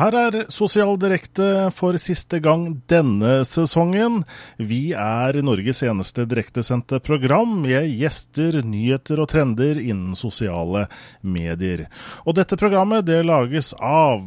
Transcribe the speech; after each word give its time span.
Her 0.00 0.14
er 0.16 0.36
Sosial 0.48 0.94
direkte 0.96 1.68
for 1.76 1.92
siste 2.00 2.38
gang 2.40 2.62
denne 2.88 3.42
sesongen. 3.44 4.22
Vi 4.56 4.94
er 4.96 5.36
Norges 5.44 5.82
eneste 5.84 6.24
direktesendte 6.24 7.02
program 7.04 7.58
med 7.66 7.84
gjester, 8.00 8.62
nyheter 8.64 9.20
og 9.20 9.28
trender 9.34 9.76
innen 9.76 10.16
sosiale 10.16 10.86
medier. 11.20 11.84
Og 12.24 12.38
dette 12.40 12.56
programmet 12.56 13.04
det 13.10 13.20
lages 13.28 13.74
av 13.76 14.24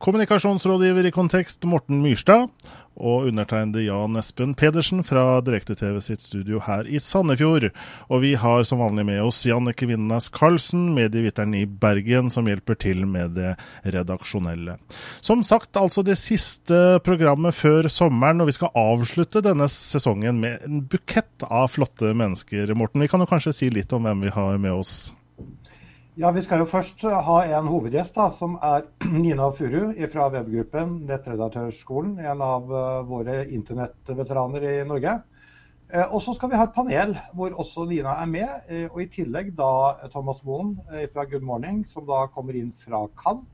kommunikasjonsrådgiver 0.00 1.10
i 1.10 1.12
Kontekst 1.12 1.68
Morten 1.68 2.00
Myrstad 2.00 2.48
og 3.00 3.28
undertegnede 3.30 3.84
Jan 3.86 4.18
Espen 4.20 4.54
Pedersen 4.58 5.02
fra 5.06 5.40
Direkte-TV 5.44 6.00
sitt 6.04 6.24
studio 6.24 6.60
her 6.64 6.88
i 6.88 7.00
Sandefjord. 7.00 7.70
Og 8.10 8.24
vi 8.24 8.34
har 8.40 8.64
som 8.68 8.82
vanlig 8.82 9.06
med 9.08 9.22
oss 9.24 9.44
Jannike 9.48 9.88
Vindnes 9.88 10.28
Karlsen, 10.34 10.90
medieviteren 10.96 11.54
i 11.56 11.64
Bergen, 11.64 12.30
som 12.32 12.48
hjelper 12.50 12.78
til 12.80 13.06
med 13.08 13.36
det 13.38 13.54
redaksjonelle. 13.84 14.76
Som 15.24 15.44
sagt, 15.46 15.72
altså 15.80 16.04
det 16.06 16.18
siste 16.20 17.00
programmet 17.06 17.56
før 17.56 17.88
sommeren, 17.92 18.42
og 18.42 18.50
vi 18.50 18.58
skal 18.58 18.74
avslutte 18.78 19.44
denne 19.44 19.68
sesongen 19.70 20.42
med 20.42 20.66
en 20.66 20.82
bukett 20.90 21.46
av 21.48 21.70
flotte 21.72 22.12
mennesker. 22.16 22.74
Morten, 22.76 23.04
vi 23.04 23.10
kan 23.10 23.22
jo 23.22 23.30
kanskje 23.30 23.56
si 23.56 23.72
litt 23.72 23.92
om 23.96 24.04
hvem 24.08 24.26
vi 24.26 24.34
har 24.34 24.60
med 24.60 24.76
oss? 24.82 25.10
Ja, 26.18 26.32
Vi 26.34 26.42
skal 26.42 26.58
jo 26.58 26.66
først 26.66 27.04
ha 27.06 27.34
en 27.54 27.68
hovedgjest, 27.70 28.16
da, 28.18 28.24
som 28.34 28.56
er 28.66 28.88
Nina 29.22 29.44
Furu 29.54 29.92
fra 30.10 30.24
webgruppen 30.34 30.96
Nettredaktørskolen. 31.06 32.16
En 32.18 32.40
av 32.42 32.72
eh, 32.74 32.96
våre 33.06 33.36
internettveteraner 33.54 34.64
i 34.66 34.72
Norge. 34.88 35.12
Eh, 35.86 36.08
og 36.10 36.18
så 36.24 36.34
skal 36.34 36.50
vi 36.50 36.58
ha 36.58 36.64
et 36.66 36.74
panel 36.74 37.14
hvor 37.38 37.54
også 37.62 37.84
Nina 37.86 38.16
er 38.24 38.26
med. 38.26 38.56
Eh, 38.66 38.88
og 38.88 39.04
i 39.04 39.06
tillegg 39.14 39.52
da 39.54 39.70
Thomas 40.10 40.42
Moen 40.42 40.72
fra 41.12 41.28
Good 41.30 41.46
Morning, 41.46 41.84
som 41.86 42.08
da 42.08 42.24
kommer 42.34 42.58
inn 42.58 42.72
fra 42.82 43.04
Cannes. 43.20 43.46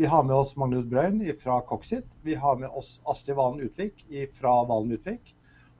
Vi 0.00 0.08
har 0.08 0.24
med 0.24 0.38
oss 0.38 0.54
Magnus 0.56 0.86
Brøyn 0.88 1.20
fra 1.36 1.58
Coxit. 1.68 2.06
Vi 2.24 2.38
har 2.40 2.56
med 2.56 2.72
oss 2.72 3.02
Astrid 3.04 3.36
Valen 3.36 3.60
Utvik 3.66 4.06
fra 4.32 4.62
Valen 4.64 4.96
Utvik. 4.96 5.34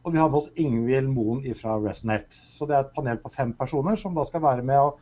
Og 0.05 0.13
vi 0.13 0.21
har 0.21 0.29
med 0.29 0.43
oss 0.43 0.53
Ingvild 0.61 1.09
Moen 1.09 1.41
fra 1.57 1.81
Resonate. 1.81 2.37
Så 2.37 2.69
det 2.69 2.77
er 2.77 2.85
et 2.85 2.93
panel 2.99 3.23
på 3.23 3.33
fem 3.33 3.57
personer 3.57 3.97
som 3.97 4.13
da 4.19 4.29
skal 4.29 4.45
være 4.45 4.67
med 4.67 4.91
å 4.91 4.93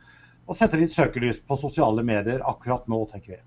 og 0.47 0.55
sette 0.55 0.79
litt 0.79 0.93
søkelys 0.95 1.41
på 1.43 1.59
sosiale 1.59 2.03
medier 2.07 2.43
akkurat 2.47 2.87
nå, 2.87 3.03
tenker 3.11 3.35
vi. 3.35 3.43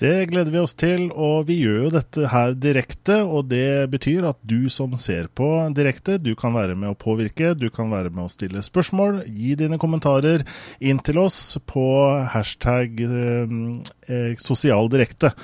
Det 0.00 0.28
gleder 0.30 0.52
vi 0.54 0.60
oss 0.62 0.76
til, 0.78 1.08
og 1.12 1.48
vi 1.48 1.58
gjør 1.60 1.82
jo 1.84 1.92
dette 1.92 2.28
her 2.32 2.54
direkte. 2.56 3.18
Og 3.26 3.48
det 3.50 3.88
betyr 3.92 4.28
at 4.30 4.38
du 4.46 4.68
som 4.72 4.94
ser 5.00 5.28
på 5.28 5.48
direkte, 5.76 6.16
du 6.22 6.32
kan 6.38 6.54
være 6.56 6.76
med 6.78 6.92
å 6.92 6.98
påvirke. 6.98 7.52
Du 7.58 7.68
kan 7.74 7.90
være 7.92 8.12
med 8.14 8.24
å 8.24 8.32
stille 8.32 8.62
spørsmål, 8.64 9.24
gi 9.28 9.56
dine 9.60 9.80
kommentarer 9.80 10.46
inn 10.78 11.02
til 11.04 11.20
oss 11.24 11.58
på 11.68 11.84
hashtag 12.32 13.02
eh, 13.04 13.58
eh 14.08 14.32
sosialdirekte. 14.40 15.34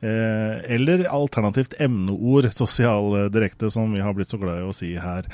Eh, 0.00 0.54
eller 0.76 1.06
alternativt 1.12 1.78
emneord 1.80 2.50
sosialdirekte, 2.56 3.70
som 3.70 3.92
vi 3.94 4.04
har 4.04 4.16
blitt 4.16 4.32
så 4.32 4.40
glad 4.40 4.62
i 4.62 4.68
å 4.68 4.76
si 4.76 4.94
her. 4.98 5.28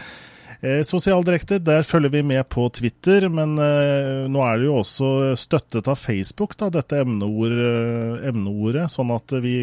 Eh, 0.61 0.83
Sosialdirekte, 0.83 1.59
der 1.59 1.83
følger 1.83 2.09
vi 2.09 2.23
med 2.23 2.49
på 2.49 2.69
Twitter, 2.73 3.29
men 3.29 3.59
eh, 3.61 4.25
nå 4.33 4.41
er 4.41 4.59
det 4.59 4.69
jo 4.69 4.79
også 4.81 5.09
støttet 5.37 5.89
av 5.91 5.99
Facebook, 6.01 6.57
da, 6.61 6.71
dette 6.73 7.03
emneord, 7.03 7.53
eh, 7.53 8.29
emneordet, 8.31 8.89
sånn 8.93 9.13
at 9.15 9.35
vi, 9.45 9.57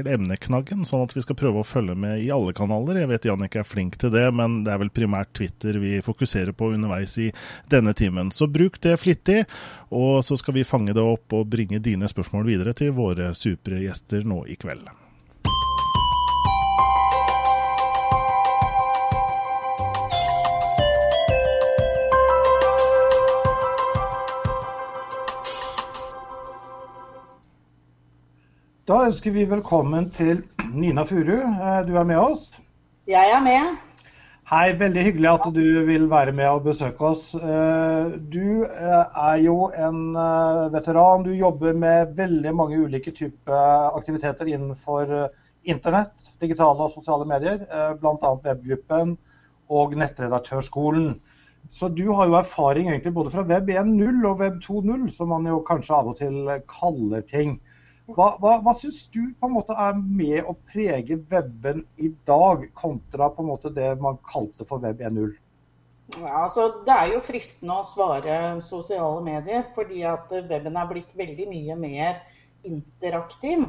eller 0.00 0.10
emneknaggen, 0.16 0.82
sånn 0.88 1.04
at 1.06 1.14
vi 1.14 1.22
skal 1.24 1.38
prøve 1.38 1.62
å 1.62 1.66
følge 1.66 1.94
med 1.94 2.24
i 2.24 2.30
alle 2.34 2.54
kanaler. 2.56 3.02
Jeg 3.02 3.12
vet 3.12 3.28
Jannik 3.30 3.58
er 3.60 3.68
flink 3.68 4.00
til 4.02 4.14
det, 4.14 4.26
men 4.34 4.62
det 4.66 4.74
er 4.74 4.82
vel 4.82 4.94
primært 4.94 5.34
Twitter 5.38 5.78
vi 5.82 5.98
fokuserer 6.04 6.56
på 6.56 6.72
underveis 6.74 7.14
i 7.22 7.30
denne 7.70 7.94
timen. 7.94 8.34
Så 8.34 8.50
bruk 8.50 8.80
det 8.82 8.96
flittig, 9.02 9.44
og 9.94 10.24
så 10.26 10.38
skal 10.38 10.58
vi 10.58 10.66
fange 10.66 10.96
det 10.96 11.04
opp 11.04 11.38
og 11.38 11.46
bringe 11.50 11.82
dine 11.82 12.10
spørsmål 12.10 12.48
videre 12.50 12.74
til 12.76 12.94
våre 12.96 13.30
supre 13.38 13.78
gjester 13.84 14.26
nå 14.26 14.42
i 14.50 14.58
kveld. 14.58 14.90
Da 28.90 29.04
ønsker 29.06 29.30
vi 29.30 29.44
velkommen 29.46 30.08
til 30.10 30.40
Nina 30.82 31.04
Furu. 31.06 31.36
Eh, 31.36 31.82
du 31.86 31.92
er 32.00 32.06
med 32.08 32.18
oss? 32.18 32.56
Jeg 33.06 33.30
er 33.30 33.38
med. 33.44 33.76
Hei, 34.50 34.72
veldig 34.80 35.04
hyggelig 35.06 35.28
at 35.30 35.46
du 35.54 35.62
vil 35.86 36.08
være 36.10 36.34
med 36.34 36.48
og 36.50 36.64
besøke 36.64 37.12
oss. 37.12 37.28
Eh, 37.38 38.16
du 38.32 38.64
eh, 38.66 39.22
er 39.28 39.36
jo 39.44 39.68
en 39.78 40.18
veteran. 40.74 41.22
Du 41.22 41.30
jobber 41.30 41.78
med 41.78 42.18
veldig 42.18 42.56
mange 42.58 42.82
ulike 42.82 43.14
typer 43.14 43.94
aktiviteter 43.94 44.50
innenfor 44.50 45.14
internett, 45.62 46.32
digitale 46.42 46.88
og 46.88 46.90
sosiale 46.90 47.30
medier. 47.30 47.62
Bl.a. 48.00 48.34
webgruppen 48.42 49.14
og 49.70 49.98
nettredaktørskolen. 50.02 51.12
Så 51.70 51.94
du 51.94 52.08
har 52.10 52.26
jo 52.26 52.40
erfaring 52.42 52.90
egentlig 52.90 53.14
både 53.14 53.38
fra 53.38 53.46
web 53.46 53.70
1.0 53.70 54.32
og 54.32 54.40
web 54.42 54.58
2.0, 54.66 55.10
som 55.14 55.30
man 55.30 55.46
jo 55.46 55.62
kanskje 55.62 56.00
av 56.00 56.10
og 56.10 56.24
til 56.24 56.56
kaller 56.80 57.22
ting. 57.30 57.60
Hva, 58.16 58.32
hva, 58.42 58.56
hva 58.64 58.74
syns 58.76 59.04
du 59.12 59.20
på 59.38 59.48
en 59.48 59.54
måte 59.54 59.76
er 59.76 59.98
med 59.98 60.48
å 60.48 60.56
prege 60.72 61.18
weben 61.30 61.84
i 62.02 62.10
dag, 62.26 62.66
kontra 62.74 63.30
på 63.34 63.44
en 63.44 63.50
måte 63.52 63.72
det 63.74 63.92
man 64.02 64.18
kalte 64.26 64.66
for 64.66 64.82
web 64.82 65.02
1.0? 65.06 65.36
Ja, 66.18 66.42
altså, 66.42 66.66
det 66.86 66.94
er 66.94 67.12
jo 67.12 67.20
fristende 67.22 67.76
å 67.78 67.86
svare 67.86 68.38
sosiale 68.64 69.22
medier, 69.22 69.68
fordi 69.76 70.02
at 70.08 70.32
weben 70.50 70.78
er 70.80 70.88
blitt 70.90 71.12
veldig 71.18 71.46
mye 71.52 71.76
mer 71.78 72.18
interaktiv. 72.66 73.68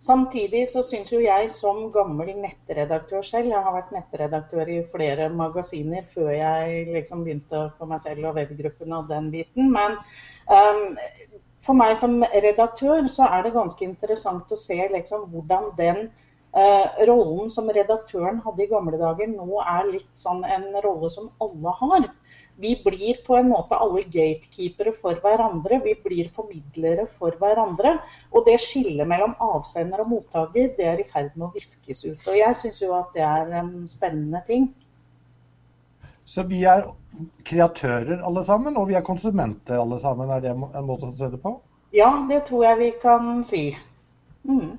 Samtidig 0.00 0.62
så 0.70 0.80
syns 0.84 1.10
jo 1.12 1.18
jeg 1.20 1.50
som 1.52 1.82
gammel 1.92 2.30
nettredaktør 2.40 3.24
selv, 3.26 3.50
jeg 3.52 3.64
har 3.64 3.74
vært 3.74 3.90
nettredaktør 3.92 4.70
i 4.72 4.78
flere 4.92 5.26
magasiner 5.28 6.06
før 6.08 6.30
jeg 6.32 6.86
liksom 6.94 7.26
begynte 7.26 7.66
for 7.76 7.90
meg 7.90 8.00
selv 8.00 8.30
og 8.30 8.38
webgruppen 8.40 8.96
og 8.96 9.10
den 9.10 9.28
biten, 9.34 9.68
men 9.74 9.98
um, 10.48 10.96
for 11.64 11.76
meg 11.76 11.94
som 12.00 12.20
redaktør 12.24 13.06
så 13.10 13.28
er 13.28 13.44
det 13.44 13.54
ganske 13.56 13.84
interessant 13.84 14.52
å 14.52 14.58
se 14.58 14.78
liksom, 14.92 15.26
hvordan 15.32 15.70
den 15.76 15.98
eh, 16.56 17.04
rollen 17.08 17.50
som 17.52 17.68
redaktøren 17.72 18.40
hadde 18.44 18.64
i 18.64 18.70
gamle 18.70 19.00
dager, 19.00 19.28
nå 19.28 19.60
er 19.62 19.90
litt 19.90 20.10
sånn 20.18 20.44
en 20.44 20.70
rolle 20.84 21.10
som 21.12 21.28
alle 21.42 21.74
har. 21.82 22.08
Vi 22.60 22.74
blir 22.84 23.20
på 23.24 23.36
en 23.38 23.48
måte 23.48 23.78
alle 23.80 24.02
gatekeepere 24.04 24.92
for 24.92 25.16
hverandre. 25.22 25.78
Vi 25.84 25.94
blir 26.04 26.28
formidlere 26.34 27.06
for 27.16 27.36
hverandre. 27.40 27.94
Og 28.34 28.44
det 28.48 28.58
skillet 28.60 29.08
mellom 29.08 29.32
avsender 29.40 30.02
og 30.04 30.10
mottaker, 30.12 30.74
det 30.76 30.88
er 30.90 31.00
i 31.00 31.08
ferd 31.08 31.32
med 31.36 31.48
å 31.48 31.54
viskes 31.54 32.04
ut. 32.04 32.28
Og 32.28 32.36
jeg 32.36 32.58
syns 32.60 32.82
jo 32.82 32.92
at 32.98 33.16
det 33.16 33.24
er 33.24 33.56
en 33.62 33.72
spennende 33.88 34.44
ting. 34.48 34.68
Så 36.24 36.44
vi 36.48 36.62
er 36.68 36.84
kreatører 37.46 38.20
alle 38.26 38.44
sammen, 38.46 38.76
og 38.78 38.88
vi 38.90 38.96
er 38.98 39.06
konsumenter 39.06 39.80
alle 39.80 39.98
sammen. 40.02 40.30
Er 40.30 40.44
det 40.44 40.52
en 40.54 40.86
måte 40.86 41.08
å 41.08 41.14
se 41.14 41.30
det 41.32 41.40
på? 41.42 41.56
Ja, 41.96 42.12
det 42.28 42.44
tror 42.46 42.64
jeg 42.68 42.78
vi 42.80 42.92
kan 43.02 43.42
si. 43.46 43.64
Mm. 44.46 44.78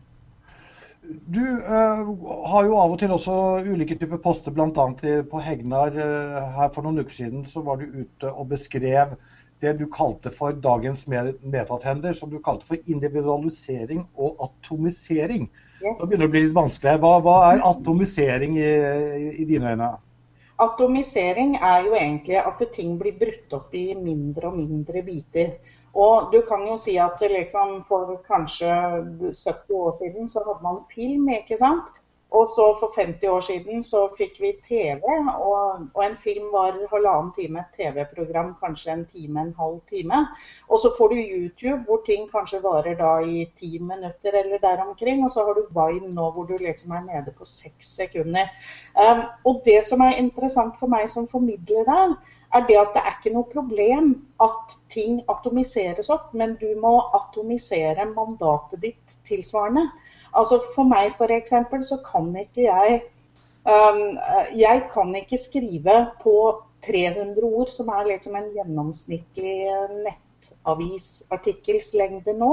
Du 1.02 1.42
uh, 1.44 2.08
har 2.54 2.68
jo 2.70 2.78
av 2.80 2.94
og 2.94 3.00
til 3.02 3.12
også 3.12 3.36
ulike 3.68 3.98
typer 4.00 4.22
poster, 4.24 4.54
bl.a. 4.56 4.88
på 5.28 5.44
Hegnar. 5.44 5.98
Uh, 5.98 6.40
her 6.56 6.72
for 6.72 6.86
noen 6.86 7.04
uker 7.04 7.18
siden 7.18 7.46
så 7.48 7.64
var 7.66 7.82
du 7.82 8.00
ute 8.00 8.32
og 8.32 8.48
beskrev 8.54 9.18
det 9.62 9.76
du 9.78 9.84
kalte 9.94 10.32
for 10.34 10.56
dagens 10.58 11.04
metatrender, 11.06 12.16
som 12.18 12.32
du 12.32 12.40
kalte 12.42 12.66
for 12.66 12.80
individualisering 12.90 14.08
og 14.18 14.40
atomisering. 14.48 15.52
Yes. 15.82 16.00
Da 16.00 16.08
begynner 16.08 16.26
det 16.26 16.30
å 16.30 16.34
bli 16.34 16.46
litt 16.48 16.56
vanskelig. 16.58 16.96
Hva, 17.04 17.12
hva 17.22 17.36
er 17.52 17.62
atomisering 17.70 18.56
i, 18.58 18.72
i, 19.20 19.28
i 19.44 19.46
dine 19.50 19.76
øyne? 19.76 19.92
Atomisering 20.62 21.56
er 21.58 21.86
jo 21.88 21.96
egentlig 21.98 22.38
at 22.38 22.62
ting 22.74 22.98
blir 23.00 23.18
brutt 23.20 23.54
opp 23.58 23.74
i 23.74 23.92
mindre 23.98 24.52
og 24.52 24.58
mindre 24.60 25.02
biter. 25.06 25.56
Og 25.94 26.30
du 26.32 26.42
kan 26.48 26.64
jo 26.68 26.78
si 26.80 26.96
at 27.02 27.20
liksom 27.20 27.82
for 27.88 28.22
kanskje 28.28 28.70
70 29.32 29.74
år 29.76 29.98
siden 29.98 30.30
så 30.30 30.44
hadde 30.46 30.64
man 30.64 30.84
film, 30.94 31.28
ikke 31.36 31.58
sant. 31.60 31.90
Og 32.32 32.48
så 32.48 32.66
for 32.80 32.94
50 32.96 33.28
år 33.28 33.42
siden 33.44 33.84
så 33.84 34.06
fikk 34.18 34.38
vi 34.40 34.52
TV, 34.68 35.02
og, 35.04 35.82
og 35.94 36.04
en 36.06 36.16
film 36.24 36.48
var 36.54 36.78
halvannen 36.94 37.34
time. 37.36 37.60
Et 37.60 37.74
TV-program 37.76 38.54
kanskje 38.62 38.94
en 38.94 39.06
time, 39.06 39.42
en 39.42 39.56
halv 39.58 39.82
time. 39.90 40.22
Og 40.70 40.80
så 40.80 40.94
får 40.98 41.12
du 41.12 41.18
YouTube, 41.20 41.82
hvor 41.86 42.00
ting 42.06 42.30
kanskje 42.32 42.62
varer 42.64 42.96
da 43.00 43.18
i 43.20 43.44
ti 43.60 43.74
minutter 43.80 44.38
eller 44.44 44.64
der 44.64 44.84
omkring. 44.88 45.26
Og 45.26 45.32
så 45.32 45.44
har 45.46 45.60
du 45.60 45.68
Vine 45.76 46.14
nå, 46.16 46.30
hvor 46.32 46.48
du 46.48 46.56
liksom 46.60 46.96
er 46.96 47.04
nede 47.10 47.36
på 47.38 47.46
seks 47.46 47.96
sekunder. 48.00 48.48
Um, 48.96 49.26
og 49.46 49.62
det 49.66 49.82
som 49.84 50.00
er 50.08 50.22
interessant 50.24 50.80
for 50.80 50.88
meg 50.88 51.10
som 51.12 51.28
formidler 51.28 51.84
der, 51.84 52.16
er 52.56 52.66
det 52.68 52.80
at 52.80 52.96
det 52.96 53.04
er 53.04 53.14
ikke 53.18 53.36
noe 53.36 53.48
problem 53.52 54.10
at 54.44 54.76
ting 54.92 55.22
atomiseres 55.32 56.10
opp, 56.12 56.32
men 56.34 56.56
du 56.60 56.68
må 56.80 56.98
atomisere 57.16 58.08
mandatet 58.16 58.82
ditt 58.88 59.20
tilsvarende. 59.28 59.86
Altså 60.34 60.62
For 60.76 60.88
meg 60.88 61.16
f.eks. 61.18 61.54
så 61.88 61.98
kan 62.06 62.36
ikke 62.40 62.68
jeg 62.68 63.02
um, 63.66 64.18
Jeg 64.56 64.84
kan 64.94 65.16
ikke 65.16 65.38
skrive 65.38 65.98
på 66.24 66.36
300 66.86 67.44
ord, 67.46 67.68
som 67.70 67.88
er 67.88 68.08
liksom 68.16 68.36
en 68.36 68.52
gjennomsnittlig 68.56 69.56
nettavisartikkels 70.02 70.28
nettavisartikkelslengde 70.42 72.34
nå. 72.34 72.52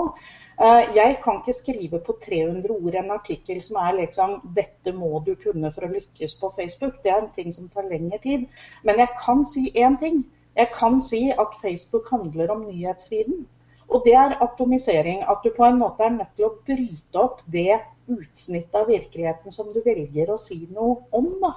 Uh, 0.58 0.82
jeg 0.96 1.18
kan 1.24 1.40
ikke 1.40 1.52
skrive 1.56 2.00
på 2.06 2.16
300 2.24 2.70
ord 2.74 2.94
en 2.94 3.10
artikkel 3.14 3.62
som 3.62 3.76
er 3.76 3.92
liksom 4.00 4.40
'dette 4.54 4.92
må 4.92 5.22
du 5.26 5.34
kunne 5.34 5.72
for 5.72 5.86
å 5.86 5.92
lykkes 5.92 6.34
på 6.40 6.52
Facebook'. 6.58 7.02
Det 7.02 7.10
er 7.12 7.22
en 7.22 7.30
ting 7.34 7.52
som 7.54 7.68
tar 7.68 7.88
lengre 7.90 8.18
tid. 8.22 8.46
Men 8.84 8.98
jeg 8.98 9.08
kan 9.24 9.46
si 9.46 9.72
én 9.76 9.98
ting. 9.98 10.26
Jeg 10.56 10.68
kan 10.74 11.00
si 11.00 11.30
at 11.30 11.54
Facebook 11.62 12.10
handler 12.10 12.50
om 12.50 12.66
nyhetsviden. 12.66 13.46
Og 13.88 14.04
det 14.04 14.14
er 14.20 14.36
atomisering. 14.44 15.22
At 15.24 15.44
du 15.44 15.52
på 15.56 15.64
en 15.64 15.80
måte 15.80 16.04
er 16.04 16.16
nødt 16.16 16.34
til 16.36 16.48
å 16.48 16.56
bryte 16.66 17.22
opp 17.22 17.40
det 17.46 17.80
utsnittet 18.08 18.76
av 18.76 18.88
virkeligheten 18.88 19.52
som 19.52 19.72
du 19.72 19.80
velger 19.84 20.32
å 20.32 20.40
si 20.40 20.62
noe 20.72 21.08
om. 21.14 21.32
da. 21.42 21.54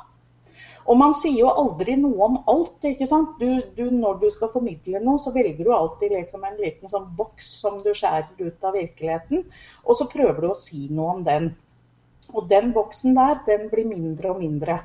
Og 0.90 0.98
man 0.98 1.14
sier 1.16 1.44
jo 1.44 1.52
aldri 1.52 1.96
noe 2.00 2.28
om 2.28 2.38
alt. 2.52 2.78
ikke 2.88 3.08
sant? 3.10 3.36
Du, 3.40 3.62
du, 3.78 3.84
når 3.94 4.22
du 4.24 4.30
skal 4.34 4.52
formidle 4.54 5.02
noe, 5.04 5.22
så 5.22 5.34
velger 5.36 5.68
du 5.68 5.74
alltid 5.76 6.16
liksom 6.16 6.46
en 6.48 6.58
liten 6.60 6.92
sånn 6.92 7.10
boks 7.18 7.52
som 7.62 7.82
du 7.84 7.92
skjærer 7.94 8.32
ut 8.40 8.66
av 8.66 8.78
virkeligheten, 8.78 9.46
og 9.86 9.98
så 9.98 10.10
prøver 10.12 10.42
du 10.42 10.50
å 10.52 10.58
si 10.58 10.88
noe 10.90 11.18
om 11.18 11.26
den. 11.28 11.52
Og 12.32 12.48
den 12.48 12.72
boksen 12.74 13.16
der, 13.18 13.42
den 13.46 13.68
blir 13.72 13.88
mindre 13.88 14.32
og 14.32 14.40
mindre. 14.40 14.80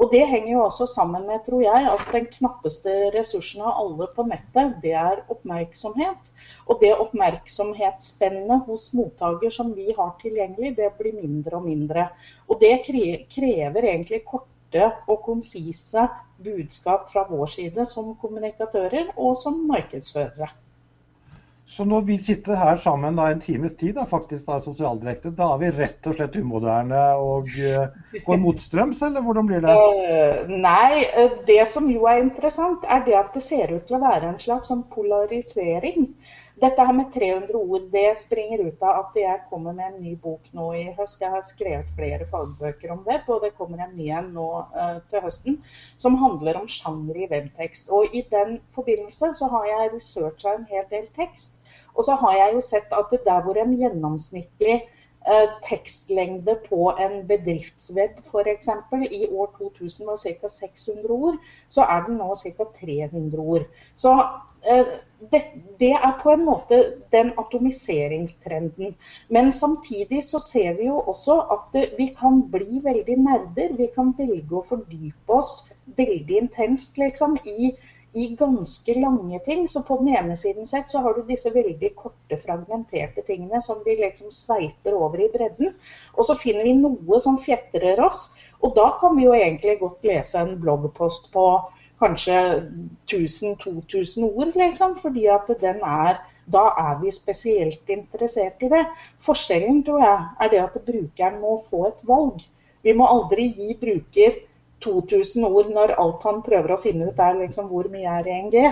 Og 0.00 0.08
det 0.12 0.22
henger 0.28 0.52
jo 0.54 0.62
også 0.64 0.86
sammen 0.88 1.26
med, 1.28 1.42
tror 1.46 1.62
jeg, 1.64 1.88
at 1.92 2.12
den 2.14 2.26
knappeste 2.32 2.94
ressursen 3.14 3.62
av 3.64 3.76
alle 3.82 4.08
på 4.16 4.24
nettet, 4.28 4.78
det 4.82 4.94
er 4.98 5.20
oppmerksomhet. 5.32 6.32
Og 6.66 6.80
det 6.80 6.94
oppmerksomhetsspennet 6.96 8.64
hos 8.68 8.88
mottaker 8.96 9.52
som 9.52 9.74
vi 9.76 9.92
har 9.96 10.14
tilgjengelig, 10.22 10.74
det 10.78 10.90
blir 10.98 11.18
mindre 11.20 11.60
og 11.60 11.68
mindre. 11.68 12.08
Og 12.48 12.60
det 12.62 12.80
krever 12.86 13.90
egentlig 13.92 14.24
korte 14.24 14.88
og 15.06 15.22
konsise 15.26 16.08
budskap 16.42 17.10
fra 17.12 17.26
vår 17.28 17.52
side 17.58 17.86
som 17.86 18.14
kommunikatører 18.18 19.12
og 19.16 19.36
som 19.38 19.60
markedsførere. 19.68 20.50
Så 21.72 21.86
når 21.88 22.02
vi 22.04 22.18
sitter 22.20 22.58
her 22.60 22.76
sammen 22.76 23.16
da, 23.16 23.30
en 23.32 23.38
times 23.40 23.78
tid, 23.80 23.94
da, 23.96 24.02
faktisk 24.08 24.44
da, 24.44 24.58
sosialdirekte, 24.60 25.30
da 25.38 25.46
er 25.54 25.62
vi 25.62 25.70
rett 25.78 26.08
og 26.10 26.18
slett 26.18 26.36
umoderne 26.36 27.00
og 27.16 27.48
uh, 27.48 28.18
går 28.26 28.42
motstrøms, 28.42 29.00
eller 29.06 29.24
hvordan 29.24 29.48
blir 29.48 29.64
det? 29.64 29.72
Uh, 29.72 30.52
nei, 30.52 31.06
uh, 31.16 31.38
det 31.48 31.62
som 31.72 31.88
jo 31.88 32.04
er 32.12 32.20
interessant, 32.26 32.84
er 32.84 33.00
det 33.06 33.16
at 33.16 33.32
det 33.32 33.44
ser 33.46 33.72
ut 33.72 33.86
til 33.88 33.96
å 33.96 34.02
være 34.04 34.34
en 34.34 34.40
slags 34.42 34.68
sånn 34.68 34.84
polarisering. 34.92 36.10
Dette 36.62 36.84
her 36.84 36.92
med 36.94 37.08
300 37.14 37.56
ord 37.56 37.86
det 37.90 38.12
springer 38.20 38.60
ut 38.68 38.84
av 38.84 38.98
at 39.00 39.16
jeg 39.18 39.40
kommer 39.48 39.72
med 39.74 39.88
en 39.88 40.02
ny 40.04 40.12
bok 40.20 40.50
nå 40.54 40.68
i 40.78 40.84
høst. 40.98 41.18
Jeg 41.24 41.32
har 41.32 41.42
skrevet 41.42 41.88
flere 41.96 42.28
fagbøker 42.30 42.92
om 42.92 43.00
det, 43.08 43.22
og 43.26 43.40
det 43.42 43.54
kommer 43.56 43.80
en 43.82 43.96
ny 43.96 44.10
en 44.12 44.28
nå 44.36 44.46
uh, 44.76 45.00
til 45.10 45.24
høsten 45.24 45.58
som 45.96 46.20
handler 46.20 46.60
om 46.60 46.68
sjanger 46.70 47.24
i 47.24 47.30
webtekst. 47.32 47.90
Og 47.90 48.12
I 48.14 48.26
den 48.30 48.60
forbindelse 48.76 49.32
så 49.40 49.48
har 49.56 49.66
jeg 49.72 49.90
researcha 49.96 50.54
en 50.58 50.68
hel 50.70 50.86
del 50.92 51.08
tekst. 51.16 51.61
Og 51.94 52.04
så 52.04 52.14
har 52.14 52.36
jeg 52.36 52.54
jo 52.54 52.60
sett 52.64 52.92
at 52.98 53.10
det 53.10 53.24
der 53.26 53.42
hvor 53.44 53.58
en 53.60 53.76
gjennomsnittlig 53.78 54.78
uh, 55.28 55.48
tekstlengde 55.68 56.56
på 56.68 56.92
en 57.00 57.26
bedriftsweb 57.28 58.22
f.eks. 58.24 58.68
i 59.10 59.26
år 59.30 59.54
2000 59.58 60.06
var 60.06 60.16
ca. 60.16 60.48
600 60.48 61.10
ord, 61.10 61.36
så 61.68 61.82
er 61.82 62.06
den 62.06 62.20
nå 62.22 62.34
ca. 62.34 62.68
300 62.80 63.38
ord. 63.38 63.66
Så 63.94 64.12
uh, 64.70 64.92
det, 65.32 65.42
det, 65.80 65.92
er 65.92 66.18
på 66.22 66.30
en 66.30 66.44
måte 66.44 66.78
den 67.12 67.32
atomiseringstrenden. 67.38 68.96
Men 69.28 69.52
samtidig 69.52 70.24
så 70.24 70.38
ser 70.38 70.72
vi 70.76 70.86
jo 70.86 70.98
også 70.98 71.38
at 71.56 71.76
vi 71.98 72.06
kan 72.18 72.42
bli 72.50 72.80
veldig 72.82 73.16
nerder. 73.16 73.76
Vi 73.76 73.88
kan 73.94 74.14
velge 74.18 74.56
å 74.56 74.64
fordype 74.66 75.38
oss 75.38 75.72
veldig 75.96 76.38
intenst 76.38 76.98
liksom, 76.98 77.36
i, 77.44 77.74
i, 78.12 78.26
ganske 78.36 78.94
lange 78.94 79.38
ting. 79.44 79.68
Så 79.68 79.82
på 79.82 79.96
den 80.00 80.12
ene 80.16 80.36
siden 80.36 80.66
sett 80.66 80.90
så 80.90 81.00
har 81.04 81.16
du 81.16 81.22
disse 81.28 81.50
veldig 81.54 81.92
korte, 81.96 82.38
fragmenterte 82.40 83.24
tingene 83.26 83.62
som 83.64 83.80
vi 83.84 83.96
liksom 84.00 84.32
sveiper 84.34 84.96
over 84.96 85.22
i 85.24 85.30
bredden. 85.32 85.74
Og 86.16 86.28
så 86.28 86.36
finner 86.38 86.68
vi 86.68 86.76
noe 86.78 87.20
som 87.22 87.40
fjetrer 87.40 88.00
oss. 88.04 88.30
Og 88.62 88.74
da 88.76 88.92
kan 89.00 89.16
vi 89.16 89.26
jo 89.26 89.36
egentlig 89.36 89.78
godt 89.80 90.04
lese 90.06 90.42
en 90.42 90.58
bloggpost 90.60 91.32
på 91.32 91.46
kanskje 92.02 92.36
1000-2000 93.10 94.28
ord, 94.28 94.52
liksom. 94.58 94.98
Fordi 95.00 95.26
at 95.32 95.50
den 95.60 95.82
er 95.82 96.22
Da 96.52 96.72
er 96.74 96.96
vi 96.98 97.10
spesielt 97.14 97.88
interessert 97.88 98.62
i 98.66 98.68
det. 98.68 98.80
Forskjellen, 99.22 99.84
tror 99.86 100.00
jeg, 100.02 100.24
er 100.40 100.48
det 100.50 100.58
at 100.58 100.80
brukeren 100.86 101.36
må 101.40 101.52
få 101.70 101.84
et 101.86 102.00
valg. 102.02 102.42
Vi 102.82 102.92
må 102.98 103.06
aldri 103.06 103.44
gi 103.54 103.76
bruker 103.78 104.40
2000 104.84 105.44
ord 105.48 105.70
når 105.72 105.94
alt 106.00 106.24
han 106.28 106.40
prøver 106.46 106.74
å 106.74 106.80
finne 106.82 107.10
ut 107.10 107.20
er 107.20 107.38
liksom 107.40 107.68
hvor 107.70 107.88
mye 107.92 108.18
er 108.20 108.28
i 108.28 108.38
en 108.38 108.50
G. 108.52 108.64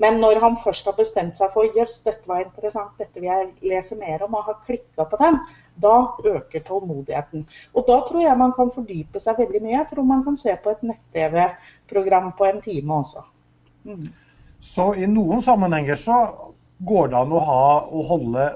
Men 0.00 0.16
når 0.16 0.38
han 0.40 0.56
først 0.56 0.86
har 0.88 0.96
bestemt 0.96 1.36
seg 1.36 1.50
for 1.52 1.76
jøss, 1.76 1.98
dette 2.06 2.28
var 2.28 2.40
interessant, 2.40 2.94
dette 2.96 3.20
vil 3.20 3.28
jeg 3.28 3.50
lese 3.68 3.98
mer 4.00 4.22
om, 4.24 4.38
og 4.38 4.46
har 4.46 4.56
klikka 4.64 5.04
på 5.04 5.18
den, 5.20 5.36
da 5.76 5.96
øker 6.24 6.64
tålmodigheten. 6.64 7.44
Og 7.76 7.84
da 7.88 7.98
tror 8.08 8.24
jeg 8.24 8.38
man 8.40 8.54
kan 8.56 8.72
fordype 8.72 9.20
seg 9.20 9.42
veldig 9.42 9.60
mye. 9.60 9.74
Jeg 9.74 9.90
tror 9.90 10.08
man 10.08 10.24
kan 10.24 10.38
se 10.40 10.56
på 10.56 10.72
et 10.72 10.86
nett-TV-program 10.88 12.32
på 12.38 12.48
en 12.48 12.64
time 12.64 12.96
også. 13.02 13.26
Mm. 13.84 14.08
Så 14.60 14.90
i 14.96 15.08
noen 15.08 15.44
sammenhenger 15.44 16.00
så 16.00 16.18
går 16.88 17.12
det 17.12 17.20
an 17.20 17.36
å, 17.36 17.44
ha, 17.44 17.62
å 17.84 18.04
holde 18.08 18.48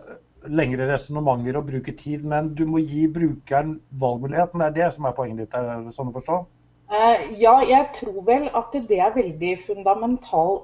lengre 0.48 0.88
resonnementer 0.88 1.56
og 1.60 1.68
bruke 1.68 1.92
tid, 1.96 2.24
men 2.28 2.54
du 2.56 2.64
må 2.68 2.80
gi 2.84 3.04
brukeren 3.12 3.78
valgmuligheten. 4.00 4.60
Det 4.60 4.70
er 4.70 4.76
det 4.80 4.90
som 4.96 5.08
er 5.08 5.16
poenget 5.16 5.44
ditt, 5.44 5.56
er 5.56 5.84
det 5.84 5.92
sånn 5.96 6.08
å 6.08 6.16
forstå? 6.16 6.40
Eh, 6.94 7.22
ja, 7.40 7.52
jeg 7.64 7.86
tror 7.96 8.18
vel 8.26 8.44
at 8.54 8.74
det 8.88 8.98
er 9.00 9.14
veldig 9.14 9.54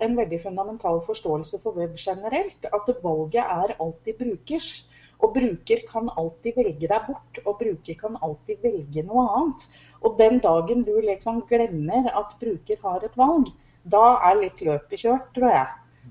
en 0.05 0.17
veldig 0.19 0.38
fundamental 0.43 1.00
forståelse 1.06 1.59
for 1.62 1.79
web 1.79 1.97
generelt. 1.97 2.67
At 2.73 2.91
valget 3.03 3.43
er 3.43 3.75
alltid 3.81 4.19
brukers. 4.19 4.87
Og 5.21 5.35
bruker 5.35 5.81
kan 5.88 6.09
alltid 6.17 6.56
velge 6.56 6.88
deg 6.88 7.06
bort, 7.06 7.41
og 7.44 7.59
bruker 7.59 7.94
kan 7.94 8.17
alltid 8.23 8.62
velge 8.62 9.03
noe 9.03 9.27
annet. 9.37 9.67
Og 10.03 10.17
den 10.19 10.38
dagen 10.41 10.85
du 10.85 10.94
liksom 11.00 11.43
glemmer 11.49 12.09
at 12.15 12.38
bruker 12.41 12.79
har 12.82 13.05
et 13.05 13.17
valg, 13.17 13.50
da 13.85 14.05
er 14.31 14.41
litt 14.41 14.62
løpet 14.65 15.03
kjørt, 15.03 15.27
tror 15.35 15.53
jeg. 15.53 15.67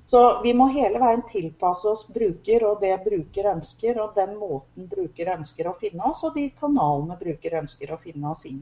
Så 0.06 0.21
vi 0.44 0.54
må 0.54 0.68
hele 0.75 1.01
veien 1.01 1.24
tilpasse 1.31 1.89
oss 1.89 2.06
bruker 2.13 2.68
og 2.69 2.83
det 2.86 3.00
bruker 3.06 3.50
ønsker, 3.56 3.98
og 4.04 4.13
den 4.19 4.36
måten 4.38 4.85
bruker 4.90 5.33
ønsker 5.38 5.71
å 5.71 5.78
finne 5.81 6.11
oss, 6.11 6.21
og 6.28 6.38
de 6.38 6.49
kanalene 6.59 7.18
bruker 7.18 7.57
ønsker 7.64 7.94
å 7.94 7.97
finne 8.04 8.30
oss 8.30 8.45
i. 8.45 8.59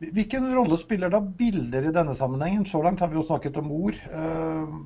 Hvilken 0.00 0.46
rolle 0.56 0.78
spiller 0.80 1.12
da 1.12 1.20
bilder 1.20 1.84
i 1.84 1.92
denne 1.92 2.14
sammenhengen? 2.16 2.64
Så 2.64 2.80
langt 2.82 3.02
har 3.04 3.10
vi 3.12 3.18
jo 3.18 3.24
snakket 3.26 3.58
om 3.60 3.66
ord. 3.76 3.98
Eh, 4.08 4.78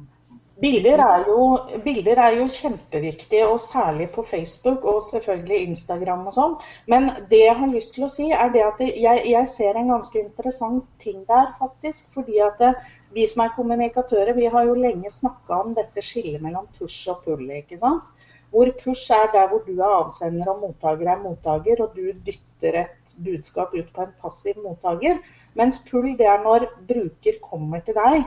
bilder 0.59 1.03
er, 1.05 1.29
jo, 1.29 1.45
bilder 1.85 2.19
er 2.25 2.39
jo 2.41 2.49
kjempeviktige, 2.51 3.45
og 3.47 3.61
særlig 3.63 4.09
på 4.11 4.25
Facebook 4.27 4.83
og 4.91 4.99
selvfølgelig 5.07 5.61
Instagram 5.69 6.27
og 6.31 6.35
sånn. 6.35 6.57
Men 6.91 7.07
det 7.31 7.45
jeg 7.45 7.55
har 7.61 7.71
lyst 7.71 7.95
til 7.95 8.09
å 8.09 8.11
si, 8.11 8.27
er 8.35 8.51
det 8.55 8.65
at 8.67 8.83
jeg, 8.89 9.23
jeg 9.31 9.53
ser 9.53 9.79
en 9.79 9.95
ganske 9.95 10.19
interessant 10.19 10.91
ting 11.05 11.23
der, 11.31 11.55
faktisk. 11.63 12.11
Fordi 12.17 12.43
at 12.43 12.59
det, 12.59 12.73
vi 13.15 13.29
som 13.31 13.45
er 13.47 13.55
kommunikatører, 13.55 14.35
vi 14.35 14.51
har 14.51 14.67
jo 14.67 14.75
lenge 14.75 15.15
snakka 15.15 15.63
om 15.63 15.79
dette 15.79 16.03
skillet 16.03 16.43
mellom 16.43 16.67
push 16.75 17.07
og 17.15 17.23
pull. 17.23 17.47
ikke 17.61 17.79
sant? 17.79 18.11
Hvor 18.51 18.75
push 18.83 19.15
er 19.15 19.31
der 19.31 19.47
hvor 19.51 19.63
du 19.63 19.77
er 19.79 19.97
avsender 20.01 20.51
og 20.51 20.61
mottaker 20.67 21.15
er 21.15 21.23
mottaker, 21.23 21.87
og 21.87 21.95
du 21.95 22.11
dytter 22.27 22.83
et 22.83 23.04
budskap 23.17 23.75
ut 23.75 23.93
på 23.93 24.03
en 24.03 24.15
passiv 24.21 24.59
mottaker. 24.65 25.21
Mens 25.55 25.81
pull 25.89 26.15
det 26.19 26.27
er 26.31 26.43
når 26.45 26.69
bruker 26.89 27.39
kommer 27.43 27.85
til 27.85 27.97
deg 27.99 28.25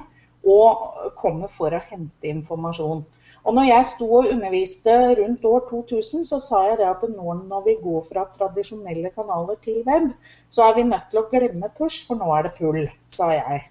og 0.47 1.13
kommer 1.17 1.51
for 1.51 1.73
å 1.73 1.81
hente 1.89 2.29
informasjon. 2.29 3.03
Og 3.47 3.55
når 3.55 3.67
jeg 3.69 3.87
sto 3.87 4.07
og 4.19 4.29
underviste 4.31 4.93
rundt 5.19 5.45
år 5.47 5.65
2000, 5.69 6.23
så 6.27 6.39
sa 6.43 6.63
jeg 6.69 6.79
det 6.81 6.87
at 6.89 7.03
nå 7.09 7.35
når 7.47 7.63
vi 7.65 7.77
går 7.83 8.03
fra 8.09 8.25
tradisjonelle 8.33 9.11
kanaler 9.15 9.59
til 9.63 9.81
web, 9.87 10.09
så 10.49 10.67
er 10.67 10.77
vi 10.77 10.87
nødt 10.87 11.09
til 11.11 11.21
å 11.21 11.27
glemme 11.31 11.71
push, 11.77 12.03
for 12.07 12.19
nå 12.19 12.27
er 12.35 12.47
det 12.47 12.55
pull, 12.59 12.83
sa 13.13 13.31
jeg. 13.35 13.63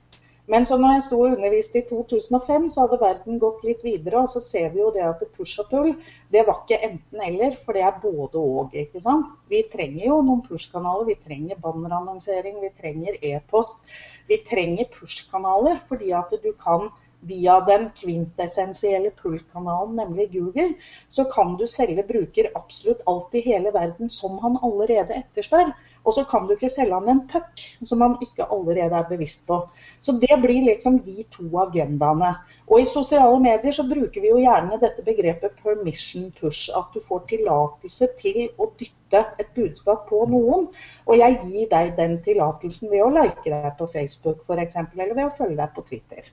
Men 0.47 0.67
så 0.67 0.77
når 0.79 0.93
jeg 0.95 1.05
sto 1.09 1.17
og 1.21 1.33
underviste 1.35 1.81
i 1.81 1.87
2005, 1.89 2.69
så 2.71 2.85
hadde 2.85 3.01
verden 3.01 3.41
gått 3.43 3.65
litt 3.67 3.81
videre. 3.83 4.23
Og 4.23 4.31
så 4.31 4.43
ser 4.43 4.69
vi 4.75 4.83
jo 4.83 4.93
det 4.95 5.03
at 5.03 5.25
push 5.35 5.59
og 5.63 5.71
pull, 5.73 5.95
det 6.31 6.45
var 6.47 6.61
ikke 6.63 6.79
enten-eller, 6.87 7.57
for 7.65 7.75
det 7.75 7.83
er 7.83 7.99
både 8.03 8.43
og. 8.43 8.77
ikke 8.77 9.03
sant? 9.03 9.33
Vi 9.51 9.65
trenger 9.73 10.05
jo 10.07 10.21
noen 10.23 10.45
push-kanaler. 10.47 11.09
Vi 11.11 11.19
trenger 11.25 11.59
bannerannonsering, 11.65 12.61
vi 12.63 12.71
trenger 12.79 13.19
e-post. 13.33 13.83
Vi 14.31 14.39
trenger 14.47 14.87
push-kanaler 14.95 15.83
fordi 15.89 16.15
at 16.15 16.31
du 16.43 16.53
kan 16.63 16.89
via 17.27 17.57
den 17.67 17.89
kvintessensielle 17.97 19.11
pull-kanalen, 19.19 19.97
nemlig 19.99 20.29
Google, 20.35 20.75
så 21.09 21.25
kan 21.33 21.57
du 21.59 21.67
selge 21.67 22.05
bruker 22.07 22.53
absolutt 22.55 23.03
alt 23.09 23.35
i 23.35 23.43
hele 23.47 23.73
verden 23.75 24.11
som 24.13 24.39
han 24.45 24.59
allerede 24.63 25.17
etterspør. 25.25 25.73
Og 26.07 26.15
så 26.15 26.23
kan 26.31 26.47
du 26.47 26.55
ikke 26.55 26.71
selge 26.71 26.95
han 26.95 27.09
en 27.11 27.23
puck 27.27 27.63
som 27.83 28.03
han 28.05 28.15
ikke 28.23 28.47
allerede 28.55 28.95
er 28.95 29.09
bevisst 29.09 29.47
på. 29.49 29.59
Så 30.01 30.15
det 30.23 30.39
blir 30.43 30.63
liksom 30.69 31.01
de 31.03 31.25
to 31.35 31.49
agendaene. 31.65 32.31
Og 32.71 32.81
i 32.81 32.87
sosiale 32.87 33.41
medier 33.43 33.75
så 33.75 33.83
bruker 33.91 34.23
vi 34.23 34.31
jo 34.31 34.39
gjerne 34.39 34.79
dette 34.83 35.03
begrepet 35.07 35.59
permission 35.65 36.31
push. 36.39 36.71
At 36.79 36.95
du 36.95 37.03
får 37.03 37.27
tillatelse 37.33 38.09
til 38.21 38.39
å 38.55 38.71
dytte 38.79 39.25
et 39.43 39.51
budskap 39.59 40.07
på 40.11 40.23
noen. 40.31 40.69
Og 41.07 41.19
jeg 41.19 41.41
gir 41.43 41.69
deg 41.75 41.97
den 41.99 42.21
tillatelsen 42.23 42.93
ved 42.95 43.03
å 43.03 43.13
like 43.19 43.51
deg 43.51 43.73
på 43.79 43.91
Facebook 43.91 44.47
f.eks. 44.47 44.79
Eller 44.95 45.15
ved 45.15 45.27
å 45.27 45.35
følge 45.35 45.59
deg 45.59 45.75
på 45.75 45.87
Twitter. 45.91 46.31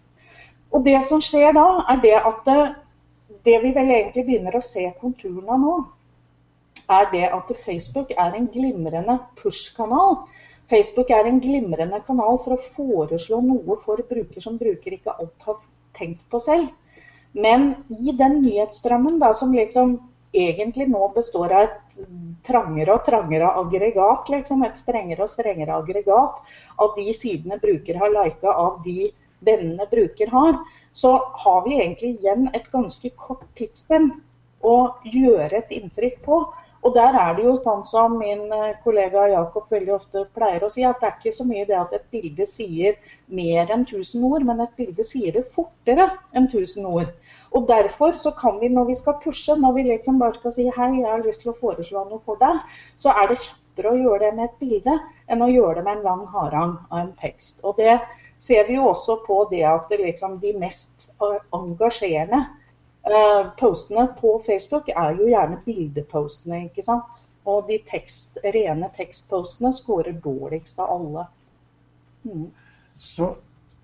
Og 0.73 0.85
det 0.85 0.99
som 1.05 1.21
skjer 1.21 1.53
da, 1.57 1.67
er 1.89 1.99
det 2.05 2.15
at 2.17 2.47
det 3.43 3.59
vi 3.65 3.73
vel 3.75 3.91
egentlig 3.91 4.25
begynner 4.29 4.55
å 4.57 4.63
se 4.63 4.85
konturen 5.01 5.49
av 5.49 5.59
nå, 5.61 5.75
er 6.91 7.09
det 7.11 7.27
at 7.31 7.51
Facebook 7.65 8.11
er 8.11 8.35
en 8.35 8.47
glimrende 8.51 9.19
push-kanal. 9.39 10.23
Facebook 10.69 11.11
er 11.11 11.27
en 11.27 11.41
glimrende 11.43 11.99
kanal 12.07 12.39
for 12.43 12.55
å 12.55 12.63
foreslå 12.75 13.41
noe 13.43 13.77
for 13.83 14.01
bruker 14.09 14.41
som 14.41 14.57
bruker 14.57 14.95
ikke 14.95 15.15
alt 15.17 15.47
har 15.47 15.59
tenkt 15.97 16.23
på 16.31 16.39
selv. 16.41 16.71
Men 17.33 17.73
i 17.89 18.13
den 18.17 18.41
nyhetsstrømmen 18.43 19.19
da, 19.21 19.33
som 19.33 19.53
liksom 19.53 19.97
egentlig 20.33 20.87
nå 20.89 21.07
består 21.13 21.53
av 21.53 21.67
et 21.67 21.97
trangere 22.45 22.95
og 22.95 23.05
trangere 23.05 23.51
aggregat, 23.61 24.29
liksom, 24.33 24.63
et 24.65 24.79
strengere 24.81 25.25
og 25.25 25.31
strengere 25.31 25.77
aggregat 25.77 26.41
av 26.81 26.95
de 26.97 27.13
sidene 27.13 27.59
bruker 27.61 27.99
har 28.01 28.13
lika, 28.13 28.49
av 28.49 28.81
de 28.85 29.11
vennene 29.43 29.85
bruker 29.91 30.31
har, 30.33 30.59
så 30.91 31.15
har 31.43 31.63
vi 31.67 31.77
egentlig 31.79 32.15
igjen 32.17 32.47
et 32.53 32.69
ganske 32.71 33.11
kort 33.19 33.45
tidsspenn 33.57 34.09
å 34.63 34.77
gjøre 35.05 35.59
et 35.59 35.73
inntrykk 35.75 36.21
på. 36.25 36.39
Og 36.83 36.91
der 36.95 37.15
er 37.15 37.35
det 37.37 37.45
jo 37.45 37.53
sånn 37.59 37.83
som 37.87 38.17
min 38.19 38.43
eh, 38.51 38.75
kollega 38.83 39.23
Jakob 39.31 39.69
veldig 39.71 39.93
ofte 39.95 40.25
pleier 40.35 40.65
å 40.65 40.69
si, 40.71 40.83
at 40.83 40.99
det 40.99 41.07
er 41.07 41.15
ikke 41.15 41.35
så 41.35 41.45
mye 41.47 41.65
det 41.69 41.77
at 41.79 41.93
et 41.95 42.05
bilde 42.11 42.47
sier 42.49 42.97
mer 43.31 43.71
enn 43.71 43.85
1000 43.85 44.25
ord, 44.27 44.43
men 44.47 44.59
et 44.65 44.73
bilde 44.79 45.05
sier 45.07 45.31
det 45.37 45.45
fortere 45.53 46.09
enn 46.35 46.49
1000 46.49 46.87
ord. 46.89 47.13
Og 47.55 47.67
derfor 47.69 48.11
så 48.19 48.33
kan 48.35 48.59
vi 48.59 48.71
når 48.73 48.89
vi 48.91 48.97
skal 48.99 49.15
pushe, 49.23 49.55
når 49.55 49.77
vi 49.77 49.85
liksom 49.91 50.19
bare 50.19 50.35
skal 50.35 50.55
si 50.55 50.65
hei, 50.67 50.89
jeg 50.99 51.07
har 51.07 51.23
lyst 51.23 51.45
til 51.45 51.53
å 51.53 51.59
foreslå 51.61 52.03
noe 52.09 52.23
for 52.23 52.41
deg, 52.41 52.59
så 52.99 53.15
er 53.15 53.31
det 53.31 53.39
kjappere 53.45 53.93
å 53.93 54.01
gjøre 54.01 54.25
det 54.25 54.33
med 54.39 54.49
et 54.49 54.59
bilde 54.65 54.97
enn 55.31 55.45
å 55.45 55.51
gjøre 55.53 55.77
det 55.79 55.85
med 55.87 56.01
en 56.01 56.09
lang 56.09 56.25
harang 56.33 56.75
av 56.89 56.99
en 56.99 57.13
tekst. 57.21 57.63
Og 57.63 57.79
det 57.79 57.95
ser 58.41 58.67
vi 58.67 58.75
jo 58.75 58.89
også 58.91 59.21
på 59.23 59.39
det 59.53 59.63
at 59.69 59.87
det 59.87 60.01
liksom 60.03 60.35
de 60.43 60.51
mest 60.59 61.07
engasjerende 61.55 62.43
Uh, 62.43 62.62
postene 63.59 64.07
på 64.19 64.37
Facebook 64.45 64.89
er 64.89 65.17
jo 65.19 65.27
gjerne 65.27 65.59
bildepostene, 65.65 66.65
ikke 66.69 66.85
sant. 66.85 67.23
Og 67.45 67.67
de 67.67 67.79
tekst, 67.83 68.37
rene 68.43 68.87
tekstpostene 68.95 69.73
scorer 69.75 70.15
dårligst 70.23 70.79
av 70.79 70.93
alle. 70.93 71.25
Mm. 72.23 72.45
Så 72.97 73.33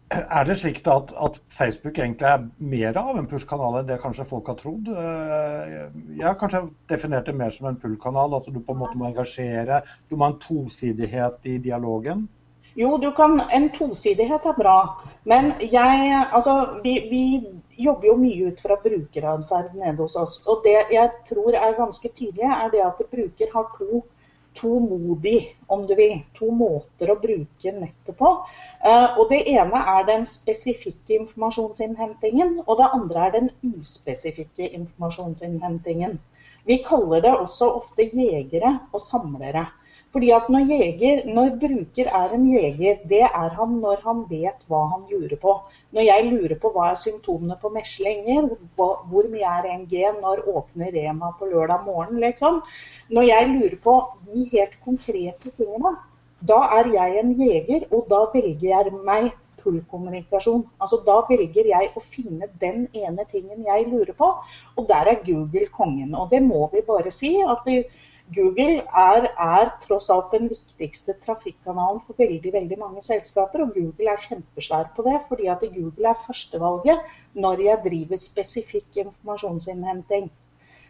er 0.09 0.47
det 0.47 0.55
slik 0.57 0.79
at, 0.87 1.11
at, 1.25 1.41
Facebook 1.53 1.99
egentlig 1.99 2.25
er 2.25 2.47
mer 2.57 2.97
av 2.97 3.17
en 3.19 3.27
push-kanal 3.29 3.81
enn 3.81 3.89
det 3.89 3.99
kanskje 4.01 4.25
folk 4.25 4.47
har 4.49 4.57
trodd? 4.57 4.89
Eh, 4.89 5.75
jeg 6.17 6.25
har 6.25 6.37
kanskje 6.39 6.63
definert 6.89 7.27
det 7.27 7.35
mer 7.37 7.53
som 7.53 7.67
en 7.69 7.77
pull-kanal, 7.77 8.33
at 8.39 8.47
du 8.49 8.59
på 8.59 8.73
en 8.73 8.81
måte 8.81 8.97
må 8.97 9.09
engasjere. 9.09 9.83
Du 10.09 10.15
må 10.15 10.25
ha 10.25 10.33
en 10.33 10.41
tosidighet 10.41 11.45
i 11.45 11.59
dialogen. 11.61 12.25
Jo, 12.79 12.95
du 12.97 13.11
kan, 13.11 13.41
en 13.51 13.69
tosidighet 13.75 14.45
er 14.45 14.57
bra. 14.57 14.79
Men 15.29 15.53
jeg 15.59 16.25
Altså, 16.31 16.79
vi, 16.83 16.95
vi 17.11 17.23
jobber 17.79 18.07
jo 18.11 18.15
mye 18.19 18.51
ut 18.51 18.61
fra 18.61 18.77
brukeratferd 18.83 19.75
nede 19.79 19.97
hos 20.01 20.15
oss. 20.19 20.39
Og 20.47 20.63
det 20.65 20.77
jeg 20.93 21.11
tror 21.29 21.55
er 21.55 21.77
ganske 21.77 22.11
tydelig, 22.11 22.47
er 22.47 22.71
det 22.73 22.85
at 22.85 22.99
bruker 23.11 23.53
har 23.53 23.69
to, 23.77 24.01
to 24.59 24.79
modi, 24.83 25.37
om 25.67 25.85
du 25.87 25.95
vil. 25.95 26.17
To 26.39 26.51
måter 26.55 27.13
å 27.13 27.19
bruke 27.21 27.73
nettet 27.75 28.17
på. 28.19 28.31
Uh, 28.83 29.19
og 29.19 29.29
det 29.31 29.45
ene 29.53 29.83
er 29.95 30.07
den 30.09 30.27
spesifikke 30.27 31.21
informasjonsinnhentingen, 31.21 32.59
og 32.65 32.81
det 32.81 32.91
andre 32.99 33.27
er 33.27 33.35
den 33.37 33.51
uspesifikke 33.71 34.67
informasjonsinnhentingen. 34.67 36.19
Vi 36.67 36.81
kaller 36.85 37.23
det 37.23 37.31
også 37.37 37.71
ofte 37.79 38.09
jegere 38.11 38.75
og 38.91 39.01
samlere. 39.01 39.69
Fordi 40.13 40.29
at 40.33 40.47
når, 40.49 40.63
jeger, 40.71 41.19
når 41.29 41.51
bruker 41.61 42.07
er 42.19 42.31
en 42.33 42.45
jeger, 42.49 43.01
det 43.09 43.21
er 43.27 43.49
han 43.57 43.75
når 43.83 43.99
han 44.05 44.23
vet 44.29 44.63
hva 44.67 44.79
han 44.93 45.03
lurer 45.11 45.37
på. 45.41 45.53
Når 45.93 46.07
jeg 46.07 46.25
lurer 46.31 46.55
på 46.61 46.71
hva 46.73 46.87
er 46.89 46.97
symptomene 46.97 47.57
på 47.61 47.69
meslinger, 47.75 48.47
hvor 48.75 49.29
mye 49.29 49.51
er 49.59 49.67
NG, 49.83 49.93
når 50.21 50.47
åpner 50.49 50.89
Rema 50.95 51.29
på 51.37 51.51
lørdag 51.51 51.85
morgen, 51.85 52.17
liksom. 52.25 52.63
Når 53.09 53.27
jeg 53.29 53.51
lurer 53.51 53.77
på 53.83 53.99
de 54.25 54.47
helt 54.55 54.79
konkrete 54.85 55.53
tingene, 55.57 55.93
da 56.41 56.57
er 56.79 56.89
jeg 56.95 57.19
en 57.19 57.35
jeger, 57.37 57.85
og 57.91 58.09
da 58.09 58.23
velger 58.33 58.69
jeg 58.71 58.97
meg 59.05 59.31
pull-kommunikasjon. 59.59 60.63
Altså 60.81 61.01
Da 61.05 61.19
velger 61.29 61.69
jeg 61.69 61.91
å 61.95 62.03
finne 62.03 62.47
den 62.61 62.85
ene 62.95 63.25
tingen 63.31 63.65
jeg 63.67 63.87
lurer 63.91 64.15
på, 64.17 64.29
og 64.75 64.87
der 64.89 65.11
er 65.13 65.23
Google 65.25 65.67
kongen. 65.75 66.15
Og 66.15 66.29
det 66.31 66.41
må 66.43 66.69
vi 66.73 66.81
bare 66.87 67.11
si. 67.11 67.35
at 67.41 67.65
det, 67.65 67.83
Google 68.35 68.83
er, 68.93 69.25
er, 69.41 69.71
tross 69.81 70.09
alt 70.13 70.33
den 70.35 70.49
viktigste 70.51 71.15
trafikkanalen 71.25 72.01
for 72.05 72.17
veldig 72.19 72.53
veldig 72.53 72.77
mange 72.77 73.01
selskaper. 73.01 73.63
Og 73.65 73.73
Google 73.73 74.11
er 74.13 74.21
kjempesvær 74.21 74.91
på 74.95 75.05
det, 75.07 75.17
fordi 75.29 75.49
at 75.49 75.65
Google 75.73 76.11
er 76.11 76.21
førstevalget 76.27 77.17
når 77.33 77.65
jeg 77.65 77.83
driver 77.87 78.21
spesifikk 78.21 79.01
informasjonsinnhenting. 79.05 80.29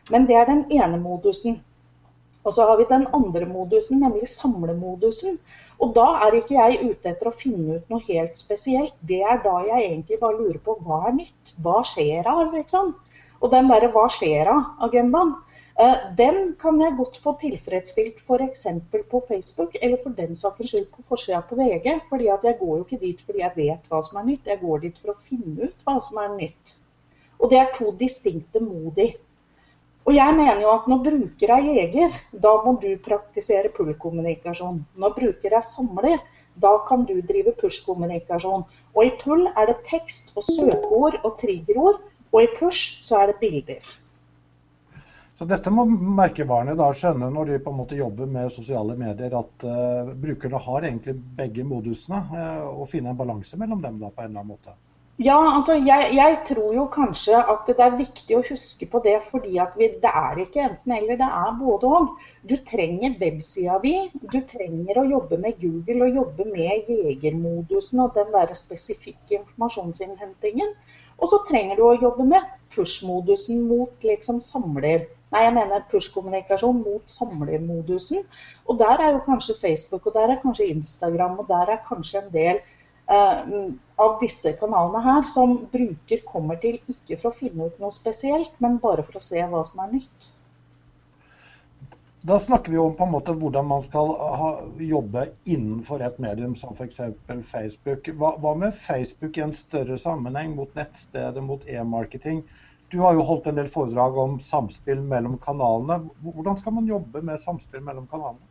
Men 0.10 0.27
det 0.27 0.36
er 0.36 0.50
den 0.50 0.65
ene 0.74 1.00
modusen. 1.00 1.62
Og 2.43 2.53
så 2.55 2.65
har 2.65 2.77
vi 2.79 2.86
den 2.89 3.08
andre 3.13 3.46
modusen, 3.46 4.00
nemlig 4.00 4.27
samlemodusen. 4.27 5.39
Og 5.79 5.91
da 5.96 6.08
er 6.25 6.38
ikke 6.39 6.55
jeg 6.55 6.91
ute 6.91 7.12
etter 7.12 7.29
å 7.29 7.36
finne 7.36 7.77
ut 7.77 7.91
noe 7.91 8.03
helt 8.08 8.39
spesielt. 8.39 8.96
Det 9.00 9.19
er 9.22 9.41
da 9.43 9.60
jeg 9.67 9.86
egentlig 9.89 10.19
bare 10.22 10.39
lurer 10.39 10.60
på 10.63 10.77
hva 10.86 11.05
er 11.10 11.17
nytt? 11.19 11.53
Hva 11.60 11.81
skjer 11.88 12.27
av? 12.27 12.53
liksom? 12.55 12.96
Og 13.39 13.51
den 13.51 13.69
derre 13.72 13.91
hva 13.93 14.08
skjer 14.12 14.50
av-agendaen. 14.51 15.36
Den 16.19 16.55
kan 16.59 16.79
jeg 16.81 16.95
godt 16.98 17.17
få 17.24 17.36
tilfredsstilt 17.39 18.17
f.eks. 18.27 18.65
på 19.12 19.21
Facebook, 19.27 19.77
eller 19.81 19.98
for 20.03 20.12
den 20.17 20.36
saks 20.36 20.67
skyld 20.67 20.89
på 20.91 21.05
forsida 21.07 21.39
på 21.41 21.55
VG. 21.55 22.01
fordi 22.09 22.27
at 22.27 22.43
jeg 22.43 22.57
går 22.59 22.77
jo 22.77 22.83
ikke 22.83 23.00
dit 23.05 23.21
fordi 23.21 23.39
jeg 23.39 23.55
vet 23.55 23.88
hva 23.88 24.01
som 24.03 24.19
er 24.19 24.27
nytt, 24.27 24.48
jeg 24.48 24.59
går 24.59 24.79
dit 24.79 25.00
for 25.00 25.13
å 25.13 25.21
finne 25.24 25.69
ut 25.69 25.86
hva 25.86 25.95
som 26.03 26.19
er 26.24 26.36
nytt. 26.36 26.75
Og 27.39 27.50
det 27.50 27.59
er 27.59 27.71
to 27.77 27.93
distinkte 27.95 28.59
modi. 28.59 29.13
Og 30.03 30.15
jeg 30.15 30.36
mener 30.36 30.62
jo 30.63 30.74
at 30.74 30.88
når 30.89 31.03
bruker 31.05 31.51
er 31.55 31.69
jeger, 31.69 32.19
da 32.33 32.51
må 32.65 32.75
du 32.81 32.89
praktisere 33.05 33.71
pull-kommunikasjon. 33.71 34.83
Når 35.00 35.15
bruker 35.15 35.55
er 35.55 35.63
samler, 35.63 36.19
da 36.59 36.74
kan 36.88 37.05
du 37.07 37.21
drive 37.21 37.53
push-kommunikasjon. 37.62 38.65
Og 38.95 39.05
i 39.05 39.15
pull 39.21 39.48
er 39.55 39.71
det 39.71 39.79
tekst 39.88 40.33
og 40.36 40.43
søkeord 40.43 41.21
og 41.24 41.38
triggerord, 41.39 42.01
og 42.33 42.43
i 42.43 42.51
push 42.59 43.00
så 43.05 43.24
er 43.24 43.31
det 43.31 43.39
bilder. 43.39 43.86
Så 45.39 45.46
dette 45.48 45.72
må 45.72 45.86
merkevarene 45.88 46.74
da 46.75 46.89
skjønne 46.91 47.29
når 47.31 47.46
de 47.48 47.58
på 47.63 47.72
en 47.72 47.77
måte 47.79 47.96
jobber 47.96 48.27
med 48.27 48.50
sosiale 48.51 48.91
medier, 49.00 49.31
at 49.39 49.63
uh, 49.63 50.10
brukerne 50.19 50.60
har 50.65 50.88
egentlig 50.89 51.13
begge 51.38 51.63
modusene, 51.63 52.17
uh, 52.34 52.65
og 52.74 52.89
finne 52.91 53.13
en 53.13 53.19
balanse 53.22 53.55
mellom 53.55 53.79
dem 53.79 54.01
da 54.01 54.10
på 54.12 54.25
en 54.25 54.34
eller 54.34 54.41
annen 54.41 54.50
måte. 54.50 54.74
Ja, 55.24 55.38
altså 55.38 55.77
jeg, 55.79 56.10
jeg, 56.17 56.36
tror 56.48 56.74
jo 56.75 56.84
kanskje 56.91 57.39
at 57.39 57.69
det 57.72 57.86
er 57.86 57.96
viktig 57.96 58.36
å 58.36 58.41
huske 58.50 58.88
på 58.91 59.00
det, 59.05 59.13
fordi 59.29 59.62
at 59.63 59.77
vi, 59.79 59.88
det 60.03 60.12
er 60.12 60.41
ikke 60.43 60.65
enten 60.65 60.96
eller, 60.98 61.15
det 61.22 61.29
er 61.38 61.55
både 61.62 61.91
og. 62.00 62.10
Du 62.51 62.58
trenger 62.67 63.15
websida 63.22 63.77
di, 63.84 63.93
du 64.19 64.39
trenger 64.48 65.00
å 65.00 65.05
jobbe 65.08 65.39
med 65.39 65.55
Google 65.63 66.08
og 66.10 66.19
jobbe 66.19 66.50
med 66.51 66.91
jegermodusen 66.91 68.03
og 68.03 68.12
den 68.19 68.36
der 68.36 68.51
spesifikke 68.60 69.39
informasjonsinnhentingen. 69.39 70.75
Og 71.19 71.31
så 71.31 71.39
trenger 71.48 71.79
du 71.79 71.86
å 71.88 71.96
jobbe 71.96 72.27
med 72.27 72.51
push-modusen 72.75 73.63
mot 73.72 74.03
liksom 74.03 74.43
samler 74.43 75.08
Nei, 75.29 75.43
jeg 75.45 75.53
mener 75.53 75.86
push-kommunikasjon 75.91 76.81
mot 76.81 77.12
samlermodusen. 77.12 78.24
Og 78.65 78.79
der 78.81 79.03
er 79.05 79.13
jo 79.13 79.21
kanskje 79.27 79.59
Facebook, 79.62 80.07
og 80.09 80.17
der 80.17 80.33
er 80.33 80.41
kanskje 80.41 80.71
Instagram, 80.74 81.38
og 81.43 81.51
der 81.51 81.75
er 81.75 81.83
kanskje 81.86 82.24
en 82.24 82.33
del 82.33 82.57
eh, 82.57 83.53
av 84.00 84.17
disse 84.24 84.55
kanalene 84.57 85.03
her 85.05 85.29
som 85.29 85.55
bruker 85.69 86.25
kommer 86.25 86.57
til 86.62 86.79
ikke 86.89 87.19
for 87.21 87.31
å 87.31 87.39
finne 87.43 87.69
ut 87.69 87.79
noe 87.81 87.93
spesielt, 87.93 88.57
men 88.63 88.81
bare 88.81 89.05
for 89.05 89.19
å 89.19 89.24
se 89.24 89.45
hva 89.45 89.62
som 89.67 89.86
er 89.86 89.95
nytt. 90.00 90.33
Da 92.21 92.36
snakker 92.39 92.71
vi 92.71 92.77
om 92.77 92.95
på 93.00 93.05
en 93.05 93.13
måte 93.13 93.31
hvordan 93.31 93.67
man 93.69 93.83
skal 93.86 94.09
ha, 94.12 94.48
jobbe 94.83 95.21
innenfor 95.48 96.01
et 96.03 96.17
medium 96.19 96.51
som 96.57 96.74
f.eks. 96.75 97.00
Facebook. 97.48 98.09
Hva, 98.19 98.33
hva 98.43 98.51
med 98.59 98.75
Facebook 98.75 99.39
i 99.39 99.45
en 99.45 99.55
større 99.55 99.95
sammenheng 100.01 100.51
mot 100.57 100.74
nettstedet, 100.75 101.39
mot 101.45 101.63
e-marketing? 101.63 102.41
Du 102.91 103.00
har 103.00 103.13
jo 103.13 103.25
holdt 103.25 103.48
en 103.48 103.58
del 103.60 103.67
foredrag 103.69 104.17
om 104.17 104.39
samspill 104.41 105.01
mellom 105.05 105.38
kanalene. 105.41 106.10
Hvordan 106.24 106.58
skal 106.58 106.74
man 106.74 106.88
jobbe 106.89 107.22
med 107.22 107.38
samspill 107.41 107.84
mellom 107.86 108.08
kanalene? 108.10 108.48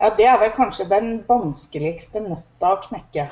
Ja, 0.00 0.10
Det 0.16 0.26
er 0.26 0.38
vel 0.38 0.52
kanskje 0.52 0.88
den 0.90 1.24
vanskeligste 1.28 2.20
nøtta 2.20 2.74
å 2.74 2.82
knekke. 2.84 3.30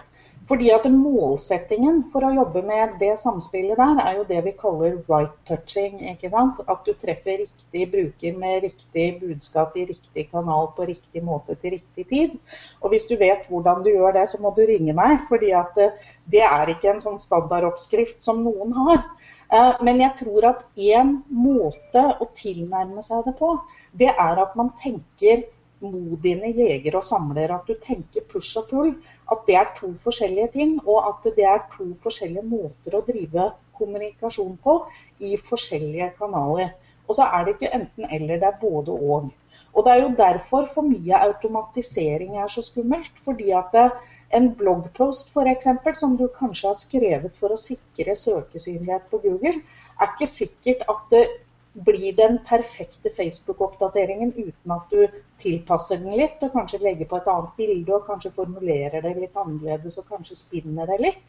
Fordi 0.48 0.70
at 0.74 0.86
Målsettingen 0.90 2.00
for 2.10 2.26
å 2.26 2.32
jobbe 2.34 2.64
med 2.66 2.96
det 3.00 3.12
samspillet 3.20 3.78
der, 3.78 4.00
er 4.02 4.16
jo 4.18 4.24
det 4.26 4.40
vi 4.44 4.52
kaller 4.58 4.96
right 5.06 5.36
touching. 5.46 6.00
ikke 6.10 6.30
sant? 6.32 6.58
At 6.66 6.82
du 6.86 6.92
treffer 6.98 7.44
riktig 7.44 7.84
bruker 7.92 8.38
med 8.38 8.64
riktig 8.66 9.06
budskap 9.20 9.76
i 9.78 9.86
riktig 9.92 10.26
kanal 10.32 10.72
på 10.76 10.88
riktig 10.88 11.22
måte 11.22 11.54
til 11.54 11.76
riktig 11.76 12.06
tid. 12.08 12.34
Og 12.82 12.90
hvis 12.90 13.06
du 13.06 13.14
vet 13.20 13.46
hvordan 13.48 13.84
du 13.84 13.92
gjør 13.92 14.18
det, 14.18 14.26
så 14.28 14.42
må 14.42 14.50
du 14.56 14.64
ringe 14.66 14.92
meg. 14.92 15.20
fordi 15.28 15.52
at 15.52 15.78
eh, 15.78 15.94
det 16.26 16.42
er 16.42 16.74
ikke 16.74 16.90
en 16.90 17.00
sånn 17.00 17.22
standardoppskrift 17.22 18.22
som 18.24 18.42
noen 18.42 18.74
har. 18.74 19.04
Men 19.52 20.00
jeg 20.00 20.14
tror 20.16 20.46
at 20.48 20.62
én 20.80 21.18
måte 21.28 22.02
å 22.24 22.28
tilnærme 22.36 23.02
seg 23.04 23.26
det 23.26 23.34
på, 23.36 23.50
det 23.92 24.08
er 24.08 24.40
at 24.40 24.54
man 24.56 24.70
tenker 24.80 25.42
modiene 25.82 26.52
jeger 26.54 26.96
og 26.96 27.04
samler. 27.04 27.52
At 27.52 27.68
du 27.68 27.74
tenker 27.82 28.24
push 28.30 28.56
og 28.60 28.70
pull. 28.70 28.94
At 29.30 29.44
det 29.48 29.58
er 29.58 29.68
to 29.76 29.92
forskjellige 29.98 30.52
ting. 30.56 30.78
Og 30.86 31.02
at 31.10 31.28
det 31.36 31.46
er 31.48 31.66
to 31.74 31.90
forskjellige 32.00 32.46
måter 32.48 32.96
å 32.96 33.04
drive 33.06 33.50
kommunikasjon 33.76 34.56
på 34.62 34.78
i 35.26 35.36
forskjellige 35.50 36.12
kanaler. 36.18 36.72
Og 37.08 37.18
så 37.18 37.26
er 37.28 37.44
det 37.44 37.56
ikke 37.56 37.72
enten-eller, 37.76 38.38
det 38.40 38.48
er 38.48 38.60
både 38.60 38.94
og. 38.94 39.30
Og 39.72 39.84
Det 39.84 39.92
er 39.92 40.02
jo 40.02 40.14
derfor 40.16 40.66
for 40.74 40.84
mye 40.84 41.20
automatisering 41.28 42.36
er 42.36 42.46
så 42.46 42.62
skummelt. 42.62 43.12
fordi 43.24 43.50
at 43.50 43.92
en 44.32 44.54
bloggpost 44.54 45.36
eksempel, 45.36 45.94
som 45.94 46.16
du 46.16 46.28
kanskje 46.28 46.68
har 46.68 46.74
skrevet 46.74 47.36
for 47.36 47.48
å 47.48 47.56
sikre 47.56 48.16
søkesynlighet 48.16 49.08
på 49.10 49.18
Google, 49.18 49.62
er 50.00 50.06
ikke 50.12 50.26
sikkert 50.26 50.82
at 50.88 51.10
det 51.10 51.26
blir 51.72 52.12
den 52.16 52.38
perfekte 52.44 53.10
Facebook-oppdateringen 53.16 54.32
uten 54.36 54.72
at 54.74 54.90
du 54.90 55.06
tilpasser 55.40 55.96
den 56.02 56.18
litt, 56.20 56.42
og 56.42 56.52
kanskje 56.52 56.82
legger 56.82 57.08
på 57.08 57.16
et 57.16 57.28
annet 57.32 57.54
bilde 57.56 57.94
og 57.96 58.06
kanskje 58.06 58.34
formulerer 58.34 59.00
det 59.00 59.14
litt 59.16 59.36
annerledes 59.36 59.98
og 59.98 60.08
kanskje 60.08 60.36
spinner 60.36 60.86
det 60.86 61.00
litt. 61.00 61.22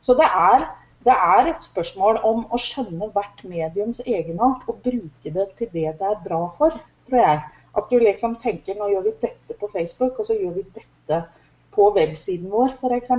Så 0.00 0.14
det 0.18 0.28
er, 0.28 0.68
det 1.06 1.16
er 1.16 1.48
et 1.48 1.64
spørsmål 1.64 2.20
om 2.28 2.44
å 2.52 2.60
skjønne 2.60 3.08
hvert 3.14 3.44
mediums 3.48 4.02
egenart 4.04 4.68
og 4.68 4.82
bruke 4.84 5.32
det 5.32 5.48
til 5.56 5.72
det 5.72 5.96
det 6.00 6.10
er 6.12 6.24
bra 6.24 6.42
for, 6.58 6.76
tror 7.08 7.22
jeg. 7.22 7.40
At 7.76 7.90
du 7.90 7.98
liksom 8.00 8.38
tenker 8.42 8.78
nå 8.78 8.88
gjør 8.92 9.04
vi 9.08 9.14
dette 9.22 9.56
på 9.60 9.68
Facebook, 9.72 10.18
og 10.18 10.28
så 10.28 10.36
gjør 10.38 10.56
vi 10.56 10.64
dette 10.78 11.20
på 11.76 11.90
websiden 11.96 12.50
vår 12.50 12.72
f.eks. 12.78 13.12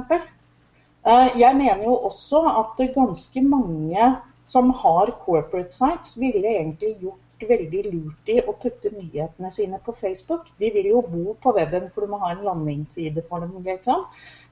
Eh, 1.07 1.37
jeg 1.39 1.55
mener 1.55 1.85
jo 1.85 1.99
også 2.09 2.41
at 2.63 2.81
ganske 2.95 3.43
mange 3.45 4.09
som 4.47 4.71
har 4.81 5.11
corporate 5.25 5.75
sites, 5.75 6.15
ville 6.19 6.47
egentlig 6.47 6.95
gjort 7.01 7.23
veldig 7.45 7.81
lurt 7.91 8.29
i 8.31 8.39
å 8.41 8.53
putte 8.57 8.89
nyhetene 8.95 9.51
sine 9.53 9.77
på 9.83 9.93
Facebook. 9.93 10.47
De 10.57 10.71
vil 10.73 10.89
jo 10.89 11.03
bo 11.05 11.35
på 11.41 11.53
weben, 11.53 11.89
for 11.93 12.05
du 12.05 12.11
må 12.11 12.19
ha 12.23 12.31
en 12.33 12.45
landingsside 12.47 13.21
for 13.29 13.43
dem. 13.43 13.53
liksom. 13.63 14.07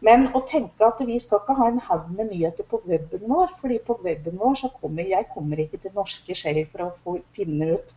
Men 0.06 0.28
å 0.38 0.44
tenke 0.46 0.86
at 0.86 1.02
vi 1.08 1.18
skal 1.20 1.42
ikke 1.42 1.58
ha 1.58 1.70
en 1.72 1.82
haug 1.88 2.12
med 2.12 2.30
nyheter 2.32 2.68
på 2.70 2.82
weben 2.86 3.26
vår, 3.32 3.56
fordi 3.62 3.80
på 3.88 3.98
weben 4.04 4.38
vår 4.38 4.60
så 4.62 4.70
kommer 4.82 5.08
jeg 5.08 5.32
kommer 5.34 5.64
ikke 5.64 5.82
til 5.82 5.96
norske 5.96 6.36
skjell 6.38 6.66
for 6.70 6.92
å 6.92 7.18
finne 7.34 7.74
ut 7.74 7.96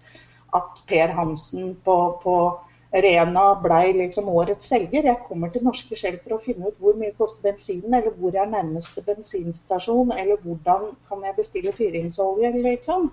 at 0.54 0.82
Per 0.88 1.14
Hansen 1.16 1.74
på, 1.84 1.96
på 2.22 2.34
Rena 2.92 3.50
blei 3.60 3.92
liksom 3.92 4.28
årets 4.32 4.70
selger. 4.70 5.04
Jeg 5.04 5.24
kommer 5.28 5.50
til 5.52 5.64
norske 5.66 5.96
Shell 5.96 6.16
for 6.22 6.38
å 6.38 6.42
finne 6.42 6.70
ut 6.70 6.78
hvor 6.80 6.96
mye 6.96 7.12
koster 7.18 7.44
bensinen, 7.44 7.94
eller 7.98 8.14
hvor 8.16 8.36
er 8.36 8.48
nærmeste 8.48 9.04
bensinstasjon, 9.04 10.14
eller 10.16 10.40
hvordan 10.44 10.94
kan 11.08 11.26
jeg 11.26 11.36
bestille 11.36 11.74
fyringsolje, 11.76 12.52
liksom. 12.64 13.10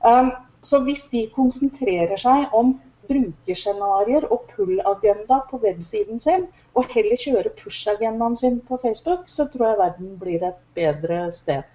Um, 0.00 0.30
så 0.64 0.80
hvis 0.84 1.06
de 1.12 1.26
konsentrerer 1.34 2.16
seg 2.20 2.54
om 2.56 2.78
brukerscenarioer 3.10 4.28
og 4.32 4.46
pull-agenda 4.54 5.42
på 5.50 5.60
websiden 5.64 6.20
sin, 6.22 6.46
og 6.74 6.88
heller 6.94 7.20
kjører 7.20 7.52
push-agendaen 7.58 8.38
sin 8.38 8.60
på 8.64 8.78
Facebook, 8.80 9.28
så 9.28 9.48
tror 9.52 9.68
jeg 9.68 9.80
verden 9.82 10.16
blir 10.20 10.48
et 10.48 10.60
bedre 10.76 11.26
sted. 11.34 11.66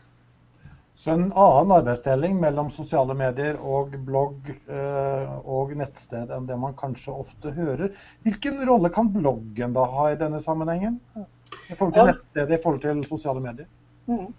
Så 1.05 1.11
en 1.11 1.33
annen 1.33 1.71
arbeidsdeling 1.71 2.39
mellom 2.41 2.71
sosiale 2.73 3.13
medier 3.13 3.59
og 3.61 3.91
blogg 4.07 4.47
eh, 4.49 5.33
og 5.45 5.75
nettsted 5.77 6.31
enn 6.33 6.47
det 6.49 6.57
man 6.57 6.73
kanskje 6.79 7.13
ofte 7.13 7.51
hører. 7.53 7.91
Hvilken 8.25 8.57
rolle 8.65 8.89
kan 8.89 9.11
bloggen 9.13 9.75
da 9.75 9.83
ha 9.85 10.07
i 10.09 10.17
denne 10.17 10.39
sammenhengen? 10.41 10.95
I 11.69 11.77
forhold 11.77 11.93
til 11.93 12.09
nettstedet, 12.09 12.57
i 12.57 12.61
forhold 12.63 12.81
til 12.87 13.03
sosiale 13.05 13.43
medier? 13.43 13.69
Mm. 14.09 14.33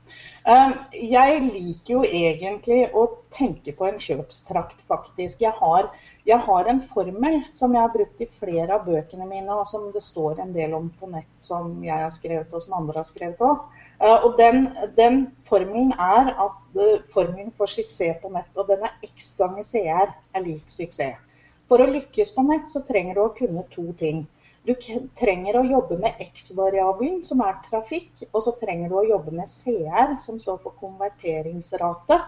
Um, 0.50 0.74
jeg 0.90 1.38
liker 1.44 1.92
jo 1.92 2.02
egentlig 2.02 2.80
å 2.98 3.06
tenke 3.34 3.70
på 3.78 3.86
en 3.86 4.02
kjøpstrakt, 4.02 4.82
faktisk. 4.90 5.46
Jeg 5.46 5.54
har, 5.62 5.92
jeg 6.26 6.42
har, 6.50 6.66
en 6.66 6.82
formel 6.90 7.44
som 7.54 7.78
jeg 7.78 7.86
har 7.86 7.94
brukt 7.94 8.26
i 8.26 8.32
flere 8.42 8.74
av 8.74 8.90
bøkene 8.90 9.30
mine, 9.30 9.54
og 9.54 9.70
som 9.70 9.86
det 9.94 10.02
står 10.02 10.42
en 10.42 10.50
del 10.58 10.74
om 10.74 10.90
på 10.90 11.14
nett 11.14 11.30
som 11.46 11.78
jeg 11.86 12.02
har 12.08 12.14
skrevet 12.14 12.50
og 12.50 12.66
som 12.66 12.80
andre 12.82 13.04
har 13.04 13.06
skrevet 13.06 13.38
på. 13.38 13.54
Uh, 13.96 14.26
og 14.26 14.34
den, 14.38 14.68
den, 14.96 15.22
formelen 15.48 15.92
er 15.92 16.32
at 16.34 16.56
uh, 16.76 16.98
formelen 17.12 17.52
for 17.56 17.70
suksess 17.70 18.20
på 18.22 18.32
nett, 18.34 18.50
og 18.56 18.68
den 18.68 18.84
er 18.84 18.96
x 19.06 19.32
ganger 19.38 19.64
CR 19.64 20.12
er 20.12 20.44
lik 20.44 20.68
suksess. 20.68 21.22
For 21.66 21.82
å 21.82 21.88
lykkes 21.90 22.30
på 22.34 22.44
nett 22.46 22.70
så 22.70 22.84
trenger 22.86 23.16
du 23.16 23.22
å 23.24 23.32
kunne 23.34 23.64
to 23.72 23.88
ting. 23.98 24.26
Du 24.66 24.72
trenger 25.14 25.60
å 25.60 25.62
jobbe 25.62 25.94
med 26.02 26.18
X-variabelen, 26.24 27.20
som 27.22 27.38
er 27.46 27.58
trafikk, 27.68 28.24
og 28.32 28.40
så 28.42 28.52
trenger 28.58 28.90
du 28.90 28.96
å 28.98 29.04
jobbe 29.06 29.34
med 29.34 29.46
CR, 29.46 30.16
som 30.18 30.40
står 30.42 30.58
for 30.64 30.74
konverteringsrate, 30.80 32.18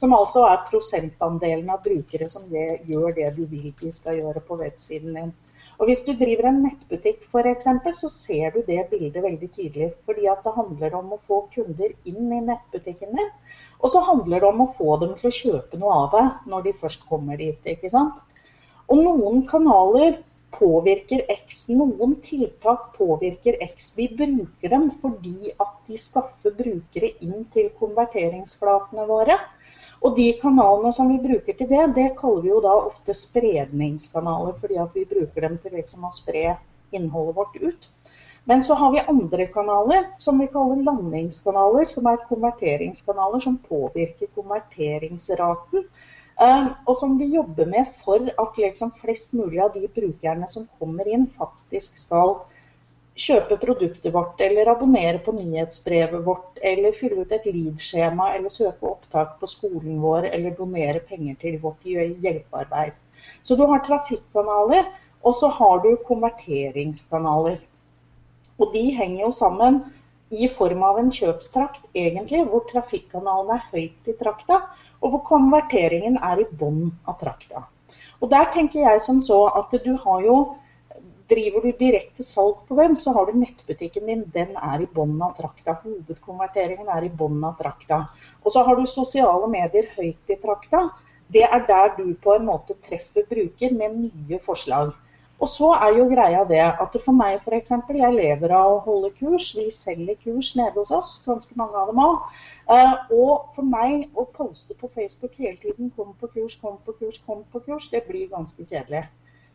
som 0.00 0.14
altså 0.16 0.46
er 0.48 0.62
prosentandelen 0.70 1.68
av 1.72 1.82
brukere 1.84 2.30
som 2.32 2.48
gjør 2.48 3.12
det 3.18 3.28
du 3.36 3.42
vil 3.44 3.74
de 3.80 3.92
skal 3.92 4.22
gjøre 4.22 4.40
på 4.40 4.56
websiden 4.62 5.18
din. 5.18 5.34
Og 5.82 5.88
Hvis 5.90 6.04
du 6.06 6.12
driver 6.14 6.46
en 6.46 6.60
nettbutikk 6.62 7.24
f.eks., 7.26 7.64
så 7.98 8.08
ser 8.08 8.52
du 8.54 8.60
det 8.62 8.84
bildet 8.86 9.18
veldig 9.24 9.48
tydelig. 9.50 9.88
Fordi 10.06 10.28
at 10.30 10.44
det 10.44 10.52
handler 10.54 10.94
om 10.94 11.16
å 11.16 11.18
få 11.18 11.40
kunder 11.50 11.90
inn 12.06 12.28
i 12.30 12.38
nettbutikken 12.38 13.16
din. 13.18 13.32
Og 13.82 13.90
så 13.90 14.04
handler 14.06 14.44
det 14.44 14.46
om 14.52 14.62
å 14.62 14.68
få 14.76 14.94
dem 15.02 15.16
til 15.18 15.26
å 15.26 15.34
kjøpe 15.34 15.80
noe 15.82 15.96
av 16.04 16.12
deg 16.14 16.52
når 16.52 16.68
de 16.68 16.74
først 16.84 17.02
kommer 17.08 17.40
dit. 17.40 17.58
ikke 17.66 17.90
sant? 17.90 18.22
Og 18.86 19.02
noen 19.02 19.42
kanaler 19.50 20.20
påvirker 20.54 21.24
X. 21.34 21.64
Noen 21.74 22.14
tiltak 22.22 22.92
påvirker 22.94 23.58
X. 23.66 23.90
Vi 23.98 24.06
bruker 24.14 24.76
dem 24.76 24.86
fordi 25.02 25.50
at 25.50 25.80
de 25.88 25.98
skaffer 25.98 26.54
brukere 26.62 27.10
inn 27.26 27.48
til 27.50 27.72
konverteringsflatene 27.82 29.08
våre. 29.10 29.40
Og 30.02 30.16
de 30.18 30.28
kanalene 30.40 30.90
som 30.94 31.10
vi 31.10 31.20
bruker 31.22 31.54
til 31.56 31.68
det, 31.70 31.82
det 31.96 32.08
kaller 32.18 32.42
vi 32.42 32.50
jo 32.50 32.60
da 32.64 32.74
ofte 32.88 33.14
spredningskanaler. 33.14 34.56
Fordi 34.60 34.78
at 34.82 34.96
vi 34.98 35.06
bruker 35.08 35.46
dem 35.46 35.58
til 35.62 35.76
liksom 35.78 36.08
å 36.08 36.14
spre 36.14 36.56
innholdet 36.92 37.36
vårt 37.36 37.58
ut. 37.62 37.90
Men 38.44 38.62
så 38.66 38.74
har 38.74 38.90
vi 38.92 39.04
andre 39.06 39.46
kanaler 39.54 40.08
som 40.18 40.40
vi 40.42 40.48
kaller 40.50 40.82
landingskanaler, 40.82 41.86
som 41.86 42.08
er 42.10 42.24
konverteringskanaler 42.26 43.44
som 43.44 43.60
påvirker 43.68 44.32
konverteringsraten. 44.34 45.86
Ehm, 46.42 46.72
og 46.88 46.96
som 46.98 47.14
vi 47.20 47.30
jobber 47.36 47.68
med 47.70 47.92
for 48.02 48.18
at 48.18 48.58
liksom 48.58 48.90
flest 48.98 49.36
mulig 49.38 49.60
av 49.62 49.70
de 49.76 49.86
brukerne 49.86 50.48
som 50.50 50.66
kommer 50.80 51.06
inn, 51.08 51.28
faktisk 51.38 52.00
skal 52.00 52.40
kjøpe 53.18 53.58
produktet 53.60 54.12
vårt, 54.12 54.40
eller 54.40 54.70
abonnere 54.72 55.20
på 55.24 55.34
nyhetsbrevet 55.36 56.24
vårt, 56.24 56.58
eller 56.62 56.94
fylle 56.96 57.24
ut 57.24 57.32
et 57.32 57.46
lead-skjema, 57.46 58.32
eller 58.36 58.52
søke 58.52 58.88
opptak 58.88 59.38
på 59.40 59.48
skolen 59.50 60.00
vår, 60.00 60.30
eller 60.32 60.56
donere 60.56 61.02
penger 61.08 61.36
til 61.40 61.58
vårt 61.60 61.84
hjelpearbeid. 61.84 62.96
Så 63.42 63.56
du 63.56 63.66
har 63.68 63.84
trafikkanaler, 63.84 64.88
og 65.22 65.34
så 65.38 65.50
har 65.58 65.82
du 65.84 65.96
konverteringskanaler. 66.06 67.60
Og 68.58 68.72
de 68.72 68.82
henger 68.96 69.26
jo 69.26 69.30
sammen 69.34 69.82
i 70.32 70.48
form 70.48 70.82
av 70.86 70.98
en 70.98 71.12
kjøpstrakt, 71.12 71.84
egentlig, 71.94 72.46
hvor 72.48 72.64
trafikkanalen 72.70 73.58
er 73.58 73.68
høyt 73.74 74.08
i 74.08 74.16
trakta, 74.16 74.62
og 75.02 75.12
hvor 75.12 75.24
konverteringen 75.28 76.16
er 76.16 76.40
i 76.40 76.48
bånn 76.48 76.88
av 77.04 77.18
trakta. 77.20 77.66
Og 78.22 78.30
der 78.32 78.48
tenker 78.54 78.86
jeg 78.86 79.02
som 79.04 79.20
så 79.20 79.44
at 79.58 79.74
du 79.84 79.92
har 80.00 80.24
jo 80.24 80.36
Driver 81.32 81.64
du 81.64 81.70
direkte 81.78 82.24
salg 82.26 82.58
på 82.68 82.76
web, 82.76 82.96
så 83.00 83.14
har 83.16 83.30
du 83.30 83.38
nettbutikken 83.40 84.08
din. 84.10 84.24
Den 84.34 84.56
er 84.56 84.82
i 84.84 84.88
bånn 84.96 85.14
av 85.24 85.32
trakta. 85.38 85.78
Hovedkonverteringen 85.84 86.90
er 86.92 87.06
i 87.06 87.12
bånn 87.22 87.38
av 87.48 87.54
trakta. 87.56 88.02
Og 88.42 88.52
så 88.52 88.64
har 88.66 88.76
du 88.76 88.84
sosiale 88.90 89.48
medier 89.48 89.88
høyt 89.94 90.34
i 90.34 90.36
trakta. 90.42 90.90
Det 91.32 91.46
er 91.46 91.64
der 91.68 91.94
du 91.96 92.10
på 92.20 92.34
en 92.36 92.44
måte 92.50 92.76
treffer 92.84 93.24
bruker 93.30 93.72
med 93.72 93.96
nye 94.02 94.40
forslag. 94.44 94.92
Og 95.42 95.48
så 95.50 95.72
er 95.74 95.96
jo 95.96 96.04
greia 96.10 96.44
det 96.46 96.60
at 96.62 96.98
for 97.02 97.16
meg 97.16 97.40
f.eks. 97.40 97.72
Jeg 97.88 98.14
lever 98.14 98.52
av 98.54 98.74
å 98.76 98.82
holde 98.84 99.10
kurs. 99.16 99.48
Vi 99.56 99.70
selger 99.74 100.20
kurs 100.20 100.52
nede 100.58 100.76
hos 100.76 100.92
oss, 100.94 101.16
ganske 101.24 101.56
mange 101.58 101.80
av 101.80 101.88
dem 101.90 102.02
òg. 102.02 102.28
Eh, 102.76 102.92
og 103.16 103.48
for 103.56 103.66
meg 103.66 104.06
å 104.14 104.28
poste 104.36 104.76
på 104.78 104.92
Facebook 104.92 105.34
hele 105.40 105.56
tiden 105.56 105.90
'kom 105.96 106.14
på 106.20 106.28
kurs, 106.36 106.60
kom 106.60 106.78
på 106.84 106.92
kurs, 107.00 107.18
kom 107.26 107.42
på 107.52 107.64
kurs', 107.64 107.90
det 107.90 108.06
blir 108.06 108.28
ganske 108.28 108.62
kjedelig. 108.62 109.08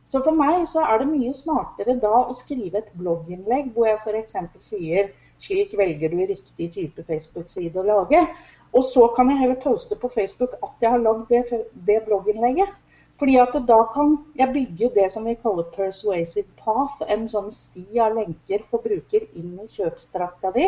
Så 0.08 0.22
for 0.24 0.36
meg 0.36 0.63
så 0.72 0.86
er 0.88 1.02
det 1.02 1.10
mye 1.10 1.34
smartere 1.36 1.98
da 2.00 2.13
å 2.24 2.36
skrive 2.36 2.80
et 2.80 2.93
blogginnlegg 2.96 3.74
hvor 3.76 3.89
jeg 3.89 4.00
f.eks. 4.06 4.38
sier 4.63 5.12
slik 5.38 5.74
velger 5.78 6.13
du 6.13 6.22
riktig 6.24 6.72
type 6.74 7.04
Facebook-side 7.08 7.78
å 7.78 7.86
lage. 7.86 8.24
Og 8.74 8.84
så 8.84 9.08
kan 9.15 9.30
jeg 9.32 9.41
heller 9.41 9.60
poste 9.62 9.96
på 10.00 10.10
Facebook 10.12 10.56
at 10.62 10.84
jeg 10.84 10.93
har 10.93 11.04
lagd 11.04 11.28
det, 11.32 11.63
det 11.88 12.04
blogginnlegget. 12.08 12.72
Fordi 13.17 13.36
at 13.41 13.56
da 13.67 13.78
kan 13.93 14.17
jeg 14.38 14.54
bygge 14.54 14.91
det 14.93 15.08
som 15.12 15.26
vi 15.26 15.34
kaller 15.41 15.65
persuasive 15.74 16.52
path, 16.62 17.02
en 17.10 17.26
sånn 17.30 17.50
sti 17.54 17.86
av 18.04 18.13
lenker 18.13 18.62
for 18.70 18.84
bruker 18.84 19.26
inn 19.34 19.56
i 19.63 19.70
kjøpstrakta 19.74 20.52
di. 20.54 20.67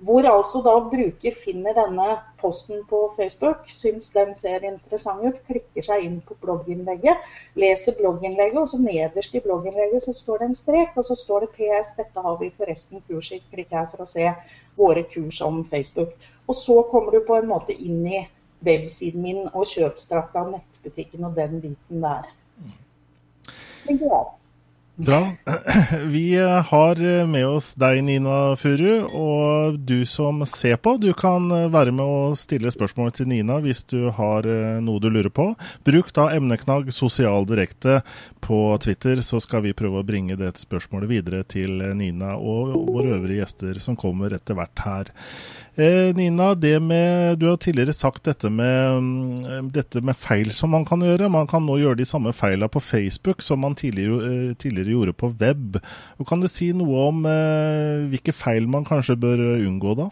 Hvor 0.00 0.24
altså 0.24 0.62
da 0.64 0.72
bruker 0.88 1.34
finner 1.44 1.74
denne 1.76 2.06
posten 2.40 2.80
på 2.88 3.00
Facebook, 3.16 3.66
syns 3.68 4.08
den 4.14 4.32
ser 4.34 4.64
interessant 4.64 5.26
ut, 5.26 5.42
klikker 5.44 5.84
seg 5.84 6.06
inn 6.06 6.16
på 6.24 6.38
blogginnlegget, 6.40 7.20
leser 7.60 7.98
blogginnlegget, 7.98 8.62
og 8.62 8.70
så 8.70 8.80
nederst 8.80 9.36
i 9.36 9.44
blogginnlegget 9.44 10.06
så 10.06 10.16
står 10.16 10.40
det 10.40 10.48
en 10.48 10.56
strek, 10.56 10.96
og 10.96 11.04
så 11.04 11.18
står 11.20 11.44
det 11.44 11.52
PS, 11.58 11.92
dette 12.00 12.24
har 12.24 12.40
vi 12.40 12.48
forresten 12.56 13.04
kurs 13.08 13.28
i, 13.36 13.42
klikk 13.52 13.76
her 13.76 13.90
for 13.92 14.06
å 14.06 14.08
se 14.08 14.32
våre 14.80 15.04
kurs 15.12 15.42
om 15.44 15.60
Facebook. 15.68 16.16
Og 16.48 16.56
så 16.56 16.80
kommer 16.88 17.12
du 17.12 17.20
på 17.28 17.36
en 17.36 17.52
måte 17.52 17.76
inn 17.76 18.00
i 18.08 18.24
websiden 18.64 19.22
min 19.22 19.46
og 19.52 19.68
kjøpstrakta, 19.68 20.48
nettbutikken 20.48 21.28
og 21.28 21.36
den 21.36 21.60
biten 21.60 22.00
der. 22.00 22.32
Men 23.84 24.00
Bra. 25.06 25.32
Vi 26.06 26.36
har 26.36 27.26
med 27.26 27.46
oss 27.46 27.74
deg, 27.74 28.02
Nina 28.04 28.56
Furu. 28.56 29.06
Og 29.16 29.78
du 29.78 30.04
som 30.06 30.42
ser 30.46 30.76
på, 30.76 30.96
du 31.00 31.12
kan 31.16 31.48
være 31.72 31.94
med 31.96 32.04
å 32.04 32.34
stille 32.36 32.72
spørsmål 32.72 33.14
til 33.16 33.30
Nina 33.30 33.56
hvis 33.64 33.80
du 33.88 34.10
har 34.12 34.44
eh, 34.44 34.76
noe 34.84 35.00
du 35.00 35.08
lurer 35.08 35.32
på. 35.32 35.46
Bruk 35.88 36.12
da 36.16 36.28
emneknagg 36.36 36.92
'sosial 36.92 37.48
direkte' 37.48 38.02
på 38.44 38.60
Twitter, 38.84 39.24
så 39.24 39.40
skal 39.40 39.64
vi 39.64 39.76
prøve 39.76 40.02
å 40.02 40.06
bringe 40.06 40.36
det 40.36 40.52
spørsmålet 40.60 41.08
videre 41.08 41.42
til 41.48 41.80
Nina 41.96 42.36
og 42.36 42.76
våre 42.90 43.16
øvrige 43.16 43.40
gjester 43.40 43.80
som 43.80 43.96
kommer 43.96 44.36
etter 44.36 44.58
hvert 44.58 44.84
her. 44.84 45.12
Eh, 45.80 46.14
Nina, 46.16 46.54
med, 46.80 47.38
du 47.38 47.46
har 47.48 47.56
tidligere 47.56 47.94
sagt 47.96 48.26
dette 48.28 48.50
med, 48.52 48.98
mm, 49.00 49.68
dette 49.72 50.02
med, 50.04 50.16
feil 50.18 50.50
som 50.52 50.74
man 50.74 50.84
kan 50.84 51.00
gjøre. 51.00 51.30
Man 51.32 51.46
kan 51.48 51.64
nå 51.64 51.78
gjøre 51.80 51.96
de 51.96 52.04
samme 52.04 52.34
feilene 52.36 52.68
på 52.68 52.82
Facebook 52.84 53.40
som 53.40 53.62
man 53.64 53.74
tidligere, 53.78 54.18
eh, 54.28 54.56
tidligere 54.60 54.92
gjorde 54.92 55.14
på 55.16 55.30
web. 55.40 55.78
Og 56.18 56.26
kan 56.28 56.40
du 56.40 56.48
si 56.52 56.72
noe 56.76 57.06
om 57.08 57.24
eh, 57.24 58.10
hvilke 58.12 58.34
feil 58.36 58.68
man 58.68 58.84
kanskje 58.84 59.16
bør 59.16 59.40
unngå 59.56 59.94
da? 60.02 60.10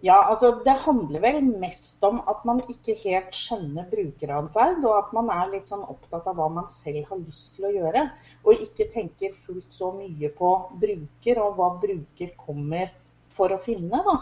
Ja, 0.00 0.16
altså 0.30 0.62
Det 0.64 0.72
handler 0.86 1.20
vel 1.20 1.42
mest 1.60 2.00
om 2.08 2.22
at 2.24 2.40
man 2.48 2.62
ikke 2.64 2.96
helt 3.02 3.36
skjønner 3.36 3.84
brukeratferd, 3.90 4.80
og 4.88 4.96
at 5.02 5.12
man 5.12 5.28
er 5.28 5.52
litt 5.52 5.68
sånn 5.68 5.84
opptatt 5.84 6.24
av 6.24 6.40
hva 6.40 6.48
man 6.48 6.70
selv 6.72 7.04
har 7.10 7.20
lyst 7.20 7.58
til 7.58 7.68
å 7.68 7.74
gjøre. 7.74 8.06
Og 8.46 8.64
ikke 8.64 8.88
tenker 8.94 9.36
fullt 9.44 9.68
så 9.68 9.92
mye 9.92 10.32
på 10.32 10.54
bruker, 10.80 11.44
og 11.44 11.60
hva 11.60 11.74
bruker 11.84 12.32
kommer 12.40 12.88
for 13.34 13.52
å 13.54 13.60
finne. 13.62 14.02
Da. 14.06 14.18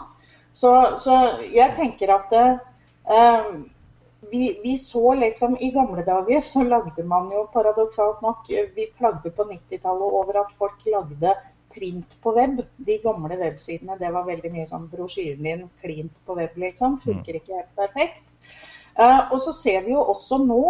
Så, 0.51 0.71
så 1.01 1.17
jeg 1.53 1.75
tenker 1.77 2.13
at 2.13 2.33
eh, 2.35 3.51
vi, 4.31 4.43
vi, 4.63 4.77
så 4.77 5.13
liksom 5.15 5.57
I 5.59 5.71
gamle 5.71 6.03
dager 6.05 6.41
så 6.43 6.63
lagde 6.65 7.05
man 7.07 7.29
jo 7.31 7.45
paradoksalt 7.53 8.21
nok 8.25 8.49
Vi 8.49 8.89
klagde 8.97 9.31
på 9.31 9.45
90-tallet 9.45 10.17
over 10.21 10.41
at 10.43 10.51
folk 10.57 10.85
lagde 10.85 11.35
print 11.73 12.15
på 12.21 12.31
web. 12.33 12.61
De 12.77 12.97
gamle 12.97 13.37
websidene, 13.37 13.97
det 13.99 14.09
var 14.09 14.25
veldig 14.25 14.49
mye 14.53 14.65
sånn 14.65 14.87
brosjyren 14.89 15.45
din 15.45 15.67
klint 15.83 16.15
på 16.25 16.33
web, 16.39 16.55
liksom. 16.57 16.97
Funker 17.03 17.37
ikke 17.37 17.59
helt 17.59 17.75
perfekt. 17.77 18.23
Uh, 18.97 19.29
og 19.29 19.37
så 19.43 19.53
ser 19.55 19.85
vi 19.85 19.93
jo 19.93 20.01
også 20.01 20.41
nå 20.43 20.63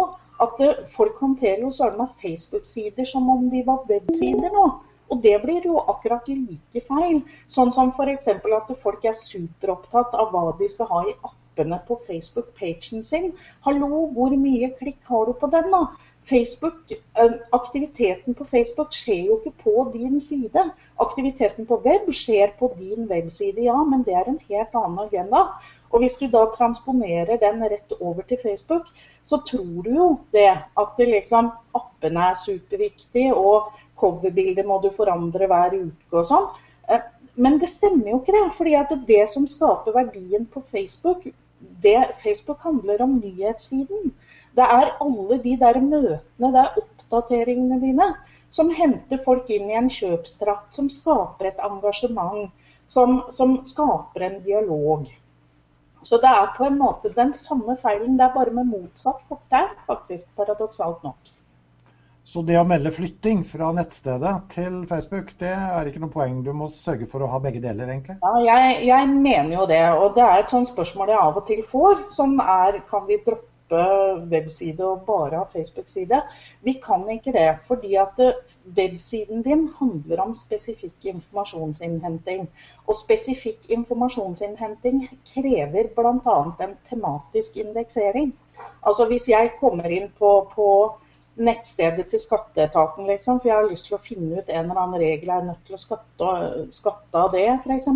at 0.44 0.60
uh, 0.60 0.82
folk 0.92 1.16
håndterer 1.18 1.64
jo 1.64 1.72
søren 1.74 1.98
meg 2.02 2.12
Facebook-sider 2.20 3.08
som 3.08 3.26
om 3.32 3.48
de 3.50 3.64
var 3.66 3.86
websider 3.88 4.52
nå. 4.54 4.66
Og 5.10 5.22
det 5.22 5.36
blir 5.42 5.66
jo 5.66 5.80
akkurat 5.90 6.28
like 6.30 6.82
feil. 6.86 7.20
Sånn 7.50 7.72
som 7.74 7.90
f.eks. 7.90 8.30
at 8.30 8.72
folk 8.82 9.04
er 9.04 9.18
superopptatt 9.18 10.14
av 10.14 10.30
hva 10.34 10.50
de 10.58 10.68
skal 10.70 10.90
ha 10.90 11.02
i 11.08 11.16
appene 11.26 11.80
på 11.86 11.98
Facebook-pagen 12.06 13.02
sin. 13.02 13.32
Hallo, 13.66 14.06
hvor 14.14 14.36
mye 14.38 14.70
klikk 14.78 15.02
har 15.10 15.26
du 15.26 15.34
på 15.34 15.50
den, 15.50 15.70
da? 15.74 15.88
Facebook, 16.30 16.92
eh, 16.92 17.32
aktiviteten 17.50 18.34
på 18.34 18.44
Facebook 18.44 18.92
skjer 18.92 19.26
jo 19.26 19.38
ikke 19.40 19.64
på 19.64 19.90
din 19.94 20.20
side. 20.20 20.70
Aktiviteten 21.00 21.66
på 21.66 21.80
web 21.84 22.10
skjer 22.14 22.52
på 22.58 22.70
din 22.78 23.08
webside, 23.10 23.64
ja, 23.64 23.76
men 23.84 24.04
det 24.06 24.14
er 24.14 24.28
en 24.28 24.38
helt 24.48 24.74
annen 24.74 24.98
agenda. 25.06 25.46
Og 25.90 26.04
hvis 26.04 26.16
du 26.20 26.28
da 26.30 26.44
transponerer 26.54 27.40
den 27.40 27.64
rett 27.64 27.92
over 28.00 28.22
til 28.22 28.38
Facebook, 28.42 28.86
så 29.24 29.40
tror 29.46 29.82
du 29.82 29.90
jo 29.90 30.08
det 30.32 30.50
at 30.78 30.98
liksom, 30.98 31.50
appene 31.74 32.28
er 32.30 32.38
superviktig, 32.38 33.32
og 33.34 33.72
coverbildet 34.00 34.66
må 34.66 34.80
du 34.82 34.90
forandre 34.94 35.48
hver 35.50 35.76
uke 35.76 36.20
og 36.22 36.26
sånn. 36.28 36.48
Eh, 36.88 37.04
men 37.40 37.58
det 37.60 37.70
stemmer 37.72 38.10
jo 38.10 38.20
ikke 38.20 38.34
det. 38.36 38.46
fordi 38.56 38.74
at 38.74 38.96
det 39.06 39.28
som 39.28 39.46
skaper 39.46 39.94
verdien 39.94 40.46
på 40.46 40.62
Facebook, 40.70 41.26
det 41.82 42.16
Facebook 42.22 42.60
handler 42.62 43.02
om 43.02 43.20
nyhetsfeeden. 43.20 44.12
Det 44.56 44.64
er 44.64 44.96
alle 45.00 45.38
de 45.38 45.56
der 45.56 45.80
møtene, 45.80 46.52
det 46.52 46.60
er 46.64 46.76
oppdateringene 46.82 47.80
dine, 47.80 48.14
som 48.50 48.70
henter 48.74 49.22
folk 49.24 49.50
inn 49.50 49.70
i 49.70 49.78
en 49.78 49.88
kjøpstrakt, 49.88 50.74
som 50.74 50.88
skaper 50.90 51.52
et 51.52 51.62
engasjement, 51.62 52.50
som, 52.86 53.22
som 53.30 53.60
skaper 53.64 54.26
en 54.26 54.40
dialog. 54.42 55.06
Så 56.02 56.16
det 56.16 56.30
er 56.32 56.54
på 56.56 56.64
en 56.64 56.78
måte 56.80 57.12
den 57.14 57.34
samme 57.34 57.76
feilen, 57.76 58.16
det 58.18 58.24
er 58.26 58.34
bare 58.34 58.54
med 58.56 58.72
motsatt 58.72 59.22
fortegn, 59.28 59.76
faktisk, 59.86 60.32
paradoksalt 60.36 61.04
nok. 61.04 61.34
Så 62.30 62.44
det 62.46 62.54
å 62.60 62.66
melde 62.68 62.92
flytting 62.94 63.40
fra 63.42 63.72
nettstedet 63.74 64.32
til 64.52 64.74
Facebook, 64.86 65.32
det 65.40 65.50
er 65.50 65.88
ikke 65.90 66.02
noe 66.04 66.12
poeng. 66.14 66.36
Du 66.46 66.52
må 66.54 66.68
sørge 66.70 67.08
for 67.10 67.24
å 67.26 67.30
ha 67.32 67.40
begge 67.42 67.58
deler, 67.64 67.90
egentlig. 67.90 68.20
Ja, 68.22 68.34
jeg, 68.44 68.76
jeg 68.86 69.08
mener 69.10 69.56
jo 69.56 69.64
det. 69.66 69.80
Og 69.98 70.14
det 70.14 70.22
er 70.22 70.44
et 70.44 70.54
sånt 70.54 70.70
spørsmål 70.70 71.10
jeg 71.10 71.18
av 71.24 71.40
og 71.40 71.48
til 71.48 71.64
får, 71.66 72.04
som 72.14 72.36
er 72.38 72.78
kan 72.92 73.02
vi 73.08 73.18
droppe 73.26 73.82
webside 74.30 74.86
og 74.86 75.02
bare 75.08 75.40
ha 75.42 75.48
Facebook-side? 75.50 76.22
Vi 76.62 76.76
kan 76.86 77.02
ikke 77.10 77.34
det. 77.34 77.48
Fordi 77.66 77.98
at 77.98 78.22
eh, 78.22 78.38
websiden 78.78 79.42
din 79.42 79.66
handler 79.80 80.22
om 80.28 80.38
spesifikk 80.38 81.10
informasjonsinnhenting. 81.10 82.46
Og 82.86 83.00
spesifikk 83.00 83.66
informasjonsinnhenting 83.74 85.08
krever 85.34 85.90
bl.a. 85.98 86.40
en 86.62 86.78
tematisk 86.86 87.58
indeksering. 87.58 88.36
Altså 88.86 89.10
hvis 89.10 89.32
jeg 89.34 89.56
kommer 89.58 89.90
inn 89.90 90.12
på, 90.14 90.36
på 90.54 90.70
nettstedet 91.40 92.06
til 92.12 92.20
skatteetaten, 92.20 93.06
liksom, 93.08 93.40
for 93.40 93.50
jeg 93.50 93.56
har 93.56 93.68
lyst 93.70 93.88
til 93.88 93.96
å 93.96 94.02
finne 94.04 94.40
ut 94.40 94.50
en 94.50 94.66
eller 94.66 94.82
annen 94.82 95.00
regel 95.00 95.30
jeg 95.30 95.36
er 95.36 95.48
nødt 95.48 95.62
til 95.66 95.76
å 95.76 95.80
skatte, 95.80 96.34
skatte 96.74 97.24
av 97.24 97.32
det, 97.34 97.46
f.eks. 97.62 97.88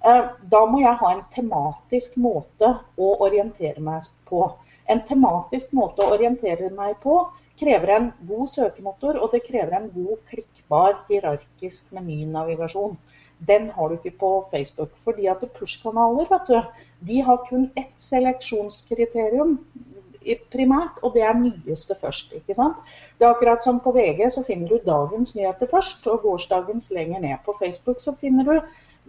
Eh, 0.00 0.22
da 0.54 0.62
må 0.70 0.80
jeg 0.80 1.00
ha 1.02 1.12
en 1.12 1.22
tematisk 1.34 2.16
måte 2.22 2.72
å 2.96 3.12
orientere 3.26 3.84
meg 3.84 4.08
på. 4.30 4.46
En 4.90 5.04
tematisk 5.06 5.74
måte 5.76 6.02
å 6.02 6.16
orientere 6.16 6.70
meg 6.74 6.96
på 7.04 7.20
krever 7.60 7.92
en 7.96 8.12
god 8.28 8.48
søkemotor, 8.48 9.18
og 9.20 9.34
det 9.34 9.44
krever 9.44 9.76
en 9.76 9.90
god 9.92 10.22
klikkbar 10.30 11.02
hierarkisk 11.10 11.92
menynavigasjon. 11.96 12.96
Den 13.48 13.70
har 13.76 13.88
du 13.88 13.96
ikke 13.96 14.18
på 14.20 14.30
Facebook. 14.50 14.96
fordi 15.04 15.26
at 15.26 15.44
push-kanaler 15.56 16.26
vet 16.30 16.46
du, 16.48 16.60
de 17.08 17.20
har 17.20 17.44
kun 17.48 17.70
ett 17.76 17.96
seleksjonskriterium 17.96 19.58
primært, 20.52 20.98
og 21.02 21.14
det 21.14 21.22
er 21.22 21.38
nyeste 21.38 21.94
først. 22.00 22.32
ikke 22.32 22.54
sant? 22.54 22.76
Det 23.18 23.26
er 23.26 23.30
akkurat 23.30 23.64
som 23.64 23.80
på 23.80 23.92
VG, 23.92 24.30
så 24.30 24.44
finner 24.46 24.68
du 24.68 24.78
dagens 24.86 25.34
nyheter 25.34 25.66
først, 25.70 26.06
og 26.06 26.22
gårsdagens 26.22 26.90
lenger 26.90 27.20
ned. 27.20 27.36
På 27.44 27.56
Facebook 27.58 28.00
så 28.00 28.14
finner 28.20 28.44
du 28.44 28.60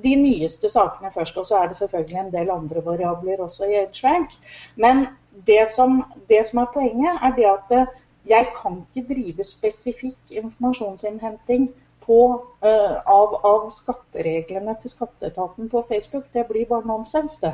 de 0.03 0.15
nyeste 0.15 0.69
sakene 0.69 1.11
først, 1.13 1.37
og 1.37 1.45
så 1.45 1.57
er 1.57 1.67
det 1.67 1.77
selvfølgelig 1.77 2.19
en 2.19 2.33
del 2.33 2.49
andre 2.49 2.85
variabler 2.85 3.43
også 3.43 3.65
i 3.65 3.75
EdgeRank. 3.83 4.29
Men 4.75 5.07
det 5.47 5.69
som, 5.75 6.03
det 6.29 6.45
som, 6.45 6.59
er 6.59 6.73
poenget, 6.73 7.19
er 7.21 7.35
det 7.35 7.45
at 7.45 7.77
eh, 7.77 7.85
jeg 8.29 8.47
kan 8.61 8.83
ikke 8.95 9.13
drive 9.13 9.43
spesifikk 9.43 10.31
informasjonsinnhenting 10.31 11.71
på, 12.05 12.45
uh, 12.65 12.97
av, 13.05 13.35
av, 13.45 13.69
skattereglene 13.73 14.75
til 14.81 14.89
skatteetaten 14.89 15.69
på 15.69 15.83
Facebook. 15.89 16.25
Det 16.33 16.45
blir 16.49 16.65
bare 16.69 16.87
nonsens, 16.87 17.37
det. 17.41 17.53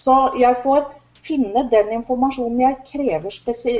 Så 0.00 0.32
jeg 0.40 0.56
får 0.62 0.84
finne 1.22 1.66
den 1.70 1.92
informasjonen 1.98 2.60
jeg, 2.60 2.76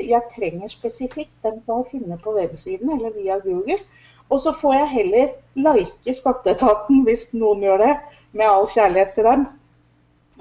jeg 0.08 0.22
trenger 0.36 0.68
spesifikt, 0.68 1.34
den 1.42 1.62
kan 1.66 1.82
jeg 1.82 1.90
finne 1.96 2.18
på 2.22 2.34
websiden 2.36 2.92
eller 2.94 3.14
via 3.16 3.38
Google. 3.42 3.78
Og 4.30 4.40
så 4.40 4.52
får 4.56 4.74
jeg 4.74 4.88
heller 4.88 5.32
like 5.54 6.14
skatteetaten, 6.14 7.02
hvis 7.04 7.32
noen 7.36 7.64
gjør 7.66 7.82
det, 7.84 7.96
med 8.32 8.48
all 8.48 8.68
kjærlighet 8.70 9.12
til 9.16 9.28
dem. 9.28 9.42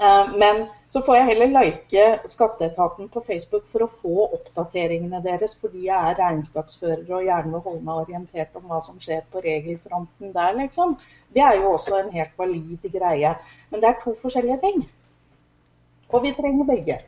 Eh, 0.02 0.38
men 0.40 0.62
så 0.90 1.02
får 1.06 1.16
jeg 1.16 1.26
heller 1.26 1.52
like 1.56 2.06
skatteetaten 2.32 3.10
på 3.12 3.24
Facebook 3.28 3.68
for 3.72 3.86
å 3.86 3.90
få 3.92 4.30
oppdateringene 4.38 5.22
deres, 5.26 5.58
fordi 5.60 5.86
jeg 5.90 6.12
er 6.12 6.18
regnskapsfører 6.20 7.04
og 7.10 7.28
gjerne 7.28 7.52
vil 7.52 7.66
holde 7.68 7.84
meg 7.90 8.06
orientert 8.06 8.56
om 8.60 8.66
hva 8.70 8.80
som 8.84 8.98
skjer 9.04 9.26
på 9.32 9.44
regelfronten 9.44 10.34
der, 10.36 10.56
liksom. 10.62 10.98
Det 11.34 11.44
er 11.44 11.60
jo 11.60 11.74
også 11.76 12.00
en 12.00 12.16
helt 12.16 12.34
valid 12.40 12.90
greie. 12.92 13.36
Men 13.70 13.84
det 13.84 13.92
er 13.92 14.02
to 14.04 14.16
forskjellige 14.24 14.60
ting. 14.64 14.82
Og 16.12 16.24
vi 16.24 16.36
trenger 16.38 16.68
begge. 16.68 17.02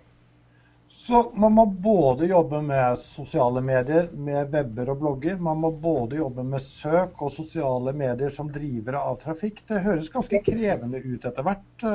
Så 0.93 1.31
man 1.33 1.51
må 1.51 1.65
både 1.65 2.27
jobbe 2.29 2.61
med 2.61 2.97
sosiale 3.01 3.61
medier, 3.65 4.05
med 4.13 4.53
webber 4.53 4.91
og 4.93 4.99
blogger. 5.01 5.39
Man 5.41 5.57
må 5.59 5.71
både 5.83 6.19
jobbe 6.19 6.45
med 6.47 6.61
søk 6.63 7.21
og 7.25 7.33
sosiale 7.33 7.95
medier 7.97 8.29
som 8.31 8.51
drivere 8.53 9.01
av 9.01 9.17
trafikk. 9.23 9.63
Det 9.67 9.81
høres 9.83 10.11
ganske 10.13 10.39
krevende 10.45 11.01
ut 11.01 11.25
etter 11.25 11.47
hvert. 11.47 11.87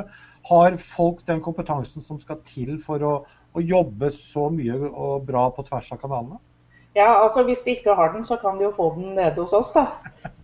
Har 0.51 0.77
folk 0.83 1.23
den 1.31 1.41
kompetansen 1.45 2.05
som 2.05 2.19
skal 2.21 2.43
til 2.45 2.75
for 2.83 3.07
å, 3.07 3.15
å 3.55 3.65
jobbe 3.65 4.11
så 4.13 4.51
mye 4.53 4.91
og 4.91 5.25
bra 5.31 5.47
på 5.55 5.65
tvers 5.71 5.95
av 5.95 6.03
kanalene? 6.03 6.43
Ja, 6.99 7.23
altså 7.23 7.47
Hvis 7.47 7.63
de 7.63 7.79
ikke 7.79 7.95
har 7.95 8.13
den, 8.13 8.27
så 8.27 8.37
kan 8.37 8.59
de 8.59 8.67
jo 8.67 8.75
få 8.75 8.91
den 8.99 9.15
nede 9.15 9.39
hos 9.39 9.55
oss, 9.55 9.71
da. 9.73 9.87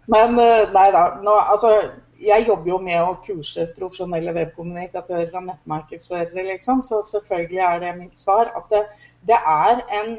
Men 0.06 0.38
eh, 0.38 0.70
nei 0.70 0.88
da. 0.94 1.08
Nå, 1.24 1.34
altså, 1.52 1.74
jeg 2.20 2.46
jobber 2.46 2.70
jo 2.70 2.78
med 2.82 3.00
å 3.02 3.16
kurse 3.24 3.66
profesjonelle 3.76 4.34
webkommunikatører 4.36 5.34
og 5.34 5.48
nettmarkedsførere, 5.48 6.46
liksom. 6.52 6.84
Så 6.86 7.02
selvfølgelig 7.08 7.62
er 7.66 7.82
det 7.82 7.92
mitt 7.98 8.18
svar. 8.20 8.52
At 8.56 8.70
det, 8.70 8.84
det 9.30 9.40
er 9.40 9.84
en 10.00 10.16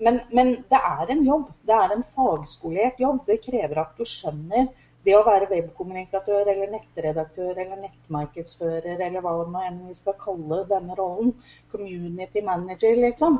men, 0.00 0.20
men, 0.32 0.50
det 0.68 0.78
er 0.78 1.12
en 1.12 1.22
jobb. 1.24 1.46
Det 1.66 1.76
er 1.76 1.94
en 1.94 2.04
fagskolert 2.16 3.00
jobb. 3.00 3.22
Det 3.26 3.40
krever 3.44 3.80
at 3.80 3.94
du 3.96 4.04
skjønner 4.04 4.68
det 5.06 5.14
å 5.14 5.24
være 5.26 5.48
webkommunikatør 5.52 6.48
eller 6.50 6.72
nettredaktør 6.72 7.52
eller 7.54 7.78
nettmarkedsfører 7.84 8.98
eller 9.06 9.22
hva 9.22 9.36
nå 9.46 9.62
enn 9.62 9.78
vi 9.86 9.94
skal 9.94 10.16
kalle 10.18 10.64
denne 10.66 10.96
rollen, 10.98 11.30
community 11.70 12.42
manager, 12.42 12.98
liksom, 13.04 13.38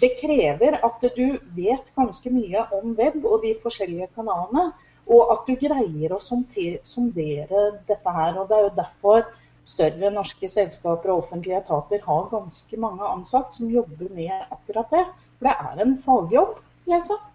det 0.00 0.14
krever 0.16 0.78
at 0.80 1.04
du 1.12 1.36
vet 1.52 1.90
ganske 1.96 2.32
mye 2.32 2.64
om 2.78 2.94
web 2.96 3.20
og 3.26 3.42
de 3.44 3.52
forskjellige 3.60 4.08
kanalene. 4.16 4.70
Og 5.10 5.32
at 5.34 5.48
du 5.48 5.56
greier 5.58 6.14
å 6.14 6.20
sondere 6.22 7.64
dette 7.88 8.14
her. 8.16 8.38
og 8.38 8.48
Det 8.48 8.58
er 8.58 8.68
jo 8.68 8.76
derfor 8.76 9.24
større 9.64 10.10
norske 10.10 10.48
selskaper 10.50 11.12
og 11.12 11.24
offentlige 11.24 11.58
etater 11.62 12.02
har 12.06 12.30
ganske 12.30 12.78
mange 12.80 13.06
ansatte 13.06 13.54
som 13.56 13.70
jobber 13.70 14.08
med 14.14 14.32
akkurat 14.50 14.90
det. 14.94 15.04
For 15.38 15.48
det 15.48 15.54
er 15.58 15.84
en 15.84 15.98
fagjobb, 16.06 16.56
liksom. 16.90 17.28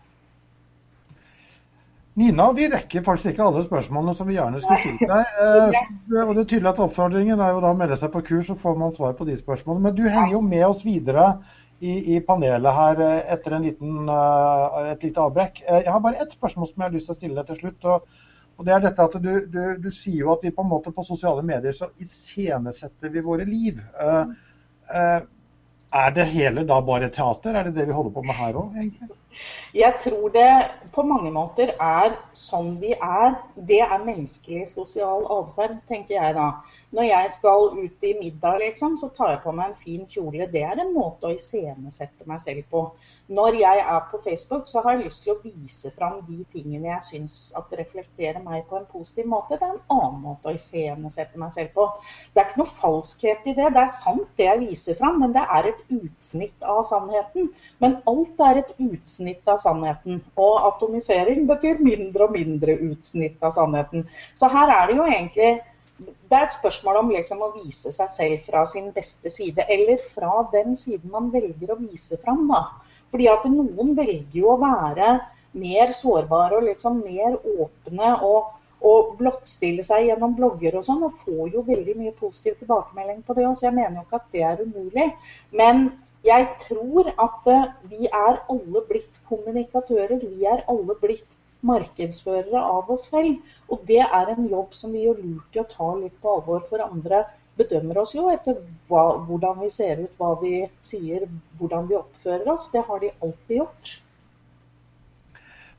Nina, 2.17 2.47
vi 2.57 2.65
rekker 2.65 3.03
faktisk 3.05 3.29
ikke 3.29 3.45
alle 3.45 3.61
spørsmålene 3.61 4.13
som 4.17 4.25
vi 4.25 4.33
gjerne 4.39 4.57
skulle 4.57 4.79
stilt 4.81 5.03
deg. 5.05 5.35
Eh, 5.43 6.23
og 6.23 6.31
det 6.33 6.41
er 6.41 6.47
tydelig 6.49 6.71
at 6.71 6.79
Oppfordringen 6.81 7.37
er 7.37 7.51
jo 7.53 7.59
da 7.61 7.69
å 7.69 7.77
melde 7.77 7.97
seg 7.99 8.09
på 8.09 8.23
kurs, 8.25 8.47
så 8.49 8.55
får 8.57 8.79
man 8.79 8.95
svar 8.95 9.13
på 9.19 9.27
de 9.27 9.35
spørsmålene. 9.37 9.83
Men 9.85 9.93
du 9.99 10.01
henger 10.07 10.33
jo 10.33 10.41
med 10.41 10.65
oss 10.65 10.81
videre 10.81 11.27
i, 11.79 12.15
i 12.15 12.21
panelet 12.25 12.73
her 12.73 13.01
etter 13.01 13.35
etter 13.35 13.59
liten, 13.61 14.09
uh, 14.09 14.91
et 14.91 15.03
lite 15.05 15.21
avbrekk. 15.21 15.61
Uh, 15.67 15.77
jeg 15.83 15.93
har 15.93 16.01
bare 16.01 16.23
ett 16.23 16.33
spørsmål 16.33 16.69
som 16.69 16.81
jeg 16.81 16.89
har 16.89 16.95
lyst 16.95 17.09
til 17.09 17.15
å 17.15 17.19
stille 17.19 17.45
til 17.47 17.61
slutt. 17.61 17.85
og, 17.85 18.19
og 18.57 18.65
det 18.65 18.73
er 18.73 18.83
dette 18.87 19.05
at 19.05 19.17
du, 19.21 19.31
du, 19.53 19.63
du, 19.83 19.89
sier 19.93 20.23
jo 20.23 20.33
at 20.33 20.45
vi 20.45 20.53
på 20.53 20.65
en 20.65 20.71
måte 20.71 20.93
på 20.93 21.05
sosiale 21.05 21.43
medier 21.45 21.75
så 21.77 21.91
iscenesetter 22.01 23.13
vi 23.13 23.25
våre 23.25 23.45
liv. 23.45 23.81
Uh, 24.01 24.33
er 25.93 26.09
det 26.11 26.25
hele 26.33 26.65
da 26.67 26.81
bare 26.81 27.09
teater? 27.09 27.55
Er 27.55 27.63
det 27.63 27.75
det 27.75 27.87
vi 27.87 27.95
holder 27.95 28.11
på 28.11 28.23
med 28.25 28.35
her 28.35 28.57
òg, 28.59 28.75
egentlig? 28.75 29.07
Jeg 29.73 29.93
tror 30.01 30.29
det 30.33 30.49
på 30.91 31.03
mange 31.05 31.31
måter 31.31 31.71
er 31.79 32.17
sånn 32.35 32.73
vi 32.81 32.91
er. 32.91 33.37
Det 33.55 33.79
er 33.85 34.03
menneskelig 34.03 34.67
sosial 34.73 35.23
atferd, 35.31 35.77
tenker 35.87 36.17
jeg 36.17 36.35
da. 36.35 36.49
Når 36.95 37.03
jeg 37.03 37.31
skal 37.35 37.65
ut 37.75 38.03
i 38.07 38.13
middag, 38.15 38.61
liksom, 38.61 38.93
så 38.97 39.09
tar 39.11 39.33
jeg 39.33 39.41
på 39.43 39.51
meg 39.51 39.73
en 39.73 39.79
fin 39.81 40.05
kjole. 40.07 40.45
Det 40.47 40.61
er 40.63 40.79
en 40.79 40.93
måte 40.95 41.27
å 41.27 41.33
iscenesette 41.35 42.23
meg 42.29 42.39
selv 42.39 42.63
på. 42.71 42.83
Når 43.27 43.57
jeg 43.59 43.81
er 43.83 44.05
på 44.07 44.21
Facebook, 44.23 44.69
så 44.71 44.79
har 44.85 44.95
jeg 44.95 45.09
lyst 45.09 45.25
til 45.25 45.33
å 45.33 45.41
vise 45.43 45.91
fram 45.91 46.21
de 46.29 46.39
tingene 46.53 46.87
jeg 46.93 47.03
syns 47.09 47.35
at 47.59 47.75
reflekterer 47.75 48.39
meg 48.39 48.63
på 48.71 48.79
en 48.79 48.87
positiv 48.87 49.27
måte. 49.27 49.59
Det 49.59 49.67
er 49.67 49.75
en 49.75 49.97
annen 49.97 50.23
måte 50.29 50.47
å 50.47 50.55
iscenesette 50.55 51.43
meg 51.43 51.51
selv 51.57 51.75
på. 51.75 51.89
Det 52.31 52.39
er 52.39 52.47
ikke 52.47 52.63
noe 52.63 52.75
falskhet 52.79 53.51
i 53.51 53.57
det. 53.59 53.69
Det 53.75 53.83
er 53.83 53.95
sant 53.99 54.27
det 54.39 54.47
jeg 54.47 54.63
viser 54.63 54.99
fram, 55.03 55.19
men 55.19 55.35
det 55.35 55.43
er 55.43 55.71
et 55.73 55.85
utsnitt 55.91 56.67
av 56.71 56.85
sannheten. 56.87 57.51
Men 57.83 57.99
alt 58.07 58.45
er 58.47 58.63
et 58.63 58.75
utsnitt 58.79 59.43
av 59.43 59.59
sannheten. 59.59 60.23
Og 60.39 60.69
atomisering 60.71 61.43
betyr 61.51 61.83
mindre 61.83 62.29
og 62.29 62.37
mindre 62.39 62.79
utsnitt 62.93 63.43
av 63.43 63.59
sannheten. 63.59 64.07
Så 64.31 64.47
her 64.55 64.71
er 64.71 64.87
det 64.87 65.01
jo 65.01 65.11
egentlig 65.11 65.57
det 65.97 66.35
er 66.37 66.45
et 66.45 66.53
spørsmål 66.53 66.99
om 67.01 67.09
liksom 67.13 67.41
å 67.41 67.53
vise 67.55 67.91
seg 67.95 68.11
selv 68.13 68.45
fra 68.45 68.63
sin 68.69 68.91
beste 68.95 69.31
side, 69.33 69.65
eller 69.69 70.01
fra 70.13 70.43
den 70.51 70.75
siden 70.77 71.11
man 71.13 71.31
velger 71.33 71.73
å 71.73 71.79
vise 71.79 72.19
fram. 72.21 72.45
Da. 72.51 72.63
Fordi 73.11 73.29
at 73.31 73.47
noen 73.49 73.95
velger 73.97 74.39
jo 74.41 74.53
å 74.53 74.61
være 74.61 75.17
mer 75.57 75.93
sårbare 75.95 76.59
og 76.59 76.67
liksom 76.67 77.01
mer 77.01 77.37
åpne 77.37 78.13
og, 78.27 78.51
og 78.85 79.15
blottstille 79.19 79.85
seg 79.85 80.09
gjennom 80.09 80.35
blogger 80.37 80.77
og 80.77 80.85
sånn, 80.85 81.05
og 81.07 81.15
får 81.23 81.55
jo 81.55 81.63
veldig 81.69 81.95
mye 82.01 82.17
positiv 82.19 82.59
tilbakemelding 82.59 83.23
på 83.25 83.37
det. 83.37 83.47
Så 83.55 83.69
jeg 83.69 83.77
mener 83.79 84.01
jo 84.01 84.05
ikke 84.05 84.21
at 84.21 84.35
det 84.35 84.45
er 84.51 84.61
umulig. 84.67 85.07
Men 85.55 85.87
jeg 86.27 86.47
tror 86.67 87.09
at 87.13 87.49
eh, 87.53 87.67
vi 87.89 88.09
er 88.11 88.39
alle 88.51 88.83
blitt 88.89 89.19
kommunikatører. 89.29 90.19
Vi 90.21 90.45
er 90.49 90.65
alle 90.69 90.95
blitt 91.01 91.29
markedsførere 91.67 92.61
av 92.61 92.89
oss 92.93 93.09
selv. 93.11 93.43
Og 93.71 93.83
det 93.89 94.03
er 94.05 94.33
en 94.33 94.47
jobb 94.47 94.73
som 94.77 94.95
vi 94.95 95.05
gjør 95.05 95.21
lurt 95.23 95.57
i 95.57 95.61
å 95.63 95.67
ta 95.71 95.91
litt 95.99 96.17
på 96.23 96.37
alvor. 96.37 96.63
For 96.69 96.83
andre 96.85 97.25
bedømmer 97.57 98.01
oss 98.03 98.15
jo 98.15 98.27
etter 98.31 98.59
hva, 98.89 99.05
hvordan 99.27 99.61
vi 99.63 99.69
ser 99.73 100.03
ut, 100.03 100.17
hva 100.19 100.33
vi 100.41 100.59
sier, 100.83 101.27
hvordan 101.59 101.87
vi 101.89 101.97
oppfører 101.99 102.51
oss. 102.53 102.69
Det 102.73 102.83
har 102.89 103.01
de 103.03 103.13
alltid 103.21 103.61
gjort. 103.61 103.97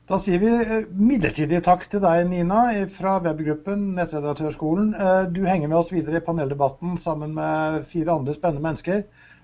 Da 0.09 0.17
sier 0.17 0.41
vi 0.41 0.49
eh, 0.49 0.87
midlertidig 0.97 1.59
takk 1.65 1.83
til 1.89 2.01
deg, 2.01 2.23
Nina, 2.31 2.63
fra 2.89 3.19
webgruppen 3.21 3.91
Nettredaktørskolen. 3.97 4.89
Eh, 4.97 5.25
du 5.29 5.43
henger 5.45 5.69
med 5.69 5.77
oss 5.83 5.91
videre 5.93 6.17
i 6.17 6.25
paneldebatten 6.25 6.97
sammen 6.97 7.35
med 7.37 7.83
fire 7.91 8.15
andre 8.15 8.33
spennende 8.33 8.65
mennesker. 8.65 9.03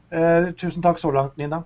Eh, 0.09 0.49
tusen 0.57 0.81
takk 0.81 0.97
så 1.01 1.13
langt, 1.13 1.37
Nina. 1.37 1.61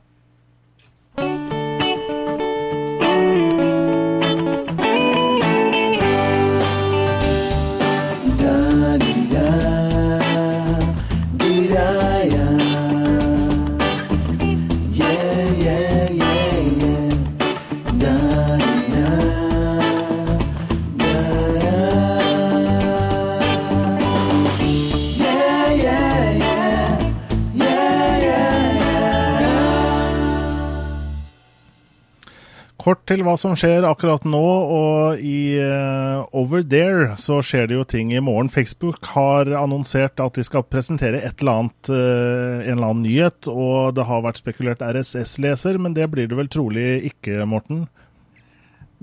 Kort 32.89 33.04
til 33.06 33.21
hva 33.21 33.36
som 33.38 33.52
skjer 33.54 33.86
akkurat 33.86 34.23
nå, 34.25 34.45
og 34.73 35.19
i 35.21 35.60
uh, 35.62 36.23
Over 36.34 36.63
There 36.65 37.12
så 37.21 37.36
skjer 37.45 37.67
det 37.69 37.75
jo 37.75 37.84
ting 37.86 38.10
i 38.15 38.21
morgen. 38.23 38.49
Facebook 38.49 39.06
har 39.12 39.52
annonsert 39.60 40.17
at 40.23 40.39
de 40.39 40.45
skal 40.47 40.65
presentere 40.65 41.19
et 41.21 41.43
eller 41.43 41.60
annet, 41.60 41.91
uh, 41.91 42.56
en 42.63 42.71
eller 42.80 42.88
annen 42.88 43.04
nyhet, 43.06 43.52
og 43.52 43.93
det 43.93 44.08
har 44.10 44.25
vært 44.25 44.41
spekulert 44.41 44.82
RSS-leser, 44.82 45.78
men 45.78 45.93
det 45.93 46.10
blir 46.10 46.32
det 46.32 46.39
vel 46.39 46.49
trolig 46.49 46.88
ikke, 47.12 47.45
Morten? 47.52 47.86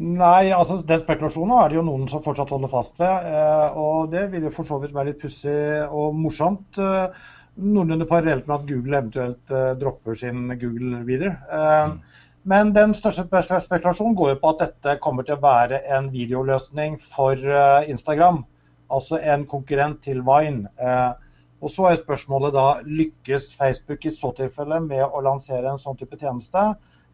Nei, 0.03 0.51
altså 0.51 0.81
den 0.83 1.05
spekulasjonen 1.05 1.55
er 1.61 1.71
det 1.71 1.79
jo 1.79 1.87
noen 1.87 2.11
som 2.11 2.27
fortsatt 2.27 2.59
holder 2.59 2.75
fast 2.75 2.99
ved. 3.05 3.31
Uh, 3.31 3.81
og 3.87 4.13
det 4.19 4.27
vil 4.35 4.51
jo 4.51 4.55
for 4.59 4.67
så 4.67 4.83
vidt 4.83 4.99
være 4.99 5.13
litt 5.13 5.23
pussig 5.23 5.57
og 5.87 6.19
morsomt. 6.27 6.83
Noenlunde 7.63 8.11
parallelt 8.11 8.51
med 8.51 8.59
at 8.59 8.71
Google 8.75 8.99
eventuelt 8.99 9.59
dropper 9.79 10.19
sin 10.19 10.49
Google 10.59 11.07
Reader. 11.07 11.39
Mm. 11.95 12.01
Men 12.47 12.69
den 12.71 12.93
største 12.95 13.25
spekulasjonen 13.59 14.15
går 14.15 14.29
jo 14.31 14.39
på 14.39 14.51
at 14.53 14.61
dette 14.61 14.93
kommer 15.03 15.27
til 15.27 15.35
å 15.35 15.43
være 15.43 15.81
en 15.97 16.13
videoløsning 16.13 16.95
for 17.03 17.35
eh, 17.35 17.89
Instagram. 17.91 18.45
Altså 18.87 19.19
en 19.19 19.43
konkurrent 19.51 19.99
til 20.05 20.21
Vine. 20.23 20.71
Eh, 20.79 21.41
og 21.59 21.73
så 21.73 21.89
er 21.89 21.99
spørsmålet 21.99 22.55
da 22.55 22.67
lykkes 22.87 23.49
Facebook 23.59 24.07
i 24.07 24.13
så 24.15 24.31
tilfelle 24.37 24.79
med 24.85 25.03
å 25.03 25.25
lansere 25.27 25.73
en 25.73 25.83
sånn 25.83 25.99
type 25.99 26.21
tjeneste 26.21 26.69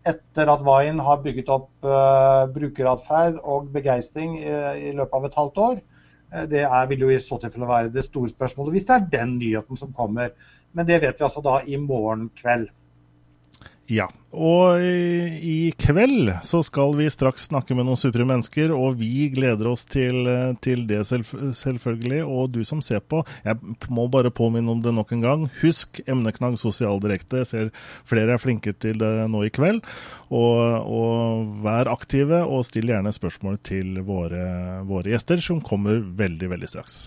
etter 0.05 0.51
at 0.53 0.66
Vine 0.66 1.07
har 1.07 1.23
bygget 1.23 1.49
opp 1.55 1.87
uh, 1.87 2.42
brukeratferd 2.51 3.37
og 3.38 3.68
begeistring 3.71 4.33
i 4.42 4.90
løpet 4.99 5.14
av 5.14 5.29
et 5.29 5.37
halvt 5.38 5.61
år. 5.62 5.77
Det 6.51 6.64
er, 6.66 6.88
vil 6.90 7.05
jo 7.05 7.12
i 7.14 7.21
så 7.23 7.38
tilfelle 7.38 7.68
være 7.71 7.92
det 7.95 8.03
store 8.09 8.33
spørsmålet, 8.33 8.75
hvis 8.75 8.88
det 8.88 8.97
er 8.97 9.07
den 9.12 9.37
nyheten 9.38 9.79
som 9.79 9.95
kommer. 9.95 10.35
Men 10.75 10.88
det 10.90 10.99
vet 11.05 11.23
vi 11.23 11.29
altså 11.29 11.45
da 11.47 11.61
i 11.62 11.79
morgen 11.79 12.33
kveld. 12.35 12.66
Ja, 13.92 14.07
og 14.33 14.81
i 14.81 15.72
kveld 15.76 16.31
så 16.48 16.62
skal 16.64 16.94
vi 16.96 17.11
straks 17.12 17.50
snakke 17.50 17.76
med 17.76 17.85
noen 17.85 18.00
supre 18.00 18.24
mennesker, 18.24 18.72
og 18.72 18.96
vi 19.02 19.26
gleder 19.35 19.68
oss 19.68 19.85
til, 19.85 20.24
til 20.64 20.87
det 20.88 21.02
selv, 21.11 21.28
selvfølgelig. 21.28 22.22
Og 22.24 22.48
du 22.55 22.62
som 22.64 22.81
ser 22.85 23.02
på, 23.05 23.20
jeg 23.44 23.61
må 23.92 24.07
bare 24.12 24.33
påminne 24.33 24.72
om 24.72 24.81
det 24.81 24.94
nok 24.96 25.12
en 25.12 25.26
gang. 25.26 25.44
Husk 25.61 26.00
emneknagg 26.07 26.57
sosial 26.61 27.02
direkte. 27.05 27.42
Jeg 27.42 27.50
ser 27.50 27.70
flere 28.09 28.38
er 28.38 28.40
flinke 28.40 28.72
til 28.72 28.96
det 29.02 29.12
nå 29.28 29.44
i 29.44 29.52
kveld. 29.52 29.83
Og, 30.33 30.88
og 30.88 31.52
vær 31.66 31.92
aktive, 31.92 32.40
og 32.48 32.64
still 32.64 32.88
gjerne 32.94 33.12
spørsmål 33.12 33.61
til 33.61 34.00
våre, 34.09 34.81
våre 34.88 35.12
gjester, 35.12 35.44
som 35.44 35.61
kommer 35.61 36.00
veldig, 36.00 36.55
veldig 36.57 36.72
straks. 36.72 37.02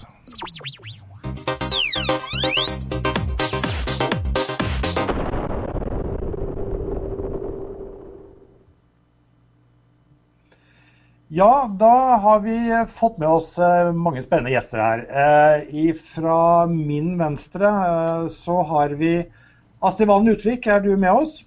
Ja, 11.27 11.69
da 11.79 12.15
har 12.21 12.39
vi 12.39 12.85
fått 12.87 13.17
med 13.17 13.27
oss 13.27 13.57
eh, 13.57 13.87
mange 13.93 14.21
spennende 14.21 14.51
gjester 14.53 14.77
her. 14.77 15.01
Eh, 15.09 15.95
fra 15.97 16.67
min 16.69 17.15
venstre 17.17 17.65
eh, 17.65 18.27
så 18.29 18.59
har 18.69 18.93
vi 18.99 19.23
Astrid 19.81 20.07
Valen 20.07 20.29
Utvik, 20.35 20.67
er 20.69 20.85
du 20.85 20.91
med 20.93 21.09
oss? 21.09 21.39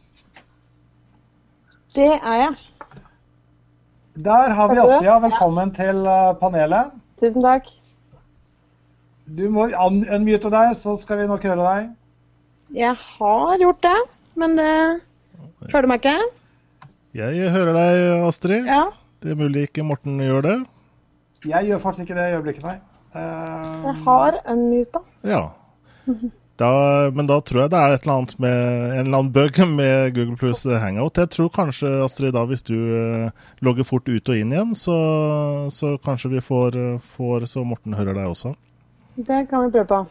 Det 1.95 2.11
er 2.11 2.43
jeg. 2.43 2.59
Der 4.19 4.59
har 4.59 4.75
vi 4.75 4.83
Astrid. 4.83 5.13
Velkommen 5.29 5.71
til 5.79 6.03
panelet. 6.43 6.99
Tusen 7.23 7.47
takk. 7.47 7.71
Du 9.31 9.47
må 9.53 9.71
unmute 9.79 10.51
deg, 10.51 10.75
så 10.75 10.99
skal 10.99 11.23
vi 11.23 11.31
nok 11.31 11.47
høre 11.47 11.63
deg. 11.63 11.91
Jeg 12.83 12.99
har 12.99 13.59
gjort 13.63 13.85
det, 13.87 13.99
men 14.35 14.59
det 14.59 14.73
Hører 15.71 15.87
du 15.87 15.91
meg 15.91 16.03
ikke? 16.03 16.31
Jeg 17.15 17.51
hører 17.55 17.77
deg, 17.79 18.07
Astrid. 18.27 18.67
Ja. 18.67 18.89
Det 19.23 19.33
er 19.33 19.39
mulig 19.39 19.69
ikke 19.69 19.87
Morten 19.87 20.21
gjør 20.23 20.45
det. 20.47 20.57
Jeg 21.47 21.69
gjør 21.69 21.81
faktisk 21.83 22.07
ikke 22.07 22.19
det 22.19 22.27
i 22.31 22.37
øyeblikket, 22.37 22.67
nei. 22.67 22.77
Uh... 23.15 23.87
Jeg 23.87 23.95
har 24.05 24.39
unmuta. 24.53 25.03
Ja. 25.27 25.43
Da, 26.59 26.71
men 27.15 27.29
da 27.29 27.37
tror 27.47 27.63
jeg 27.63 27.71
det 27.71 27.79
er 27.79 27.93
et 27.95 28.03
eller 28.03 28.17
annet 28.17 28.33
med 28.43 28.57
en 28.59 29.05
eller 29.05 29.21
annen 29.21 29.31
bug 29.35 29.61
med 29.77 30.15
Google 30.17 30.39
Plus 30.41 30.65
Hangout. 30.67 31.21
Jeg 31.21 31.31
tror 31.31 31.53
kanskje, 31.55 31.93
Astrid, 32.03 32.33
da 32.35 32.43
hvis 32.51 32.67
du 32.67 32.75
eh, 32.75 33.45
logger 33.63 33.87
fort 33.87 34.11
ut 34.11 34.33
og 34.33 34.41
inn 34.41 34.55
igjen, 34.55 34.75
så, 34.79 34.99
så 35.71 35.95
kanskje 36.03 36.33
vi 36.35 36.43
får, 36.43 36.81
får 37.15 37.47
så 37.55 37.63
Morten 37.63 37.95
hører 37.95 38.19
deg 38.19 38.27
også. 38.27 38.57
Det 39.19 39.45
kan 39.51 39.67
vi 39.67 39.75
prøve 39.77 39.87
på. 39.87 40.03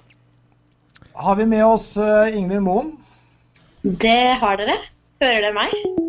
har 1.27 1.35
vi 1.35 1.51
med 1.51 1.65
oss 1.65 1.95
eh, 1.99 2.39
Ingvild 2.39 2.63
Moen? 2.63 2.95
Det 3.83 4.19
har 4.39 4.59
dere. 4.59 4.79
Hører 5.23 5.49
dere 5.49 5.55
meg? 5.55 6.06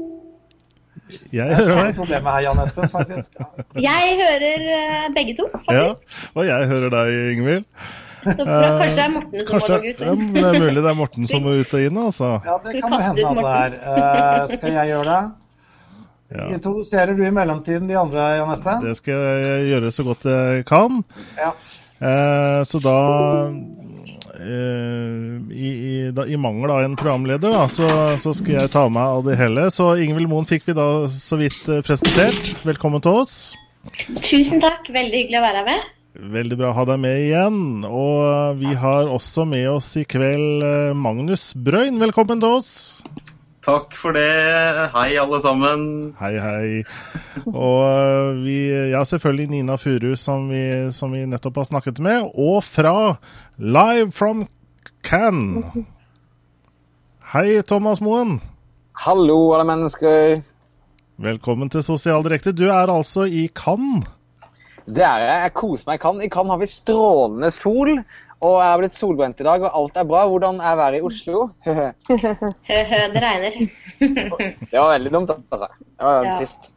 Jeg 1.32 1.56
hører 1.56 1.78
deg. 1.86 1.94
problemet 1.96 2.32
her, 2.34 2.40
Jan 2.48 2.60
Espen, 2.64 2.88
faktisk. 2.92 3.40
Jeg 3.80 4.18
hører 4.20 4.66
eh, 4.74 5.08
begge 5.16 5.34
to, 5.38 5.46
Ja, 5.70 5.88
faktisk. 5.94 6.28
og 6.34 6.46
jeg 6.46 6.68
hører 6.72 6.94
deg, 6.96 7.16
Ingvild. 7.36 7.64
Så 8.28 8.44
bra. 8.44 8.56
kanskje 8.82 8.96
det 8.96 9.04
er 9.04 9.10
Morten 9.14 9.44
som 9.46 9.54
må 9.54 9.68
logge 9.72 9.90
ut. 9.94 10.00
ja, 10.02 10.14
det 10.34 10.44
er 10.44 10.58
mulig 10.60 10.82
det 10.82 10.90
er 10.90 10.96
Morten 10.98 11.28
som 11.30 11.44
må 11.46 11.52
ut 11.60 11.74
og 11.78 11.80
inn, 11.86 12.00
altså. 12.02 12.30
Ja, 12.44 12.56
det 12.64 12.80
kan 12.82 12.96
hende 13.00 13.28
at 13.30 13.38
det 13.38 13.52
er. 13.52 13.76
Eh, 13.78 14.56
skal 14.58 14.72
jeg 14.74 14.90
gjøre 14.92 15.04
det? 15.12 15.20
Ja. 16.28 16.46
Introduserer 16.58 17.14
du 17.16 17.22
i 17.24 17.30
mellomtiden 17.32 17.88
de 17.88 17.96
andre, 17.96 18.26
Jan 18.36 18.50
Espen? 18.52 18.82
Det 18.84 18.96
skal 18.98 19.22
jeg 19.46 19.68
gjøre 19.70 19.92
så 19.96 20.04
godt 20.10 20.26
jeg 20.28 20.66
kan. 20.68 20.98
Ja. 21.38 21.52
Eh, 21.98 22.60
så 22.68 22.78
da 22.84 22.96
eh, 23.48 23.54
i, 24.38 25.68
i, 25.68 25.92
da, 26.14 26.26
I 26.26 26.38
mangel 26.40 26.70
av 26.70 26.82
en 26.84 26.96
programleder, 26.98 27.52
da, 27.54 27.66
så, 27.70 27.88
så 28.20 28.34
skal 28.36 28.60
jeg 28.60 28.72
ta 28.74 28.86
meg 28.92 29.18
av 29.18 29.24
det 29.26 29.38
hele. 29.40 29.68
Så 29.74 29.92
Ingvild 30.02 30.30
Moen 30.30 30.48
fikk 30.48 30.68
vi 30.68 30.76
da 30.78 30.88
så 31.12 31.38
vidt 31.40 31.68
eh, 31.68 31.82
presentert. 31.86 32.52
Velkommen 32.68 33.02
til 33.04 33.22
oss. 33.22 33.36
Tusen 34.22 34.62
takk. 34.62 34.88
Veldig 34.92 35.24
hyggelig 35.24 35.40
å 35.40 35.46
være 35.46 35.62
her 35.62 35.68
med. 35.70 35.94
Veldig 36.18 36.56
bra 36.58 36.72
å 36.72 36.74
ha 36.74 36.84
deg 36.88 37.02
med 37.02 37.20
igjen. 37.28 37.60
Og 37.86 38.24
eh, 38.26 38.56
vi 38.62 38.74
har 38.78 39.10
også 39.12 39.46
med 39.48 39.68
oss 39.76 39.92
i 40.00 40.04
kveld 40.08 40.64
eh, 40.66 40.96
Magnus 40.98 41.52
Brøyn. 41.54 42.00
Velkommen 42.02 42.42
til 42.42 42.58
oss. 42.58 42.72
Takk 43.66 43.96
for 43.98 44.14
det. 44.14 44.90
Hei, 44.94 45.16
alle 45.18 45.40
sammen. 45.42 45.80
Hei, 46.20 46.34
hei. 46.38 46.82
Og 47.46 47.80
øh, 47.90 48.42
vi, 48.44 48.58
ja, 48.92 49.02
selvfølgelig 49.04 49.48
Nina 49.50 49.76
Furu, 49.76 50.14
som 50.16 50.46
vi, 50.50 50.62
som 50.94 51.12
vi 51.12 51.24
nettopp 51.26 51.58
har 51.62 51.66
snakket 51.72 51.98
med. 51.98 52.30
Og 52.38 52.62
fra 52.64 53.16
Live 53.58 54.12
from 54.14 54.46
Cannes. 55.02 55.66
Hei, 57.32 57.58
Thomas 57.66 58.00
Moen. 58.00 58.38
Hallo, 59.04 59.52
alle 59.54 59.66
mennesker. 59.66 60.40
Velkommen 61.18 61.70
til 61.70 61.82
Sosial 61.82 62.22
Direkte. 62.24 62.54
Du 62.54 62.68
er 62.70 62.94
altså 62.94 63.26
i 63.26 63.48
Cannes. 63.54 64.06
Det 64.88 65.02
er 65.04 65.20
jeg. 65.26 65.42
Jeg 65.42 65.54
koser 65.58 65.90
meg 65.90 65.98
i 65.98 66.02
Cannes. 66.06 66.24
I 66.24 66.30
Cannes 66.32 66.54
har 66.54 66.62
vi 66.62 66.70
strålende 66.72 67.50
sol. 67.52 67.98
Og 68.38 68.54
jeg 68.60 68.70
har 68.70 68.78
blitt 68.78 68.94
solbrent 68.94 69.40
i 69.42 69.46
dag, 69.46 69.64
og 69.66 69.78
alt 69.80 69.96
er 69.98 70.06
bra. 70.06 70.20
Hvordan 70.30 70.60
er 70.62 70.76
været 70.78 70.98
i 71.00 71.04
Oslo? 71.08 71.48
det 71.66 71.74
Hø-hø, 72.08 73.00
det 74.70 74.78
var 74.78 74.92
veldig 74.94 75.12
dumt, 75.12 75.32
altså. 75.50 75.66
Det 75.82 76.04
var 76.06 76.24
Ja. 76.24 76.36
trist. 76.38 76.72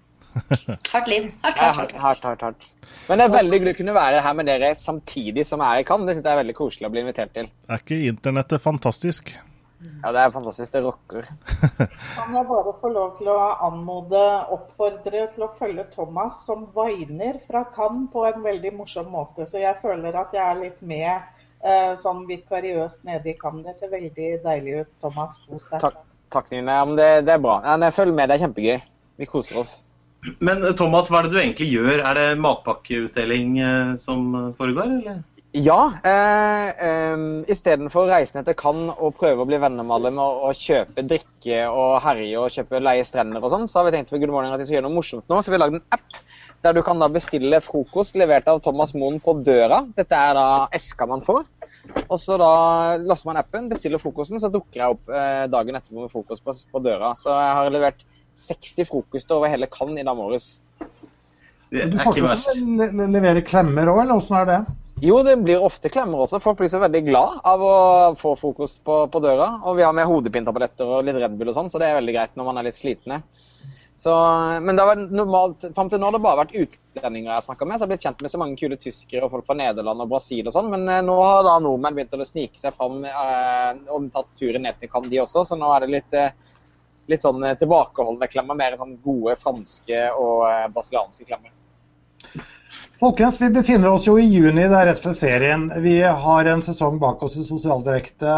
Hardt 0.92 1.08
liv. 1.12 1.32
Hardt, 1.44 1.58
hardt, 1.60 1.78
hardt, 1.78 1.78
hardt. 1.78 2.02
hardt, 2.02 2.24
hardt, 2.24 2.42
hardt. 2.42 2.70
Men 3.10 3.20
det 3.20 3.26
er 3.28 3.34
veldig 3.36 3.58
hyggelig 3.58 3.74
å 3.76 3.78
kunne 3.82 3.94
være 3.98 4.22
her 4.24 4.34
med 4.38 4.48
dere 4.48 4.74
samtidig 4.80 5.46
som 5.46 5.60
jeg 5.64 5.78
er 5.78 5.84
i 5.84 5.88
Cannes. 5.88 6.08
Det 6.08 6.16
synes 6.18 6.28
jeg 6.30 6.34
er 6.34 6.42
veldig 6.44 6.56
koselig 6.58 6.88
å 6.88 6.92
bli 6.94 7.02
invitert 7.04 7.34
til. 7.36 7.50
Er 7.70 7.82
ikke 7.84 8.00
internettet 8.08 8.64
fantastisk? 8.64 9.34
Ja, 10.04 10.12
det 10.14 10.22
er 10.22 10.34
fantastisk. 10.34 10.72
Det 10.72 10.84
rocker. 10.86 11.28
Kan 12.16 12.36
jeg 12.38 12.48
bare 12.48 12.74
få 12.82 12.92
lov 12.94 13.16
til 13.18 13.30
å 13.34 13.38
anmode, 13.68 14.22
oppfordre 14.56 15.24
til 15.34 15.46
å 15.46 15.52
følge 15.58 15.88
Thomas 15.94 16.44
som 16.46 16.68
viner 16.76 17.40
fra 17.48 17.64
Cannes 17.76 18.10
på 18.14 18.26
en 18.30 18.44
veldig 18.46 18.74
morsom 18.78 19.10
måte. 19.14 19.46
Så 19.50 19.62
jeg 19.64 19.80
føler 19.82 20.16
at 20.22 20.34
jeg 20.38 20.44
er 20.46 20.62
litt 20.62 20.82
med 20.86 21.41
sånn 22.02 22.24
vikariøst 22.30 23.06
nede 23.08 23.32
i 23.32 23.36
Cannes. 23.38 23.68
Det 23.68 23.78
ser 23.78 23.94
veldig 23.94 24.30
deilig 24.46 24.80
ut, 24.82 24.92
Thomas. 25.04 25.38
Kos 25.46 25.68
deg. 25.70 25.84
Takk, 25.84 26.02
takk 26.34 26.52
Nina. 26.54 26.80
Ja, 26.80 26.88
men 26.90 26.98
det, 26.98 27.10
det 27.28 27.36
er 27.36 27.44
bra. 27.44 27.60
Ja, 27.64 27.76
men 27.78 27.90
jeg 27.90 27.98
følger 28.00 28.18
med. 28.18 28.32
Det 28.32 28.38
er 28.38 28.46
kjempegøy. 28.48 28.78
Vi 29.22 29.30
koser 29.30 29.62
oss. 29.62 29.74
Men 30.42 30.64
eh, 30.66 30.76
Thomas, 30.78 31.10
hva 31.10 31.22
er 31.22 31.28
det 31.28 31.34
du 31.34 31.42
egentlig 31.42 31.68
gjør? 31.72 32.02
Er 32.06 32.18
det 32.18 32.30
matpakkeutdeling 32.42 33.60
eh, 33.62 33.94
som 34.02 34.32
foregår, 34.58 34.96
eller? 35.00 35.22
Ja. 35.58 35.80
Eh, 36.08 36.68
eh, 36.88 37.24
Istedenfor 37.52 38.06
å 38.06 38.12
reise 38.12 38.38
ned 38.38 38.48
til 38.48 38.56
Cannes 38.60 38.96
og 38.98 39.18
prøve 39.20 39.44
å 39.44 39.48
bli 39.50 39.60
venner 39.60 39.84
med 39.84 39.98
alle 39.98 40.14
med 40.16 40.24
å, 40.24 40.48
å 40.48 40.54
kjøpe 40.56 41.04
drikke 41.04 41.66
og 41.68 41.98
herje 42.06 42.40
og 42.40 42.54
kjøpe 42.56 42.80
leie 42.80 43.04
strender 43.08 43.44
og 43.44 43.52
sånn, 43.52 43.68
så 43.68 43.82
har 43.82 43.90
vi 43.90 43.98
tenkt 43.98 44.14
på 44.14 44.22
Good 44.22 44.32
Morning 44.32 44.54
at 44.56 44.62
vi 44.62 44.70
skal 44.70 44.80
gjøre 44.80 44.88
noe 44.88 45.00
morsomt 45.00 45.28
nå. 45.28 45.42
Så 45.42 45.52
vi 45.52 45.58
har 45.58 45.66
lagd 45.66 45.82
en 45.82 45.98
app 45.98 46.22
der 46.62 46.76
du 46.78 46.82
kan 46.86 47.00
da 47.02 47.08
bestille 47.10 47.58
frokost 47.64 48.16
levert 48.20 48.48
av 48.52 48.60
Thomas 48.62 48.94
Moen 48.94 49.20
på 49.24 49.34
døra. 49.44 49.80
Dette 49.98 50.14
er 50.18 50.36
da 50.38 50.46
eska 50.78 51.08
man 51.10 51.24
får. 51.26 51.44
Og 52.08 52.20
så 52.22 52.38
da 52.38 52.52
laster 53.02 53.32
man 53.32 53.40
appen, 53.42 53.70
bestiller 53.72 54.02
frokosten, 54.02 54.38
så 54.42 54.52
dukker 54.54 54.84
jeg 54.84 54.96
opp 54.98 55.10
eh, 55.10 55.48
dagen 55.50 55.80
etterpå 55.80 56.04
med 56.04 56.12
frokost 56.14 56.44
på, 56.46 56.54
på 56.76 56.84
døra. 56.86 57.14
Så 57.18 57.32
jeg 57.34 57.56
har 57.58 57.72
levert 57.74 58.06
60 58.38 58.86
frokoster 58.88 59.36
over 59.40 59.50
hele 59.52 59.68
Cannes 59.74 60.04
i 60.04 60.06
dag 60.08 60.16
morges. 60.20 60.52
Det 61.72 61.88
Du 61.92 61.98
er 61.98 62.04
fortsetter 62.04 62.62
å 62.62 62.78
le- 62.78 62.92
le- 63.00 63.10
levere 63.16 63.42
klemmer 63.48 63.90
òg, 63.92 64.02
eller 64.04 64.20
åssen 64.20 64.38
er 64.42 64.48
det? 64.50 64.60
Jo, 65.02 65.22
det 65.26 65.34
blir 65.42 65.64
ofte 65.66 65.90
klemmer 65.90 66.20
også. 66.28 66.38
Folk 66.44 66.60
blir 66.60 66.70
så 66.70 66.78
veldig 66.84 67.00
glad 67.08 67.40
av 67.48 67.62
å 67.66 67.76
få 68.20 68.36
frokost 68.38 68.84
på, 68.86 69.00
på 69.10 69.22
døra. 69.24 69.48
Og 69.66 69.80
vi 69.80 69.86
har 69.88 69.96
med 69.98 70.06
hodepintabletter 70.06 70.86
og 70.86 71.08
litt 71.08 71.18
Red 71.18 71.40
Bull 71.40 71.50
og 71.50 71.58
sånn, 71.58 71.72
så 71.74 71.80
det 71.82 71.88
er 71.90 71.98
veldig 71.98 72.14
greit 72.20 72.36
når 72.38 72.50
man 72.52 72.60
er 72.62 72.68
litt 72.70 72.78
slitne. 72.78 73.22
Så, 74.02 74.14
men 74.62 74.76
det 74.76 74.82
har 74.82 74.96
normalt, 75.14 75.66
fram 75.76 75.90
til 75.92 76.00
nå 76.02 76.08
har 76.08 76.16
det 76.16 76.24
bare 76.24 76.40
vært 76.40 76.56
utlendinger 76.58 77.36
jeg 77.36 77.44
snakka 77.46 77.68
med. 77.70 77.76
Så 77.76 77.84
jeg 77.84 77.86
har 77.86 77.92
blitt 77.92 78.06
kjent 78.08 78.24
med 78.26 78.32
så 78.34 78.40
mange 78.42 78.58
kule 78.58 78.78
tyskere 78.82 79.28
og 79.28 79.36
folk 79.36 79.46
fra 79.46 79.56
Nederland 79.60 80.02
og 80.02 80.10
Brasil 80.10 80.48
og 80.50 80.56
sånn. 80.56 80.72
Men 80.74 80.90
eh, 80.90 81.04
nå 81.06 81.18
har 81.22 81.44
da 81.46 81.60
nordmenn 81.62 82.00
begynt 82.00 82.16
å 82.18 82.26
snike 82.26 82.58
seg 82.58 82.74
fram 82.74 83.04
eh, 83.06 83.68
og 83.94 84.08
tatt 84.16 84.32
turen 84.40 84.66
ned 84.66 84.80
til 84.82 84.90
Candy 84.90 85.20
også. 85.22 85.44
Så 85.46 85.60
nå 85.60 85.70
er 85.76 85.86
det 85.86 85.92
litt, 85.94 86.18
eh, 86.18 86.58
litt 87.14 87.28
sånn 87.28 87.46
tilbakeholdende 87.62 88.32
klemmer. 88.32 88.58
Mer 88.58 88.80
sånn 88.82 88.98
gode 89.06 89.38
franske 89.38 90.08
og 90.18 90.74
brasilianske 90.74 91.30
klemmer. 91.30 91.54
Folkens, 93.02 93.38
vi 93.42 93.48
befinner 93.54 93.90
oss 93.90 94.04
jo 94.06 94.14
i 94.22 94.28
juni, 94.28 94.68
det 94.70 94.78
er 94.78 94.86
rett 94.92 95.00
før 95.02 95.16
ferien. 95.18 95.64
Vi 95.82 95.96
har 96.02 96.50
en 96.50 96.62
sesong 96.62 97.00
bak 97.02 97.24
oss 97.26 97.34
i 97.42 97.46
Sosialdirekte 97.46 98.34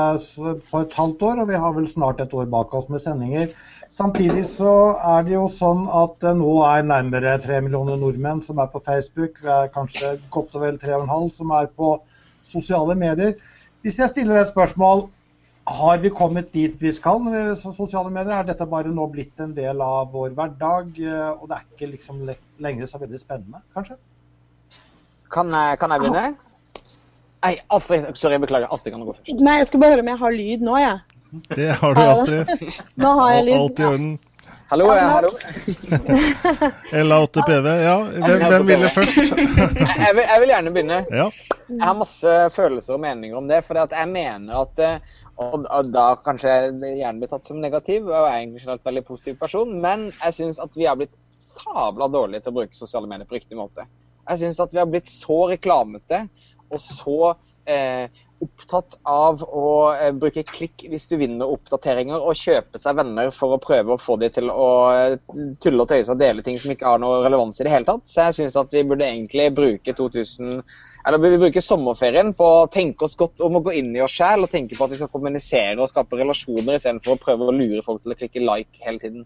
på 0.69 0.83
et 0.83 0.95
halvt 0.95 1.25
år, 1.27 1.41
og 1.43 1.49
vi 1.51 1.59
har 1.59 1.73
vel 1.75 1.87
snart 1.91 2.23
et 2.23 2.35
år 2.35 2.47
bak 2.51 2.71
oss 2.79 2.87
med 2.91 3.03
sendinger. 3.03 3.51
Samtidig 3.93 4.45
så 4.49 4.69
er 5.05 5.25
det 5.27 5.35
jo 5.35 5.43
sånn 5.53 5.83
at 5.93 6.15
det 6.23 6.31
nå 6.39 6.53
er 6.65 6.85
nærmere 6.87 7.35
tre 7.43 7.59
millioner 7.61 7.99
nordmenn 8.01 8.39
som 8.41 8.57
er 8.63 8.71
på 8.73 8.79
Facebook. 8.81 9.35
Vi 9.43 9.51
er 9.53 9.67
kanskje 9.73 10.15
godt 10.33 10.55
og 10.57 10.63
vel 10.65 10.79
tre 10.81 10.95
og 10.97 11.03
en 11.05 11.11
halv 11.13 11.29
som 11.35 11.51
er 11.53 11.67
på 11.77 11.91
sosiale 12.43 12.95
medier. 12.97 13.35
Hvis 13.85 13.99
jeg 14.01 14.09
stiller 14.09 14.39
et 14.41 14.49
spørsmål, 14.49 15.05
har 15.77 16.01
vi 16.03 16.09
kommet 16.11 16.49
dit 16.55 16.73
vi 16.81 16.91
skal 16.91 17.21
når 17.21 17.35
det 17.35 17.43
gjelder 17.43 17.77
sosiale 17.77 18.09
medier? 18.11 18.33
Er 18.39 18.49
dette 18.49 18.65
bare 18.71 18.89
nå 18.91 19.05
blitt 19.13 19.39
en 19.45 19.53
del 19.55 19.85
av 19.85 20.09
vår 20.11 20.33
hverdag, 20.39 20.89
eh, 21.03 21.29
og 21.37 21.45
det 21.51 21.59
er 21.59 21.69
ikke 21.69 21.91
liksom 21.93 22.25
lenger 22.65 22.89
så 22.89 22.99
veldig 22.99 23.21
spennende, 23.21 23.61
kanskje? 23.77 23.99
Kan, 25.31 25.53
jeg- 25.53 25.79
kan 25.79 25.91
jeg 25.93 25.99
begynne? 26.01 26.25
Nei, 27.43 27.57
Astrid. 27.69 28.09
Sorry, 28.17 28.37
beklager. 28.41 28.67
Astrid 28.73 28.93
kan 28.93 29.01
du 29.01 29.05
gå 29.11 29.15
først. 29.19 29.39
Nei, 29.39 29.57
jeg 29.61 29.67
skal 29.67 29.79
bare 29.79 29.91
høre 29.91 29.99
om 30.01 30.07
jeg 30.15 30.17
har 30.25 30.31
lyd 30.31 30.61
nå, 30.65 30.77
jeg. 30.81 30.99
Det 31.55 31.71
har 31.81 31.95
du, 31.95 32.01
Astrid. 32.01 32.69
Nå 33.01 33.15
har 33.19 33.33
jeg 33.37 33.49
lyd. 33.49 33.57
Alt 33.57 33.79
i 33.79 33.89
orden. 33.89 34.13
Hallo, 34.73 34.85
Ja, 34.95 35.07
hallo. 35.13 35.29
LA8PV, 36.91 37.67
ja. 37.83 37.95
Hvem, 38.03 38.45
hvem 38.49 38.67
ville 38.67 38.89
først? 38.89 39.17
Jeg, 39.17 39.49
jeg, 40.05 40.13
vil, 40.17 40.23
jeg 40.23 40.41
vil 40.41 40.53
gjerne 40.53 40.73
begynne. 40.73 40.99
Ja. 41.13 41.27
Jeg 41.69 41.83
har 41.83 41.97
masse 41.97 42.33
følelser 42.55 42.95
og 42.95 43.03
meninger 43.03 43.37
om 43.37 43.49
det. 43.49 43.59
For 43.67 43.77
jeg 43.81 44.09
mener 44.09 44.63
at 44.63 44.81
eh, 44.81 45.13
Og, 45.33 45.63
og 45.65 45.89
da 45.89 46.05
kanskje 46.21 46.51
jeg 46.53 46.97
gjerne 46.99 47.21
blir 47.21 47.29
tatt 47.31 47.47
som 47.49 47.57
negativ, 47.61 48.05
og 48.05 48.13
jeg 48.13 48.27
er 48.29 48.35
egentlig 48.43 48.61
generelt 48.61 48.83
veldig 48.85 49.01
positiv 49.07 49.37
person, 49.41 49.71
men 49.81 50.03
jeg 50.11 50.35
syns 50.37 50.59
at 50.61 50.77
vi 50.77 50.85
har 50.85 50.97
blitt 50.99 51.15
sabla 51.33 52.05
dårlige 52.13 52.43
til 52.45 52.53
å 52.53 52.57
bruke 52.59 52.77
sosiale 52.77 53.09
medier 53.09 53.25
på 53.29 53.39
riktig 53.39 53.57
måte. 53.57 53.87
Jeg 54.29 54.43
syns 54.43 54.61
at 54.61 54.75
vi 54.75 54.81
har 54.83 54.91
blitt 54.91 55.09
så 55.09 55.39
reklamete 55.49 56.19
og 56.69 56.79
så 56.85 57.17
eh, 57.65 58.05
opptatt 58.43 58.97
av 59.09 59.43
å 59.43 59.65
eh, 59.93 60.11
bruke 60.15 60.43
klikk 60.47 60.85
hvis 60.91 61.07
du 61.11 61.15
vinner 61.19 61.49
oppdateringer, 61.49 62.19
og 62.19 62.37
kjøpe 62.37 62.81
seg 62.81 62.97
venner 62.99 63.31
for 63.35 63.55
å 63.55 63.61
prøve 63.63 63.95
å 63.95 64.01
få 64.01 64.17
de 64.21 64.29
til 64.35 64.51
å 64.53 64.69
eh, 64.93 65.17
tulle 65.63 65.85
og 65.85 65.91
tøyse 65.91 66.13
og 66.13 66.21
dele 66.21 66.45
ting 66.45 66.59
som 66.61 66.73
ikke 66.73 66.89
har 66.89 67.01
noe 67.01 67.21
relevans 67.25 67.61
i 67.61 67.67
det 67.67 67.73
hele 67.73 67.87
tatt. 67.89 68.07
Så 68.09 68.27
jeg 68.27 68.39
syns 68.39 68.59
at 68.59 68.73
vi 68.75 68.85
burde 68.87 69.07
egentlig 69.07 69.49
bruke 69.55 69.95
2000 69.97 70.63
eller 71.03 71.19
vi 71.19 71.37
bruker 71.37 71.63
sommerferien 71.63 72.31
på 72.37 72.47
å 72.47 72.67
tenke 72.71 73.03
oss 73.07 73.17
godt 73.19 73.41
om 73.43 73.59
å 73.59 73.63
gå 73.65 73.73
inn 73.75 73.91
i 73.95 74.03
oss 74.05 74.15
sjæl 74.15 74.45
og 74.45 74.51
tenke 74.51 74.77
på 74.77 74.85
at 74.85 74.93
vi 74.93 74.99
skal 75.01 75.11
kommunisere 75.11 75.79
og 75.81 75.91
skape 75.91 76.19
relasjoner 76.19 76.77
istedenfor 76.77 77.17
å 77.17 77.23
prøve 77.25 77.49
å 77.49 77.55
lure 77.55 77.83
folk 77.83 78.03
til 78.03 78.15
å 78.15 78.19
klikke 78.21 78.43
like 78.43 78.85
hele 78.85 79.01
tiden. 79.01 79.25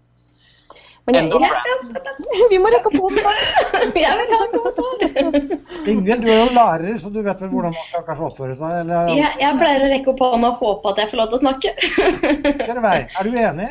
Men 1.08 1.16
jeg, 1.16 1.28
jeg, 1.32 2.00
jeg, 2.04 2.48
vi 2.52 2.58
må 2.60 2.72
rekke 2.74 2.90
på 2.92 3.00
hånda! 3.06 3.32
Jeg 3.78 3.92
vil 3.96 4.04
ha 4.10 4.42
en 4.44 4.56
kommentar. 4.58 5.54
Ingvild, 5.94 6.22
du 6.24 6.30
er 6.32 6.40
jo 6.44 6.54
lærer, 6.56 6.98
så 7.02 7.12
du 7.14 7.22
vet 7.24 7.42
vel 7.42 7.52
hvordan 7.52 7.76
man 7.76 7.88
skal 7.88 8.06
kanskje 8.08 8.28
oppføre 8.28 8.56
seg? 8.60 8.78
Eller 8.84 9.12
Jeg, 9.16 9.34
jeg 9.42 9.60
pleier 9.62 9.86
å 9.86 9.92
rekke 9.94 10.14
opp 10.14 10.24
hånda 10.26 10.54
og 10.54 10.64
håpe 10.64 10.94
at 10.94 11.02
jeg 11.04 11.12
får 11.12 11.22
lov 11.22 11.30
til 11.32 11.38
å 11.38 11.44
snakke. 11.44 11.74
Dere 12.64 12.84
vei, 12.84 12.98
er 13.08 13.30
du 13.30 13.40
enig? 13.44 13.70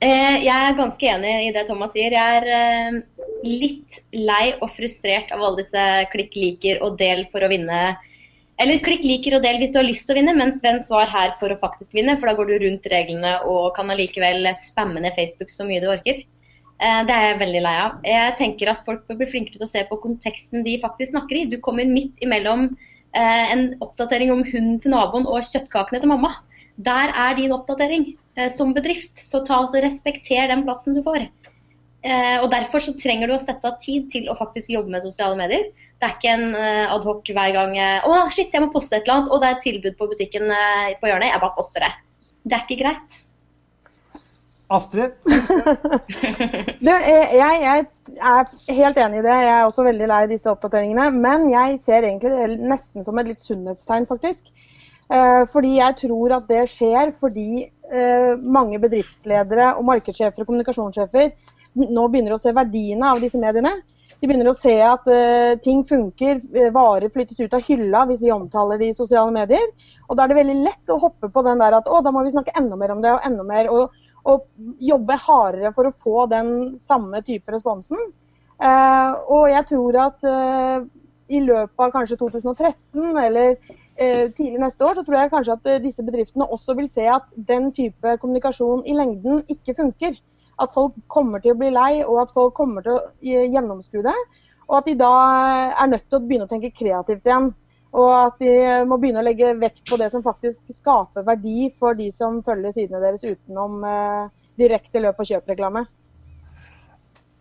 Eh, 0.00 0.36
Jeg 0.46 0.54
er 0.54 0.78
ganske 0.78 1.08
enig 1.14 1.32
i 1.46 1.50
det 1.52 1.66
Thomas 1.68 1.92
sier. 1.92 2.14
Jeg 2.16 2.38
er, 2.40 2.46
eh, 2.56 3.26
litt 3.44 4.00
lei 4.12 4.54
og 4.60 4.70
frustrert 4.72 5.32
av 5.32 5.42
alle 5.42 5.62
disse 5.62 5.84
klikk 6.12 6.36
liker 6.36 6.80
og 6.84 6.96
del 7.00 7.26
for 7.32 7.44
å 7.44 7.50
vinne. 7.52 7.80
Eller 8.60 8.80
klikk 8.84 9.04
liker 9.08 9.38
og 9.38 9.44
del 9.44 9.56
hvis 9.60 9.72
du 9.72 9.78
har 9.80 9.86
lyst 9.86 10.04
til 10.06 10.14
å 10.14 10.18
vinne, 10.20 10.34
men 10.36 10.52
Sven 10.52 10.82
svar 10.84 11.08
her 11.08 11.32
for 11.40 11.52
å 11.52 11.58
faktisk 11.60 11.94
vinne. 11.96 12.18
For 12.20 12.28
da 12.28 12.36
går 12.36 12.50
du 12.50 12.56
rundt 12.66 12.88
reglene 12.92 13.38
og 13.48 13.72
kan 13.76 13.88
allikevel 13.92 14.48
spamme 14.60 15.00
ned 15.00 15.16
Facebook 15.16 15.52
så 15.52 15.64
mye 15.68 15.80
du 15.80 15.88
orker. 15.92 16.20
Eh, 16.80 17.02
Det 17.06 17.12
er 17.14 17.26
jeg 17.28 17.40
veldig 17.42 17.60
lei 17.64 17.74
av. 17.76 17.98
Jeg 18.08 18.36
tenker 18.38 18.70
at 18.72 18.84
folk 18.86 19.02
bør 19.08 19.18
bli 19.20 19.28
flinkere 19.28 19.58
til 19.58 19.66
å 19.66 19.70
se 19.70 19.82
på 19.88 20.00
konteksten 20.00 20.64
de 20.64 20.78
faktisk 20.80 21.12
snakker 21.12 21.36
i. 21.42 21.48
Du 21.50 21.58
kommer 21.60 21.84
midt 21.84 22.16
imellom 22.24 22.70
eh, 23.12 23.52
en 23.52 23.66
oppdatering 23.84 24.32
om 24.32 24.44
hunden 24.46 24.80
til 24.80 24.94
naboen 24.94 25.28
og 25.28 25.44
kjøttkakene 25.44 26.00
til 26.00 26.12
mamma. 26.14 26.38
Der 26.80 27.12
er 27.12 27.36
din 27.36 27.52
oppdatering 27.52 28.14
eh, 28.36 28.48
som 28.56 28.72
bedrift. 28.76 29.20
Så 29.20 29.44
ta 29.44 29.60
og 29.60 29.76
respekter 29.84 30.48
den 30.48 30.64
plassen 30.64 30.96
du 30.96 31.04
får. 31.04 31.28
Og 32.00 32.46
Derfor 32.48 32.80
så 32.80 32.94
trenger 32.96 33.28
du 33.28 33.34
å 33.34 33.42
sette 33.42 33.68
av 33.68 33.74
tid 33.76 34.06
til 34.08 34.30
å 34.32 34.34
faktisk 34.38 34.70
jobbe 34.72 34.88
med 34.88 35.04
sosiale 35.04 35.36
medier. 35.36 35.66
Det 36.00 36.06
er 36.06 36.14
ikke 36.14 36.32
en 36.32 36.54
adhoc 36.96 37.28
hver 37.28 37.52
gang 37.52 37.74
'Å, 37.76 38.30
shit, 38.32 38.48
jeg 38.48 38.62
må 38.62 38.72
poste 38.72 38.96
et 38.96 39.04
eller 39.04 39.18
annet', 39.18 39.28
og 39.28 39.42
det 39.42 39.48
er 39.50 39.56
et 39.58 39.66
tilbud 39.66 39.98
på 39.98 40.08
butikken 40.08 40.48
på 40.48 41.10
hjørnet. 41.10 41.28
Jeg 41.28 41.42
bare 41.44 41.58
poster 41.58 41.84
det. 41.84 41.92
Det 42.48 42.56
er 42.56 42.64
ikke 42.64 42.80
greit. 42.80 43.20
Astrid? 44.70 45.16
Du, 46.80 46.88
eh, 46.88 47.32
jeg, 47.36 47.56
jeg 47.64 47.86
er 48.16 48.74
helt 48.76 48.98
enig 49.02 49.20
i 49.20 49.24
det. 49.26 49.36
Jeg 49.44 49.52
er 49.52 49.66
også 49.66 49.84
veldig 49.84 50.08
lei 50.08 50.20
disse 50.30 50.50
oppdateringene. 50.52 51.10
Men 51.12 51.48
jeg 51.50 51.78
ser 51.82 52.06
egentlig 52.06 52.32
det 52.32 52.68
nesten 52.70 53.04
som 53.06 53.18
et 53.20 53.28
litt 53.32 53.42
sunnhetstegn, 53.42 54.08
faktisk. 54.08 54.48
Eh, 55.10 55.42
Fordi 55.52 55.76
jeg 55.76 55.98
tror 56.04 56.36
at 56.38 56.48
det 56.48 56.64
skjer 56.70 57.14
fordi 57.16 57.64
eh, 57.66 58.32
mange 58.40 58.80
bedriftsledere 58.82 59.74
og 59.76 59.86
markedssjefer 59.90 60.44
og 60.44 60.52
kommunikasjonssjefer 60.52 61.32
nå 61.80 62.06
begynner 62.10 62.34
å 62.34 62.42
se 62.42 62.54
verdiene 62.54 63.10
av 63.10 63.20
disse 63.22 63.38
mediene. 63.38 63.74
De 64.20 64.28
begynner 64.28 64.50
å 64.50 64.56
se 64.56 64.74
at 64.84 65.06
uh, 65.08 65.54
ting 65.64 65.80
funker, 65.86 66.40
varer 66.74 67.08
flyttes 67.14 67.38
ut 67.40 67.54
av 67.56 67.62
hylla 67.64 68.02
hvis 68.10 68.20
vi 68.24 68.32
omtaler 68.34 68.80
det 68.80 68.90
i 68.90 68.96
sosiale 68.96 69.32
medier. 69.32 69.70
Og 70.08 70.18
da 70.18 70.24
er 70.24 70.32
det 70.32 70.40
veldig 70.40 70.56
lett 70.66 70.92
å 70.92 70.98
hoppe 71.00 71.30
på 71.32 71.44
den 71.46 71.62
der 71.62 71.78
at 71.78 71.88
å, 71.88 72.02
da 72.04 72.12
må 72.12 72.24
vi 72.26 72.34
snakke 72.34 72.52
enda 72.58 72.76
mer 72.76 72.92
om 72.92 73.00
det 73.04 73.14
og 73.14 73.28
enda 73.30 73.46
mer. 73.46 73.70
Og, 73.72 73.94
og 74.28 74.46
jobbe 74.82 75.16
hardere 75.26 75.72
for 75.76 75.88
å 75.88 75.94
få 75.94 76.24
den 76.30 76.50
samme 76.82 77.22
type 77.26 77.52
responsen. 77.52 78.00
Eh, 78.60 79.12
og 79.32 79.46
jeg 79.48 79.66
tror 79.70 80.00
at 80.04 80.26
eh, 80.28 80.88
i 81.32 81.40
løpet 81.44 81.84
av 81.84 81.92
kanskje 81.94 82.18
2013 82.20 83.20
eller 83.22 83.54
eh, 83.54 84.26
tidlig 84.36 84.60
neste 84.60 84.84
år, 84.84 84.98
så 84.98 85.04
tror 85.06 85.20
jeg 85.20 85.32
kanskje 85.32 85.56
at 85.56 85.70
disse 85.84 86.04
bedriftene 86.04 86.48
også 86.52 86.76
vil 86.76 86.90
se 86.90 87.06
at 87.08 87.30
den 87.34 87.70
type 87.76 88.16
kommunikasjon 88.20 88.84
i 88.84 88.96
lengden 88.98 89.44
ikke 89.48 89.76
funker. 89.78 90.18
At 90.60 90.74
folk 90.74 90.98
kommer 91.08 91.40
til 91.40 91.54
å 91.54 91.60
bli 91.60 91.70
lei, 91.72 92.02
og 92.04 92.26
at 92.26 92.34
folk 92.36 92.52
kommer 92.58 92.84
til 92.84 92.98
å 92.98 93.04
gjennomskue 93.24 94.04
det. 94.04 94.16
Og 94.68 94.76
at 94.76 94.90
de 94.90 94.98
da 95.00 95.14
er 95.72 95.88
nødt 95.88 96.04
til 96.04 96.18
å 96.18 96.26
begynne 96.26 96.44
å 96.44 96.50
tenke 96.50 96.74
kreativt 96.74 97.24
igjen. 97.26 97.48
Og 97.90 98.10
at 98.14 98.42
de 98.42 98.50
må 98.86 99.00
begynne 99.02 99.22
å 99.22 99.26
legge 99.26 99.54
vekt 99.58 99.82
på 99.88 99.98
det 99.98 100.10
som 100.12 100.22
faktisk 100.22 100.70
skaper 100.70 101.24
verdi 101.26 101.70
for 101.78 101.98
de 101.98 102.10
som 102.14 102.38
følger 102.46 102.76
sidene 102.76 103.02
deres 103.02 103.24
utenom 103.26 103.82
eh, 103.82 104.28
direkte 104.60 105.02
løp- 105.02 105.18
og 105.18 105.30
kjøpreklame. 105.32 105.86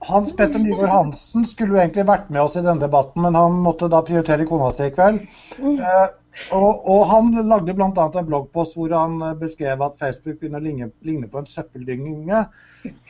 Hans 0.07 0.31
Petter 0.35 0.61
Nygaard 0.63 0.89
Hansen 0.93 1.43
skulle 1.45 1.75
jo 1.75 1.81
egentlig 1.81 2.05
vært 2.07 2.29
med 2.31 2.41
oss 2.41 2.55
i 2.55 2.63
denne 2.63 2.79
debatten, 2.81 3.21
men 3.25 3.35
han 3.35 3.57
måtte 3.65 3.89
da 3.91 3.99
prioritere 4.07 4.47
kona 4.47 4.71
si 4.71 4.87
i 4.87 4.93
kveld. 4.95 5.25
Og, 6.55 6.87
og 6.89 7.01
han 7.09 7.31
lagde 7.45 7.75
bl.a. 7.75 7.89
en 7.91 8.27
bloggpost 8.27 8.77
hvor 8.77 8.93
han 8.95 9.17
eh, 9.25 9.35
beskrev 9.37 9.81
at 9.85 9.97
Facebook 10.01 10.39
begynner 10.39 10.61
å 10.61 10.65
ligne, 10.65 10.89
ligne 11.05 11.29
på 11.29 11.41
en 11.41 11.49
søppeldynge. 11.49 12.43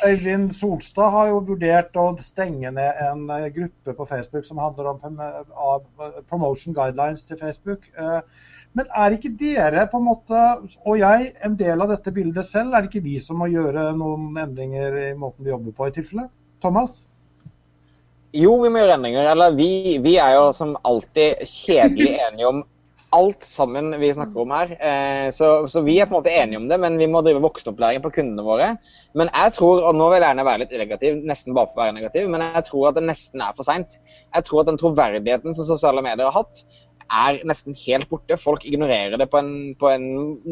Øyvind 0.06 0.50
Solstad 0.56 1.14
har 1.14 1.30
jo 1.32 1.42
vurdert 1.52 2.00
å 2.00 2.10
stenge 2.24 2.72
ned 2.76 3.02
en 3.06 3.28
eh, 3.36 3.50
gruppe 3.56 3.96
på 3.96 4.08
Facebook 4.10 4.48
som 4.48 4.62
handler 4.62 4.92
om 4.92 5.22
eh, 5.24 6.22
promotion 6.30 6.76
guidelines 6.76 7.28
til 7.30 7.40
Facebook. 7.40 7.88
Men 8.78 8.90
er 8.98 9.16
ikke 9.16 9.32
dere 9.38 9.86
på 9.90 9.98
en 9.98 10.06
måte, 10.06 10.42
og 10.86 11.00
jeg, 11.00 11.32
en 11.46 11.56
del 11.58 11.82
av 11.82 11.90
dette 11.94 12.14
bildet 12.14 12.46
selv? 12.46 12.74
Er 12.74 12.86
det 12.86 12.92
ikke 12.92 13.06
vi 13.08 13.16
som 13.22 13.40
må 13.42 13.50
gjøre 13.50 13.90
noen 13.98 14.38
endringer 14.42 14.98
i 15.08 15.12
måten 15.18 15.46
vi 15.46 15.54
jobber 15.54 15.78
på 15.78 15.90
i 15.90 15.96
tilfelle? 15.96 16.28
Thomas? 16.62 17.04
Jo, 18.36 18.60
vi 18.62 18.70
må 18.70 18.84
gjøre 18.84 19.00
endringer. 19.00 19.32
Eller 19.32 19.56
vi, 19.58 19.98
vi 20.04 20.18
er 20.22 20.36
jo 20.38 20.50
som 20.54 20.76
alltid 20.86 21.42
kjedelig 21.50 22.12
enige 22.28 22.52
om 22.52 22.62
alt 23.16 23.46
sammen 23.46 23.94
vi 24.02 24.12
snakker 24.14 24.42
om 24.44 24.52
her. 24.54 24.74
Eh, 24.78 25.28
så, 25.34 25.50
så 25.72 25.82
vi 25.86 25.98
er 26.00 26.10
på 26.10 26.16
en 26.16 26.22
måte 26.22 26.34
enige 26.34 26.60
om 26.62 26.68
det, 26.70 26.78
men 26.82 26.98
vi 27.00 27.08
må 27.10 27.24
drive 27.26 27.42
voksenopplæring 27.44 28.04
på 28.04 28.12
kundene 28.20 28.46
våre. 28.46 28.74
Men 29.18 29.32
jeg 29.34 29.56
tror, 29.58 29.82
og 29.90 29.98
nå 29.98 30.12
vil 30.12 30.20
jeg 30.20 30.28
gjerne 30.28 30.46
være 30.48 30.64
litt 30.64 30.76
negativ, 30.84 31.24
nesten 31.32 31.58
bare 31.58 31.72
for 31.72 31.82
å 31.82 31.88
være 31.88 31.98
negativ, 31.98 32.30
men 32.30 32.46
jeg 32.46 32.68
tror 32.70 32.92
at 32.92 33.00
det 33.00 33.08
nesten 33.08 33.46
er 33.46 33.58
for 33.58 33.68
seint. 33.68 33.98
Jeg 34.36 34.48
tror 34.48 34.62
at 34.62 34.70
den 34.70 34.80
troverdigheten 34.82 35.58
som 35.58 35.68
sosiale 35.70 36.06
medier 36.06 36.30
har 36.30 36.38
hatt, 36.44 36.64
er 37.10 37.40
nesten 37.50 37.74
helt 37.88 38.06
borte. 38.12 38.38
Folk 38.38 38.66
ignorerer 38.70 39.18
det 39.18 39.26
på 39.32 39.40
en, 39.42 39.54
på 39.80 39.90
en 39.90 40.04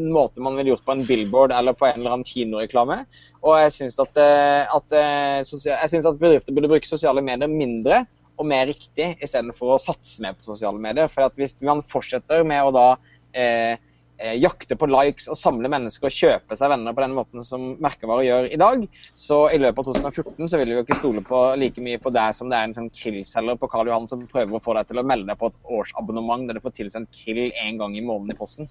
måte 0.10 0.41
man 0.41 0.58
ville 0.58 0.74
gjort 0.74 0.88
på 0.88 0.95
en 0.95 1.05
billboard 1.05 1.53
eller 1.53 1.78
på 1.78 1.86
en 1.86 1.99
eller 1.99 2.16
annen 2.16 2.26
kinoreklame. 2.26 3.03
Og 3.45 3.60
jeg 3.62 3.76
syns 3.76 3.99
at, 4.01 4.18
at, 4.18 4.72
at, 4.74 4.97
eh, 4.97 5.41
synes 5.45 6.10
at 6.10 6.18
bedrifter 6.18 6.55
burde 6.55 6.72
bruke 6.72 6.89
sosiale 6.89 7.22
medier 7.22 7.51
mindre 7.51 8.08
og 8.38 8.47
mer 8.47 8.67
riktig, 8.69 9.15
istedenfor 9.23 9.75
å 9.75 9.81
satse 9.81 10.21
mer 10.23 10.38
på 10.38 10.45
sosiale 10.51 10.79
medier. 10.81 11.09
For 11.11 11.27
hvis 11.38 11.57
man 11.65 11.83
fortsetter 11.85 12.45
med 12.47 12.63
å 12.67 12.73
da 12.75 12.88
eh, 13.33 13.77
eh, 14.17 14.35
jakte 14.41 14.77
på 14.77 14.89
likes 14.89 15.27
og 15.31 15.39
samle 15.39 15.69
mennesker 15.71 16.09
og 16.09 16.13
kjøpe 16.13 16.57
seg 16.57 16.71
venner 16.73 16.95
på 16.95 17.03
den 17.03 17.15
måten 17.17 17.45
som 17.45 17.69
merkevarer 17.83 18.27
gjør 18.27 18.49
i 18.53 18.59
dag, 18.61 18.88
så 19.17 19.39
i 19.53 19.59
løpet 19.61 19.81
av 19.83 19.89
2014 19.91 20.51
så 20.51 20.61
vil 20.61 20.71
vi 20.71 20.77
jo 20.77 20.85
ikke 20.85 20.99
stole 20.99 21.23
på 21.27 21.43
like 21.61 21.83
mye 21.83 22.01
på 22.01 22.13
deg 22.13 22.35
som 22.38 22.51
det 22.51 22.59
er 22.59 22.69
en 22.69 22.77
sånn 22.77 22.91
krill-selger 22.93 23.59
på 23.61 23.69
Karl 23.71 23.91
Johan 23.91 24.09
som 24.09 24.25
prøver 24.29 24.57
å 24.57 24.63
få 24.63 24.77
deg 24.77 24.91
til 24.91 25.01
å 25.01 25.05
melde 25.07 25.31
deg 25.31 25.39
på 25.41 25.51
et 25.51 25.73
årsabonnement 25.79 26.45
der 26.49 26.59
du 26.59 26.65
får 26.65 26.77
tilsendt 26.81 27.13
Kill 27.17 27.47
én 27.49 27.79
gang 27.81 27.95
i 27.97 28.05
måneden 28.05 28.35
i 28.35 28.38
posten. 28.38 28.69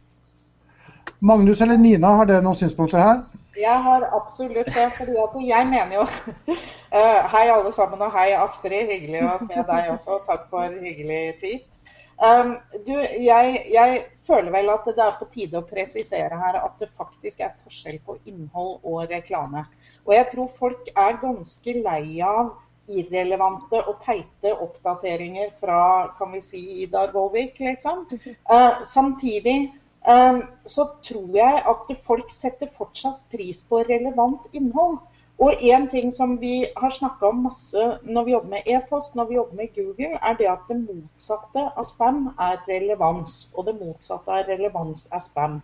Magnus 1.27 1.63
eller 1.65 1.79
Nina, 1.81 2.13
har 2.19 2.29
dere 2.29 2.45
noen 2.45 2.59
synspunkter 2.59 3.01
her? 3.01 3.23
Jeg 3.61 3.83
har 3.83 4.09
absolutt 4.17 4.69
det. 4.75 4.91
fordi 4.97 5.17
at 5.23 5.39
jeg 5.49 5.67
mener 5.67 5.95
jo 5.95 6.05
uh, 6.05 7.23
Hei, 7.33 7.47
alle 7.49 7.73
sammen, 7.73 8.03
og 8.03 8.13
hei, 8.13 8.33
Astrid. 8.39 8.91
Hyggelig 8.91 9.25
å 9.27 9.39
se 9.43 9.65
deg 9.71 9.91
også. 9.95 10.21
Takk 10.29 10.47
for 10.53 10.77
hyggelig 10.83 11.23
tweet. 11.41 11.73
Um, 12.17 12.55
du, 12.87 12.95
jeg, 12.97 13.57
jeg 13.73 13.97
føler 14.27 14.53
vel 14.55 14.71
at 14.73 14.87
det 14.89 15.03
er 15.05 15.17
på 15.19 15.27
tide 15.33 15.61
å 15.61 15.67
presisere 15.69 16.39
her 16.41 16.57
at 16.63 16.79
det 16.81 16.89
faktisk 16.97 17.43
er 17.45 17.59
forskjell 17.65 17.99
på 18.07 18.17
innhold 18.25 18.79
og 18.89 19.11
reklame. 19.11 19.67
Og 20.07 20.15
jeg 20.17 20.31
tror 20.33 20.55
folk 20.55 20.89
er 20.95 21.19
ganske 21.21 21.75
lei 21.83 22.23
av 22.25 22.55
irrelevante 22.87 23.83
og 23.83 23.99
teite 24.05 24.53
oppdateringer 24.55 25.51
fra 25.61 25.81
kan 26.19 26.33
vi 26.33 26.41
si 26.45 26.63
Idar 26.85 27.13
Vollvik, 27.13 27.59
liksom. 27.61 28.07
Uh, 28.49 28.81
samtidig 28.97 29.59
eh, 29.67 29.75
så 30.07 30.85
tror 31.03 31.35
jeg 31.35 31.63
at 31.67 31.93
folk 32.07 32.31
setter 32.31 32.71
fortsatt 32.71 33.21
pris 33.33 33.63
på 33.67 33.83
relevant 33.89 34.47
innhold. 34.53 35.01
Og 35.37 35.63
en 35.69 35.89
ting 35.89 36.13
som 36.13 36.39
vi 36.41 36.65
har 36.77 36.91
snakka 36.91 37.29
om 37.29 37.43
masse 37.45 37.83
når 38.03 38.25
vi 38.25 38.33
jobber 38.33 38.53
med 38.55 38.69
e-post, 38.73 39.15
når 39.15 39.25
vi 39.29 39.35
jobber 39.35 39.57
med 39.57 39.75
Google, 39.75 40.19
er 40.23 40.37
det 40.39 40.49
at 40.49 40.63
det 40.69 40.79
motsatte 40.81 41.65
av 41.77 41.85
spam 41.85 42.31
er 42.41 42.63
relevans. 42.69 43.35
Og 43.55 43.67
det 43.67 43.75
motsatte 43.77 44.33
av 44.33 44.49
relevans 44.49 45.05
er 45.13 45.21
spam. 45.21 45.59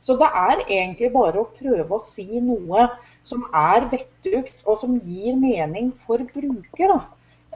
Så 0.00 0.16
det 0.16 0.30
er 0.32 0.64
egentlig 0.64 1.12
bare 1.12 1.42
å 1.42 1.50
prøve 1.58 1.98
å 1.98 2.02
si 2.02 2.40
noe 2.40 2.88
som 3.22 3.44
er 3.52 3.90
vettugt, 3.92 4.62
og 4.64 4.78
som 4.80 4.96
gir 4.96 5.36
mening 5.36 5.92
for 5.92 6.24
bruker. 6.32 6.88
da. 6.88 7.00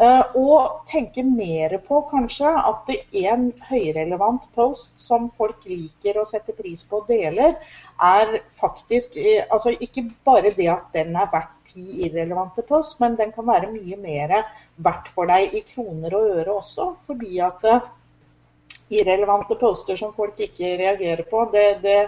Eh, 0.00 0.36
og 0.40 0.86
tenke 0.88 1.20
mer 1.20 1.74
på 1.84 1.98
kanskje 2.08 2.48
at 2.48 2.86
det 2.88 3.26
en 3.26 3.50
høyrelevant 3.68 4.46
post 4.56 5.02
som 5.04 5.26
folk 5.36 5.66
liker 5.68 6.16
og 6.16 6.24
setter 6.30 6.56
pris 6.56 6.80
på 6.88 7.02
og 7.02 7.10
deler, 7.12 7.58
er 8.00 8.38
faktisk 8.60 9.18
eh, 9.20 9.44
altså 9.52 9.74
ikke 9.76 10.06
bare 10.24 10.54
det 10.56 10.70
at 10.72 10.88
den 10.96 11.12
er 11.12 11.28
verdt 11.32 11.58
ti 11.74 12.06
irrelevante 12.06 12.64
post, 12.64 13.00
men 13.04 13.18
den 13.20 13.34
kan 13.36 13.46
være 13.48 13.68
mye 13.72 13.98
mer 14.00 14.38
verdt 14.80 15.12
for 15.12 15.28
deg 15.28 15.52
i 15.60 15.64
kroner 15.74 16.16
og 16.16 16.38
øre 16.38 16.56
også. 16.56 16.94
Fordi 17.04 17.36
at 17.44 17.68
eh, 17.68 17.90
irrelevante 18.96 19.60
poster 19.60 20.00
som 20.00 20.16
folk 20.16 20.40
ikke 20.40 20.72
reagerer 20.80 21.28
på, 21.28 21.44
det, 21.52 21.66
det 21.84 21.98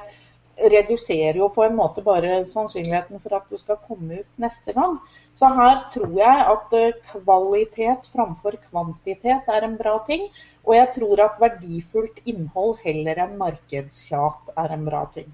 reduserer 0.57 1.39
jo 1.39 1.49
på 1.53 1.65
en 1.65 1.77
måte 1.77 2.03
bare 2.05 2.41
sannsynligheten 2.49 3.21
for 3.23 3.37
at 3.39 3.47
du 3.51 3.59
skal 3.61 3.81
komme 3.87 4.21
ut 4.23 4.41
neste 4.41 4.75
gang. 4.77 4.99
Så 5.35 5.51
her 5.57 5.85
tror 5.93 6.13
jeg 6.19 6.49
at 6.55 6.75
eh, 6.79 6.99
kvalitet 7.11 8.11
framfor 8.15 8.59
kvantitet 8.71 9.49
er 9.51 9.67
en 9.67 9.79
bra 9.79 9.97
ting. 10.07 10.29
Og 10.65 10.77
jeg 10.77 10.93
tror 10.99 11.25
at 11.27 11.41
verdifullt 11.43 12.21
innhold 12.25 12.79
heller 12.85 13.25
enn 13.27 13.39
markedstjat 13.41 14.55
er 14.57 14.77
en 14.77 14.87
bra 14.87 15.07
ting. 15.15 15.33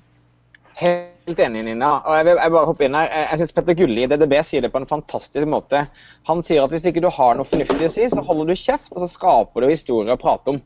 Helt 0.80 1.40
enig, 1.44 1.64
Nina. 1.66 1.90
Og 2.08 2.14
jeg 2.16 2.24
vil 2.24 2.38
jeg 2.40 2.52
bare 2.54 2.68
hoppe 2.70 2.86
inn 2.86 2.96
her. 2.96 3.08
Jeg 3.28 3.40
syns 3.42 3.54
Petter 3.56 3.76
Gulli 3.76 4.04
i 4.06 4.08
DDB 4.08 4.38
sier 4.46 4.64
det 4.64 4.72
på 4.72 4.80
en 4.80 4.88
fantastisk 4.88 5.48
måte. 5.50 5.82
Han 6.30 6.40
sier 6.46 6.64
at 6.64 6.72
hvis 6.72 6.86
ikke 6.88 7.02
du 7.04 7.10
har 7.12 7.36
noe 7.36 7.48
fornuftig 7.48 7.88
å 7.88 7.92
si, 7.92 8.06
så 8.08 8.24
holder 8.24 8.48
du 8.48 8.56
kjeft, 8.56 8.94
og 8.94 9.04
så 9.04 9.10
skaper 9.10 9.66
du 9.66 9.68
historier 9.68 10.16
å 10.16 10.20
prate 10.20 10.54
om. 10.54 10.62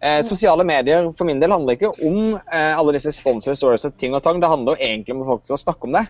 Eh, 0.00 0.20
sosiale 0.28 0.64
medier 0.64 1.08
for 1.16 1.24
min 1.24 1.40
del 1.40 1.54
handler 1.54 1.78
ikke 1.78 1.88
om 2.04 2.34
eh, 2.36 2.72
alle 2.76 2.92
disse 2.98 3.14
sponsor 3.16 3.56
stories 3.56 3.86
og 3.88 3.96
ting 3.96 4.14
og 4.14 4.22
tang. 4.24 4.40
Det 4.42 4.50
handler 4.50 4.76
jo 4.76 4.88
egentlig 4.88 5.16
om 5.16 5.22
at 5.24 5.30
folk 5.32 5.44
skal 5.48 5.62
snakke 5.62 5.88
om 5.88 5.96
det. 5.96 6.04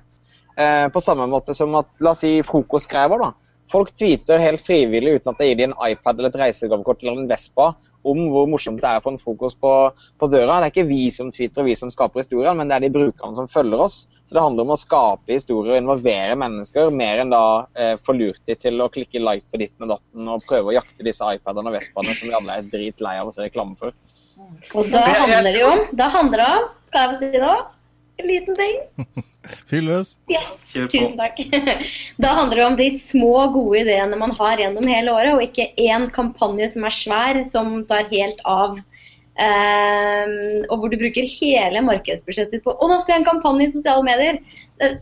Eh, 0.57 0.87
på 0.91 1.03
samme 1.05 1.29
måte 1.31 1.55
som 1.55 1.75
at 1.79 1.93
la 2.03 2.15
oss 2.15 2.25
si 2.25 2.41
frokostskrever, 2.47 3.23
da. 3.23 3.33
Folk 3.71 3.93
tweeter 3.97 4.43
helt 4.43 4.63
frivillig 4.63 5.19
uten 5.19 5.33
at 5.33 5.41
det 5.43 5.51
gir 5.51 5.61
dem 5.61 5.75
en 5.75 5.91
iPad 5.91 6.19
eller 6.21 6.33
et 6.33 6.41
reisegavekort 6.45 7.03
eller 7.03 7.23
en 7.25 7.31
Vespa 7.31 7.73
om 8.07 8.27
hvor 8.31 8.47
morsomt 8.51 8.79
det 8.83 8.89
er 8.89 9.01
å 9.01 9.05
få 9.05 9.15
en 9.15 9.21
frokost 9.21 9.59
på, 9.63 9.73
på 10.19 10.29
døra. 10.31 10.61
Det 10.61 10.69
er 10.69 10.75
ikke 10.75 10.89
vi 10.89 11.09
som 11.15 11.33
tweeter 11.35 11.65
og 11.65 11.71
vi 11.71 11.77
som 11.79 11.91
skaper 11.93 12.23
historien, 12.23 12.57
men 12.59 12.71
det 12.71 12.77
er 12.77 12.87
de 12.87 12.93
brukerne 12.95 13.39
som 13.39 13.51
følger 13.51 13.83
oss. 13.83 14.05
Så 14.27 14.35
det 14.35 14.43
handler 14.43 14.67
om 14.67 14.75
å 14.75 14.79
skape 14.79 15.35
historier 15.35 15.77
og 15.77 15.81
involvere 15.81 16.39
mennesker, 16.39 16.91
mer 16.95 17.23
enn 17.23 17.31
da 17.35 17.45
eh, 17.79 17.95
forlurt 18.07 18.43
de 18.47 18.57
til 18.59 18.83
å 18.83 18.91
klikke 18.93 19.23
like 19.23 19.47
på 19.51 19.61
ditten 19.63 19.87
og 19.87 19.97
datten 19.97 20.33
og 20.35 20.47
prøve 20.49 20.73
å 20.73 20.77
jakte 20.79 21.07
disse 21.07 21.35
iPadene 21.39 21.71
og 21.71 21.79
Vespaene 21.79 22.17
som 22.19 22.31
vi 22.31 22.39
alle 22.39 22.59
er 22.59 22.71
dritlei 22.73 23.17
av 23.21 23.31
å 23.31 23.35
se 23.35 23.45
reklame 23.45 23.79
for. 23.79 23.95
Og 24.75 24.91
da 24.93 25.05
handler 25.07 25.47
det 25.47 25.55
jo 25.63 25.71
om 25.73 25.87
Da 25.97 26.11
handler 26.13 26.43
det 26.43 26.49
om 26.59 26.67
hva 26.93 27.03
jeg 27.03 27.13
vil 27.13 27.23
si 27.23 27.41
da? 27.41 27.55
nå? 27.55 27.55
En 28.17 28.29
liten 28.29 28.57
ting. 28.57 28.77
Fyll 29.71 29.87
løs. 29.91 30.15
Yes, 30.31 30.53
tusen 30.73 31.15
takk. 31.19 31.39
Da 32.23 32.33
handler 32.39 32.61
det 32.61 32.67
om 32.67 32.77
de 32.79 32.89
små, 32.99 33.35
gode 33.55 33.85
ideene 33.85 34.19
man 34.19 34.35
har 34.39 34.63
gjennom 34.63 34.89
hele 34.91 35.15
året, 35.15 35.35
og 35.37 35.45
ikke 35.45 35.69
én 35.85 36.09
kampanje 36.15 36.71
som 36.75 36.87
er 36.89 36.97
svær, 36.97 37.41
som 37.51 37.81
tar 37.89 38.09
helt 38.11 38.41
av. 38.49 38.81
Um, 39.37 40.65
og 40.73 40.81
hvor 40.81 40.89
du 40.89 40.97
bruker 40.97 41.27
hele 41.29 41.83
markedsbudsjettet 41.85 42.63
på 42.65 42.73
Å, 42.73 42.87
nå 42.89 42.97
skal 43.03 43.13
jeg 43.13 43.19
ha 43.19 43.21
en 43.21 43.27
kampanje 43.35 43.67
i 43.67 43.75
sosiale 43.75 44.07
medier! 44.07 44.39
Eh, 44.81 44.95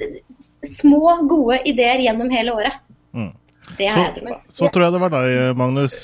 Små, 0.65 1.21
gode 1.29 1.59
ideer 1.69 2.01
gjennom 2.01 2.31
hele 2.33 2.55
året. 2.57 2.79
Mm. 3.12 3.31
Det 3.79 3.89
har 3.89 3.95
Så, 3.97 4.03
jeg 4.05 4.15
tro 4.19 4.33
på. 4.35 4.41
så 4.55 4.69
tror 4.71 4.83
jeg 4.85 4.93
det 4.95 5.01
var 5.03 5.12
deg, 5.15 5.57
Magnus. 5.57 5.95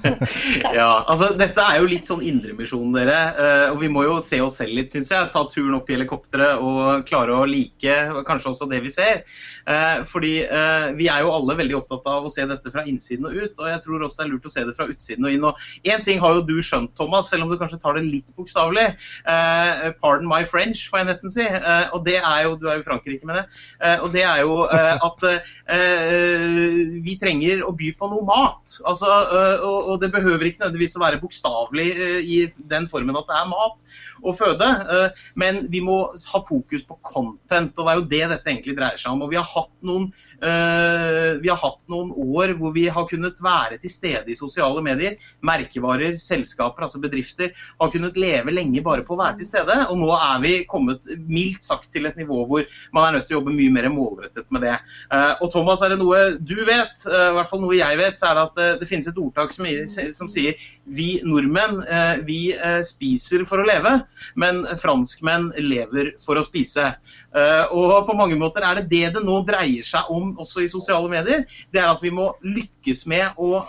Ja, 0.74 0.88
altså 1.08 1.30
Dette 1.38 1.62
er 1.64 1.80
jo 1.80 1.88
litt 1.90 2.08
sånn 2.08 2.22
indremisjon, 2.24 2.90
dere. 2.94 3.16
eh, 3.38 3.66
Og 3.72 3.80
vi 3.82 3.88
må 3.92 4.02
jo 4.06 4.16
se 4.24 4.40
oss 4.42 4.56
selv 4.60 4.74
litt, 4.76 4.90
syns 4.92 5.10
jeg. 5.12 5.28
Ta 5.32 5.42
turen 5.50 5.74
opp 5.78 5.88
i 5.90 5.96
helikopteret 5.96 6.60
og 6.62 7.04
klare 7.08 7.36
å 7.36 7.46
like 7.48 7.96
kanskje 8.26 8.50
også 8.52 8.68
det 8.70 8.80
vi 8.84 8.92
ser. 8.92 9.22
Eh, 9.66 10.02
Fordi 10.08 10.32
eh, 10.46 10.88
vi 10.98 11.08
er 11.12 11.22
jo 11.24 11.32
alle 11.36 11.56
veldig 11.60 11.76
opptatt 11.80 12.06
av 12.10 12.26
å 12.28 12.32
se 12.32 12.46
dette 12.48 12.72
fra 12.74 12.84
innsiden 12.88 13.28
og 13.28 13.36
ut. 13.38 13.54
Og 13.60 13.68
jeg 13.70 13.82
tror 13.84 14.06
også 14.08 14.22
det 14.22 14.26
er 14.26 14.32
lurt 14.34 14.48
å 14.50 14.54
se 14.54 14.64
det 14.68 14.76
fra 14.76 14.88
utsiden 14.90 15.28
og 15.28 15.36
inn. 15.36 15.46
Og 15.50 15.90
én 15.94 16.04
ting 16.06 16.20
har 16.22 16.34
jo 16.38 16.44
du 16.48 16.56
skjønt, 16.64 16.94
Thomas, 16.98 17.30
selv 17.30 17.46
om 17.46 17.52
du 17.52 17.58
kanskje 17.60 17.80
tar 17.82 17.98
det 18.00 18.06
litt 18.08 18.32
bokstavelig. 18.36 18.88
Eh, 19.26 19.86
Pardon 20.02 20.28
my 20.30 20.42
French, 20.48 20.86
får 20.90 21.02
jeg 21.04 21.10
nesten 21.12 21.34
si. 21.36 21.46
Eh, 21.46 21.86
Og 21.94 22.04
det 22.06 22.18
er 22.20 22.42
jo 22.48 22.56
Du 22.60 22.66
er 22.68 22.76
jo 22.80 22.84
i 22.84 22.88
Frankrike 22.88 23.26
med 23.28 23.36
det. 23.40 23.44
Eh, 23.80 23.98
Og 24.04 24.10
det 24.12 24.24
er 24.26 24.42
jo 24.44 24.64
eh, 24.66 24.96
at 25.10 25.28
eh, 25.30 26.69
vi 27.04 27.16
trenger 27.20 27.64
å 27.66 27.72
by 27.76 27.90
på 27.98 28.08
noe 28.10 28.26
mat. 28.26 28.76
Altså, 28.88 29.08
øh, 29.08 29.64
og, 29.66 29.96
det 30.02 30.12
behøver 30.14 30.48
ikke 30.48 30.64
nødvendigvis 30.64 30.96
å 30.98 31.04
være 31.04 31.20
bokstavelig 31.22 31.88
øh, 31.96 32.18
i 32.22 32.38
den 32.72 32.88
formen 32.90 33.18
at 33.18 33.28
det 33.28 33.38
er 33.38 33.50
mat 33.50 33.86
og 34.20 34.36
føde, 34.36 34.68
øh, 34.94 35.22
men 35.40 35.62
vi 35.72 35.80
må 35.84 36.00
ha 36.12 36.42
fokus 36.46 36.84
på 36.86 36.98
content, 37.06 37.78
og 37.78 37.86
det 37.86 37.92
er 37.92 38.00
jo 38.00 38.08
det 38.14 38.24
dette 38.34 38.52
egentlig 38.52 38.76
dreier 38.78 39.00
seg 39.00 39.14
om. 39.14 39.24
Og 39.26 39.32
vi 39.32 39.40
har 39.40 39.48
hatt 39.48 39.72
noen 39.86 40.10
vi 40.40 41.48
har 41.50 41.58
hatt 41.60 41.80
noen 41.92 42.10
år 42.16 42.54
hvor 42.56 42.72
vi 42.72 42.86
har 42.92 43.06
kunnet 43.10 43.38
være 43.44 43.76
til 43.80 43.92
stede 43.92 44.32
i 44.32 44.38
sosiale 44.38 44.80
medier. 44.84 45.18
Merkevarer, 45.44 46.16
selskaper, 46.22 46.86
altså 46.86 47.00
bedrifter, 47.02 47.52
har 47.80 47.92
kunnet 47.92 48.16
leve 48.20 48.54
lenge 48.54 48.82
bare 48.84 49.04
på 49.06 49.16
å 49.16 49.20
være 49.20 49.40
til 49.40 49.50
stede. 49.50 49.76
Og 49.92 50.00
nå 50.00 50.10
er 50.16 50.40
vi 50.44 50.54
kommet 50.70 51.06
mildt 51.28 51.66
sagt 51.66 51.90
til 51.92 52.08
et 52.08 52.18
nivå 52.20 52.42
hvor 52.48 52.66
man 52.96 53.06
er 53.06 53.18
nødt 53.18 53.28
til 53.28 53.36
å 53.36 53.40
jobbe 53.40 53.54
mye 53.56 53.74
mer 53.74 53.88
målrettet 53.92 54.48
med 54.54 54.64
det. 54.66 54.76
Eh, 55.12 55.32
og 55.40 55.52
Thomas, 55.52 55.82
er 55.84 55.94
det 55.94 56.00
noe 56.00 56.22
du 56.38 56.58
vet, 56.68 57.06
eh, 57.06 57.28
i 57.30 57.36
hvert 57.36 57.50
fall 57.50 57.64
noe 57.64 57.78
jeg 57.78 58.00
vet, 58.00 58.18
så 58.18 58.30
er 58.30 58.38
det 58.38 58.46
at 58.48 58.60
eh, 58.64 58.76
det 58.80 58.90
finnes 58.90 59.10
et 59.10 59.20
ordtak 59.20 59.54
som 59.54 60.30
sier 60.32 60.68
vi 60.90 61.20
nordmenn 61.24 61.80
eh, 61.86 62.20
vi 62.26 62.40
eh, 62.54 62.80
spiser 62.86 63.44
for 63.48 63.62
å 63.62 63.66
leve, 63.66 63.92
men 64.40 64.62
franskmenn 64.80 65.50
lever 65.62 66.14
for 66.22 66.40
å 66.40 66.44
spise. 66.46 66.90
Eh, 67.30 67.70
og 67.70 68.08
på 68.08 68.16
mange 68.18 68.38
måter 68.38 68.64
er 68.66 68.80
det 68.80 68.88
det 68.90 69.12
det 69.14 69.22
nå 69.24 69.40
dreier 69.46 69.86
seg 69.86 70.10
om 70.10 70.32
også 70.42 70.64
i 70.64 70.70
sosiale 70.70 71.10
medier. 71.12 71.44
Det 71.70 71.82
er 71.82 71.92
at 71.92 72.02
vi 72.02 72.12
må 72.14 72.30
lykkes 72.42 73.04
med 73.10 73.38
å 73.38 73.62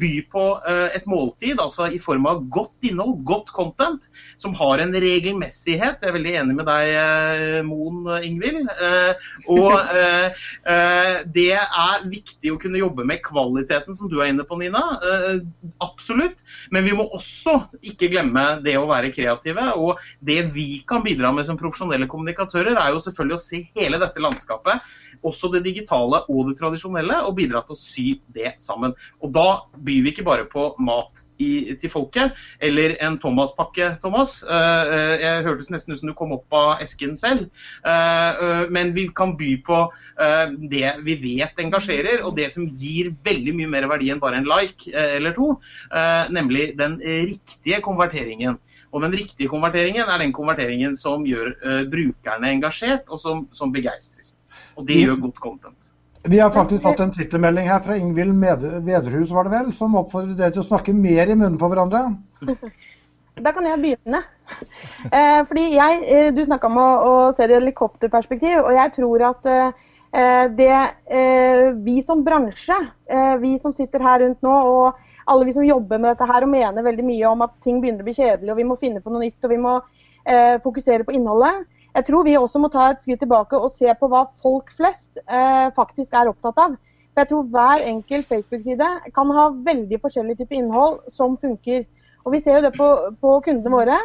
by 0.00 0.10
på 0.30 0.44
et 0.90 1.04
måltid, 1.08 1.60
altså 1.62 1.86
i 1.92 2.00
form 2.02 2.26
av 2.28 2.42
godt 2.52 2.88
innhold, 2.88 3.20
godt 3.26 3.52
content, 3.54 4.08
som 4.40 4.54
har 4.58 4.82
en 4.82 4.92
regelmessighet. 4.92 6.02
Jeg 6.02 6.10
er 6.10 6.16
veldig 6.16 6.34
enig 6.42 6.56
med 6.58 6.68
deg, 6.68 7.60
Moen 7.68 8.08
Ingvild. 8.26 8.66
Og 9.54 9.76
det 11.36 11.52
er 11.54 12.06
viktig 12.10 12.52
å 12.52 12.58
kunne 12.60 12.82
jobbe 12.82 13.06
med 13.06 13.22
kvaliteten, 13.24 13.96
som 13.96 14.10
du 14.10 14.18
er 14.18 14.32
inne 14.32 14.46
på, 14.48 14.58
Nina. 14.60 14.82
Absolutt. 15.84 16.42
Men 16.70 16.86
vi 16.86 16.94
må 16.96 17.06
også 17.16 17.56
ikke 17.92 18.10
glemme 18.12 18.44
det 18.64 18.76
å 18.78 18.88
være 18.90 19.12
kreative. 19.14 19.66
Og 19.78 20.00
det 20.18 20.40
vi 20.54 20.68
kan 20.88 21.04
bidra 21.04 21.32
med 21.34 21.46
som 21.48 21.58
profesjonelle 21.60 22.08
kommunikatører, 22.10 22.76
er 22.76 22.94
jo 22.94 23.02
selvfølgelig 23.04 23.38
å 23.38 23.42
se 23.44 23.62
hele 23.78 24.00
dette 24.00 24.22
landskapet, 24.22 24.86
også 25.26 25.50
det 25.54 25.64
digitale 25.66 26.22
og 26.30 26.46
det 26.48 26.56
tradisjonelle, 26.60 27.20
og 27.26 27.36
bidra 27.38 27.62
til 27.64 27.76
å 27.76 27.80
sy 27.80 28.06
det 28.34 28.54
sammen. 28.62 28.94
Og 29.20 29.32
da 29.34 29.48
byr 29.76 30.06
vi 30.06 30.14
ikke 30.14 30.26
bare 30.26 30.48
på 30.50 30.70
mat 30.82 31.26
i, 31.40 31.74
til 31.80 31.92
folket, 31.92 32.36
eller 32.60 32.96
en 33.04 33.16
Thomas-pakke, 33.20 33.94
Thomas. 34.02 34.40
Eh, 34.44 34.92
eh, 34.94 35.14
jeg 35.24 35.44
hørtes 35.46 35.70
nesten 35.72 35.94
ut 35.94 36.02
som 36.02 36.10
du 36.10 36.16
kom 36.18 36.34
opp 36.36 36.56
av 36.56 36.84
esken 36.84 37.16
selv. 37.18 37.48
Eh, 37.80 38.66
men 38.72 38.94
vi 38.96 39.08
kan 39.16 39.36
by 39.38 39.50
på 39.66 39.80
det 40.70 40.88
vi 41.06 41.14
vet 41.22 41.60
engasjerer, 41.62 42.20
og 42.28 42.34
det 42.36 42.50
som 42.52 42.66
gir 42.68 43.08
veldig 43.24 43.54
mye 43.56 43.70
mer 43.72 43.86
verdi 43.88 44.10
enn 44.12 44.20
bare 44.20 44.40
en 44.40 44.48
like 44.48 44.90
eller 44.92 45.32
to, 45.36 45.54
nemlig 46.28 46.74
den 46.76 46.98
riktige 47.00 47.80
konverteringen. 47.84 48.58
Og 48.92 49.04
den 49.06 49.14
riktige 49.16 49.48
konverteringen 49.48 50.04
er 50.04 50.20
den 50.20 50.34
konverteringen 50.36 50.96
som 50.98 51.24
gjør 51.24 51.54
brukerne 51.88 52.52
engasjert, 52.52 53.08
og 53.08 53.22
som, 53.22 53.46
som 53.54 53.72
begeistrer. 53.72 54.28
Og 54.76 54.84
det 54.88 55.00
gjør 55.06 55.22
godt 55.24 55.40
content. 55.40 55.79
Vi 56.22 56.38
har 56.38 56.50
faktisk 56.50 56.82
fått 56.82 57.00
en 57.00 57.12
twittermelding 57.12 57.68
her 57.68 57.80
fra 57.80 57.96
Ingvild 57.96 58.34
Med- 58.34 58.64
Vederhus, 58.84 59.30
var 59.30 59.44
det 59.44 59.54
vel, 59.54 59.72
som 59.72 59.94
oppfordrer 59.96 60.36
dere 60.36 60.52
til 60.52 60.60
å 60.60 60.66
snakke 60.68 60.92
mer 60.92 61.30
i 61.30 61.36
munnen 61.36 61.58
på 61.60 61.70
hverandre. 61.72 62.06
Da 63.40 63.54
kan 63.56 63.64
jeg 63.64 63.80
begynne. 63.80 64.18
Eh, 65.16 65.40
fordi 65.46 65.62
jeg, 65.76 66.00
eh, 66.12 66.28
Du 66.34 66.42
snakka 66.44 66.66
om 66.68 66.76
å, 66.76 66.88
å 67.06 67.12
se 67.32 67.46
det 67.46 67.54
i 67.54 67.58
helikopterperspektiv, 67.60 68.58
og 68.58 68.72
jeg 68.74 68.92
tror 68.96 69.22
at 69.30 69.46
eh, 69.48 70.48
det 70.58 70.72
eh, 70.74 71.70
vi 71.86 72.00
som 72.04 72.24
bransje, 72.26 72.76
eh, 73.08 73.36
vi 73.40 73.54
som 73.62 73.72
sitter 73.72 74.02
her 74.04 74.20
rundt 74.24 74.42
nå, 74.44 74.50
og 74.52 75.30
alle 75.30 75.46
vi 75.46 75.54
som 75.54 75.64
jobber 75.64 76.02
med 76.02 76.10
dette 76.10 76.26
her 76.28 76.44
og 76.44 76.52
mener 76.52 76.84
veldig 76.84 77.06
mye 77.06 77.30
om 77.30 77.46
at 77.46 77.54
ting 77.64 77.78
begynner 77.80 78.02
å 78.02 78.08
bli 78.10 78.16
kjedelig, 78.18 78.50
og 78.52 78.58
vi 78.58 78.66
må 78.68 78.76
finne 78.80 79.00
på 79.00 79.14
noe 79.14 79.22
nytt, 79.22 79.38
og 79.46 79.54
vi 79.54 79.60
må 79.62 79.76
eh, 79.78 80.58
fokusere 80.66 81.06
på 81.06 81.14
innholdet. 81.16 81.64
Jeg 81.94 82.06
tror 82.06 82.26
vi 82.26 82.36
også 82.38 82.60
må 82.62 82.70
ta 82.70 82.90
et 82.90 83.02
skritt 83.02 83.20
tilbake 83.24 83.58
og 83.58 83.72
se 83.74 83.90
på 83.98 84.08
hva 84.10 84.22
folk 84.40 84.70
flest 84.74 85.18
eh, 85.26 85.68
faktisk 85.74 86.14
er 86.14 86.30
opptatt 86.30 86.60
av. 86.62 86.76
For 87.10 87.24
jeg 87.24 87.30
tror 87.32 87.48
hver 87.50 87.86
enkelt 87.90 88.28
Facebook-side 88.30 88.90
kan 89.16 89.32
ha 89.34 89.48
veldig 89.66 89.98
forskjellig 90.02 90.36
type 90.38 90.54
innhold 90.54 91.00
som 91.10 91.34
funker. 91.40 91.82
Og 92.24 92.34
Vi 92.34 92.40
ser 92.44 92.58
jo 92.58 92.64
det 92.66 92.74
på, 92.76 92.86
på 93.18 93.32
kundene 93.46 93.72
våre. 93.74 93.96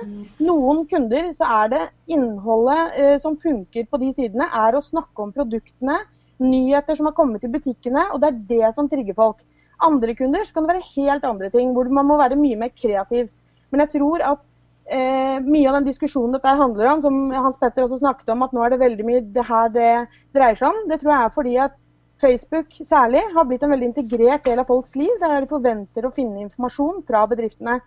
Noen 0.42 0.86
kunder 0.90 1.30
så 1.38 1.50
er 1.60 1.72
det 1.74 1.84
innholdet 2.16 2.98
eh, 2.98 3.18
som 3.22 3.38
funker 3.38 3.86
på 3.92 4.00
de 4.02 4.12
sidene, 4.16 4.48
er 4.50 4.78
å 4.78 4.84
snakke 4.84 5.22
om 5.22 5.34
produktene, 5.36 6.00
nyheter 6.42 6.98
som 6.98 7.10
har 7.10 7.16
kommet 7.16 7.46
i 7.46 7.52
butikkene, 7.52 8.10
og 8.12 8.24
det 8.24 8.32
er 8.32 8.42
det 8.50 8.74
som 8.76 8.90
trigger 8.92 9.16
folk. 9.18 9.44
Andre 9.86 10.16
kunder 10.16 10.44
så 10.48 10.56
kan 10.56 10.66
det 10.66 10.74
være 10.74 10.92
helt 10.96 11.28
andre 11.28 11.52
ting, 11.52 11.74
hvor 11.76 11.88
man 11.92 12.08
må 12.08 12.18
være 12.20 12.40
mye 12.40 12.58
mer 12.60 12.72
kreativ. 12.74 13.30
Men 13.70 13.84
jeg 13.84 13.98
tror 13.98 14.24
at 14.24 14.44
eh, 14.92 15.40
mye 15.46 15.70
av 15.70 15.80
den 15.80 15.88
diskusjonen 15.88 16.36
dette 16.36 16.54
handler 16.60 16.92
om, 16.92 17.02
som 17.06 17.18
Hans 17.34 17.58
Petter 17.62 17.86
også 17.86 18.02
snakket 18.02 18.30
om, 18.34 18.44
at 18.46 18.54
nå 18.56 18.64
er 18.66 18.74
det 18.74 18.84
veldig 18.84 19.08
mye 19.08 19.24
det 19.36 19.48
her 19.48 19.74
det 19.74 19.90
dreier 20.36 20.60
seg 20.60 20.70
om, 20.70 20.86
det 20.90 21.00
tror 21.02 21.14
jeg 21.14 21.24
er 21.24 21.36
fordi 21.36 21.58
at 21.66 21.82
Facebook 22.22 22.78
særlig 22.88 23.22
har 23.36 23.48
blitt 23.48 23.64
en 23.66 23.74
veldig 23.74 23.90
integrert 23.92 24.46
del 24.46 24.62
av 24.62 24.70
folks 24.70 24.96
liv, 24.96 25.12
der 25.20 25.42
de 25.44 25.52
forventer 25.52 26.08
å 26.08 26.14
finne 26.16 26.46
informasjon 26.46 27.04
fra 27.08 27.26
bedriftene. 27.28 27.80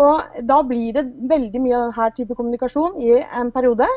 Og 0.00 0.42
Da 0.46 0.60
blir 0.62 0.92
det 0.94 1.06
veldig 1.30 1.60
mye 1.64 1.78
av 1.78 1.86
denne 1.88 2.10
type 2.16 2.36
kommunikasjon 2.36 3.00
i 3.02 3.16
en 3.24 3.50
periode. 3.50 3.88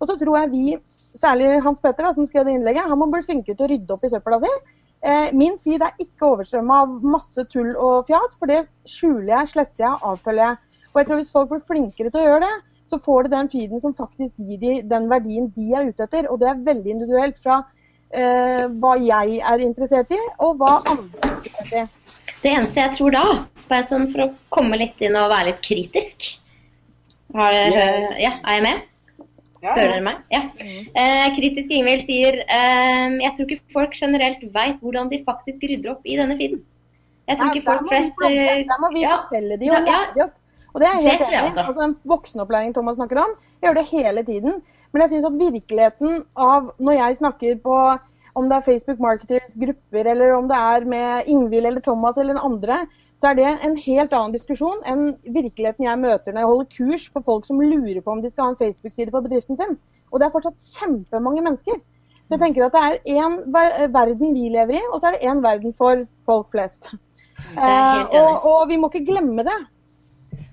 Og 0.00 0.08
så 0.08 0.16
tror 0.20 0.38
jeg 0.38 0.50
vi, 0.52 0.76
særlig 1.16 1.58
Hans 1.64 1.80
Petter 1.80 2.06
da, 2.06 2.12
som 2.14 2.26
skrev 2.28 2.46
det 2.46 2.54
innlegget, 2.54 2.88
han 2.88 2.98
må 3.00 3.08
bli 3.10 3.24
flinkere 3.24 3.56
til 3.56 3.66
å 3.66 3.72
rydde 3.72 3.96
opp 3.96 4.04
i 4.04 4.12
søpla 4.12 4.40
si. 4.44 4.52
Eh, 5.00 5.32
min 5.32 5.56
feed 5.58 5.80
er 5.80 5.96
ikke 5.98 6.28
overstrømma 6.28 6.82
av 6.84 7.04
masse 7.16 7.44
tull 7.52 7.72
og 7.72 8.08
fjas, 8.08 8.36
for 8.36 8.52
det 8.52 8.66
skjuler 8.88 9.32
jeg, 9.38 9.52
sletter 9.54 9.86
jeg, 9.86 10.00
avfølger 10.04 10.44
jeg. 10.44 10.58
Og 10.90 11.00
jeg 11.00 11.08
tror 11.08 11.20
Hvis 11.20 11.32
folk 11.34 11.50
blir 11.52 11.62
flinkere 11.68 12.10
til 12.10 12.20
å 12.22 12.26
gjøre 12.26 12.46
det, 12.46 12.56
så 12.90 12.98
får 12.98 13.26
de 13.26 13.34
den 13.36 13.50
feeden 13.52 13.82
som 13.82 13.94
faktisk 13.94 14.40
gir 14.42 14.58
de 14.58 14.72
den 14.90 15.06
verdien 15.10 15.46
de 15.54 15.68
er 15.78 15.90
ute 15.90 16.06
etter. 16.06 16.26
Og 16.30 16.40
det 16.42 16.50
er 16.50 16.64
veldig 16.66 16.96
individuelt 16.96 17.38
fra 17.38 17.62
eh, 18.10 18.66
hva 18.82 18.96
jeg 18.98 19.38
er 19.52 19.64
interessert 19.64 20.10
i, 20.14 20.18
og 20.42 20.58
hva 20.58 20.80
andre 20.82 21.30
er 21.30 21.36
interessert 21.38 21.86
i. 21.86 22.34
Det 22.40 22.52
eneste 22.56 22.82
jeg 22.82 22.96
tror 22.96 23.14
da, 23.14 23.24
bare 23.70 23.86
sånn 23.86 24.08
for 24.12 24.26
å 24.26 24.30
komme 24.52 24.78
litt 24.80 25.00
inn 25.04 25.18
og 25.18 25.30
være 25.30 25.50
litt 25.50 25.60
kritisk 25.64 26.30
Har 27.36 27.54
yeah. 27.54 28.16
Ja, 28.18 28.32
er 28.40 28.56
jeg 28.56 28.64
med? 28.64 28.86
Ja, 29.60 29.74
Hører 29.76 29.90
dere 29.92 30.04
meg? 30.06 30.20
Ja. 30.32 30.40
Eh, 30.56 31.26
kritisk 31.36 31.72
Ingvild 31.76 32.02
sier 32.06 32.40
eh, 32.40 33.16
jeg 33.20 33.32
tror 33.36 33.46
ikke 33.46 33.74
folk 33.74 33.96
generelt 33.98 34.42
veit 34.54 34.80
hvordan 34.80 35.10
de 35.12 35.20
faktisk 35.26 35.66
rydder 35.68 35.92
opp 35.92 36.08
i 36.08 36.16
denne 36.16 36.36
feeden. 36.38 36.62
Jeg 37.28 37.38
tror 37.38 37.52
ikke 37.52 37.66
folk 37.68 37.90
flest 37.90 38.24
eh, 38.26 38.62
Der 38.66 38.80
må 38.82 38.88
vi 38.94 39.04
ja. 39.04 39.18
fortelle 39.20 39.60
de 39.60 39.68
Ja, 39.68 39.76
og 39.76 39.90
ja. 39.90 39.98
lære 39.98 40.14
de 40.16 40.24
opp. 40.24 40.39
Og 40.74 40.80
det 40.82 40.88
er 40.88 41.00
helt 41.00 41.24
Det 41.24 41.32
enig. 41.32 41.58
Altså, 41.58 41.74
den 41.80 41.96
voksenopplæringen 42.04 42.74
Thomas 42.74 42.96
snakker 42.96 43.22
om, 43.22 43.34
jeg 43.60 43.68
gjør 43.68 43.80
det 43.80 43.86
hele 43.90 44.24
tiden. 44.24 44.62
Men 44.92 45.02
jeg 45.02 45.10
syns 45.10 45.28
at 45.28 45.38
virkeligheten 45.38 46.24
av 46.36 46.72
når 46.78 46.98
jeg 46.98 47.16
snakker 47.16 47.60
på 47.64 47.76
om 48.38 48.48
det 48.48 48.56
er 48.56 48.66
Facebook 48.66 49.00
Marketers 49.02 49.54
grupper, 49.58 50.10
eller 50.10 50.34
om 50.36 50.48
det 50.48 50.56
er 50.56 50.84
med 50.86 51.22
Ingvild 51.26 51.66
eller 51.66 51.80
Thomas 51.80 52.18
eller 52.18 52.34
den 52.34 52.44
andre, 52.52 52.86
så 53.20 53.28
er 53.30 53.34
det 53.34 53.48
en 53.66 53.76
helt 53.76 54.12
annen 54.16 54.32
diskusjon 54.32 54.80
enn 54.88 55.16
virkeligheten 55.26 55.84
jeg 55.84 56.00
møter 56.00 56.32
når 56.32 56.40
jeg 56.40 56.50
holder 56.50 56.68
kurs 56.76 57.08
for 57.12 57.26
folk 57.26 57.44
som 57.44 57.60
lurer 57.60 58.00
på 58.00 58.14
om 58.14 58.22
de 58.22 58.30
skal 58.32 58.46
ha 58.46 58.52
en 58.54 58.60
Facebook-side 58.60 59.12
på 59.12 59.20
bedriften 59.26 59.58
sin. 59.60 59.74
Og 60.10 60.20
det 60.20 60.26
er 60.26 60.34
fortsatt 60.36 60.70
kjempemange 60.78 61.44
mennesker. 61.44 61.82
Så 62.24 62.36
jeg 62.36 62.42
tenker 62.44 62.68
at 62.68 62.76
det 62.76 62.82
er 62.86 63.18
én 63.18 63.36
verden 63.92 64.32
vi 64.32 64.48
lever 64.54 64.78
i, 64.78 64.82
og 64.92 65.00
så 65.00 65.10
er 65.10 65.18
det 65.18 65.26
én 65.28 65.42
verden 65.44 65.74
for 65.76 66.06
folk 66.26 66.48
flest. 66.54 66.92
Eh, 67.56 68.02
og, 68.20 68.44
og 68.46 68.68
vi 68.68 68.76
må 68.76 68.90
ikke 68.90 69.06
glemme 69.08 69.42
det. 69.46 69.56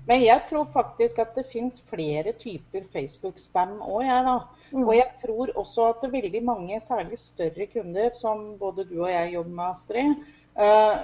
Men 0.08 0.22
jeg 0.24 0.40
tror 0.48 0.68
faktisk 0.72 1.18
at 1.20 1.34
det 1.36 1.44
finnes 1.52 1.82
flere 1.90 2.32
typer 2.40 2.86
Facebook-spam 2.94 3.76
òg, 3.84 4.02
jeg 4.06 4.24
da. 4.24 4.36
Mm. 4.72 4.84
Og 4.86 4.92
jeg 4.96 5.08
tror 5.20 5.52
også 5.60 5.88
at 5.90 6.00
det 6.02 6.08
er 6.08 6.16
veldig 6.22 6.42
mange, 6.44 6.80
særlig 6.80 7.18
større 7.20 7.66
kunder, 7.72 8.10
som 8.16 8.54
både 8.60 8.86
du 8.88 9.02
og 9.02 9.10
jeg 9.12 9.34
jobber 9.34 9.56
med, 9.58 9.64
Astrid, 9.68 10.14
uh, 10.56 10.96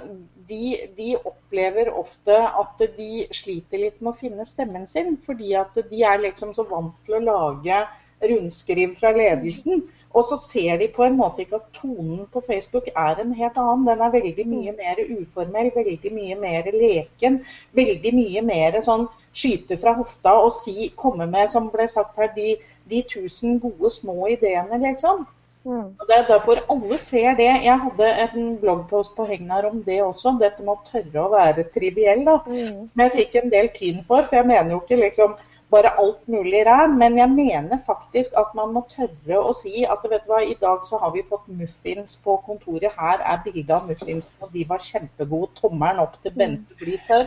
de, 0.48 0.62
de, 0.96 1.10
opplever 1.20 1.92
ofte 1.92 2.38
at 2.62 2.86
de 2.96 3.10
sliter 3.32 3.84
litt 3.84 4.00
med 4.00 4.14
å 4.14 4.20
finne 4.22 4.48
stemmen 4.48 4.88
sin. 4.88 5.18
Fordi 5.26 5.52
at 5.60 5.76
de 5.90 6.00
er 6.00 6.24
liksom 6.24 6.56
så 6.56 6.64
vant 6.68 6.96
til 7.04 7.20
å 7.20 7.24
lage 7.28 7.82
rundskriv 8.24 8.96
fra 9.00 9.12
ledelsen. 9.16 9.84
Og 10.14 10.24
så 10.28 10.38
ser 10.38 10.78
de 10.78 10.88
på 10.94 11.02
en 11.04 11.16
måte 11.18 11.42
ikke 11.42 11.58
at 11.58 11.70
tonen 11.74 12.24
på 12.32 12.42
Facebook 12.46 12.86
er 12.94 13.20
en 13.20 13.34
helt 13.34 13.58
annen. 13.58 13.86
Den 13.88 14.02
er 14.06 14.14
veldig 14.14 14.46
mye 14.46 14.72
mm. 14.72 14.78
mer 14.78 15.02
uformell, 15.18 15.70
veldig 15.74 16.12
mye 16.14 16.38
mer 16.38 16.70
leken. 16.70 17.40
Veldig 17.74 18.12
mye 18.14 18.42
mer 18.46 18.80
sånn 18.86 19.08
skyte 19.34 19.78
fra 19.82 19.96
hofta 19.98 20.36
og 20.38 20.52
si, 20.54 20.92
komme 20.96 21.26
med, 21.26 21.50
som 21.50 21.66
ble 21.72 21.88
sagt 21.90 22.14
her, 22.20 22.30
de, 22.36 22.54
de 22.90 23.00
tusen 23.10 23.58
gode 23.62 23.90
små 23.90 24.28
ideene, 24.30 24.78
liksom. 24.84 25.24
Mm. 25.64 25.96
Og 25.98 26.04
Det 26.08 26.16
er 26.16 26.26
derfor 26.28 26.60
alle 26.70 26.98
ser 26.98 27.34
det. 27.40 27.48
Jeg 27.64 27.78
hadde 27.80 28.10
en 28.26 28.56
bloggpost 28.60 29.16
på 29.16 29.24
Hegnar 29.24 29.64
om 29.64 29.82
det 29.82 30.02
også. 30.04 30.36
Dette 30.40 30.62
med 30.62 30.74
å 30.76 30.82
tørre 30.90 31.24
å 31.24 31.32
være 31.32 31.64
triviell. 31.74 32.24
da. 32.26 32.36
Mm. 32.46 32.84
Som 32.92 33.02
jeg 33.06 33.14
fikk 33.14 33.36
en 33.40 33.50
del 33.50 33.70
tyn 33.74 34.02
for. 34.04 34.22
For 34.28 34.36
jeg 34.36 34.46
mener 34.50 34.74
jo 34.76 34.82
ikke 34.82 35.00
liksom 35.00 35.36
bare 35.74 35.90
alt 36.00 36.28
mulig 36.28 36.66
ræl. 36.66 36.90
Men 37.02 37.18
jeg 37.18 37.30
mener 37.30 37.78
faktisk 37.86 38.30
at 38.42 38.54
man 38.58 38.72
må 38.74 38.80
tørre 38.90 39.38
å 39.40 39.52
si 39.56 39.84
at 39.94 40.02
vet 40.10 40.24
du 40.26 40.30
hva, 40.32 40.40
i 40.44 40.56
dag 40.60 40.78
så 40.88 40.94
har 41.02 41.10
vi 41.14 41.22
fått 41.28 41.46
muffins 41.60 42.12
på 42.24 42.32
kontoret. 42.46 42.90
Her 42.98 43.18
er 43.32 43.42
bilde 43.44 43.72
av 43.76 43.82
muffins, 43.90 44.26
og 44.40 44.46
de 44.54 44.62
var 44.68 44.80
kjempegode. 44.82 45.52
Tommelen 45.60 46.02
opp 46.04 46.16
til 46.22 46.32
Bente 46.38 46.72
blir 46.80 46.98
før. 47.08 47.24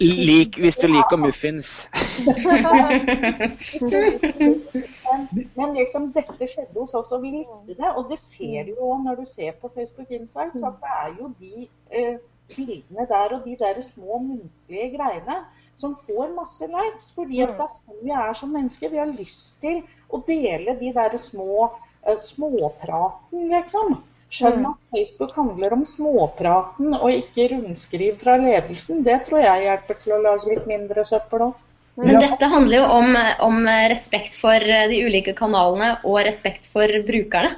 Lik 0.00 0.52
hvis 0.62 0.80
du 0.82 0.86
liker 0.90 1.18
muffins. 1.20 1.68
men 5.58 5.68
liksom, 5.78 6.02
dette 6.16 6.44
skjedde 6.50 6.78
hos 6.78 6.92
oss, 6.98 7.12
og 7.12 7.18
vi 7.24 7.30
likte 7.38 7.74
det. 7.74 7.90
Og 7.96 8.02
det 8.10 8.20
ser 8.22 8.58
du 8.68 8.72
jo 8.76 8.94
når 9.04 9.14
du 9.22 9.26
ser 9.28 9.52
på 9.60 9.66
Facebook 9.74 10.10
Insights, 10.10 10.62
at 10.62 10.74
det 10.82 10.90
er 11.02 11.10
jo 11.20 11.24
de 11.40 11.68
eh, 11.90 12.16
bildene 12.50 13.06
der 13.10 13.36
og 13.36 13.44
de 13.44 13.56
der 13.58 13.80
små 13.80 14.18
muntlige 14.18 14.96
greiene 14.96 15.36
som 15.76 15.94
får 16.06 16.32
masse 16.34 16.66
likes. 16.70 17.10
Fordi 17.16 17.44
at 17.44 17.56
det 17.56 17.66
er 17.66 17.74
sånn 17.76 18.02
vi 18.02 18.14
er 18.16 18.36
som 18.38 18.52
mennesker. 18.56 18.92
Vi 18.92 19.02
har 19.02 19.12
lyst 19.12 19.56
til 19.62 19.82
å 20.08 20.22
dele 20.26 20.76
de 20.80 20.92
der 20.96 21.16
små 21.20 21.68
uh, 21.68 22.18
småpraten, 22.22 23.48
liksom. 23.52 23.98
Skjønn 24.26 24.64
mm. 24.64 24.70
at 24.72 24.96
Facebook 24.96 25.36
handler 25.38 25.76
om 25.76 25.84
småpraten 25.86 26.96
og 26.96 27.12
ikke 27.12 27.52
rundskriv 27.52 28.16
fra 28.22 28.34
ledelsen. 28.42 29.04
Det 29.06 29.20
tror 29.28 29.44
jeg 29.44 29.68
hjelper 29.68 30.00
til 30.02 30.16
å 30.16 30.24
lage 30.24 30.50
litt 30.50 30.66
mindre 30.66 31.04
søppel 31.06 31.46
òg. 31.50 31.62
Men 31.96 32.18
dette 32.20 32.48
handler 32.52 32.82
jo 32.82 32.88
om, 32.92 33.14
om, 33.46 33.68
respekt 33.88 34.34
for 34.36 34.60
de 34.60 34.98
ulike 35.06 35.32
kanalene 35.38 35.94
og 36.04 36.18
respekt 36.26 36.66
for 36.68 36.90
brukerne. 37.06 37.54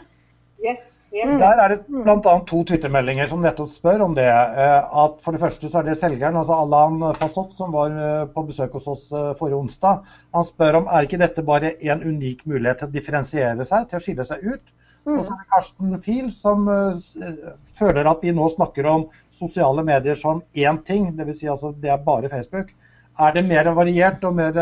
Yes, 0.58 1.04
yeah. 1.14 1.36
Der 1.38 1.60
er 1.62 1.68
det 1.70 1.84
bl.a. 1.86 2.32
to 2.46 2.64
Twitter-meldinger 2.66 3.28
som 3.30 3.44
nettopp 3.44 3.68
spør 3.70 4.02
om 4.08 4.14
det. 4.16 4.26
Eh, 4.26 4.96
at 5.04 5.20
For 5.22 5.34
det 5.34 5.40
første 5.42 5.70
så 5.70 5.78
er 5.78 5.86
det 5.86 5.94
selgeren, 6.00 6.36
altså 6.40 6.56
Allan 6.58 7.14
Fasot, 7.14 7.52
som 7.54 7.70
var 7.74 7.94
eh, 7.94 8.24
på 8.34 8.42
besøk 8.48 8.74
hos 8.74 8.88
oss 8.90 9.04
eh, 9.14 9.30
forrige 9.38 9.60
onsdag. 9.60 10.02
Han 10.34 10.48
spør 10.48 10.80
om 10.80 10.90
er 10.90 11.06
ikke 11.06 11.20
dette 11.22 11.46
bare 11.46 11.76
en 11.78 12.02
unik 12.02 12.42
mulighet 12.50 12.82
til 12.82 12.90
å 12.90 12.96
differensiere 12.96 13.68
seg, 13.68 13.86
til 13.86 14.00
å 14.00 14.02
skille 14.02 14.26
seg 14.26 14.42
ut. 14.48 14.74
Mm. 15.06 15.14
Og 15.14 15.22
så 15.22 15.30
er 15.30 15.38
det 15.38 15.50
Karsten 15.54 15.96
Fiel 16.02 16.32
som 16.34 16.66
føler 17.78 18.10
at 18.10 18.26
vi 18.26 18.34
nå 18.34 18.48
snakker 18.50 18.90
om 18.90 19.06
sosiale 19.32 19.86
medier 19.86 20.18
som 20.18 20.42
én 20.58 20.82
ting, 20.84 21.12
dvs. 21.16 21.38
Si 21.38 21.48
altså 21.48 21.70
det 21.70 21.94
er 21.94 22.02
bare 22.02 22.32
Facebook. 22.32 22.74
Er 23.18 23.30
det 23.34 23.46
mer 23.46 23.70
variert 23.78 24.26
og 24.26 24.34
mer 24.34 24.58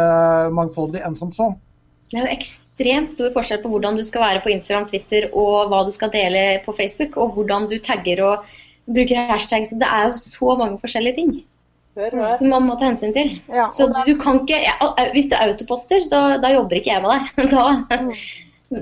mangfoldig 0.53 1.01
enn 1.09 1.17
som 1.17 1.33
så? 1.33 1.55
Det 2.11 2.21
er 2.21 2.27
jo 2.27 2.37
ekstremt 2.37 3.17
stor 3.17 3.33
forskjell 3.35 3.63
på 3.65 3.73
hvordan 3.73 3.99
du 3.99 4.05
skal 4.07 4.23
være 4.23 4.45
på 4.45 4.53
Instagram, 4.55 4.87
Twitter 4.91 5.27
og 5.33 5.73
hva 5.73 5.83
du 5.87 5.93
skal 5.95 6.13
dele 6.15 6.45
på 6.67 6.75
Facebook, 6.77 7.19
og 7.19 7.35
hvordan 7.35 7.67
du 7.71 7.79
tagger 7.83 8.23
og 8.23 8.57
bruker 8.87 9.33
hashtag. 9.33 9.67
Så 9.67 9.79
Det 9.81 9.91
er 9.91 10.11
jo 10.11 10.17
så 10.23 10.57
mange 10.59 10.79
forskjellige 10.83 11.19
ting 11.19 11.37
som 11.97 12.51
man 12.53 12.67
må 12.69 12.77
ta 12.77 12.91
hensyn 12.91 13.15
til. 13.17 13.31
Ja, 13.49 13.69
så 13.73 13.89
du 13.89 14.13
kan 14.21 14.43
ikke, 14.43 14.59
ja, 14.67 14.75
Hvis 15.15 15.31
du 15.31 15.37
autoposter, 15.41 16.03
så 16.05 16.37
da 16.43 16.53
jobber 16.53 16.77
ikke 16.77 16.93
jeg 16.93 17.03
med 17.03 17.11
deg. 17.15 17.23
Da, 17.55 17.65
mm. 18.03 18.13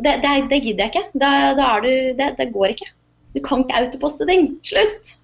det, 0.03 0.15
det, 0.25 0.33
det, 0.51 0.63
gidder 0.65 0.89
jeg 0.89 0.93
ikke. 0.95 1.05
Da, 1.21 1.31
da 1.55 1.69
du, 1.85 1.93
det, 2.19 2.33
det 2.39 2.53
går 2.53 2.75
ikke. 2.75 2.91
Du 3.37 3.43
kan 3.45 3.63
ikke 3.63 3.85
autoposte 3.85 4.27
ting. 4.27 4.51
Slutt! 4.67 5.19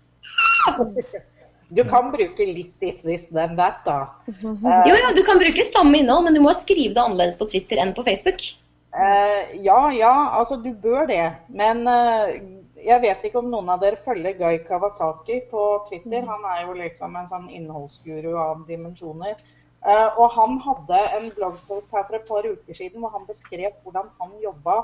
Du 1.70 1.84
kan 1.86 2.10
bruke 2.10 2.46
litt 2.46 2.82
if 2.82 3.02
this 3.06 3.28
then 3.30 3.54
that, 3.58 3.84
da. 3.86 4.00
Uh, 4.26 4.82
jo, 4.88 4.94
ja, 4.96 5.12
du 5.14 5.22
kan 5.26 5.38
bruke 5.38 5.64
samme 5.68 6.00
innhold, 6.00 6.26
men 6.26 6.34
du 6.34 6.42
må 6.42 6.54
skrive 6.58 6.96
det 6.96 7.02
annerledes 7.02 7.38
på 7.38 7.46
Twitter 7.52 7.78
enn 7.82 7.94
på 7.94 8.04
Facebook. 8.06 8.42
Uh, 8.90 9.54
ja, 9.62 9.78
ja, 9.94 10.14
altså 10.34 10.58
du 10.58 10.72
bør 10.74 11.06
det. 11.06 11.28
Men 11.54 11.84
uh, 11.86 12.32
jeg 12.80 13.02
vet 13.04 13.22
ikke 13.28 13.38
om 13.38 13.52
noen 13.52 13.70
av 13.70 13.84
dere 13.84 14.00
følger 14.02 14.34
Guy 14.40 14.58
Kawasaki 14.66 15.44
på 15.52 15.68
Twitter. 15.86 16.26
Han 16.26 16.48
er 16.56 16.64
jo 16.64 16.74
liksom 16.80 17.14
en 17.20 17.30
sånn 17.30 17.46
innholdsguru 17.54 18.34
av 18.34 18.66
dimensjoner. 18.68 19.38
og 20.20 20.26
han 20.34 20.58
hadde 20.60 20.96
en 21.16 21.30
bloggpost 21.32 21.94
her 21.96 22.02
for 22.04 22.16
et 22.18 22.26
par 22.28 22.44
uker 22.44 22.76
siden 22.76 23.00
hvor 23.00 23.14
han 23.14 23.22
beskrev 23.24 23.70
hvordan 23.80 24.10
han 24.18 24.34
jobba 24.42 24.74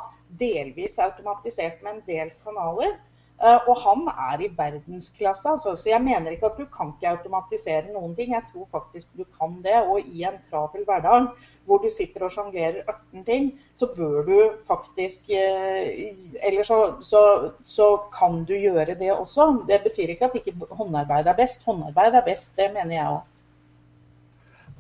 delvis 0.40 0.96
automatisert 0.98 1.82
med 1.84 1.98
en 1.98 2.02
del 2.06 2.30
kanaler. 2.44 2.94
Eh, 3.36 3.68
og 3.68 3.76
han 3.82 4.06
er 4.08 4.40
i 4.40 4.48
verdensklasse. 4.56 5.48
Altså. 5.48 5.74
Så 5.76 5.90
jeg 5.90 6.00
mener 6.02 6.32
ikke 6.32 6.46
at 6.46 6.56
du 6.58 6.64
kan 6.72 6.94
ikke 6.94 7.10
automatisere 7.10 7.92
noen 7.92 8.14
ting. 8.16 8.32
Jeg 8.32 8.48
tror 8.52 8.64
faktisk 8.70 9.12
du 9.12 9.24
kan 9.38 9.58
det. 9.64 9.76
Og 9.84 10.00
i 10.00 10.24
en 10.24 10.38
travel 10.50 10.86
hverdag 10.88 11.28
hvor 11.66 11.82
du 11.82 11.90
sitter 11.90 12.24
og 12.24 12.32
sjonglerer 12.32 12.86
18 12.86 13.24
ting, 13.26 13.48
så 13.76 13.88
bør 13.96 14.22
du 14.22 14.36
faktisk 14.68 15.30
eh, 15.34 16.14
Eller 16.42 16.62
så, 16.62 16.94
så, 17.02 17.22
så, 17.64 17.88
kan 18.18 18.44
du 18.44 18.54
gjøre 18.54 18.94
det 18.94 19.12
også. 19.12 19.64
Det 19.68 19.82
betyr 19.82 20.14
ikke 20.14 20.30
at 20.30 20.40
ikke 20.40 20.54
håndarbeid 20.70 21.26
er 21.26 21.36
best. 21.36 21.64
Håndarbeid 21.64 22.14
er 22.14 22.24
best, 22.24 22.56
det 22.56 22.70
mener 22.72 22.94
jeg 22.96 23.16
òg. 23.16 23.24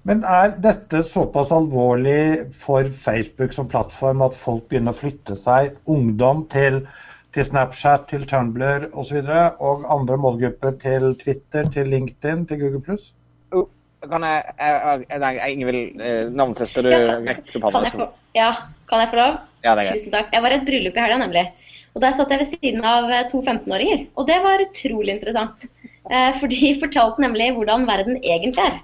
Men 0.06 0.22
er 0.22 0.52
dette 0.62 1.02
såpass 1.02 1.50
alvorlig 1.52 2.46
for 2.54 2.86
Facebook 2.86 3.52
som 3.52 3.66
plattform 3.68 4.22
at 4.22 4.36
folk 4.38 4.68
begynner 4.70 4.94
å 4.94 5.00
flytte 5.00 5.34
seg, 5.34 5.74
ungdom, 5.90 6.44
til 6.46 6.84
til 7.36 7.44
Snapchat, 7.44 8.06
til 8.08 8.24
Tumblr 8.28 8.88
osv. 8.96 9.18
Og, 9.20 9.26
så 9.28 9.40
og 9.60 9.84
andre 9.92 10.16
målgrupper 10.20 10.76
til 10.80 11.12
Twitter, 11.20 11.68
til 11.72 11.90
LinkedIn, 11.92 12.46
til 12.48 12.62
Google 12.62 12.80
pluss? 12.86 13.10
Uh, 13.52 13.66
kan 14.08 14.24
jeg, 14.24 14.54
jeg, 14.60 15.20
jeg, 15.20 15.52
Ingvild, 15.52 16.00
eh, 16.00 16.22
navnesøster, 16.32 16.86
du 16.86 17.60
opp 17.60 17.76
hånda. 17.76 18.08
Ja, 18.36 18.50
kan 18.88 19.04
jeg 19.04 19.12
få 19.12 19.20
lov? 19.20 19.38
Ja, 19.64 19.74
det 19.74 19.84
er 19.84 19.90
greit. 19.90 20.00
Tusen 20.00 20.14
takk. 20.14 20.32
Jeg 20.32 20.44
var 20.46 20.54
i 20.54 20.58
et 20.60 20.66
bryllup 20.68 20.96
i 20.96 21.04
helga, 21.04 21.20
nemlig. 21.24 21.44
Og 21.96 22.02
Der 22.04 22.16
satt 22.16 22.32
jeg 22.32 22.42
ved 22.42 22.50
siden 22.54 22.88
av 22.88 23.12
eh, 23.12 23.28
to 23.32 23.42
15-åringer. 23.42 24.08
Og 24.16 24.28
det 24.30 24.40
var 24.44 24.64
utrolig 24.64 25.16
interessant. 25.18 25.68
Eh, 26.08 26.32
for 26.40 26.52
de 26.52 26.72
fortalte 26.82 27.24
nemlig 27.24 27.52
hvordan 27.58 27.88
verden 27.88 28.20
egentlig 28.22 28.64
er. 28.64 28.82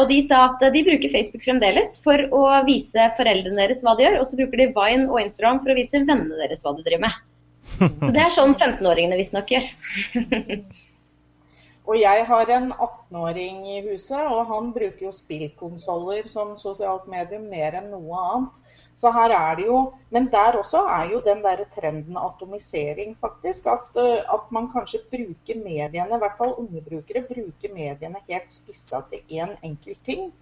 Og 0.00 0.08
de 0.10 0.16
sa 0.26 0.40
at 0.48 0.64
de 0.74 0.80
bruker 0.82 1.12
Facebook 1.12 1.44
fremdeles 1.44 1.92
for 2.02 2.18
å 2.34 2.40
vise 2.66 3.04
foreldrene 3.14 3.54
deres 3.60 3.84
hva 3.86 3.92
de 3.94 4.02
gjør. 4.02 4.16
Og 4.18 4.26
så 4.26 4.40
bruker 4.40 4.58
de 4.58 4.72
Vine 4.74 5.06
og 5.06 5.20
Instagram 5.20 5.60
for 5.62 5.70
å 5.70 5.76
vise 5.78 6.00
vennene 6.02 6.40
deres 6.40 6.64
hva 6.66 6.72
de 6.74 6.82
driver 6.82 7.04
med. 7.04 7.20
Så 7.78 8.12
det 8.14 8.22
er 8.22 8.32
sånn 8.34 8.54
15-åringene 8.54 9.18
visstnok 9.20 9.52
gjør. 9.54 9.68
og 11.88 11.96
jeg 12.00 12.26
har 12.28 12.52
en 12.56 12.68
18-åring 12.72 13.62
i 13.76 13.80
huset, 13.88 14.20
og 14.20 14.50
han 14.50 14.72
bruker 14.76 15.08
jo 15.08 15.14
spillkonsoller 15.14 16.28
som 16.32 16.56
sosialt 16.60 17.08
medium 17.10 17.48
mer 17.52 17.78
enn 17.80 17.90
noe 17.94 18.24
annet. 18.26 18.60
Så 19.00 19.08
her 19.16 19.32
er 19.32 19.54
det 19.56 19.66
jo 19.66 19.78
Men 20.10 20.26
der 20.32 20.56
også 20.58 20.80
er 20.92 21.10
jo 21.12 21.20
den 21.24 21.42
der 21.42 21.64
trenden 21.74 22.16
atomisering, 22.18 23.16
faktisk. 23.20 23.66
At, 23.66 23.96
eh, 23.96 24.24
at 24.34 24.50
man 24.50 24.68
kanskje 24.72 24.98
bruker 25.10 25.62
mediene, 25.64 26.14
i 26.16 26.18
hvert 26.18 26.36
fall 26.38 26.54
unge 26.58 26.82
brukere, 26.88 27.22
bruker 27.22 27.74
mediene 27.74 28.20
helt 28.28 28.50
spissa 28.52 29.00
til 29.10 29.20
én 29.30 29.54
enkelt 29.62 30.04
ting. 30.04 30.32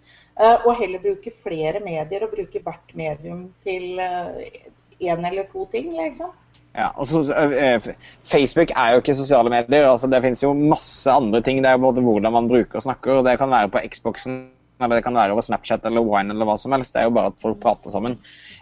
Eh, 0.41 0.67
og 0.67 0.77
heller 0.81 0.99
bruker 0.99 1.33
flere 1.43 1.81
medier 1.85 2.25
og 2.25 2.31
bruker 2.31 2.63
hvert 2.63 2.95
medium 2.95 3.55
til 3.63 4.01
én 4.01 5.21
eh, 5.21 5.31
eller 5.31 5.45
to 5.53 5.69
ting, 5.73 5.93
liksom. 5.93 6.33
Ja, 6.79 6.93
uh, 6.95 7.89
Facebook 8.23 8.71
er 8.71 8.93
jo 8.95 9.01
ikke 9.03 9.17
sosiale 9.19 9.51
medier. 9.51 9.89
altså 9.89 10.07
Det 10.07 10.23
finnes 10.23 10.45
jo 10.45 10.53
masse 10.55 11.11
andre 11.11 11.43
ting. 11.43 11.59
Det 11.63 11.73
er 11.73 11.75
jo 11.79 11.89
både 11.89 12.05
hvordan 12.05 12.33
man 12.33 12.51
bruker 12.51 12.79
og 12.79 12.87
snakker. 12.87 13.19
og 13.19 13.27
Det 13.27 13.39
kan 13.41 13.51
være 13.51 13.73
på 13.75 13.83
Xboxen 13.91 14.47
eller 14.79 15.01
det 15.01 15.03
kan 15.03 15.17
være 15.17 15.35
over 15.35 15.43
Snapchat 15.43 15.87
eller 15.89 16.05
Wine 16.07 16.35
eller 16.35 16.47
hva 16.47 16.55
som 16.61 16.75
helst. 16.77 16.95
Det 16.95 17.01
er 17.03 17.09
jo 17.09 17.15
bare 17.17 17.33
at 17.33 17.41
folk 17.43 17.59
prater 17.63 17.91
sammen. 17.91 18.15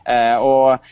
Eh, 0.08 0.36
og 0.40 0.86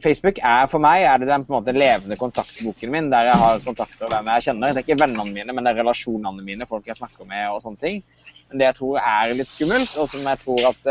Facebook 0.00 0.40
er 0.40 0.70
for 0.72 0.80
meg 0.80 1.04
er 1.04 1.20
det 1.20 1.28
den 1.28 1.44
på 1.44 1.52
en 1.52 1.58
måte 1.58 1.76
levende 1.76 2.16
kontaktboken 2.16 2.94
min, 2.94 3.10
der 3.12 3.28
jeg 3.28 3.42
har 3.42 3.60
kontakter 3.66 4.06
og 4.08 4.14
hvem 4.14 4.32
jeg 4.32 4.46
kjenner. 4.48 4.72
Det 4.72 4.82
er 4.82 4.86
ikke 4.86 5.02
vennene 5.04 5.28
mine, 5.34 5.52
men 5.52 5.68
det 5.68 5.74
er 5.74 5.82
relasjonene 5.82 6.44
mine, 6.46 6.68
folk 6.70 6.88
jeg 6.88 6.96
snakker 6.96 7.28
med 7.28 7.44
og 7.52 7.60
sånne 7.64 7.82
ting. 7.82 8.02
Men 8.48 8.62
det 8.62 8.70
jeg 8.70 8.78
tror 8.78 9.00
er 9.04 9.36
litt 9.36 9.52
skummelt, 9.52 9.96
og 10.00 10.08
som 10.08 10.24
jeg 10.24 10.40
tror 10.40 10.70
at 10.70 10.86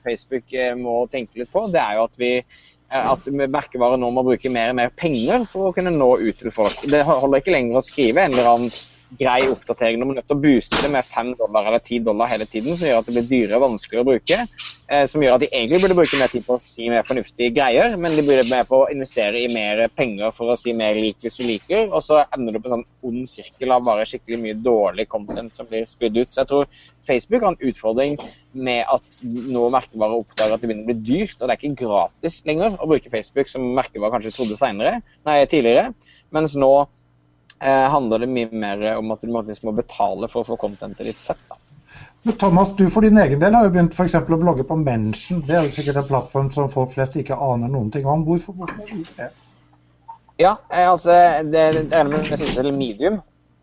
Facebook 0.00 0.54
må 0.80 1.02
tenke 1.12 1.42
litt 1.42 1.52
på, 1.52 1.66
det 1.68 1.82
er 1.82 1.98
jo 1.98 2.06
at 2.08 2.16
vi 2.16 2.30
at 2.92 3.28
merkevarer 3.32 4.00
nå 4.00 4.10
må 4.12 4.24
bruke 4.26 4.52
mer 4.52 4.72
og 4.72 4.78
mer 4.78 4.92
penger 4.96 5.46
for 5.48 5.70
å 5.70 5.74
kunne 5.76 5.94
nå 5.94 6.10
ut 6.20 6.38
til 6.40 6.52
folk. 6.54 6.82
Det 6.84 7.04
holder 7.08 7.40
ikke 7.40 7.54
lenger 7.54 7.80
å 7.80 7.84
skrive 7.84 8.24
en 8.24 8.36
eller 8.36 8.50
annen 8.50 8.74
grei 9.18 9.48
oppdatering. 9.50 10.00
Man 10.00 10.14
er 10.14 10.20
nødt 10.20 10.28
til 10.30 10.38
å 10.38 10.42
booste 10.42 10.82
det 10.82 10.90
med 10.92 11.06
5 11.08 11.34
dollar 11.40 11.68
eller 11.68 11.82
10 11.82 12.04
dollar 12.06 12.30
hele 12.30 12.46
tiden, 12.48 12.76
som 12.76 12.88
gjør 12.88 13.02
at 13.02 13.08
det 13.08 13.16
blir 13.18 13.28
dyrere 13.30 13.58
og 13.58 13.66
vanskeligere 13.66 14.04
å 14.04 14.08
bruke. 14.08 14.38
Eh, 14.92 15.04
som 15.08 15.22
gjør 15.22 15.36
at 15.36 15.44
de 15.44 15.48
egentlig 15.48 15.80
burde 15.80 15.96
bruke 15.96 16.18
mer 16.20 16.32
tid 16.32 16.44
på 16.44 16.56
å 16.56 16.60
si 16.60 16.88
mer 16.92 17.04
fornuftige 17.08 17.52
greier, 17.56 17.94
men 18.00 18.16
de 18.16 18.24
burde 18.26 18.44
mer 18.50 18.66
på 18.68 18.82
å 18.82 18.88
investere 18.92 19.40
i 19.40 19.50
mer 19.52 19.84
penger 19.96 20.34
for 20.36 20.52
å 20.52 20.56
si 20.58 20.74
mer 20.76 20.98
lik 20.98 21.22
hvis 21.22 21.38
du 21.38 21.44
liker, 21.46 21.86
og 21.88 22.02
så 22.04 22.22
ender 22.36 22.56
du 22.56 22.60
på 22.60 22.68
en 22.68 22.74
sånn 22.76 22.86
ond 23.08 23.30
sirkel 23.30 23.72
av 23.72 23.86
bare 23.86 24.04
skikkelig 24.08 24.40
mye 24.42 24.58
dårlig 24.60 25.06
content 25.12 25.56
som 25.56 25.68
blir 25.70 25.86
spydd 25.88 26.18
ut. 26.18 26.32
Så 26.32 26.42
jeg 26.42 26.50
tror 26.50 26.68
Facebook 27.06 27.46
har 27.46 27.54
en 27.54 27.70
utfordring 27.70 28.18
med 28.52 28.82
at 28.92 29.20
nå 29.24 29.68
merkevarer 29.72 30.24
oppdager 30.24 30.56
at 30.56 30.64
det 30.64 30.68
begynner 30.68 30.88
å 30.88 30.92
bli 30.92 30.98
dyrt, 31.12 31.38
og 31.38 31.46
det 31.46 31.54
er 31.54 31.62
ikke 31.62 31.86
gratis 31.86 32.40
lenger 32.48 32.76
å 32.76 32.90
bruke 32.90 33.12
Facebook, 33.12 33.48
som 33.52 33.70
merkevarer 33.78 34.18
kanskje 34.18 34.34
trodde 34.36 34.58
senere, 34.60 34.98
nei, 35.28 35.38
tidligere. 35.48 35.94
Mens 36.32 36.56
nå 36.58 36.72
eh, 37.62 37.88
handler 37.90 38.24
det 38.24 38.28
mye 38.28 38.50
mer 38.52 38.84
om 38.96 39.14
at 39.14 39.22
du 39.22 39.32
faktisk 39.32 39.66
må 39.68 39.74
betale 39.76 40.28
for 40.32 40.42
å 40.42 40.52
få 40.52 40.58
contentet 40.60 41.06
ditt 41.06 41.20
sett. 41.22 41.40
da. 41.48 41.58
Men 42.22 42.36
Thomas, 42.38 42.70
du 42.78 42.84
for 42.90 43.02
din 43.02 43.18
egen 43.18 43.40
del 43.40 43.54
har 43.54 43.64
jo 43.66 43.72
begynt 43.74 43.94
for 43.96 44.06
å 44.06 44.38
blogge 44.38 44.66
på 44.66 44.76
Mention. 44.78 45.40
Det 45.46 45.56
er 45.56 45.64
jo 45.66 45.72
sikkert 45.74 46.02
en 46.02 46.10
plattform 46.10 46.50
som 46.54 46.70
folk 46.70 46.92
flest 46.94 47.16
ikke 47.18 47.34
aner 47.34 47.72
noen 47.72 47.90
ting 47.90 48.06
om. 48.06 48.22
Hvorfor, 48.26 48.54
hvorfor 48.54 48.78
har 48.78 48.86
du 48.86 49.00
gjort 49.00 49.16
det? 49.18 49.30
Ja, 50.38 50.56
eh, 50.70 50.86
altså 50.90 51.16
det, 51.50 51.64
det 51.90 51.98
er 51.98 52.08
med 52.08 52.30
til 52.36 52.72
Medium. 52.72 53.20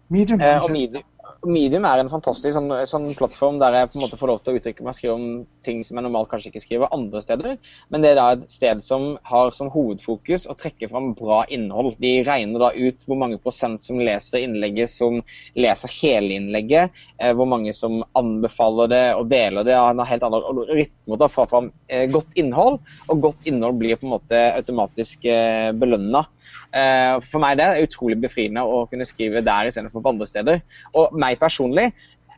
Medium, 0.09 0.41
Eh. 0.41 0.69
Medium, 0.71 1.03
Medium 1.47 1.85
er 1.87 2.01
en 2.01 2.09
fantastisk 2.11 2.51
sånn, 2.55 2.71
sånn 2.89 3.05
plattform 3.15 3.59
der 3.61 3.77
jeg 3.77 3.89
på 3.91 3.97
en 3.97 4.03
måte 4.03 4.17
får 4.19 4.27
lov 4.27 4.39
til 4.43 4.51
å 4.51 4.59
uttrykke 4.59 4.83
meg 4.83 4.95
skrive 4.97 5.13
om 5.15 5.27
ting 5.63 5.79
som 5.87 5.95
jeg 5.95 6.03
normalt 6.03 6.27
kanskje 6.31 6.49
ikke 6.51 6.63
skriver 6.63 6.91
andre 6.95 7.21
steder. 7.23 7.53
Men 7.93 8.03
det 8.03 8.11
er 8.11 8.17
da 8.19 8.25
et 8.33 8.43
sted 8.51 8.83
som 8.83 9.13
har 9.29 9.53
som 9.55 9.71
hovedfokus 9.71 10.49
å 10.51 10.55
trekke 10.59 10.89
fram 10.91 11.13
bra 11.15 11.45
innhold. 11.47 11.95
De 12.01 12.11
regner 12.27 12.59
da 12.59 12.73
ut 12.75 13.07
hvor 13.07 13.21
mange 13.21 13.39
prosent 13.39 13.85
som 13.85 14.01
leser 14.03 14.43
innlegget, 14.43 14.91
som 14.91 15.21
leser 15.55 15.95
hele 16.01 16.35
innlegget, 16.41 16.99
eh, 17.19 17.31
hvor 17.31 17.47
mange 17.47 17.71
som 17.77 18.01
anbefaler 18.19 18.91
det 18.91 19.03
og 19.15 19.31
deler 19.31 19.67
det. 19.67 19.77
Han 19.79 20.03
har 20.03 20.11
helt 20.11 20.27
andre 20.27 20.67
rytmer 20.67 21.15
til 21.15 21.27
å 21.29 21.31
få 21.31 21.47
fram 21.51 21.71
eh, 21.87 22.07
godt 22.11 22.35
innhold, 22.39 22.81
og 23.07 23.23
godt 23.29 23.47
innhold 23.47 23.79
blir 23.79 23.99
på 23.99 24.09
en 24.09 24.15
måte 24.17 24.43
automatisk 24.57 25.29
eh, 25.31 25.71
belønna. 25.71 26.25
Eh, 26.73 27.15
For 27.25 27.43
meg 27.43 27.59
det 27.59 27.67
er 27.67 27.87
utrolig 27.87 28.19
befriende 28.21 28.63
å 28.65 28.85
kunne 28.89 29.07
skrive 29.07 29.43
der 29.45 29.69
istedenfor 29.69 30.03
på 30.03 30.13
andre 30.13 30.29
steder. 30.29 30.63
Og 30.93 31.15
meg 31.19 31.39
personlig, 31.41 31.89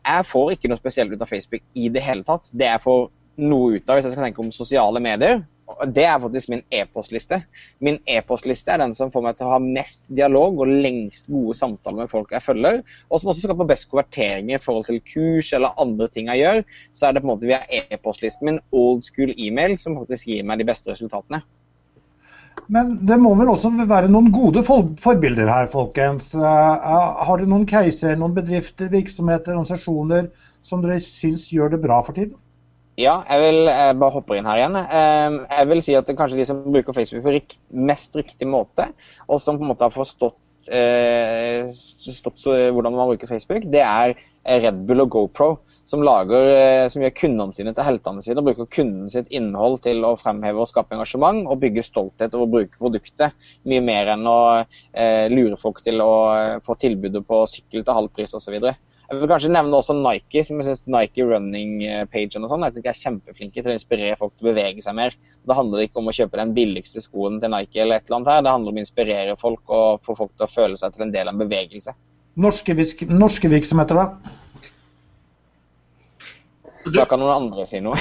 jeg 0.02 0.26
får 0.26 0.54
ikke 0.54 0.70
noe 0.72 0.80
spesielt 0.80 1.14
ut 1.14 1.22
av 1.22 1.30
Facebook 1.30 1.64
i 1.78 1.88
det 1.92 2.02
hele 2.02 2.26
tatt. 2.26 2.50
Det 2.52 2.68
jeg 2.68 2.82
får 2.82 3.08
noe 3.42 3.78
ut 3.78 3.88
av 3.88 3.96
hvis 3.98 4.08
jeg 4.08 4.14
skal 4.16 4.28
tenke 4.28 4.42
om 4.44 4.52
sosiale 4.54 5.00
medier, 5.02 5.42
det 5.88 6.04
er 6.04 6.18
faktisk 6.20 6.50
min 6.52 6.62
e-postliste. 6.74 7.38
Min 7.80 7.98
e-postliste 8.08 8.74
er 8.74 8.82
den 8.82 8.94
som 8.96 9.12
får 9.12 9.24
meg 9.24 9.38
til 9.38 9.48
å 9.48 9.54
ha 9.54 9.60
mest 9.62 10.10
dialog 10.14 10.60
og 10.60 10.72
lengst 10.84 11.30
gode 11.32 11.56
samtaler 11.56 12.02
med 12.02 12.12
folk 12.12 12.34
jeg 12.34 12.44
følger, 12.44 12.82
og 13.08 13.22
som 13.22 13.32
også 13.32 13.46
skaper 13.46 13.70
best 13.70 13.88
konverteringer 13.90 14.58
i 14.58 14.62
forhold 14.62 14.88
til 14.90 15.00
kurs 15.06 15.52
eller 15.56 15.78
andre 15.80 16.10
ting 16.12 16.28
jeg 16.32 16.42
gjør. 16.42 16.62
Så 16.92 17.08
er 17.08 17.14
det 17.14 17.24
på 17.24 17.28
en 17.28 17.34
måte 17.34 17.48
via 17.48 17.62
e-postlisten 17.80 18.50
min, 18.50 18.62
old 18.72 19.04
school 19.06 19.34
e-mail, 19.36 19.78
som 19.80 19.96
faktisk 20.02 20.32
gir 20.32 20.46
meg 20.46 20.60
de 20.60 20.68
beste 20.68 20.92
resultatene. 20.92 21.42
Men 22.72 22.94
det 23.04 23.18
må 23.20 23.32
vel 23.36 23.50
også 23.52 23.72
være 23.88 24.10
noen 24.12 24.30
gode 24.32 24.62
forbilder 24.64 25.50
her, 25.50 25.68
folkens. 25.72 26.30
Eh, 26.36 26.92
har 27.26 27.40
dere 27.40 27.50
noen 27.50 27.66
caser, 27.68 28.16
noen 28.18 28.36
bedrifter, 28.36 28.90
virksomheter, 28.92 29.56
organisasjoner 29.56 30.30
som 30.64 30.84
dere 30.84 31.00
syns 31.02 31.48
gjør 31.52 31.74
det 31.74 31.82
bra 31.82 32.00
for 32.06 32.16
tiden? 32.16 32.38
Ja, 33.00 33.22
jeg 33.24 33.40
vil 33.40 33.58
jeg 33.70 33.96
bare 34.00 34.14
hoppe 34.14 34.36
inn 34.36 34.48
her 34.48 34.60
igjen. 34.60 34.78
Eh, 34.84 35.40
jeg 35.56 35.68
vil 35.72 35.84
si 35.84 35.96
at 35.98 36.06
det 36.06 36.14
er 36.14 36.20
kanskje 36.20 36.40
de 36.40 36.48
som 36.48 36.62
bruker 36.64 36.96
Facebook 36.96 37.26
på 37.26 37.34
rikt, 37.34 37.58
mest 37.72 38.16
riktig 38.16 38.48
måte, 38.48 38.88
og 39.26 39.40
som 39.42 39.58
på 39.58 39.66
en 39.66 39.72
måte 39.72 39.88
har 39.88 39.94
forstått 39.94 40.70
eh, 40.72 41.66
hvordan 41.66 42.94
man 42.94 43.12
bruker 43.12 43.30
Facebook, 43.30 43.68
det 43.72 43.84
er 43.84 44.14
Red 44.44 44.84
Bull 44.86 45.04
og 45.06 45.12
GoPro. 45.16 45.52
Som, 45.84 46.04
lager, 46.06 46.46
eh, 46.46 46.84
som 46.92 47.02
gjør 47.02 47.14
kundene 47.18 47.56
sine 47.56 47.72
til 47.74 47.84
heltene 47.84 48.22
sine 48.22 48.38
og 48.38 48.46
bruker 48.46 48.68
kunden 48.70 49.10
sitt 49.10 49.32
innhold 49.34 49.80
til 49.82 50.04
å 50.06 50.14
fremheve 50.20 50.62
og 50.62 50.70
skape 50.70 50.94
engasjement 50.94 51.42
og 51.42 51.58
bygge 51.64 51.82
stolthet 51.82 52.36
over 52.38 52.46
å 52.46 52.52
bruke 52.52 52.78
produktet. 52.78 53.34
Mye 53.66 53.82
mer 53.82 54.12
enn 54.14 54.22
å 54.30 54.38
eh, 54.62 55.26
lure 55.32 55.58
folk 55.58 55.82
til 55.82 56.00
å 56.04 56.12
eh, 56.36 56.56
få 56.62 56.78
tilbudet 56.78 57.24
på 57.26 57.42
sykkel 57.50 57.82
til 57.82 57.98
halv 57.98 58.12
pris 58.14 58.34
osv. 58.38 58.56
Jeg 59.12 59.20
vil 59.20 59.28
kanskje 59.28 59.50
nevne 59.52 59.76
også 59.76 59.92
Nike, 59.98 60.40
som 60.46 60.60
jeg 60.60 60.70
synes 60.70 60.86
Nike 60.88 61.26
running-pagen 61.28 62.46
og 62.46 62.52
sånn. 62.52 62.62
Jeg 62.70 62.86
er 62.86 62.96
kjempeflinke 62.96 63.60
til 63.60 63.68
å 63.68 63.74
inspirere 63.74 64.16
folk 64.16 64.32
til 64.38 64.46
å 64.46 64.52
bevege 64.54 64.84
seg 64.84 64.96
mer. 64.96 65.16
Da 65.44 65.58
handler 65.58 65.82
det 65.82 65.90
ikke 65.90 66.00
om 66.00 66.08
å 66.08 66.14
kjøpe 66.16 66.40
den 66.40 66.54
billigste 66.56 67.02
skoen 67.04 67.36
til 67.42 67.52
Nike 67.52 67.82
eller 67.82 67.98
et 67.98 68.06
eller 68.06 68.22
annet 68.22 68.30
her. 68.32 68.46
Det 68.46 68.54
handler 68.54 68.72
om 68.72 68.78
å 68.78 68.84
inspirere 68.86 69.34
folk 69.40 69.74
og 69.74 70.06
få 70.06 70.16
folk 70.22 70.32
til 70.32 70.46
å 70.46 70.52
føle 70.54 70.80
seg 70.80 70.94
til 70.94 71.04
en 71.04 71.12
del 71.12 71.28
av 71.28 71.34
en 71.34 71.42
bevegelse. 71.42 71.92
Norske, 72.40 72.78
norske 73.10 73.50
virksomheter, 73.52 74.00
da? 74.00 74.38
Da 76.90 77.04
kan 77.06 77.20
noen 77.22 77.44
andre 77.44 77.64
si 77.68 77.78
noe. 77.82 77.98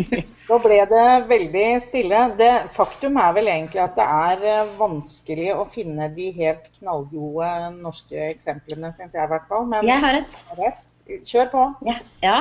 Nå 0.48 0.58
ble 0.64 0.78
det 0.90 1.04
veldig 1.28 1.66
stille. 1.82 2.22
Det, 2.38 2.50
faktum 2.74 3.18
er 3.22 3.36
vel 3.36 3.50
egentlig 3.52 3.82
at 3.84 3.94
det 3.98 4.06
er 4.06 4.48
eh, 4.50 4.72
vanskelig 4.78 5.52
å 5.54 5.66
finne 5.72 6.08
de 6.16 6.30
helt 6.36 6.66
knallgode 6.80 7.52
norske 7.76 8.30
eksemplene, 8.32 8.90
syns 8.98 9.14
jeg 9.14 9.28
i 9.28 9.30
hvert 9.30 9.46
fall. 9.50 9.68
Men 9.70 9.86
Jeg 9.86 10.02
har 10.04 10.20
et. 10.20 10.40
rett. 10.58 10.82
Kjør 11.28 11.50
på. 11.52 11.62
Ja. 11.84 11.98
ja. 12.24 12.38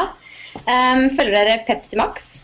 Um, 0.64 1.10
følger 1.18 1.36
dere 1.36 1.62
Pepsi 1.68 2.00
Max? 2.00 2.38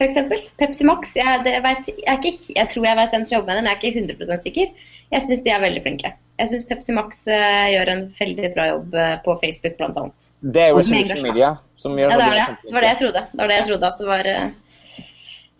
For 0.00 0.08
eksempel. 0.08 0.42
Pepsi 0.58 0.86
Max. 0.88 1.14
Jeg, 1.16 1.44
det, 1.46 1.54
vet, 1.64 1.90
jeg, 1.92 2.02
er 2.08 2.18
ikke, 2.18 2.34
jeg 2.56 2.72
tror 2.72 2.88
jeg 2.88 2.98
vet 2.98 3.14
hvem 3.14 3.26
som 3.28 3.36
jobber 3.36 3.52
med 3.52 3.60
det, 3.60 3.62
men 3.62 3.70
jeg 3.70 3.78
er 3.78 3.84
ikke 3.92 4.24
100% 4.24 4.44
sikker. 4.48 4.90
Jeg 5.14 5.26
syns 5.26 5.46
de 5.46 5.54
er 5.54 5.62
veldig 5.62 5.82
flinke. 5.86 6.12
Jeg 6.40 6.48
syns 6.48 6.66
Pepsi 6.70 6.94
Max 6.96 7.18
eh, 7.28 7.66
gjør 7.74 7.90
en 7.92 8.02
veldig 8.16 8.50
bra 8.54 8.66
jobb 8.70 8.94
eh, 8.96 9.16
på 9.26 9.34
Facebook, 9.42 9.74
blant 9.76 9.98
annet. 10.00 10.28
Det 10.40 10.62
er 10.64 10.70
jo 10.72 10.84
social 10.88 11.24
media 11.26 11.50
som 11.80 11.98
gjør 12.00 12.14
Ja, 12.14 12.20
det 12.20 12.28
er 12.30 12.38
det. 12.38 12.54
Det 12.62 12.76
var 12.76 12.86
det 12.86 12.92
jeg 12.92 13.00
trodde. 13.02 13.22
Det 13.32 13.40
var 13.42 13.52
det 13.52 13.58
jeg 13.58 13.66
trodde 13.68 13.90
at 13.90 14.00
det 14.00 14.08
var 14.08 14.30
eh, 14.32 14.46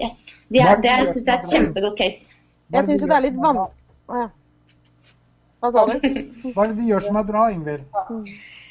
Yes. 0.00 0.14
De 0.48 0.62
er, 0.64 0.78
det 0.80 0.94
syns 1.10 1.26
jeg 1.26 1.34
er 1.34 1.42
et 1.42 1.50
kjempegodt 1.52 1.98
case. 2.00 2.38
Jeg 2.72 2.88
syns 2.88 3.04
jo 3.04 3.10
det 3.10 3.18
er 3.18 3.24
litt 3.26 3.36
vanskelig 3.36 3.82
Å 4.08 4.22
ja. 4.22 4.30
Hva 5.60 5.72
sa 5.74 5.84
du? 5.90 6.08
Hva 6.54 6.64
er 6.64 6.72
det 6.72 6.78
de 6.78 6.88
gjør 6.88 7.04
som 7.10 7.20
er 7.20 7.28
bra, 7.28 7.44
Ingvild? 7.52 8.00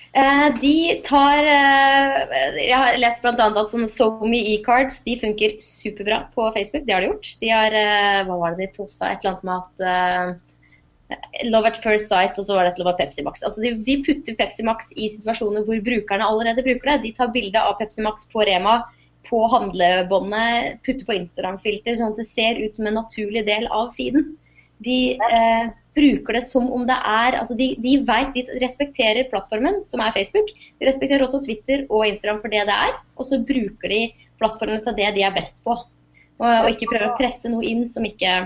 Eh, 0.09 0.47
de 0.57 0.75
tar 1.05 1.45
Jeg 1.45 2.73
har 2.73 2.97
lest 2.97 3.21
bl.a. 3.21 3.35
at 3.37 3.69
sånne 3.69 3.91
SoMe 3.93 4.41
e-cards 4.55 5.03
de 5.05 5.19
funker 5.21 5.59
superbra 5.61 6.23
på 6.33 6.49
Facebook. 6.57 6.89
Det 6.89 6.97
har 6.97 7.05
de 7.05 7.13
gjort. 7.13 7.33
De 7.43 7.53
har 7.53 7.81
Hva 8.25 8.41
var 8.41 8.57
det 8.57 8.65
de 8.65 8.77
posta? 8.81 9.13
Et 9.13 9.21
eller 9.21 9.37
annet 9.37 9.51
med 9.51 9.59
at 9.61 10.39
Love 11.49 11.71
at 11.71 11.79
first 11.81 12.11
sight, 12.11 12.37
og 12.37 12.45
så 12.45 12.55
var 12.55 12.67
det 12.67 12.75
et 12.75 12.81
Love 12.83 12.93
at 12.93 12.99
Pepsi 13.01 13.23
Max. 13.25 13.41
Altså 13.45 13.63
de, 13.63 13.73
de 13.85 13.97
putter 14.05 14.37
Pepsi 14.37 14.65
Max 14.67 14.91
i 14.95 15.09
situasjoner 15.09 15.65
hvor 15.65 15.81
brukerne 15.85 16.27
allerede 16.27 16.65
bruker 16.65 16.91
det. 16.91 17.01
De 17.07 17.13
tar 17.17 17.31
bilde 17.33 17.61
av 17.61 17.79
Pepsi 17.79 18.05
Max 18.05 18.29
på 18.29 18.45
Rema, 18.45 18.81
på 19.29 19.41
handlebåndet, 19.51 20.79
putter 20.85 21.07
på 21.07 21.17
Instagram-filter, 21.17 21.97
sånn 21.97 22.13
at 22.13 22.21
det 22.21 22.29
ser 22.29 22.61
ut 22.61 22.77
som 22.77 22.87
en 22.89 22.97
naturlig 23.01 23.43
del 23.49 23.67
av 23.73 23.91
feeden. 23.97 24.31
De 24.85 24.99
eh, 25.17 25.71
bruker 25.97 26.37
det 26.37 26.43
som 26.47 26.69
om 26.71 26.85
det 26.87 26.95
er 26.95 27.35
altså 27.41 27.57
De, 27.59 27.73
de 27.83 27.97
vet, 28.07 28.37
de 28.37 28.61
respekterer 28.63 29.27
plattformen, 29.31 29.81
som 29.87 30.03
er 30.03 30.15
Facebook. 30.15 30.53
De 30.79 30.87
respekterer 30.87 31.25
også 31.25 31.41
Twitter 31.45 31.85
og 31.89 32.07
Instagram 32.07 32.41
for 32.43 32.53
det 32.53 32.65
det 32.69 32.77
er, 32.87 32.95
og 33.17 33.27
så 33.27 33.41
bruker 33.43 33.95
de 33.95 34.01
plattformene 34.39 34.85
til 34.85 34.97
det 34.97 35.13
de 35.17 35.25
er 35.27 35.35
best 35.35 35.59
på. 35.65 35.75
Og, 36.39 36.47
og 36.47 36.71
ikke 36.71 36.93
prøver 36.93 37.09
å 37.09 37.19
presse 37.19 37.51
noe 37.51 37.65
inn 37.67 37.87
som 37.91 38.05
ikke 38.07 38.39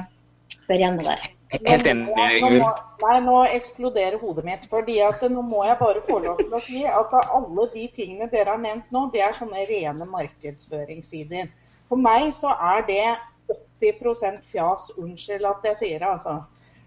hører 0.66 0.86
hjemme 0.88 1.06
der. 1.06 1.33
Helt 1.54 1.86
enig, 1.86 2.08
Nå 2.42 2.50
må- 2.60 2.74
Nei, 3.04 3.20
nå 3.20 3.36
eksploderer 3.52 4.18
hodet 4.20 4.46
mitt. 4.46 4.66
fordi 4.70 5.00
at 5.00 5.22
nå 5.22 5.42
må 5.42 5.66
jeg 5.66 5.78
bare 5.80 6.02
få 6.02 6.20
lov 6.24 6.38
til 6.38 6.54
å 6.54 6.62
si 6.62 6.86
at 6.86 7.14
alle 7.34 7.70
de 7.74 7.88
tingene 7.96 8.30
dere 8.32 8.46
har 8.56 8.58
nevnt 8.58 8.92
nå, 8.92 9.12
det 9.12 9.22
er 9.22 9.34
sånne 9.34 9.68
rene 9.70 10.06
markedsføringssider. 10.06 11.50
For 11.90 11.96
meg 11.98 12.32
så 12.34 12.54
er 12.56 12.82
det 12.88 13.18
80 13.82 14.42
fjas, 14.52 14.92
unnskyld 14.98 15.46
at 15.46 15.64
jeg 15.64 15.76
sier 15.76 16.00
det, 16.00 16.08
altså. 16.08 16.44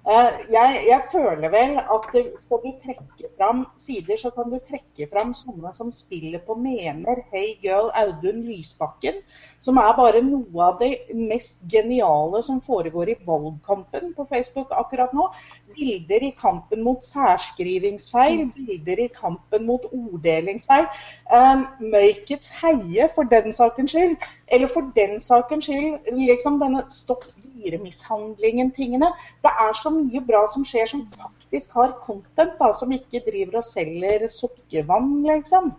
Eh, 0.06 0.34
jeg, 0.54 0.82
jeg, 0.86 1.00
føler 1.10 1.50
vel 1.50 1.80
at 1.82 2.12
skal 2.38 2.60
du 2.62 2.68
trekke 2.78 3.30
fram 3.34 3.64
sider, 3.82 4.14
så 4.20 4.30
kan 4.30 4.52
du 4.52 4.60
trekke 4.62 5.08
fram 5.10 5.32
sånne 5.34 5.72
som 5.74 5.88
spiller 5.90 6.38
på 6.46 6.54
memer. 6.62 7.24
Hey 7.32 7.56
girl, 7.64 7.88
Audun 7.90 8.44
Lysbakken. 8.46 9.18
Som 9.58 9.80
er 9.82 9.96
bare 9.98 10.20
noe 10.22 10.68
av 10.68 10.78
det 10.78 10.92
mest 11.10 11.64
geniale 11.72 12.38
som 12.46 12.60
foregår 12.62 13.10
i 13.10 13.16
valgkampen 13.26 14.12
på 14.14 14.28
Facebook 14.30 14.70
akkurat 14.70 15.10
nå. 15.16 15.26
Bilder 15.74 16.28
i 16.28 16.30
kampen 16.38 16.86
mot 16.86 17.02
særskrivingsfeil, 17.02 18.44
bilder 18.54 19.02
i 19.08 19.08
kampen 19.10 19.66
mot 19.66 19.88
orddelingsfeil. 19.90 20.86
Um, 21.34 21.66
Møykets 21.82 22.54
heie, 22.62 23.10
for 23.10 23.26
den 23.26 23.50
sakens 23.50 23.90
skyld. 23.96 24.14
Eller 24.46 24.70
for 24.70 24.86
den 24.94 25.18
sakens 25.18 25.66
skyld, 25.66 25.98
liksom 26.14 26.62
denne 26.62 26.86
stopp 26.94 27.26
dyremishandlingen-tingene. 27.66 29.10
Det 29.44 29.52
er 29.66 29.74
så 29.76 29.92
mye 29.94 30.22
bra 30.24 30.44
som 30.50 30.64
skjer 30.66 30.88
som 30.94 31.04
faktisk 31.12 31.74
har 31.76 31.96
content, 32.04 32.54
da, 32.60 32.70
som 32.76 32.94
ikke 32.94 33.24
driver 33.26 33.60
og 33.60 33.66
selger 33.66 34.28
sukkervann, 34.32 35.18
liksom. 35.26 35.74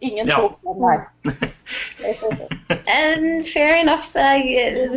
Ingen 0.00 0.28
ja. 0.30 0.36
tok 0.36 0.82
her. 0.84 1.06
fair 3.52 3.80
enough. 3.80 4.12
Det 4.14 4.20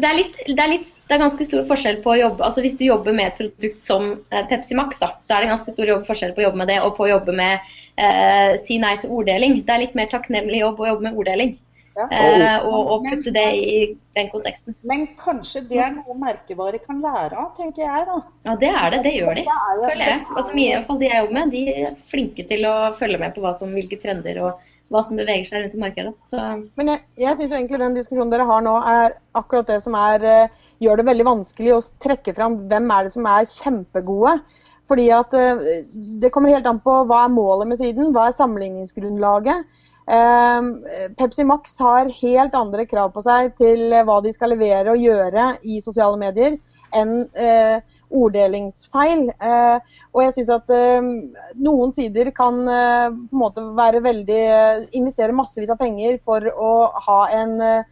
er, 0.05 0.15
litt, 0.15 0.38
det, 0.45 0.61
er 0.61 0.69
litt, 0.69 0.91
det 1.07 1.15
er, 1.15 1.23
ganske 1.23 1.47
stor 1.47 1.65
forskjell 1.69 1.99
på 2.03 2.13
å 2.13 2.19
jobbe 2.19 2.45
altså 2.45 2.63
Hvis 2.63 2.77
du 2.79 2.86
jobber 2.86 3.15
med 3.17 3.32
et 3.32 3.39
produkt 3.39 3.82
som 3.84 4.11
eh, 4.29 4.45
Pepsi 4.49 4.77
Max, 4.77 5.01
da, 5.01 5.15
så 5.25 5.36
er 5.36 5.43
det 5.43 5.51
ganske 5.55 5.73
stor 5.73 5.91
forskjell 6.07 6.36
på 6.36 6.43
å 6.43 6.47
jobbe 6.49 6.61
med 6.61 6.71
det 6.71 6.79
og 6.86 6.93
på 6.99 7.07
å 7.07 7.11
jobbe 7.11 7.36
med 7.36 7.73
uh, 7.97 8.53
si 8.61 8.77
nei 8.82 8.93
til 9.01 9.17
orddeling. 9.17 9.59
Det 9.65 9.75
er 9.75 9.84
litt 9.88 9.97
mer 9.97 10.11
takknemlig 10.11 10.61
jobb 10.61 10.82
å 10.82 10.91
jobbe 10.93 11.09
med 11.09 11.19
orddeling. 11.23 11.57
Ja. 11.98 12.08
Eh, 12.08 12.66
og, 12.66 12.92
og, 12.94 13.06
putte 13.10 13.34
det 13.36 13.46
i 13.58 13.78
den 14.16 14.30
konteksten. 14.32 14.76
Men 14.88 15.06
kanskje 15.20 15.64
det 15.68 15.82
er 15.84 15.92
noe 15.96 16.16
merkevare 16.20 16.80
kan 16.84 17.02
lære 17.04 17.36
av, 17.36 17.52
tenker 17.58 17.84
jeg 17.84 18.08
da. 18.08 18.18
Ja, 18.48 18.56
det 18.64 18.72
er 18.72 18.96
det. 18.96 19.02
Det 19.08 19.14
gjør 19.18 19.38
de, 19.38 19.46
føler 19.84 20.04
jeg. 20.06 20.26
Altså, 20.36 20.56
mye, 20.56 20.82
de 20.88 21.10
jeg 21.10 21.24
jobber 21.24 21.38
med, 21.38 21.56
de 21.56 21.64
er 21.74 21.96
flinke 22.12 22.48
til 22.48 22.68
å 22.70 22.76
følge 22.98 23.20
med 23.22 23.36
på 23.36 23.44
hva 23.44 23.54
som, 23.58 23.74
hvilke 23.76 24.00
trender 24.02 24.39
og 24.46 24.68
hva 24.92 25.04
som 25.08 25.20
beveger 25.20 25.48
seg 25.48 25.64
rundt 25.64 25.76
i 25.76 25.82
markedet. 25.82 26.12
Så. 26.28 26.39
Men 26.80 26.92
jeg, 26.92 27.04
jeg 27.24 27.38
syns 27.39 27.54
egentlig 27.56 27.80
den 27.80 27.96
diskusjonen 27.96 28.34
dere 28.34 28.48
har 28.50 28.66
nå, 28.66 28.74
er 28.92 29.16
akkurat 29.39 29.70
det 29.72 29.80
som 29.86 29.96
er, 30.00 30.26
uh, 30.26 30.66
gjør 30.84 31.00
det 31.00 31.08
veldig 31.08 31.28
vanskelig 31.30 31.78
å 31.78 31.86
trekke 32.04 32.36
fram 32.36 32.60
hvem 32.72 32.92
er 32.92 33.08
det 33.08 33.14
som 33.16 33.30
er 33.32 33.48
kjempegode. 33.48 34.36
Fordi 34.89 35.06
at 35.16 35.32
uh, 35.38 35.64
Det 36.20 36.32
kommer 36.34 36.52
helt 36.52 36.68
an 36.68 36.82
på 36.84 36.98
hva 37.08 37.24
er 37.24 37.32
målet 37.32 37.72
med 37.72 37.80
siden, 37.80 38.12
hva 38.12 38.28
er 38.28 38.36
sammenligningsgrunnlaget. 38.36 39.64
Ehm, 40.12 40.84
Pepsi 41.16 41.43
Max 41.47 41.78
har 41.80 42.09
helt 42.18 42.55
andre 42.57 42.84
krav 42.86 43.14
på 43.16 43.24
seg 43.24 43.53
til 43.55 43.93
hva 44.03 44.18
de 44.24 44.34
skal 44.36 44.51
levere 44.51 44.91
og 44.91 44.99
gjøre 44.99 45.45
i 45.64 45.80
sosiale 45.84 46.20
medier 46.20 46.57
enn 46.91 47.14
eh, 47.39 47.78
orddelingsfeil. 48.12 49.30
Eh, 49.32 49.93
og 50.12 50.24
jeg 50.26 50.36
syns 50.36 50.51
at 50.57 50.74
eh, 50.76 51.07
noen 51.64 51.95
sider 51.95 52.34
kan 52.36 52.59
eh, 52.68 53.07
på 53.07 53.38
en 53.38 53.43
måte 53.43 53.64
være 53.78 54.03
veldig 54.03 54.41
eh, 54.41 54.84
investere 54.99 55.36
massevis 55.38 55.72
av 55.72 55.80
penger 55.80 56.20
for 56.26 56.43
å 56.51 56.74
ha 57.07 57.22
en 57.38 57.55
eh, 57.64 57.88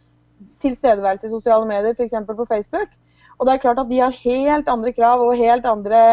tilstedeværelse 0.60 1.30
i 1.30 1.32
sosiale 1.32 1.64
medier, 1.68 1.96
f.eks. 1.96 2.20
på 2.28 2.48
Facebook. 2.52 2.92
Og 3.38 3.48
det 3.48 3.56
er 3.56 3.64
klart 3.64 3.80
at 3.80 3.88
de 3.88 4.04
har 4.04 4.22
helt 4.26 4.68
andre 4.68 4.92
krav 4.92 5.24
og 5.24 5.40
helt 5.40 5.64
andre 5.68 6.04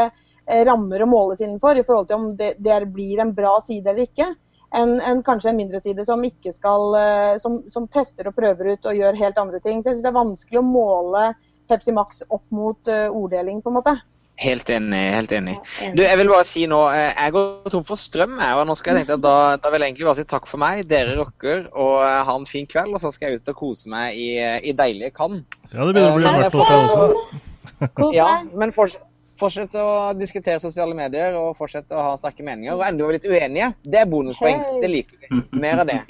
rammer 0.47 1.01
å 1.03 1.09
måles 1.11 1.41
innenfor 1.43 1.75
i 1.75 1.83
forhold 1.83 2.05
til 2.07 2.15
om 2.15 2.27
det, 2.39 2.53
det 2.63 2.77
blir 2.95 3.19
en 3.19 3.33
bra 3.35 3.57
side 3.59 3.91
eller 3.91 4.07
ikke 4.07 4.29
enn 4.75 4.97
en, 4.99 5.23
kanskje 5.23 5.51
en 5.51 5.59
mindre 5.59 5.79
side 5.83 6.03
som, 6.07 6.23
skal, 6.51 6.89
eh, 6.99 7.37
som, 7.41 7.61
som, 7.71 7.87
tester 7.87 8.29
og 8.29 8.35
prøver 8.35 8.73
ut 8.73 8.89
og 8.89 8.99
gjør 8.99 9.21
helt 9.21 9.39
andre 9.39 9.61
ting. 9.63 9.81
Så 9.81 9.91
jeg 9.91 9.97
synes 9.97 10.05
det 10.05 10.11
er 10.11 10.19
vanskelig 10.19 10.61
å 10.61 10.67
måle 10.67 11.31
Pepsi 11.67 11.95
Max 11.95 12.21
opp 12.31 12.45
mot 12.55 12.87
uh, 12.87 13.09
orddeling, 13.11 13.59
på 13.59 13.71
en 13.71 13.75
måte. 13.75 13.93
Helt 14.37 14.69
enig. 14.69 15.01
helt 15.15 15.31
enig. 15.33 15.55
Du, 15.97 16.03
jeg 16.05 16.17
vil 16.19 16.29
bare 16.29 16.45
si 16.45 16.67
nå, 16.69 16.77
eh, 16.93 17.09
jeg 17.09 17.33
går 17.33 17.73
tom 17.73 17.83
for 17.87 17.99
strøm, 17.99 18.37
jeg, 18.37 18.59
og 18.59 18.69
nå 18.69 18.75
skal 18.77 18.93
jeg 18.93 19.03
tenke 19.03 19.17
at 19.17 19.23
da, 19.25 19.33
da 19.59 19.71
vil 19.73 19.83
jeg 19.83 19.91
egentlig 19.91 20.07
bare 20.07 20.19
si 20.19 20.27
takk 20.29 20.47
for 20.47 20.61
meg. 20.61 20.83
Dere 20.87 21.17
rocker, 21.17 21.65
og 21.73 22.05
ha 22.05 22.37
en 22.37 22.47
fin 22.47 22.69
kveld. 22.69 22.93
Og 22.93 23.01
så 23.03 23.11
skal 23.15 23.33
jeg 23.33 23.41
ut 23.41 23.51
og 23.51 23.59
kose 23.59 23.91
meg 23.91 24.15
i, 24.15 24.29
i 24.69 24.75
deilige 24.77 25.11
Cannes. 25.17 25.43
Ja, 25.73 25.81
det 25.81 25.97
begynner 25.97 26.13
å 26.13 26.21
bli 26.21 26.35
mørkt 26.37 26.55
hos 26.55 26.71
deg 26.71 26.85
også. 26.85 28.13
ja, 28.15 28.29
men 28.55 28.71
fortsatt 28.75 29.06
Fortsette 29.37 29.81
å 29.81 29.93
diskutere 30.17 30.61
sosiale 30.61 30.97
medier 30.97 31.35
og 31.37 31.53
fortsett 31.59 31.93
å 31.93 32.09
ha 32.09 32.17
sterke 32.19 32.45
meninger. 32.45 32.73
Og 32.73 32.83
enda 32.87 33.05
være 33.05 33.19
litt 33.19 33.29
uenige. 33.29 33.71
Det 33.85 34.01
er 34.01 34.09
bonuspoeng. 34.09 34.63
Det 34.81 34.89
liker 34.91 35.21
vi. 35.21 35.41
Mer 35.61 35.83
av 35.83 35.89
det. 35.91 36.01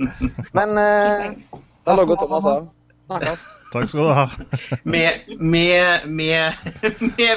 Men 0.55 0.73
uh, 0.79 1.61
da 1.87 1.95
logger 1.99 2.19
Thomas 2.23 2.51
av. 2.53 2.67
Snakkes. 3.07 3.47
Takk 3.71 3.89
skal 3.91 4.03
du 4.03 4.11
ha. 4.15 4.25
med, 4.83 5.27
med, 5.39 6.07
med, 6.07 6.53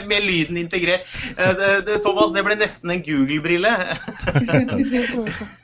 med, 0.07 0.21
lyden 0.23 0.57
integrert. 0.63 1.07
Eh, 1.39 1.97
Thomas, 2.03 2.35
det 2.35 2.45
ble 2.47 2.59
nesten 2.59 2.95
en 2.95 3.03
Google-brille. 3.07 3.75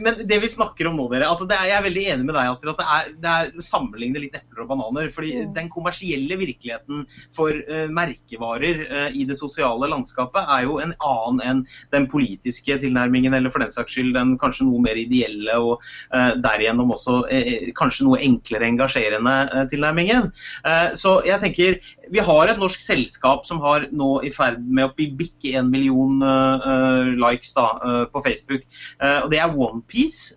Men 0.00 0.20
det 0.24 0.38
vi 0.42 0.48
snakker 0.48 0.88
om 0.88 0.96
nå, 0.96 1.06
dere 1.12 1.28
altså 1.28 1.46
er, 1.48 1.68
Jeg 1.68 1.76
er 1.76 1.84
veldig 1.84 2.04
enig 2.14 2.26
med 2.26 2.36
deg, 2.36 2.50
Astrid, 2.50 2.72
at 2.72 2.80
det 3.20 3.30
er, 3.30 3.50
det 3.54 3.64
sammenligne 3.64 4.22
litt 4.22 4.36
epler 4.38 4.64
og 4.64 4.70
bananer. 4.72 5.10
fordi 5.12 5.32
mm. 5.36 5.52
den 5.56 5.68
kommersielle 5.72 6.38
virkeligheten 6.40 7.04
for 7.36 7.54
uh, 7.54 7.86
merkevarer 7.92 8.82
uh, 8.86 9.08
i 9.12 9.26
det 9.28 9.36
sosiale 9.38 9.90
landskapet 9.90 10.54
er 10.56 10.66
jo 10.68 10.78
en 10.82 10.94
annen 10.96 11.42
enn 11.44 11.62
den 11.94 12.08
politiske 12.10 12.78
tilnærmingen, 12.82 13.34
eller 13.36 13.52
for 13.52 13.64
den 13.64 13.74
saks 13.74 13.96
skyld 13.96 14.14
den 14.16 14.36
kanskje 14.40 14.68
noe 14.68 14.80
mer 14.84 14.98
ideelle 15.00 15.58
og 15.60 15.84
uh, 16.14 16.32
derigjennom 16.40 16.94
også 16.96 17.20
kanskje 17.76 18.06
noe 18.06 18.20
enklere 18.24 18.68
engasjerende 18.70 19.66
tilnærmingen. 19.70 20.30
så 20.96 21.12
jeg 21.26 21.40
tenker 21.42 21.76
vi 22.10 22.22
har 22.26 22.50
et 22.50 22.58
norsk 22.60 22.82
selskap 22.82 23.46
som 23.48 23.60
har 23.64 23.86
nå 23.94 24.10
i 24.26 24.32
ferd 24.34 24.60
med 24.66 24.88
å 24.88 24.94
bikke 24.94 25.54
en 25.60 25.70
million 25.70 26.20
uh, 26.22 27.10
likes 27.20 27.54
da, 27.56 27.68
uh, 27.84 28.02
på 28.10 28.22
Facebook. 28.24 28.66
Uh, 29.00 29.24
og 29.24 29.30
Det 29.32 29.40
er 29.40 29.56
OnePiece. 29.66 30.34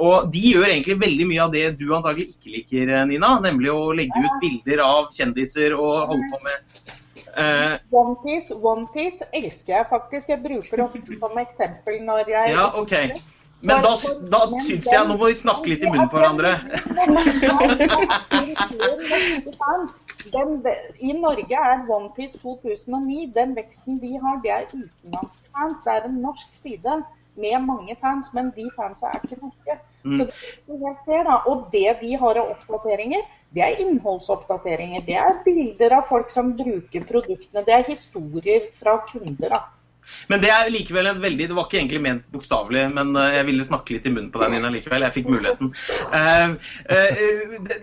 og 0.00 0.28
de 0.32 0.42
gjør 0.54 0.68
egentlig 0.70 0.98
veldig 1.00 1.28
mye 1.28 1.44
av 1.44 1.54
det 1.54 1.64
du 1.78 1.86
antagelig 1.94 2.34
ikke 2.34 2.56
liker, 2.56 2.92
Nina. 3.10 3.36
Nemlig 3.44 3.72
å 3.72 3.92
legge 3.96 4.24
ut 4.24 4.36
bilder 4.42 4.84
av 4.84 5.08
kjendiser 5.14 5.76
og 5.76 6.12
holde 6.12 6.28
på 6.32 6.44
med 6.44 6.92
Uh, 7.34 7.80
OnePiece 7.90 8.54
One 8.62 8.86
elsker 9.34 9.72
jeg 9.74 9.86
faktisk. 9.90 10.28
Jeg 10.28 10.38
bruker 10.42 10.78
det 10.78 10.84
ofte 10.84 11.16
som 11.18 11.38
eksempel 11.40 11.98
når 12.06 12.30
jeg 12.30 12.52
Ja, 12.54 12.68
ok. 12.78 12.94
Men 13.64 13.82
da, 13.84 13.92
da 14.32 14.40
syns 14.60 14.86
jeg 14.92 15.08
Nå 15.08 15.16
må 15.16 15.28
vi 15.30 15.36
snakke 15.38 15.70
litt 15.72 15.84
i 15.84 15.90
munnen 15.90 16.10
på 16.12 16.20
hverandre. 16.20 16.52
Den, 20.34 20.56
I 21.08 21.12
Norge 21.18 21.60
er 21.72 21.84
OnePiece 21.96 22.40
2009 22.42 23.26
Den 23.34 23.54
veksten 23.56 24.00
de 24.02 24.14
har, 24.20 24.40
det 24.44 24.52
er 24.54 24.64
utenlandske 24.72 25.46
fans. 25.50 25.84
Det 25.84 25.92
er 25.96 26.08
en 26.08 26.18
norsk 26.24 26.56
side 26.58 27.02
med 27.34 27.58
mange 27.66 27.96
fans, 28.00 28.30
men 28.34 28.52
de 28.56 28.68
fansa 28.76 29.10
er 29.10 29.22
ikke 29.24 29.40
norske. 29.42 29.78
Mm. 30.04 30.16
Så 30.16 30.26
det 30.26 30.74
er 30.76 30.82
helt 30.86 31.06
det, 31.08 31.22
da. 31.26 31.38
Og 31.50 31.64
det 31.72 31.96
vi 32.00 32.12
har 32.20 32.40
av 32.40 32.52
oppdateringer, 32.54 33.24
det 33.54 33.64
er 33.64 33.80
innholdsoppdateringer. 33.84 35.02
Det 35.06 35.16
er 35.18 35.40
bilder 35.46 35.98
av 35.98 36.06
folk 36.10 36.30
som 36.30 36.52
bruker 36.58 37.06
produktene. 37.08 37.64
Det 37.66 37.74
er 37.74 37.88
historier 37.88 38.68
fra 38.78 38.98
kunder. 39.10 39.56
da. 39.56 39.62
Men 40.30 40.42
det 40.42 40.50
er 40.52 40.70
likevel 40.72 41.08
en 41.10 41.20
veldig 41.22 41.48
Det 41.50 41.56
var 41.56 41.66
ikke 41.68 41.80
egentlig 41.80 42.02
ment 42.04 42.26
bokstavelig, 42.32 42.84
men 42.94 43.12
eh, 43.20 43.38
jeg 43.38 43.48
ville 43.48 43.66
snakke 43.66 43.96
litt 43.96 44.08
i 44.08 44.12
munnen 44.12 44.30
på 44.34 44.42
deg, 44.42 44.54
Nina, 44.54 44.70
likevel. 44.72 45.06
Jeg 45.06 45.16
fikk 45.18 45.30
muligheten. 45.32 45.72
Uh, 46.14 46.54
uh, 46.88 47.22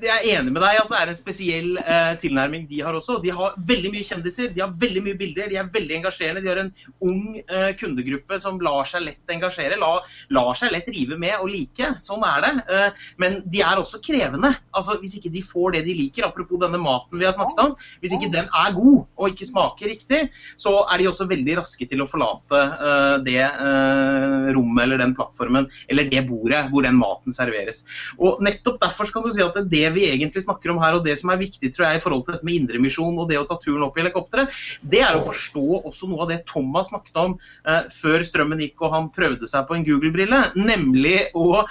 jeg 0.01 0.11
er 0.11 0.27
enig 0.35 0.53
med 0.53 0.61
deg 0.63 0.79
at 0.81 0.91
det 0.91 0.99
er 0.99 1.11
en 1.11 1.19
spesiell 1.19 1.69
tilnærming 2.21 2.65
de 2.69 2.81
har 2.85 2.95
også. 2.97 3.17
De 3.23 3.31
har 3.35 3.55
veldig 3.67 3.91
mye 3.93 4.07
kjendiser, 4.07 4.51
de 4.55 4.63
har 4.63 4.73
veldig 4.81 5.03
mye 5.05 5.17
bilder, 5.19 5.49
de 5.51 5.59
er 5.59 5.69
veldig 5.73 5.97
engasjerende. 5.99 6.43
De 6.43 6.51
har 6.51 6.61
en 6.61 6.71
ung 7.07 7.39
kundegruppe 7.79 8.39
som 8.41 8.59
lar 8.63 8.89
seg 8.89 9.05
lett 9.05 9.33
engasjere, 9.33 9.77
lar 9.79 10.59
seg 10.59 10.73
lett 10.73 10.89
rive 10.91 11.17
med 11.19 11.37
og 11.39 11.49
like. 11.51 11.91
Sånn 12.03 12.23
er 12.27 12.45
det. 12.45 12.79
men 13.21 13.39
de 13.51 13.63
er 13.65 13.81
også 13.81 14.01
krevende. 14.03 14.53
Altså, 14.73 14.97
Hvis 15.01 15.17
ikke 15.19 15.33
de 15.33 15.43
får 15.45 15.77
det 15.77 15.85
de 15.87 15.97
liker, 15.97 16.27
apropos 16.27 16.61
denne 16.61 16.81
maten 16.81 17.19
vi 17.19 17.27
har 17.27 17.35
snakket 17.35 17.63
om, 17.65 17.75
hvis 18.01 18.15
ikke 18.17 18.31
den 18.33 18.49
er 18.49 18.75
god 18.75 19.05
og 19.17 19.31
ikke 19.31 19.49
smaker 19.49 19.91
riktig, 19.91 20.21
så 20.59 20.73
er 20.85 21.01
de 21.01 21.09
også 21.11 21.27
veldig 21.29 21.59
raske 21.61 21.87
til 21.89 22.03
å 22.03 22.09
forlate 22.11 22.59
uh, 22.81 23.17
det 23.25 23.41
uh, 23.41 24.49
rommet 24.55 24.83
eller 24.85 25.01
den 25.01 25.15
plattformen 25.17 25.67
eller 25.91 26.09
det 26.11 26.23
bordet 26.27 26.63
hvor 26.71 26.85
den 26.85 26.97
maten 26.99 27.35
serveres. 27.35 27.83
Og 28.19 28.41
Nettopp 28.43 28.79
derfor 28.81 29.09
skal 29.09 29.25
du 29.25 29.31
si 29.33 29.43
at 29.43 29.57
det 29.71 29.85
vi 29.95 30.07
egentlig 30.09 30.43
snakker 30.45 30.73
om 30.73 30.81
her, 30.83 30.97
og 30.97 31.05
det 31.05 31.17
som 31.19 31.31
er 31.33 31.41
viktig 31.41 31.71
tror 31.73 31.87
jeg, 31.87 31.99
i 31.99 32.03
forhold 32.03 32.25
til 32.25 32.35
dette 32.35 32.47
med 32.47 32.59
indremisjon 32.59 33.19
og 33.21 33.29
det 33.31 33.39
å 33.39 33.47
ta 33.49 33.57
turen 33.61 33.85
opp 33.87 33.97
i 33.97 34.03
helikopteret, 34.03 34.61
det 34.81 35.03
er 35.05 35.17
å 35.17 35.25
forstå 35.25 35.65
også 35.81 36.09
noe 36.11 36.25
av 36.25 36.33
det 36.33 36.41
Thomas 36.49 36.91
snakket 36.91 37.21
om 37.21 37.37
uh, 37.37 37.83
før 37.93 38.25
strømmen 38.27 38.63
gikk 38.65 38.85
og 38.85 38.95
han 38.95 39.09
prøvde 39.13 39.49
seg 39.49 39.67
på 39.67 39.77
en 39.77 39.87
Google-brille, 39.87 40.41
nemlig 40.59 41.19
å 41.37 41.63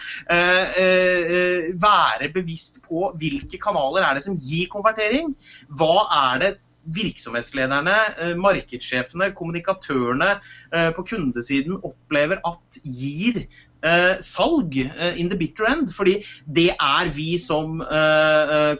være 1.81 2.29
bevisst 2.33 2.81
på 2.87 3.11
hvilke 3.19 3.59
kanaler 3.61 4.05
er 4.07 4.19
det 4.19 4.25
som 4.25 4.37
gir 4.39 4.69
konvertering. 4.73 5.33
Hva 5.69 6.07
er 6.17 6.43
det 6.43 6.51
virksomhetslederne, 6.89 7.97
eh, 8.19 8.37
markedssjefene, 8.41 9.33
kommunikatørene 9.37 10.31
eh, 10.73 10.93
på 10.97 11.05
kundesiden 11.13 11.77
opplever 11.77 12.41
at 12.47 12.79
gir 12.85 13.43
eh, 13.85 14.15
salg 14.25 14.77
in 15.17 15.29
the 15.31 15.37
bitter 15.39 15.69
end. 15.69 15.91
Fordi 15.93 16.19
det 16.47 16.71
er 16.75 17.11
vi 17.15 17.35
som 17.41 17.81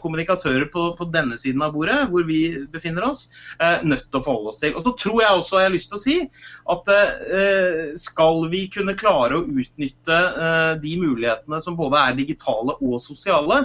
kommunikatører 0.01 0.67
på, 0.73 0.87
på, 0.97 1.07
denne 1.13 1.37
siden 1.41 1.61
av 1.65 1.73
bordet, 1.75 1.99
hvor 2.09 2.25
vi 2.27 2.41
befinner 2.71 3.07
oss, 3.09 3.27
nødt 3.83 4.07
til 4.07 4.19
å 4.19 4.23
forholde 4.23 4.53
oss 4.53 4.61
til. 4.61 4.75
Og 4.75 4.85
så 4.85 4.93
tror 4.97 5.21
jeg 5.23 5.37
også, 5.39 5.59
jeg 5.59 5.69
har 5.69 5.73
lyst 5.73 5.91
til 5.91 5.99
å 5.99 6.03
si, 6.03 6.17
at 6.75 6.91
skal 7.99 8.45
vi 8.51 8.65
kunne 8.73 8.97
klare 8.99 9.39
å 9.39 9.45
utnytte 9.45 10.19
de 10.83 10.93
mulighetene 11.01 11.61
som 11.63 11.77
både 11.79 12.01
er 12.05 12.19
digitale 12.21 12.77
og 12.77 12.99
sosiale, 13.01 13.63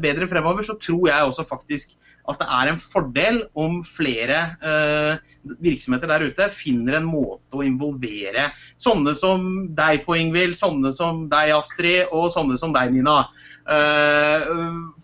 bedre 0.00 0.28
fremover, 0.30 0.64
så 0.64 0.78
tror 0.80 1.10
jeg 1.10 1.28
også 1.28 1.48
faktisk 1.48 1.98
at 2.30 2.38
det 2.38 2.48
er 2.54 2.70
en 2.70 2.78
fordel 2.78 3.38
om 3.58 3.80
flere 3.86 4.40
eh, 4.62 5.32
virksomheter 5.62 6.10
der 6.10 6.26
ute 6.30 6.48
finner 6.54 6.98
en 7.00 7.08
måte 7.08 7.58
å 7.58 7.64
involvere 7.66 8.50
sånne 8.80 9.14
som 9.18 9.48
deg 9.74 10.04
på 10.06 10.16
Ingvild, 10.20 10.54
sånne 10.58 10.92
som 10.94 11.24
deg 11.30 11.54
Astrid, 11.56 12.12
og 12.14 12.30
sånne 12.34 12.58
som 12.60 12.74
deg 12.74 12.94
Nina. 12.94 13.24
Eh, 13.62 14.46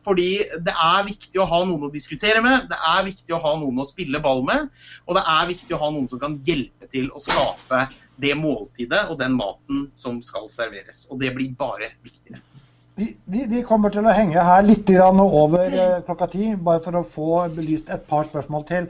fordi 0.03 0.31
det 0.62 0.75
er 0.75 1.07
viktig 1.07 1.43
å 1.43 1.47
ha 1.51 1.61
noen 1.66 1.89
å 1.89 1.93
diskutere 1.95 2.43
med, 2.45 2.66
det 2.71 2.79
er 2.91 3.07
viktig 3.07 3.35
å 3.35 3.43
ha 3.43 3.55
noen 3.59 3.83
å 3.83 3.87
spille 3.87 4.23
ball 4.23 4.45
med, 4.47 4.71
og 5.07 5.19
det 5.19 5.25
er 5.35 5.51
viktig 5.53 5.75
å 5.75 5.83
ha 5.83 5.91
noen 5.95 6.11
som 6.11 6.23
kan 6.23 6.39
hjelpe 6.47 6.91
til 6.91 7.11
å 7.14 7.23
skape 7.23 7.87
det 8.19 8.35
måltidet 8.39 9.07
og 9.11 9.19
den 9.21 9.35
maten 9.39 9.89
som 9.99 10.19
skal 10.23 10.51
serveres. 10.51 11.07
Og 11.11 11.23
det 11.23 11.35
blir 11.35 11.55
bare 11.59 11.93
viktigere. 12.03 12.43
Vi, 12.99 13.16
vi, 13.30 13.44
vi, 13.46 13.61
kommer 13.62 13.92
til 13.94 14.03
å 14.03 14.11
henge 14.11 14.42
her 14.42 14.64
litt 14.66 14.88
over 14.99 15.70
eh, 15.70 16.01
klokka 16.03 16.26
ti, 16.32 16.49
bare 16.59 16.82
for 16.82 16.99
å 16.99 17.05
få 17.07 17.28
belyst 17.55 17.92
et 17.94 18.09
par 18.11 18.26
spørsmål 18.26 18.64
til. 18.66 18.88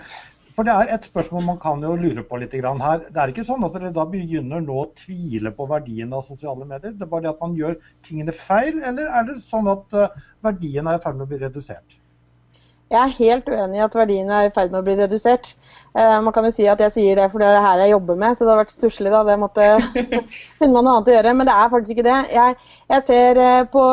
For 0.56 0.64
det 0.64 0.72
er 0.72 0.94
et 0.94 1.04
spørsmål 1.10 1.44
man 1.44 1.58
kan 1.60 1.84
jo 1.84 1.92
lure 1.92 2.24
på 2.24 2.38
litt 2.40 2.56
her. 2.56 3.04
Det 3.04 3.20
er 3.20 3.34
ikke 3.34 3.44
sånn 3.44 3.66
at 3.68 3.76
dere 3.76 3.92
da 3.92 4.06
begynner 4.08 4.64
nå 4.64 4.78
å 4.80 4.88
tvile 4.96 5.52
på 5.52 5.68
verdien 5.68 6.16
av 6.16 6.24
sosiale 6.24 6.64
medier? 6.64 6.96
Det 6.96 7.04
er 7.04 7.12
bare 7.12 7.26
det 7.26 7.34
at 7.34 7.44
man 7.44 7.54
gjør 7.60 7.76
tingene 8.08 8.32
feil, 8.32 8.80
eller 8.80 9.12
er 9.12 9.28
det 9.28 9.36
sånn 9.44 9.68
at 9.74 10.00
eh, 10.00 10.16
verdien 10.48 10.88
er 10.88 10.96
i 10.96 11.04
ferd 11.04 11.20
med 11.20 11.28
å 11.28 11.34
bli 11.34 11.44
redusert? 11.44 12.00
Jeg 12.88 13.00
er 13.02 13.16
helt 13.18 13.50
uenig 13.52 13.76
i 13.76 13.84
at 13.84 13.96
verdiene 13.98 14.36
er 14.38 14.48
i 14.48 14.52
ferd 14.54 14.72
med 14.72 14.80
å 14.80 14.86
bli 14.86 14.94
redusert. 14.96 15.50
Uh, 15.92 16.20
man 16.24 16.32
kan 16.32 16.46
jo 16.48 16.54
si 16.54 16.64
at 16.70 16.80
jeg 16.80 16.94
sier 16.94 17.18
det 17.20 17.26
fordi 17.32 17.44
det 17.44 17.50
er 17.50 17.58
det 17.58 17.66
her 17.66 17.82
jeg 17.84 17.92
jobber 17.92 18.18
med, 18.22 18.38
så 18.38 18.46
det 18.46 18.54
har 18.54 18.62
vært 18.62 18.72
stusslig. 18.72 19.12
da, 19.12 19.20
Det 19.28 19.36
måtte 19.42 19.68
finne 20.60 20.72
noe 20.72 20.94
annet 20.94 21.12
å 21.12 21.16
gjøre. 21.18 21.36
Men 21.36 21.50
det 21.50 21.58
er 21.58 21.70
faktisk 21.74 21.94
ikke 21.96 22.08
det. 22.08 22.18
Jeg, 22.38 22.56
jeg 22.94 23.06
ser 23.10 23.42
uh, 23.44 23.60
på 23.76 23.84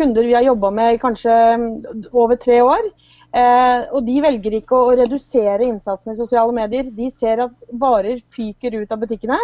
kunder 0.00 0.30
vi 0.30 0.36
har 0.38 0.48
jobba 0.48 0.72
med 0.80 1.00
kanskje 1.04 1.38
mm, 1.60 1.70
over 2.12 2.40
tre 2.40 2.62
år. 2.64 2.90
Eh, 3.28 3.82
og 3.92 4.06
de 4.06 4.20
velger 4.24 4.54
ikke 4.56 4.76
å 4.76 4.92
redusere 4.96 5.66
innsatsen 5.66 6.14
i 6.14 6.18
sosiale 6.18 6.54
medier. 6.56 6.88
De 6.94 7.10
ser 7.12 7.42
at 7.44 7.64
varer 7.80 8.22
fyker 8.32 8.78
ut 8.80 8.92
av 8.94 9.02
butikkene 9.02 9.38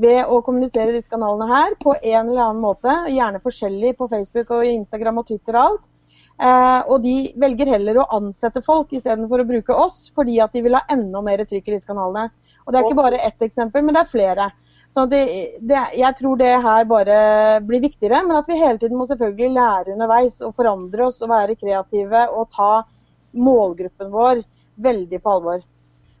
ved 0.00 0.22
å 0.28 0.40
kommunisere 0.44 0.94
disse 0.94 1.12
kanalene 1.12 1.48
her 1.50 1.76
på 1.80 1.94
en 1.96 2.30
eller 2.30 2.42
annen 2.46 2.62
måte. 2.64 2.94
Gjerne 3.12 3.42
forskjellig 3.44 3.94
på 3.98 4.08
Facebook 4.12 4.52
og 4.56 4.64
Instagram 4.68 5.20
og 5.20 5.28
Twitter 5.28 5.56
og 5.56 5.62
alt. 5.66 5.84
Eh, 6.36 6.80
og 6.92 7.00
de 7.00 7.14
velger 7.40 7.70
heller 7.72 8.02
å 8.02 8.08
ansette 8.18 8.60
folk 8.64 8.90
istedenfor 8.92 9.40
å 9.40 9.46
bruke 9.48 9.76
oss, 9.76 10.10
fordi 10.14 10.36
at 10.44 10.52
de 10.52 10.60
vil 10.66 10.76
ha 10.76 10.82
enda 10.92 11.22
mer 11.24 11.40
trykk 11.48 11.70
i 11.70 11.76
disse 11.76 11.88
kanalene. 11.88 12.28
Og 12.66 12.72
Det 12.72 12.80
er 12.80 12.88
ikke 12.88 12.98
bare 12.98 13.22
ett 13.24 13.46
eksempel, 13.46 13.84
men 13.84 13.96
det 13.96 14.02
er 14.02 14.10
flere. 14.10 14.50
Så 14.92 15.06
det, 15.08 15.22
det, 15.60 15.80
jeg 15.96 16.18
tror 16.18 16.36
det 16.40 16.52
her 16.64 16.84
bare 16.88 17.16
blir 17.64 17.84
viktigere, 17.84 18.20
men 18.26 18.36
at 18.36 18.48
vi 18.48 18.60
hele 18.60 18.80
tiden 18.80 18.98
må 19.00 19.08
selvfølgelig 19.08 19.56
lære 19.56 19.96
underveis 19.96 20.40
og 20.44 20.52
forandre 20.56 21.08
oss 21.08 21.22
og 21.24 21.32
være 21.32 21.56
kreative 21.56 22.26
og 22.32 22.50
ta 22.52 22.70
målgruppen 23.36 24.12
vår 24.12 24.44
veldig 24.76 25.20
på 25.22 25.34
alvor. 25.38 25.64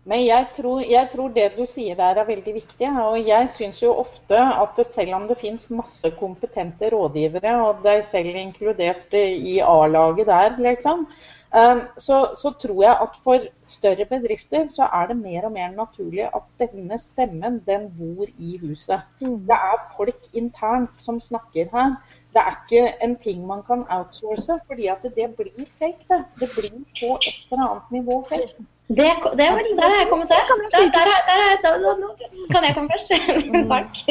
Men 0.06 0.22
jeg 0.22 0.46
tror, 0.54 0.82
jeg 0.86 1.08
tror, 1.10 1.32
det 1.34 1.48
du 1.56 1.64
sier 1.66 1.96
der 1.98 2.20
er 2.20 2.28
veldig 2.28 2.52
viktig. 2.54 2.90
Og 3.02 3.16
jeg 3.26 3.48
syns 3.50 3.82
jo 3.82 3.94
ofte 3.98 4.38
at 4.38 4.78
selv 4.86 5.16
om 5.18 5.24
det 5.26 5.38
finnes 5.40 5.70
masse 5.74 6.12
kompetente 6.20 6.90
rådgivere, 6.94 7.54
og 7.64 7.80
deg 7.82 8.04
selv 8.06 8.38
inkludert 8.38 9.16
i 9.18 9.58
A-laget 9.66 10.28
der, 10.30 10.60
liksom, 10.68 11.02
um, 11.50 11.80
så, 11.98 12.20
så, 12.38 12.52
tror 12.62 12.82
jeg 12.84 12.94
at 13.02 13.16
for 13.24 13.48
større 13.66 14.06
bedrifter 14.12 14.68
så 14.70 14.86
er 14.94 15.10
det 15.10 15.18
mer 15.24 15.48
og 15.50 15.52
mer 15.56 15.74
naturlig 15.74 16.28
at 16.28 16.46
denne 16.62 17.00
stemmen, 17.02 17.58
den 17.66 17.90
bor 17.98 18.30
i 18.38 18.60
huset. 18.62 19.02
Mm. 19.18 19.40
Det 19.50 19.58
er 19.58 19.90
folk 19.96 20.30
internt 20.32 21.02
som 21.02 21.18
snakker 21.20 21.66
her. 21.74 21.98
Det 22.30 22.44
er 22.44 22.54
ikke 22.54 22.94
en 23.02 23.18
ting 23.26 23.42
man 23.46 23.66
kan 23.66 23.82
outsource, 23.90 24.60
fordi 24.70 24.86
at 24.86 25.02
det 25.02 25.32
blir 25.34 25.66
fake. 25.82 26.06
Det, 26.06 26.22
det 26.40 26.50
blir 26.54 26.80
på 27.02 27.18
et 27.18 27.44
eller 27.50 27.66
annet 27.66 27.94
nivå 27.98 28.22
fake. 28.30 28.70
Det, 28.88 29.06
det 29.38 29.46
var, 29.50 29.64
der 29.78 29.88
har 29.90 29.96
jeg 29.98 30.10
kommet 30.10 30.28
til. 30.30 30.90
Der, 30.94 31.08
der, 31.10 31.56
der, 31.62 31.78
der, 31.82 31.96
nå 31.98 32.12
kan 32.52 32.64
jeg 32.64 32.74
komme 32.76 32.90
først. 32.94 33.10
Takk. 33.72 34.02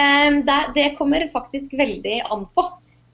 Um, 0.00 0.38
det 0.72 0.86
kommer 0.96 1.26
faktisk 1.32 1.76
veldig 1.76 2.22
an 2.32 2.46
på. 2.56 2.64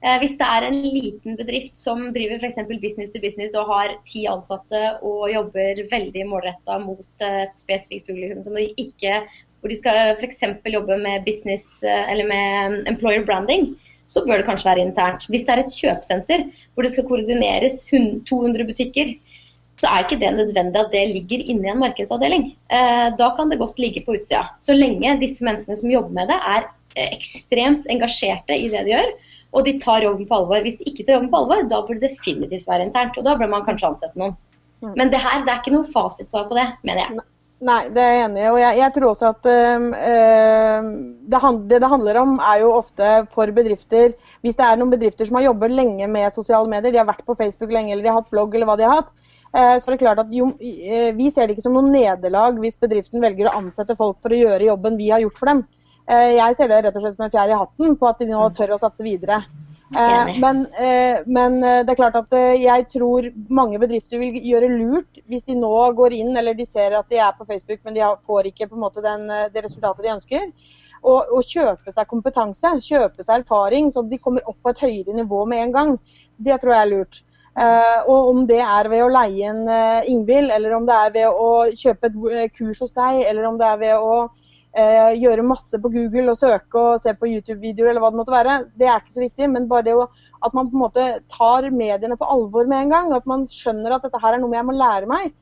Uh, 0.01 0.17
hvis 0.23 0.37
det 0.39 0.47
er 0.47 0.65
en 0.69 0.77
liten 0.81 1.35
bedrift 1.37 1.75
som 1.77 2.07
driver 2.15 2.39
f.eks. 2.39 2.61
business 2.79 3.11
to 3.11 3.19
business 3.19 3.57
og 3.59 3.67
har 3.73 3.97
ti 4.07 4.23
ansatte 4.31 4.81
og 5.03 5.27
jobber 5.33 5.83
veldig 5.91 6.23
målretta 6.29 6.79
mot 6.79 7.25
et 7.27 7.59
spesifikt 7.59 8.07
publikum 8.07 8.39
som 8.45 8.55
de 8.55 8.69
ikke 8.79 9.19
hvor 9.59 9.69
de 9.69 9.77
skal 9.77 10.15
f.eks. 10.15 10.39
jobbe 10.63 10.97
med 10.97 11.25
business 11.27 11.83
uh, 11.83 12.05
eller 12.07 12.29
med 12.31 12.87
employer 12.87 13.25
branding, 13.27 13.73
så 14.07 14.23
bør 14.23 14.39
det 14.39 14.47
kanskje 14.47 14.71
være 14.71 14.87
internt. 14.87 15.27
Hvis 15.27 15.43
det 15.43 15.57
er 15.57 15.65
et 15.65 15.75
kjøpesenter 15.75 16.47
hvor 16.71 16.87
det 16.87 16.93
skal 16.95 17.09
koordineres 17.11 17.83
200 17.91 18.65
butikker, 18.71 19.11
så 19.81 19.89
er 19.89 20.05
ikke 20.05 20.19
det 20.21 20.29
nødvendig 20.35 20.77
at 20.77 20.93
det 20.93 21.01
ligger 21.09 21.41
inni 21.49 21.71
en 21.71 21.81
markedsavdeling. 21.81 22.51
Eh, 22.69 23.07
da 23.17 23.31
kan 23.37 23.49
det 23.49 23.59
godt 23.61 23.81
ligge 23.81 24.03
på 24.05 24.13
utsida. 24.17 24.43
Så 24.61 24.75
lenge 24.77 25.17
disse 25.21 25.45
menneskene 25.45 25.79
som 25.79 25.93
jobber 25.93 26.13
med 26.19 26.29
det, 26.29 26.37
er 26.53 26.67
eh, 26.93 27.09
ekstremt 27.15 27.89
engasjerte 27.89 28.57
i 28.57 28.69
det 28.69 28.85
de 28.85 28.93
gjør, 28.93 29.09
og 29.51 29.65
de 29.65 29.75
tar 29.81 30.05
jobben 30.05 30.29
på 30.29 30.37
alvor. 30.37 30.61
Hvis 30.61 30.77
de 30.79 30.91
ikke 30.91 31.07
tar 31.07 31.17
jobben 31.17 31.33
på 31.33 31.41
alvor, 31.41 31.65
da 31.71 31.81
burde 31.87 32.03
det 32.03 32.13
definitivt 32.13 32.69
være 32.69 32.87
internt. 32.87 33.17
Og 33.17 33.25
da 33.25 33.35
bør 33.39 33.49
man 33.51 33.65
kanskje 33.65 33.89
ansette 33.89 34.21
noen. 34.21 34.37
Mm. 34.81 34.93
Men 34.95 35.11
det 35.13 35.19
her, 35.21 35.41
det 35.45 35.53
er 35.53 35.61
ikke 35.61 35.75
noe 35.75 35.89
fasitsvar 35.89 36.47
på 36.49 36.57
det, 36.57 36.69
mener 36.85 37.03
jeg. 37.03 37.25
Nei, 37.61 37.81
det 37.93 38.01
er 38.01 38.15
jeg 38.15 38.21
enig 38.25 38.41
i. 38.41 38.49
Og 38.49 38.57
jeg, 38.57 38.77
jeg, 38.79 38.93
tror 38.95 39.07
også 39.11 39.27
at 39.29 39.49
øh, 39.51 40.85
det, 41.29 41.41
det, 41.69 41.81
det 41.83 41.89
handler 41.91 42.21
om, 42.21 42.37
er 42.41 42.61
jo 42.63 42.71
ofte 42.73 43.09
for 43.33 43.53
bedrifter 43.53 44.15
Hvis 44.41 44.57
det 44.57 44.65
er 44.65 44.79
noen 44.79 44.93
bedrifter 44.93 45.29
som 45.29 45.37
har 45.37 45.45
jobbet 45.45 45.75
lenge 45.77 46.07
med 46.09 46.33
sosiale 46.33 46.69
medier, 46.69 46.93
de 46.93 47.01
har 47.01 47.09
vært 47.09 47.25
på 47.27 47.37
Facebook 47.37 47.73
lenge 47.73 47.93
eller 47.93 48.05
de 48.05 48.09
har 48.09 48.17
hatt 48.17 48.33
blogg 48.33 48.57
eller 48.57 48.69
hva 48.69 48.79
de 48.79 48.87
har 48.87 49.03
hatt, 49.03 49.11
så 49.51 49.91
det 49.91 49.97
er 49.97 50.03
klart 50.05 50.21
at 50.23 50.31
jo, 50.31 50.53
eh, 50.63 51.11
Vi 51.15 51.31
ser 51.31 51.47
det 51.47 51.57
ikke 51.57 51.65
som 51.65 51.75
noe 51.75 51.89
nederlag 51.91 52.59
hvis 52.61 52.79
bedriften 52.79 53.19
velger 53.23 53.49
å 53.49 53.57
ansette 53.59 53.97
folk 53.99 54.21
for 54.23 54.31
å 54.31 54.39
gjøre 54.39 54.69
jobben 54.69 54.99
vi 54.99 55.09
har 55.11 55.19
gjort 55.23 55.41
for 55.41 55.51
dem. 55.51 55.65
Eh, 56.07 56.37
jeg 56.37 56.55
ser 56.55 56.71
det 56.71 56.83
rett 56.85 56.95
og 56.95 57.03
slett 57.03 57.17
som 57.17 57.25
en 57.27 57.33
fjær 57.33 57.51
i 57.51 57.59
hatten 57.59 57.97
på 57.99 58.07
at 58.07 58.23
de 58.23 58.29
nå 58.31 58.45
tør 58.55 58.77
å 58.77 58.79
satse 58.81 59.03
videre. 59.03 59.43
Men, 59.91 60.61
men, 61.27 61.57
det 61.59 61.91
er 61.91 61.97
klart 61.99 62.15
at 62.15 62.31
jeg 62.55 62.85
tror 62.93 63.25
mange 63.51 63.75
bedrifter 63.75 64.21
vil 64.21 64.37
gjøre 64.39 64.69
lurt 64.71 65.19
hvis 65.27 65.43
de 65.43 65.57
nå 65.59 65.71
går 65.97 66.15
inn, 66.15 66.29
eller 66.39 66.55
de 66.55 66.63
ser 66.63 66.95
at 66.95 67.09
de 67.11 67.19
er 67.19 67.33
på 67.35 67.43
Facebook, 67.49 67.81
men 67.83 67.97
de 67.97 68.05
får 68.23 68.47
ikke 68.53 68.69
på 68.69 68.77
en 68.77 68.85
måte 68.85 69.03
den, 69.03 69.27
det 69.51 69.65
resultatet 69.65 70.07
de 70.07 70.13
ønsker. 70.13 70.47
Og, 71.01 71.33
og, 71.33 71.43
kjøpe 71.43 71.91
seg 71.91 72.07
kompetanse, 72.07 72.71
kjøpe 72.85 73.25
seg 73.25 73.41
erfaring, 73.41 73.91
så 73.91 74.05
de 74.07 74.21
kommer 74.21 74.47
opp 74.47 74.61
på 74.63 74.71
et 74.71 74.83
høyere 74.85 75.17
nivå 75.17 75.43
med 75.49 75.65
en 75.65 75.75
gang. 75.75 75.93
Det 76.39 76.55
tror 76.61 76.75
jeg 76.75 76.85
er 76.85 76.91
lurt. 76.93 77.21
Uh, 77.51 78.07
og 78.07 78.29
om 78.31 78.45
det 78.47 78.61
er 78.63 78.87
ved 78.87 79.01
å 79.03 79.09
leie 79.11 79.49
en 79.51 79.65
uh, 79.67 80.07
Ingvild, 80.07 80.53
eller 80.55 80.71
om 80.77 80.85
det 80.87 80.95
er 80.95 81.09
ved 81.17 81.41
å 81.43 81.49
kjøpe 81.75 82.07
et 82.07 82.15
uh, 82.15 82.45
kurs 82.55 82.79
hos 82.79 82.95
deg, 82.95 83.25
eller 83.27 83.49
om 83.49 83.59
det 83.59 83.67
er 83.67 83.81
ved 83.81 83.97
å 83.99 84.21
gjøre 84.71 85.43
masse 85.43 85.75
på 85.83 85.89
Google 85.91 86.31
og 86.31 86.37
søke 86.39 86.79
og 86.79 87.01
se 87.03 87.11
på 87.19 87.27
YouTube-videoer, 87.27 87.89
eller 87.91 87.99
hva 87.99 88.11
det 88.13 88.19
måtte 88.21 88.31
være, 88.31 88.53
det 88.79 88.87
er 88.87 89.01
ikke 89.01 89.17
så 89.17 89.19
viktig. 89.25 89.49
Men 89.51 89.65
bare 89.67 89.83
det 89.83 89.97
å, 89.99 90.05
at 90.47 90.55
man 90.55 90.69
på 90.71 90.77
en 90.77 90.83
måte 90.85 91.07
tar 91.33 91.67
mediene 91.75 92.15
på 92.15 92.29
alvor 92.37 92.69
med 92.71 92.85
en 92.85 92.93
gang. 92.93 93.11
At 93.17 93.27
man 93.27 93.43
skjønner 93.51 93.97
at 93.97 94.07
dette 94.07 94.21
her 94.23 94.37
er 94.37 94.39
noe 94.39 94.55
jeg 94.55 94.69
må 94.69 94.77
lære 94.79 95.11
meg. 95.11 95.35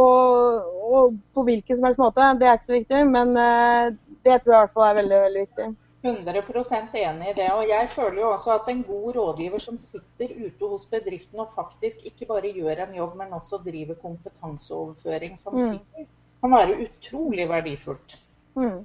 Og, 0.00 0.72
og, 0.88 1.20
på 1.36 1.44
hvilken 1.44 1.76
som 1.76 1.90
helst 1.90 2.00
måte, 2.00 2.32
det 2.40 2.48
er 2.48 2.56
ikke 2.56 2.70
så 2.70 2.78
viktig. 2.78 3.04
Men 3.12 3.36
det 3.36 4.40
tror 4.40 4.54
jeg 4.54 4.56
i 4.56 4.62
hvert 4.62 4.76
fall 4.78 4.88
er 4.88 5.00
veldig, 5.02 5.22
veldig 5.26 5.44
viktig. 5.44 5.68
100% 6.02 6.96
enig 6.98 7.28
i 7.30 7.36
det. 7.36 7.48
Og 7.54 7.68
jeg 7.68 7.88
føler 7.90 8.20
jo 8.20 8.30
også 8.32 8.54
at 8.56 8.70
en 8.72 8.82
god 8.86 9.16
rådgiver 9.16 9.62
som 9.62 9.78
sitter 9.78 10.34
ute 10.46 10.70
hos 10.70 10.86
bedriften 10.90 11.40
og 11.40 11.52
faktisk 11.54 12.02
ikke 12.08 12.26
bare 12.26 12.52
gjør 12.56 12.86
en 12.86 12.96
jobb, 12.98 13.16
men 13.20 13.36
også 13.38 13.60
driver 13.66 13.94
kompetanseoverføring 14.02 15.38
samtidig, 15.38 15.80
mm. 15.98 16.08
kan 16.42 16.56
være 16.56 16.78
utrolig 16.86 17.48
verdifullt. 17.48 18.18
Mm. 18.54 18.82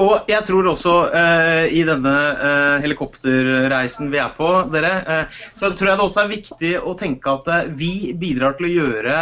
Og 0.00 0.28
jeg 0.30 0.40
tror 0.46 0.70
også 0.70 0.92
uh, 1.12 1.66
i 1.68 1.82
denne 1.84 2.12
uh, 2.40 2.76
helikopterreisen 2.80 4.08
vi 4.12 4.20
er 4.22 4.30
på, 4.32 4.48
dere, 4.72 4.92
uh, 5.04 5.42
så 5.52 5.68
tror 5.76 5.90
jeg 5.90 5.98
det 6.00 6.06
også 6.06 6.22
er 6.22 6.30
viktig 6.30 6.70
å 6.80 6.94
tenke 6.96 7.34
at 7.34 7.74
vi 7.76 8.14
bidrar 8.16 8.56
til 8.56 8.70
å 8.70 8.72
gjøre 8.72 9.18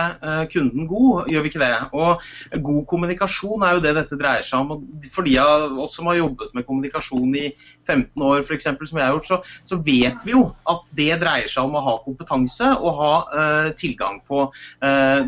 kunden 0.52 0.86
god, 0.86 1.26
gjør 1.32 1.42
vi 1.42 1.50
ikke 1.50 1.62
det? 1.64 1.72
Og 1.98 2.62
god 2.68 2.84
kommunikasjon 2.92 3.66
er 3.66 3.74
jo 3.74 3.82
det 3.82 3.96
dette 3.98 4.18
dreier 4.20 4.46
seg 4.46 4.62
om. 4.62 4.76
Og 4.76 5.10
for 5.10 5.26
de 5.26 5.34
av 5.42 5.74
oss 5.82 5.98
som 5.98 6.06
har 6.10 6.20
jobbet 6.20 6.54
med 6.54 6.66
kommunikasjon 6.68 7.34
i 7.40 7.50
15 7.86 8.22
år, 8.22 8.42
for 8.46 8.56
eksempel, 8.56 8.88
som 8.88 9.00
jeg 9.00 9.06
har 9.06 9.16
gjort, 9.16 9.28
så, 9.28 9.38
så, 9.64 9.78
vet 9.84 10.24
vi 10.26 10.34
jo 10.34 10.42
at 10.68 10.82
det 10.96 11.10
dreier 11.22 11.48
seg 11.50 11.66
om 11.66 11.78
å 11.78 11.84
ha 11.84 11.94
kompetanse 12.04 12.68
og 12.76 12.98
ha 13.00 13.12
uh, 13.32 13.68
tilgang 13.78 14.20
på 14.28 14.42
uh, 14.50 15.20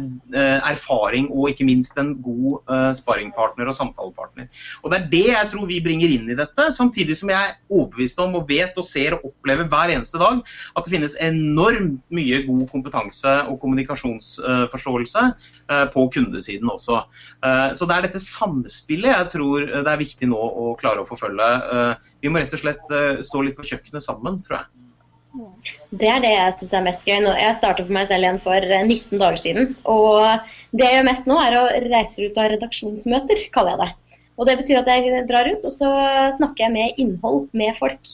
erfaring 0.68 1.30
og 1.32 1.50
ikke 1.52 1.66
minst 1.66 1.98
en 2.00 2.14
god 2.22 2.70
uh, 2.70 2.90
sparringpartner 2.96 3.70
og 3.70 3.76
samtalepartner. 3.78 4.50
Og 4.82 4.92
Det 4.92 5.00
er 5.00 5.08
det 5.12 5.24
jeg 5.32 5.50
tror 5.54 5.68
vi 5.70 5.80
bringer 5.84 6.12
inn 6.12 6.28
i 6.30 6.38
dette, 6.38 6.68
samtidig 6.76 7.16
som 7.18 7.32
jeg 7.32 7.40
er 7.40 7.56
overbevist 7.72 8.20
om 8.22 8.38
og 8.40 8.46
vet 8.50 8.78
og 8.78 8.86
ser 8.86 9.16
og 9.16 9.30
opplever 9.32 9.68
hver 9.70 9.94
eneste 9.96 10.20
dag 10.20 10.42
at 10.42 10.84
det 10.84 10.92
finnes 10.92 11.18
enormt 11.22 12.02
mye 12.12 12.42
god 12.46 12.64
kompetanse 12.70 13.32
og 13.48 13.58
kommunikasjonsforståelse 13.62 15.24
på 15.92 16.04
kundesiden 16.14 16.70
også. 16.70 16.98
Så 17.78 17.88
det 17.88 17.96
er 17.96 18.06
dette 18.06 18.20
samspillet 18.22 19.12
jeg 19.12 19.30
tror 19.34 19.66
det 19.72 19.88
er 19.88 20.00
viktig 20.00 20.28
nå 20.30 20.38
å 20.38 20.72
klare 20.80 21.02
å 21.02 21.08
forfølge. 21.08 21.48
Vi 22.22 22.30
må 22.30 22.40
rett 22.40 22.54
og 22.54 22.62
slett 22.62 22.94
stå 23.26 23.42
litt 23.42 23.58
på 23.58 23.66
kjøkkenet 23.66 24.04
sammen, 24.04 24.38
tror 24.46 24.60
jeg. 24.60 24.70
Det 25.92 26.08
er 26.08 26.20
det 26.20 26.32
jeg 26.32 26.54
syns 26.58 26.74
er 26.76 26.84
mest 26.84 27.06
gøy. 27.08 27.18
Nå, 27.24 27.32
Jeg 27.40 27.56
startet 27.56 27.88
for 27.88 27.96
meg 27.96 28.08
selv 28.10 28.26
igjen 28.26 28.40
for 28.42 28.66
19 28.68 29.20
dager 29.20 29.40
siden. 29.40 29.70
Og 29.88 30.20
det 30.76 30.86
jeg 30.86 30.98
gjør 30.98 31.08
mest 31.08 31.28
nå, 31.30 31.38
er 31.40 31.56
å 31.58 31.64
reise 31.88 32.26
ut 32.26 32.40
av 32.40 32.50
redaksjonsmøter, 32.52 33.46
kaller 33.54 33.74
jeg 33.74 33.82
det. 33.82 34.18
Og 34.40 34.48
det 34.48 34.58
betyr 34.60 34.80
at 34.80 34.90
jeg 34.92 35.24
drar 35.28 35.48
rundt, 35.48 35.64
og 35.68 35.74
så 35.74 35.88
snakker 36.38 36.66
jeg 36.66 36.74
med 36.74 37.00
innhold 37.00 37.48
med 37.56 37.76
folk. 37.80 38.12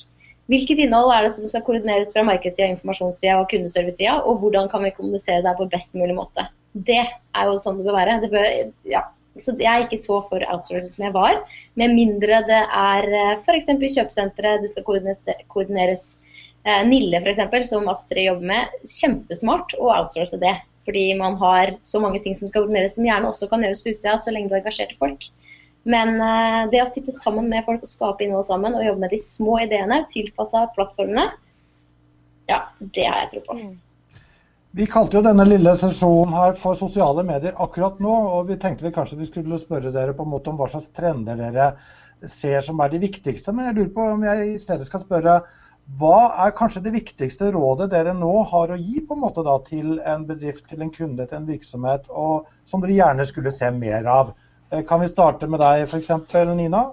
Hvilket 0.48 0.80
innhold 0.84 1.12
er 1.12 1.26
det 1.26 1.34
som 1.36 1.48
skal 1.50 1.64
koordineres 1.66 2.14
fra 2.14 2.24
markedssida, 2.26 2.70
informasjonssida 2.72 3.36
og 3.42 3.50
kundeservicesida, 3.50 4.16
og 4.24 4.40
hvordan 4.42 4.70
kan 4.72 4.84
vi 4.86 4.94
kommunisere 4.96 5.44
det 5.44 5.54
på 5.58 5.68
best 5.72 5.98
mulig 5.98 6.16
måte. 6.16 6.46
Det 6.72 7.00
er 7.02 7.48
jo 7.48 7.58
sånn 7.60 7.78
det 7.80 7.86
bør 7.86 7.98
være. 7.98 8.18
Det 8.22 8.30
bør, 8.32 8.46
ja. 8.88 9.04
Så 9.44 9.56
jeg 9.58 9.68
er 9.70 9.84
ikke 9.86 10.00
så 10.00 10.20
for 10.30 10.44
outsourcing 10.52 10.90
som 10.94 11.04
jeg 11.08 11.14
var, 11.14 11.42
med 11.78 11.94
mindre 11.96 12.42
det 12.48 12.62
er 12.66 13.10
f.eks. 13.38 13.70
kjøpesenteret, 13.70 14.64
det 14.64 14.72
skal 14.72 14.86
koordineres, 14.88 16.08
Eh, 16.68 16.86
Nille 16.88 17.20
f.eks., 17.22 17.68
som 17.68 17.88
Astrid 17.88 18.26
jobber 18.28 18.50
med, 18.52 18.78
kjempesmart 18.98 19.74
å 19.78 19.90
outsource 19.94 20.40
det. 20.42 20.56
Fordi 20.88 21.04
man 21.18 21.36
har 21.40 21.74
så 21.84 22.00
mange 22.00 22.20
ting 22.24 22.36
som 22.36 22.48
skal 22.48 22.64
koordineres, 22.64 22.96
som 22.96 23.06
gjerne 23.06 23.28
også 23.30 23.48
kan 23.50 23.64
gjøres 23.64 23.82
på 23.84 23.92
utsida, 23.92 24.16
så 24.20 24.32
lenge 24.32 24.48
du 24.48 24.56
har 24.56 24.62
engasjerte 24.62 24.96
folk. 25.00 25.28
Men 25.88 26.16
uh, 26.20 26.68
det 26.72 26.82
å 26.82 26.88
sitte 26.88 27.14
sammen 27.16 27.48
med 27.48 27.64
folk 27.64 27.84
og 27.84 27.92
skape 27.92 28.24
innhold 28.24 28.46
sammen 28.48 28.76
og 28.76 28.84
jobbe 28.84 29.04
med 29.04 29.12
de 29.14 29.20
små 29.22 29.58
ideene 29.62 30.02
tilpassa 30.12 30.66
plattformene, 30.74 31.28
ja, 32.48 32.62
det 32.80 33.04
har 33.04 33.22
jeg 33.24 33.32
tro 33.36 33.44
på. 33.46 33.58
Mm. 33.60 33.76
Vi 34.76 34.86
kalte 34.86 35.16
jo 35.16 35.22
denne 35.24 35.46
lille 35.48 35.72
sesjonen 35.80 36.34
her 36.36 36.56
for 36.60 36.76
sosiale 36.76 37.22
medier 37.24 37.56
akkurat 37.56 38.02
nå, 38.04 38.14
og 38.34 38.50
vi 38.50 38.58
tenkte 38.60 38.84
vi 38.84 38.92
kanskje 38.92 39.16
vi 39.22 39.28
skulle 39.30 39.60
spørre 39.60 39.92
dere 39.94 40.12
på 40.16 40.26
en 40.26 40.32
måte 40.34 40.52
om 40.52 40.58
hva 40.60 40.68
slags 40.68 40.90
trender 40.92 41.38
dere 41.40 41.70
ser 42.28 42.60
som 42.64 42.80
er 42.84 42.92
de 42.92 43.00
viktigste. 43.00 43.54
Men 43.54 43.70
jeg 43.70 43.78
lurer 43.78 43.94
på 43.94 44.04
om 44.12 44.26
jeg 44.26 44.50
i 44.50 44.58
stedet 44.60 44.88
skal 44.88 45.00
spørre 45.04 45.38
hva 45.96 46.18
er 46.44 46.52
kanskje 46.52 46.82
det 46.84 46.92
viktigste 46.98 47.48
rådet 47.54 47.88
dere 47.94 48.12
nå 48.12 48.42
har 48.50 48.74
å 48.74 48.76
gi 48.76 49.00
på 49.08 49.16
en 49.16 49.22
måte 49.22 49.44
da, 49.46 49.54
til 49.64 49.96
en 50.04 50.26
bedrift, 50.28 50.66
til 50.68 50.84
en 50.84 50.92
kunde, 50.92 51.24
til 51.24 51.38
en 51.38 51.48
virksomhet, 51.48 52.10
og 52.12 52.50
som 52.68 52.84
dere 52.84 52.98
gjerne 52.98 53.24
skulle 53.28 53.54
se 53.54 53.70
mer 53.72 54.04
av? 54.04 54.34
Eh, 54.68 54.84
kan 54.84 55.00
vi 55.00 55.08
starte 55.08 55.48
med 55.48 55.64
deg 55.64 55.86
f.eks., 55.86 56.12
Nina? 56.52 56.90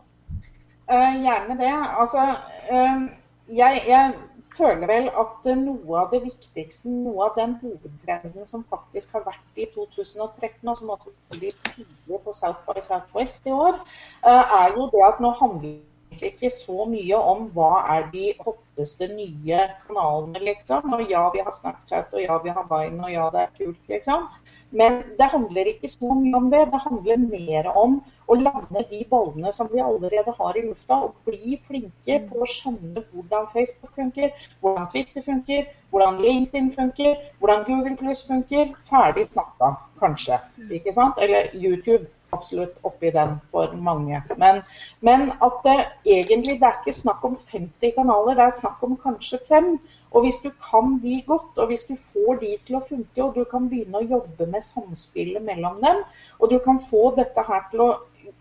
Uh, 0.88 1.12
gjerne 1.20 1.58
det. 1.60 1.74
Altså, 2.00 2.24
uh, 2.72 3.04
jeg, 3.52 3.84
jeg, 3.90 4.16
føler 4.58 4.88
vel 4.90 5.10
at 5.22 5.50
noe 5.60 5.98
av 6.02 6.14
det 6.14 6.22
viktigste, 6.26 6.92
noe 6.92 7.30
av 7.30 7.36
den 7.40 7.58
hovedtrenden 7.62 8.48
som 8.48 8.64
faktisk 8.70 9.16
har 9.18 9.26
vært 9.28 9.60
i 9.60 9.68
2013, 9.74 10.62
og 10.70 10.78
som 10.80 10.94
også 10.96 11.14
blir 11.34 11.56
tydelig 11.68 12.22
på 12.24 12.36
South 12.36 12.64
by 12.68 12.84
Southwest 12.84 13.50
i 13.50 13.56
år, 13.56 13.82
uh, 14.26 14.56
er 14.62 14.78
jo 14.78 14.88
det 14.94 15.04
at 15.08 15.22
nå 15.24 15.34
handler 15.42 15.78
ikke 16.24 16.50
så 16.54 16.86
mye 16.90 17.18
om 17.18 17.48
hva 17.56 17.84
er 17.96 18.08
de 18.14 18.30
hotteste 18.40 19.08
nye 19.12 19.60
kanalene, 19.88 20.42
liksom. 20.48 20.94
Og 20.96 21.12
ja, 21.12 21.24
vi 21.34 21.44
har 21.44 21.54
Snapchat, 21.54 22.14
og 22.14 22.22
ja, 22.24 22.38
vi 22.44 22.54
har 22.56 22.66
Vine, 22.70 23.04
og 23.04 23.12
ja, 23.14 23.30
det 23.34 23.42
er 23.42 23.54
kult, 23.58 23.82
liksom. 23.92 24.28
Men 24.72 25.02
det 25.20 25.30
handler 25.32 25.72
ikke 25.74 25.92
så 25.92 26.16
mye 26.16 26.36
om 26.40 26.50
det. 26.52 26.66
Det 26.72 26.82
handler 26.88 27.26
mer 27.26 27.72
om 27.76 28.00
å 28.26 28.38
lande 28.40 28.86
de 28.90 29.04
bollene 29.10 29.52
som 29.54 29.70
vi 29.72 29.84
allerede 29.84 30.34
har 30.40 30.58
i 30.58 30.66
lufta, 30.66 30.98
og 31.08 31.16
bli 31.28 31.60
flinke 31.68 32.20
på 32.30 32.42
å 32.42 32.50
skjønne 32.50 33.06
hvordan 33.12 33.50
Facebook 33.54 33.94
funker, 33.96 34.34
hvordan 34.62 34.90
Twitter 34.92 35.26
funker, 35.26 35.70
hvordan 35.94 36.22
LinkedIn 36.24 36.72
funker, 36.76 37.16
hvordan 37.40 37.64
Google 37.70 37.98
Plus 38.00 38.26
funker. 38.28 38.74
Ferdig 38.90 39.30
snakka, 39.32 39.76
kanskje. 40.02 40.40
ikke 40.72 40.94
sant? 40.94 41.20
Eller 41.22 41.52
YouTube 41.54 42.08
absolutt 42.36 42.80
oppi 42.88 43.12
den 43.16 43.38
for 43.52 43.74
mange. 43.88 44.22
Men, 44.38 44.62
men 45.02 45.30
at 45.48 45.60
det 45.66 45.78
egentlig 46.06 46.60
det 46.62 46.70
er 46.70 46.82
ikke 46.82 46.96
snakk 46.96 47.24
om 47.28 47.38
50 47.52 47.96
kanaler, 47.98 48.38
det 48.38 48.48
er 48.48 48.58
snakk 48.60 48.84
om 48.86 48.98
kanskje 49.04 49.42
fem. 49.50 49.78
Og 50.16 50.24
hvis 50.24 50.40
du 50.44 50.50
kan 50.64 51.00
de 51.04 51.22
godt, 51.28 51.58
og 51.58 51.68
hvis 51.68 51.84
du 51.90 51.96
får 52.00 52.38
de 52.40 52.54
til 52.68 52.78
å 52.78 52.84
funke, 52.88 53.24
og 53.24 53.36
du 53.36 53.44
kan 53.52 53.68
begynne 53.70 54.00
å 54.00 54.08
jobbe 54.08 54.48
med 54.48 54.64
samspillet 54.64 55.44
mellom 55.44 55.82
dem, 55.84 56.04
og 56.40 56.52
du 56.52 56.60
kan 56.64 56.80
få 56.80 57.10
dette 57.18 57.44
her 57.48 57.66
til 57.72 57.84
å 57.84 57.90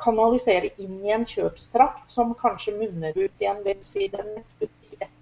kanalisere 0.01 0.71
inn 0.83 1.01
i 1.05 1.13
en 1.15 1.27
kjøpstrakt 1.27 2.11
som 2.11 2.35
kanskje 2.39 2.77
munner 2.79 3.17
ut 3.17 3.43
i 3.43 3.51
en 3.51 3.63
webside, 3.67 4.23
et 4.63 4.71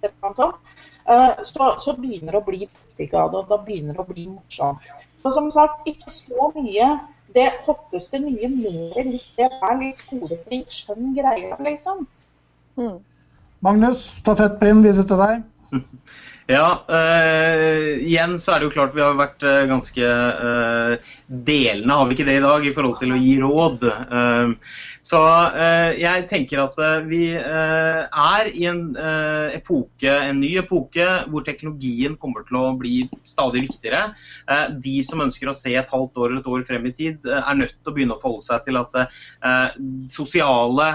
eller 0.03 0.13
annet 0.23 0.43
sånt, 0.43 0.77
eh, 1.09 1.43
så, 1.49 1.73
så 1.81 1.97
begynner 1.97 2.37
det 2.37 2.43
å 2.43 2.47
bli 2.47 2.61
butikk 2.67 3.17
og 3.19 3.41
da 3.49 3.59
begynner 3.59 3.97
det 3.97 4.05
å 4.05 4.09
bli 4.09 4.29
morsomt. 4.29 4.93
Så 5.23 5.33
som 5.35 5.49
sagt, 5.55 5.87
ikke 5.89 6.11
så 6.11 6.51
mye 6.57 6.89
det 7.35 7.49
hotteste 7.67 8.21
nye 8.23 8.51
mer 8.53 9.09
litt 9.09 9.31
det 9.39 9.49
er 9.49 9.79
litt 9.81 10.03
skolefri, 10.03 10.63
skjønn 10.71 11.15
greie, 11.17 11.57
liksom. 11.65 12.05
Mm. 12.81 12.99
Magnus, 13.63 14.03
stafettpinn 14.21 14.85
videre 14.85 15.07
til 15.09 15.23
deg. 15.23 15.49
Ja, 16.51 16.83
øh, 16.91 18.01
igjen 18.03 18.35
så 18.43 18.53
er 18.53 18.61
det 18.61 18.67
jo 18.67 18.73
klart 18.75 18.97
vi 18.97 19.01
har 19.01 19.15
vært 19.17 19.45
øh, 19.47 19.61
ganske 19.71 20.09
øh, 20.49 21.13
delende, 21.29 21.95
har 21.95 22.09
vi 22.09 22.17
ikke 22.17 22.27
det 22.27 22.35
i 22.41 22.43
dag, 22.43 22.67
i 22.67 22.73
forhold 22.75 22.99
til 22.99 23.15
å 23.15 23.21
gi 23.23 23.37
råd. 23.41 23.87
Så 25.03 25.19
eh, 25.19 25.97
jeg 25.99 26.27
tenker 26.31 26.61
at 26.63 26.77
eh, 26.79 27.01
vi 27.11 27.23
eh, 27.35 28.03
er 28.07 28.51
i 28.55 28.69
en 28.71 28.85
epoke, 29.53 30.07
en 30.13 30.39
ny 30.39 30.53
epoke 30.61 31.07
hvor 31.31 31.43
teknologien 31.47 32.15
kommer 32.21 32.47
til 32.47 32.59
å 32.61 32.71
bli 32.79 33.03
stadig 33.27 33.65
viktigere. 33.67 34.13
De 34.83 34.95
som 35.05 35.23
ønsker 35.25 35.51
å 35.51 35.55
se 35.57 35.73
et 35.79 35.91
halvt 35.91 36.19
år 36.23 36.31
eller 36.31 36.43
et 36.43 36.51
år 36.53 36.65
frem 36.67 36.87
i 36.87 36.93
tid, 36.95 37.27
er 37.27 37.59
nødt 37.59 37.75
til 37.75 37.91
å 37.91 37.95
begynne 37.95 38.15
å 38.17 38.21
forholde 38.21 38.47
seg 38.47 38.65
til 38.67 38.79
at 38.79 38.95
det 38.95 39.05
sosiale 40.13 40.89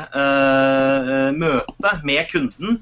møtet 1.36 2.06
med 2.08 2.30
kunden 2.32 2.80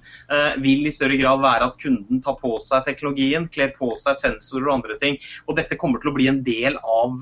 vil 0.64 0.88
i 0.88 0.94
større 0.94 1.18
grad 1.20 1.42
være 1.44 1.70
at 1.70 1.80
kunden 1.82 2.22
tar 2.24 2.38
på 2.40 2.56
seg 2.64 2.86
teknologien, 2.88 3.48
kler 3.52 3.74
på 3.76 3.92
seg 4.00 4.18
sensorer 4.20 4.70
og 4.70 4.76
andre 4.78 5.00
ting. 5.02 5.18
Og 5.48 5.58
dette 5.60 5.80
kommer 5.80 6.02
til 6.04 6.12
å 6.12 6.16
bli 6.18 6.30
en 6.32 6.42
del 6.46 6.78
av 6.82 7.18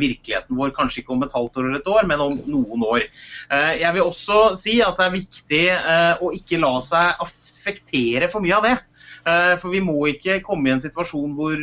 virkeligheten 0.00 0.58
vår, 0.58 0.74
kanskje 0.76 1.02
ikke 1.02 1.16
om 1.16 1.26
et 1.26 1.36
halvt 1.38 1.60
år 1.60 1.70
eller 1.70 1.82
et 1.82 1.92
år, 1.94 2.10
men 2.10 2.26
om 2.28 2.38
noen 2.50 2.86
år. 2.88 3.08
Eh, 3.48 3.74
jeg 3.80 3.94
vil 3.96 4.04
også 4.04 4.52
si 4.60 4.78
at 4.84 4.98
det 4.98 5.06
er 5.06 5.14
viktig 5.14 5.64
eh, 5.72 6.20
å 6.20 6.32
ikke 6.36 6.60
la 6.60 6.74
seg 6.84 7.22
affektere 7.24 8.28
for 8.32 8.44
mye 8.44 8.58
av 8.58 8.66
det. 8.66 8.74
Eh, 9.28 9.54
for 9.60 9.74
vi 9.74 9.82
må 9.84 9.98
ikke 10.14 10.40
komme 10.46 10.70
i 10.70 10.74
en 10.76 10.82
situasjon 10.82 11.36
hvor 11.36 11.60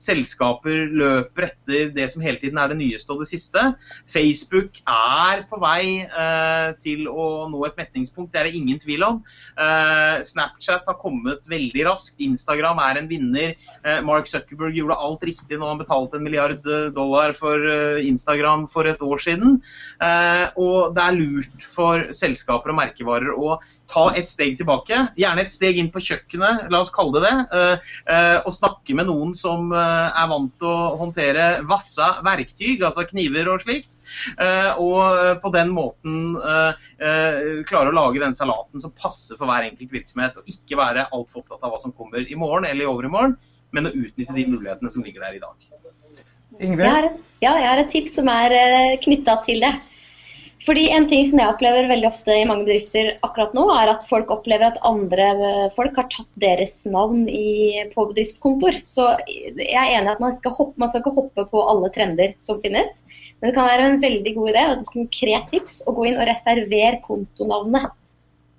selskaper 0.00 0.88
løper 0.90 1.48
etter 1.48 1.90
det 1.94 2.06
som 2.12 2.22
hele 2.24 2.40
tiden 2.40 2.58
er 2.60 2.72
det 2.72 2.78
nyeste 2.78 3.12
og 3.14 3.22
det 3.22 3.28
siste. 3.30 3.62
Facebook 4.10 4.80
er 4.82 5.44
på 5.50 5.58
vei 5.62 6.04
eh, 6.04 6.70
til 6.82 7.06
å 7.10 7.46
nå 7.50 7.62
et 7.66 7.78
metningspunkt, 7.78 8.32
det 8.32 8.42
er 8.42 8.48
det 8.48 8.58
ingen 8.58 8.80
tvil 8.82 9.04
om. 9.06 9.20
Eh, 9.54 10.18
Snapchat 10.26 10.88
har 10.90 10.98
kommet 11.00 11.46
veldig 11.50 11.86
raskt. 11.88 12.20
Instagram 12.24 12.82
er 12.84 13.00
en 13.00 13.10
vinner. 13.10 13.54
Eh, 13.82 14.00
Mark 14.06 14.28
Zuckerberg 14.30 14.76
gjorde 14.78 14.98
alt 15.06 15.26
riktig 15.30 15.58
når 15.58 15.72
han 15.72 15.82
betalte 15.84 16.18
en 16.18 16.26
milliard 16.26 16.70
dollar 16.96 17.34
for 17.36 17.68
eh, 17.70 18.04
Instagram 18.08 18.66
for 18.72 18.90
et 18.90 19.02
år 19.04 19.22
siden. 19.22 19.58
Eh, 20.02 20.46
og 20.60 20.94
det 20.96 21.06
er 21.06 21.18
lurt 21.20 21.68
for 21.70 22.10
selskaper 22.16 22.74
og 22.74 22.80
merkevarer 22.82 23.34
å 23.34 23.58
ta 23.90 24.04
et 24.16 24.30
steg 24.30 24.56
tilbake. 24.58 24.98
Gjerne 25.18 25.44
et 25.44 25.52
steg 25.52 25.78
inn 25.80 25.90
på 25.92 26.02
kjøkkenet, 26.02 26.66
la 26.72 26.80
oss 26.80 26.92
kalle 26.94 27.20
det 27.20 27.24
det. 27.24 27.60
Uh, 28.08 28.38
og 28.44 28.52
snakke 28.54 28.96
med 28.96 29.08
noen 29.08 29.34
som 29.36 29.72
uh, 29.74 30.10
er 30.10 30.30
vant 30.30 30.54
til 30.60 30.70
å 30.70 30.96
håndtere 31.00 31.48
vassa 31.68 32.14
verktyg, 32.24 32.82
altså 32.84 33.06
kniver 33.08 33.52
og 33.52 33.64
slikt. 33.64 33.90
Og 34.80 35.38
på 35.40 35.50
den 35.54 35.70
måten 35.72 36.34
klare 37.64 37.88
å 37.88 37.94
lage 37.96 38.20
den 38.20 38.36
salaten 38.36 38.82
som 38.82 38.92
passer 38.92 39.38
for 39.38 39.48
hver 39.48 39.64
enkelt 39.70 39.94
virksomhet. 39.94 40.36
Og 40.40 40.50
ikke 40.50 40.76
være 40.78 41.06
altfor 41.08 41.40
opptatt 41.40 41.64
av 41.64 41.72
hva 41.72 41.80
som 41.80 41.94
kommer 41.96 42.20
i 42.20 42.36
morgen 42.38 42.68
eller 42.68 42.84
i 42.84 42.90
overmorgen, 42.90 43.38
men 43.74 43.88
å 43.88 43.94
utnytte 43.94 44.36
de 44.36 44.44
mulighetene 44.50 44.92
som 44.92 45.06
ligger 45.06 45.24
der 45.24 45.38
i 45.38 45.42
dag. 45.42 45.70
Ingrid? 46.60 47.16
Ja, 47.42 47.56
jeg 47.56 47.70
har 47.70 47.80
et 47.80 47.90
tips 47.94 48.18
som 48.20 48.28
er 48.30 48.54
knytta 49.04 49.38
til 49.48 49.64
det. 49.64 49.72
Fordi 50.64 50.86
En 50.96 51.04
ting 51.08 51.26
som 51.28 51.40
jeg 51.40 51.52
opplever 51.52 51.90
veldig 51.90 52.08
ofte 52.08 52.32
i 52.32 52.44
mange 52.48 52.64
bedrifter 52.64 53.10
akkurat 53.26 53.52
nå, 53.56 53.66
er 53.76 53.90
at 53.92 54.06
folk 54.08 54.30
opplever 54.32 54.70
at 54.70 54.78
andre 54.88 55.26
folk 55.76 55.98
har 56.00 56.06
tatt 56.12 56.30
deres 56.40 56.78
navn 56.88 57.26
i, 57.28 57.82
på 57.92 58.06
bedriftskontor. 58.08 58.78
Så 58.88 59.10
jeg 59.28 59.74
er 59.76 59.98
enig 59.98 60.14
at 60.14 60.22
man 60.24 60.32
skal, 60.32 60.54
hoppe, 60.56 60.80
man 60.80 60.88
skal 60.88 61.02
ikke 61.02 61.18
hoppe 61.18 61.44
på 61.50 61.64
alle 61.68 61.90
trender 61.92 62.32
som 62.40 62.62
finnes. 62.64 63.02
Men 63.40 63.50
det 63.50 63.58
kan 63.58 63.68
være 63.68 63.90
en 63.90 64.00
veldig 64.00 64.32
god 64.38 64.54
idé 64.54 64.62
og 64.64 64.72
et 64.78 64.94
konkret 64.94 65.52
tips 65.52 65.82
å 65.84 65.92
gå 65.98 66.08
inn 66.08 66.16
og 66.16 66.28
reservere 66.30 67.02
kontonavnet. 67.04 67.92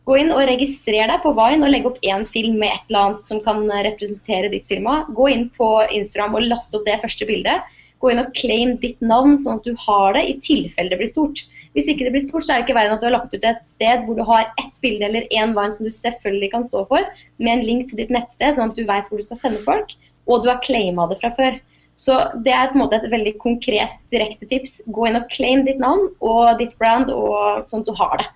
Gå 0.06 0.20
inn 0.22 0.30
og 0.30 0.44
registrer 0.46 1.10
deg 1.10 1.24
på 1.24 1.32
Vine 1.34 1.66
og 1.66 1.74
legg 1.74 1.88
opp 1.90 1.98
én 2.06 2.28
film 2.30 2.60
med 2.62 2.70
et 2.70 2.92
eller 2.92 3.02
annet 3.02 3.32
som 3.32 3.42
kan 3.42 3.64
representere 3.66 4.52
ditt 4.54 4.70
firma. 4.70 5.00
Gå 5.10 5.32
inn 5.34 5.48
på 5.58 5.72
Instagram 5.90 6.38
og 6.38 6.46
last 6.52 6.78
opp 6.78 6.86
det 6.86 7.00
første 7.02 7.26
bildet. 7.26 7.66
Gå 7.98 8.14
inn 8.14 8.22
og 8.22 8.30
claim 8.38 8.76
ditt 8.84 9.02
navn, 9.02 9.40
sånn 9.42 9.58
at 9.58 9.66
du 9.66 9.74
har 9.88 10.14
det 10.14 10.28
i 10.30 10.38
tilfelle 10.46 10.94
det 10.94 11.02
blir 11.02 11.10
stort. 11.10 11.48
Hvis 11.76 11.90
ikke 11.92 12.08
det 12.08 12.14
blir 12.16 12.24
stort, 12.24 12.46
så 12.48 12.54
er 12.54 12.62
det 12.62 12.70
ikke 12.70 12.78
veien 12.78 12.94
at 12.94 13.02
du 13.04 13.10
har 13.10 13.18
lagt 13.18 13.34
ut 13.36 13.46
et 13.46 13.64
sted 13.68 14.06
hvor 14.08 14.16
du 14.16 14.24
har 14.24 14.48
ett 14.62 14.78
bilde 14.84 15.10
eller 15.10 15.26
én 15.28 15.52
Vine 15.58 15.76
som 15.76 15.88
du 15.88 15.92
selvfølgelig 15.92 16.52
kan 16.54 16.64
stå 16.64 16.86
for, 16.88 17.08
med 17.38 17.52
en 17.52 17.66
link 17.68 17.90
til 17.90 18.00
ditt 18.00 18.14
nettsted, 18.16 18.56
sånn 18.56 18.72
at 18.72 18.78
du 18.80 18.86
vet 18.88 19.10
hvor 19.10 19.20
du 19.20 19.26
skal 19.26 19.42
sende 19.42 19.64
folk, 19.66 19.92
og 20.26 20.44
du 20.44 20.48
har 20.54 20.64
claima 20.64 21.10
det 21.12 21.20
fra 21.20 21.34
før. 21.36 21.60
Så 22.00 22.16
det 22.44 22.52
er 22.52 22.72
på 22.72 22.78
en 22.78 22.84
måte 22.84 23.00
et 23.00 23.12
veldig 23.12 23.36
konkret 23.40 24.00
direkte 24.12 24.48
tips. 24.52 24.82
Gå 24.92 25.08
inn 25.08 25.20
og 25.20 25.28
claim 25.32 25.64
ditt 25.68 25.80
navn 25.80 26.10
og 26.24 26.58
ditt 26.60 26.76
brand, 26.80 27.12
og 27.12 27.68
sånn 27.70 27.84
at 27.84 27.92
du 27.92 27.96
har 28.00 28.18
det. 28.24 28.28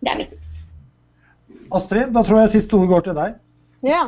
Det 0.00 0.12
er 0.12 0.20
mitt 0.20 0.32
tips. 0.32 0.56
Astrid, 1.76 2.10
da 2.16 2.24
tror 2.26 2.42
jeg 2.42 2.54
siste 2.56 2.76
ord 2.76 2.90
går 2.90 3.06
til 3.08 3.16
deg. 3.16 3.36
Ja. 3.86 4.06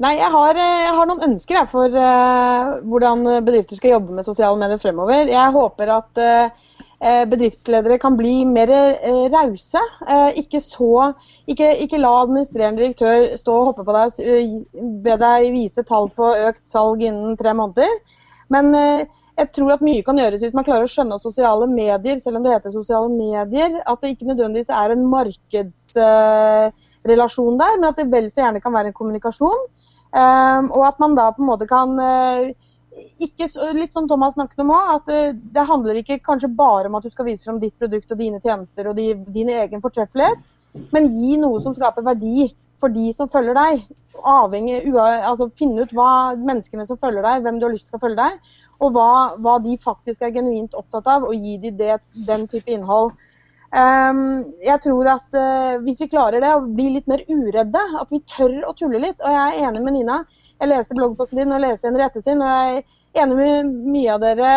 Nei, 0.00 0.14
jeg 0.16 0.32
har, 0.32 0.56
eh, 0.56 0.82
jeg 0.86 0.96
har 0.96 1.08
noen 1.10 1.26
ønsker 1.26 1.58
jeg, 1.58 1.68
for 1.70 1.92
uh, 1.92 2.78
hvordan 2.88 3.22
bedrifter 3.44 3.76
skal 3.76 3.96
jobbe 3.98 4.14
med 4.16 4.26
sosiale 4.26 4.56
medier 4.58 4.80
fremover. 4.80 5.28
Jeg 5.28 5.56
håper 5.56 5.92
at 5.98 6.22
uh, 6.22 6.69
bedriftsledere 7.00 7.96
kan 7.98 8.16
bli 8.18 8.44
mer 8.44 8.68
uh, 8.68 9.26
rause. 9.32 9.80
ikke, 10.36 10.60
så, 10.60 11.12
ikke, 11.48 11.70
ikke, 11.86 12.00
la 12.02 12.10
administrerende 12.22 12.82
direktør 12.82 13.36
stå 13.40 13.54
og 13.56 13.66
hoppe 13.70 13.86
på 13.86 13.94
deg 13.96 14.06
og 14.20 14.98
be 15.04 15.14
deg 15.22 15.48
vise 15.54 15.82
tall 15.88 16.10
på 16.12 16.26
økt 16.50 16.66
salg 16.68 17.00
innen 17.06 17.38
tre 17.40 17.52
måneder. 17.56 17.88
Men 18.52 18.66
jeg 19.40 19.48
tror 19.56 19.72
at 19.72 19.80
mye 19.84 20.02
kan 20.04 20.18
gjøres 20.20 20.42
hvis 20.44 20.56
man 20.56 20.64
klarer 20.66 20.84
å 20.84 20.90
skjønne 20.90 21.16
sosiale 21.22 21.66
medier, 21.70 22.16
selv 22.20 22.36
om 22.36 22.42
det 22.44 22.52
heter 22.52 22.70
sosiale 22.74 23.08
medier. 23.08 23.70
At 23.88 24.00
det 24.02 24.10
ikke 24.12 24.28
nødvendigvis 24.28 24.70
er 24.74 24.88
en 24.92 25.08
markedsrelasjon 25.08 27.60
der, 27.60 27.72
men 27.78 27.88
at 27.88 27.98
det 28.00 28.12
vel 28.12 28.26
så 28.28 28.40
gjerne 28.42 28.60
kan 28.60 28.74
være 28.76 28.88
en 28.90 28.98
kommunikasjon. 28.98 29.60
Og 30.74 30.82
at 30.84 30.96
man 31.00 31.16
da 31.16 31.26
på 31.32 31.40
en 31.40 31.50
måte 31.52 31.66
kan 31.70 31.88
ikke, 33.22 33.46
Litt 33.76 33.94
som 33.94 34.08
Thomas 34.10 34.34
snakket 34.34 34.62
om 34.64 34.72
òg, 34.74 34.94
at 34.96 35.12
uh, 35.12 35.34
det 35.34 35.66
handler 35.68 36.00
ikke 36.00 36.20
kanskje 36.26 36.50
bare 36.54 36.90
om 36.90 36.98
at 36.98 37.06
du 37.06 37.12
skal 37.12 37.28
vise 37.28 37.46
fram 37.46 37.60
ditt 37.62 37.76
produkt 37.78 38.10
og 38.10 38.18
dine 38.18 38.40
tjenester 38.42 38.90
og 38.90 38.98
din 38.98 39.52
egen 39.54 39.84
fortreffelighet, 39.84 40.42
men 40.94 41.12
gi 41.18 41.38
noe 41.40 41.60
som 41.62 41.74
skaper 41.74 42.06
verdi 42.06 42.50
for 42.80 42.92
de 42.92 43.10
som 43.12 43.28
følger 43.30 43.56
deg. 43.56 43.86
Avhengig, 44.26 44.82
altså 44.96 45.50
Finne 45.58 45.84
ut 45.84 45.94
hva 45.94 46.34
menneskene 46.38 46.86
som 46.88 46.98
følger 47.00 47.24
deg, 47.26 47.42
hvem 47.44 47.58
du 47.60 47.66
har 47.66 47.74
lyst 47.74 47.90
til 47.90 47.98
å 47.98 48.02
følge 48.02 48.22
deg, 48.22 48.54
og 48.80 48.94
hva, 48.96 49.10
hva 49.38 49.58
de 49.62 49.76
faktisk 49.82 50.24
er 50.24 50.34
genuint 50.34 50.76
opptatt 50.78 51.10
av, 51.10 51.26
og 51.28 51.36
gi 51.36 51.58
dem 51.62 51.76
det, 51.80 51.98
den 52.26 52.46
type 52.50 52.72
innhold. 52.72 53.12
Um, 53.70 54.50
jeg 54.66 54.82
tror 54.82 55.12
at 55.12 55.36
uh, 55.38 55.78
hvis 55.84 56.00
vi 56.02 56.10
klarer 56.10 56.42
det, 56.42 56.54
å 56.56 56.64
bli 56.66 56.88
litt 56.96 57.10
mer 57.10 57.22
uredde, 57.28 57.82
at 58.00 58.10
vi 58.10 58.22
tør 58.26 58.64
å 58.66 58.74
tulle 58.74 59.02
litt. 59.02 59.20
Og 59.20 59.30
jeg 59.30 59.42
er 59.44 59.68
enig 59.68 59.84
med 59.84 59.98
Nina. 59.98 60.22
Jeg 60.60 60.68
leste 60.68 60.96
bloggposten 60.96 61.40
din 61.40 61.54
og 61.56 61.62
leste 61.62 61.88
Henriette 61.88 62.20
sin. 62.20 62.42
og 62.42 62.50
jeg 62.50 62.82
er 63.14 63.22
enig 63.22 63.36
med 63.38 63.70
mye 63.94 64.12
av 64.12 64.20
dere, 64.20 64.50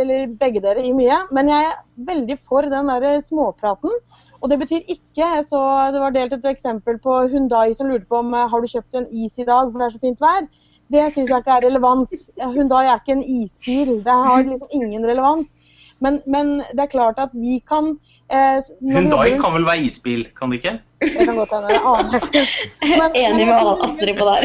eller 0.00 0.32
begge 0.40 0.60
dere 0.64 0.82
i 0.82 0.92
mye. 0.92 1.20
Men 1.30 1.48
jeg 1.52 1.68
er 1.68 1.76
veldig 2.08 2.38
for 2.42 2.66
den 2.66 2.90
der 2.90 3.20
småpraten. 3.22 3.94
Og 4.42 4.50
det 4.50 4.58
betyr 4.60 4.90
ikke 4.92 5.28
så 5.48 5.92
Det 5.92 6.00
var 6.00 6.10
delt 6.12 6.32
et 6.32 6.44
eksempel 6.44 6.98
på 6.98 7.28
Hundai 7.32 7.72
som 7.72 7.88
lurte 7.88 8.08
på 8.10 8.18
om 8.18 8.32
har 8.32 8.60
du 8.60 8.66
kjøpt 8.66 8.94
en 8.94 9.06
is 9.12 9.38
i 9.38 9.44
dag, 9.44 9.70
for 9.70 9.78
det 9.78 9.86
er 9.86 9.94
så 9.94 10.02
fint 10.02 10.20
vær. 10.20 10.48
Det 10.90 11.12
syns 11.14 11.30
jeg 11.30 11.38
ikke 11.38 11.56
er 11.56 11.66
relevant. 11.68 12.10
Hundai 12.42 12.86
er 12.86 12.98
ikke 12.98 13.16
en 13.16 13.24
isbil. 13.24 14.02
Det 14.04 14.18
har 14.26 14.42
liksom 14.42 14.68
ingen 14.72 15.06
relevans. 15.06 15.54
Men, 16.00 16.20
men 16.26 16.58
det 16.74 16.82
er 16.82 16.92
klart 16.92 17.18
at 17.18 17.30
vi 17.32 17.62
kan 17.68 17.94
Eh, 17.94 18.13
Hundai 18.32 19.34
kan 19.38 19.52
vel 19.54 19.66
være 19.66 19.84
isbil, 19.84 20.24
kan 20.36 20.50
det 20.50 20.62
ikke? 20.62 20.74
Det 21.04 21.26
kan 21.28 21.36
godt 21.36 21.52
hende. 21.52 21.74
Jeg 22.82 23.00
er 23.04 23.16
enig 23.28 23.46
med 23.46 23.72
Astrid 23.84 24.14
på 24.18 24.28
det 24.30 24.38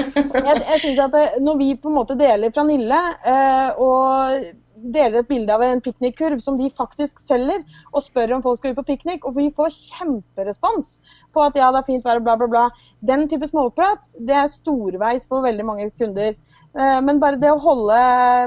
jeg, 0.48 0.62
jeg 0.62 0.78
synes 0.80 1.00
at 1.04 1.10
det, 1.12 1.24
Når 1.44 1.58
vi 1.60 1.74
på 1.82 1.92
en 1.92 1.98
måte 1.98 2.16
deler 2.18 2.54
fra 2.54 2.64
Nille 2.64 3.00
eh, 3.28 3.82
og 3.82 4.46
deler 4.92 5.20
et 5.20 5.28
bilde 5.28 5.52
av 5.52 5.62
en 5.64 5.80
piknikkurv 5.82 6.40
som 6.42 6.58
de 6.58 6.68
faktisk 6.76 7.20
selger, 7.22 7.62
og 7.92 8.04
spør 8.04 8.36
om 8.36 8.44
folk 8.44 8.60
skal 8.60 8.74
ut 8.74 8.80
på 8.80 8.86
piknik, 8.92 9.24
og 9.26 9.36
vi 9.38 9.48
får 9.56 9.72
kjemperespons 9.74 10.98
på 11.34 11.44
at 11.44 11.56
ja, 11.58 11.70
det 11.72 11.82
er 11.82 11.88
fint 11.88 12.06
vær 12.06 12.20
og 12.20 12.26
bla, 12.26 12.36
bla, 12.40 12.50
bla. 12.52 12.64
Den 13.06 13.26
type 13.30 13.48
småprat 13.50 14.04
det 14.28 14.36
er 14.36 14.52
storveis 14.52 15.26
for 15.28 15.44
veldig 15.46 15.66
mange 15.66 15.90
kunder. 15.96 16.36
Eh, 16.76 17.00
men 17.02 17.20
bare 17.22 17.40
det 17.40 17.48
å 17.54 17.60
holde, 17.62 17.98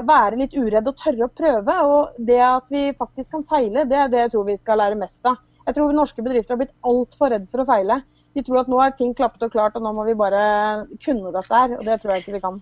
være 0.06 0.38
litt 0.38 0.54
uredd 0.54 0.86
og 0.86 0.98
tørre 1.00 1.26
å 1.26 1.32
prøve, 1.34 1.76
og 1.82 2.24
det 2.30 2.38
at 2.46 2.68
vi 2.70 2.90
faktisk 2.94 3.34
kan 3.34 3.46
feile, 3.48 3.86
det 3.90 3.98
er 3.98 4.12
det 4.12 4.24
jeg 4.24 4.34
tror 4.36 4.46
vi 4.46 4.58
skal 4.60 4.78
lære 4.78 4.98
mest 5.00 5.26
av. 5.26 5.40
Jeg 5.66 5.76
tror 5.76 5.94
norske 5.94 6.22
bedrifter 6.22 6.54
har 6.54 6.60
blitt 6.62 6.76
altfor 6.86 7.34
redd 7.34 7.48
for 7.50 7.62
å 7.62 7.68
feile. 7.68 8.00
De 8.38 8.44
tror 8.46 8.62
at 8.62 8.70
nå 8.70 8.78
er 8.84 8.94
ting 8.94 9.10
klappet 9.18 9.42
og 9.48 9.54
klart, 9.54 9.74
og 9.74 9.82
nå 9.82 9.92
må 9.96 10.06
vi 10.06 10.18
bare 10.18 10.42
kunne 11.02 11.32
dette 11.34 11.50
her. 11.50 11.74
Og 11.78 11.82
det 11.86 11.98
tror 11.98 12.14
jeg 12.14 12.22
ikke 12.22 12.36
vi 12.36 12.42
kan. 12.44 12.60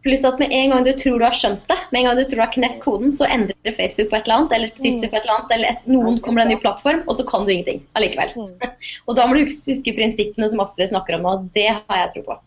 Pluss 0.00 0.24
at 0.24 0.40
med 0.40 0.52
en 0.56 0.72
gang 0.72 0.84
du 0.86 0.94
tror 0.96 1.20
du 1.20 1.26
har 1.26 1.36
skjønt 1.36 1.66
det, 1.68 1.76
med 1.92 2.00
en 2.00 2.06
gang 2.08 2.16
du 2.16 2.22
tror 2.24 2.40
du 2.40 2.44
har 2.46 2.54
knekt 2.54 2.78
koden, 2.80 3.12
så 3.12 3.28
endrer 3.28 3.76
Facebook 3.76 4.08
på 4.08 4.16
et 4.16 4.24
eller 4.24 4.38
annet, 4.38 4.54
eller 4.56 4.72
Twitter 4.78 5.10
på 5.12 5.18
et 5.18 5.26
eller 5.26 5.34
annet, 5.34 5.52
eller 5.56 5.74
et, 5.74 5.88
noen 5.92 6.16
kommer 6.24 6.46
en 6.46 6.48
ny 6.54 6.56
plattform, 6.62 7.02
og 7.04 7.18
så 7.18 7.26
kan 7.28 7.44
du 7.44 7.52
ingenting 7.52 7.82
allikevel. 8.00 8.32
Mm. 8.40 8.78
og 9.06 9.18
da 9.18 9.28
må 9.28 9.36
du 9.36 9.44
huske 9.44 9.96
prinsippene 9.98 10.48
som 10.48 10.64
Astrid 10.64 10.88
snakker 10.94 11.18
om 11.18 11.28
nå. 11.28 11.34
Det 11.52 11.68
har 11.74 12.00
jeg 12.06 12.14
tro 12.16 12.30
på. 12.30 12.38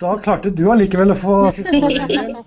Da 0.00 0.16
klarte 0.20 0.50
du 0.52 0.66
allikevel 0.68 1.12
å 1.14 1.16
få 1.16 1.34
siste 1.56 1.78
ord. 1.78 1.94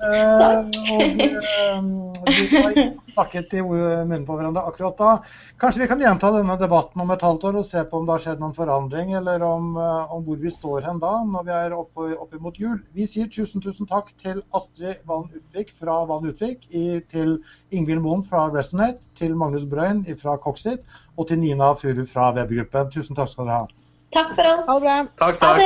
Eh, 0.09 0.57
og 0.89 2.35
eh, 2.59 2.89
snakket 3.13 3.55
i 3.57 3.61
munnen 3.63 4.25
på 4.27 4.35
hverandre 4.37 4.65
akkurat 4.69 4.97
da. 4.99 5.13
Kanskje 5.61 5.83
vi 5.83 5.87
kan 5.89 6.03
gjenta 6.03 6.31
denne 6.35 6.57
debatten 6.59 7.01
om 7.01 7.13
et 7.13 7.23
halvt 7.25 7.47
år 7.49 7.59
og 7.61 7.65
se 7.65 7.83
på 7.89 7.99
om 7.99 8.05
det 8.05 8.15
har 8.15 8.25
skjedd 8.25 8.43
noen 8.43 8.55
forandring, 8.57 9.15
eller 9.17 9.45
om, 9.47 9.71
eh, 9.81 10.13
om 10.13 10.25
hvor 10.27 10.41
vi 10.41 10.53
står 10.53 10.85
hen 10.89 11.01
da, 11.01 11.13
når 11.25 11.47
vi 11.47 11.55
er 11.55 11.77
oppe, 11.77 12.11
oppe 12.19 12.41
mot 12.43 12.59
jul. 12.59 12.77
Vi 12.93 13.07
sier 13.09 13.31
tusen, 13.33 13.63
tusen 13.65 13.89
takk 13.89 14.11
til 14.21 14.43
Astrid 14.55 15.01
Valen 15.09 15.31
Utvik 15.39 15.73
fra 15.73 16.03
Valen 16.09 16.33
Utvik, 16.33 16.67
i, 16.69 16.99
til 17.09 17.39
Ingvild 17.73 18.03
Moen 18.05 18.25
fra 18.27 18.45
Resonate, 18.53 19.01
til 19.17 19.33
Magnus 19.39 19.65
Brøyn 19.69 20.03
fra 20.19 20.37
Coxit 20.43 20.85
og 21.17 21.31
til 21.31 21.41
Nina 21.41 21.73
Furu 21.79 22.05
fra 22.05 22.29
Webgruppen. 22.35 22.93
Tusen 22.93 23.17
takk 23.17 23.33
skal 23.33 23.49
dere 23.49 23.63
ha. 23.63 23.73
Takk 24.13 24.35
for 24.35 24.53
oss. 24.53 24.69
Ha 24.69 24.77
det 24.77 24.85
bra. 24.85 24.99
Takk, 25.21 25.41
takk. 25.41 25.59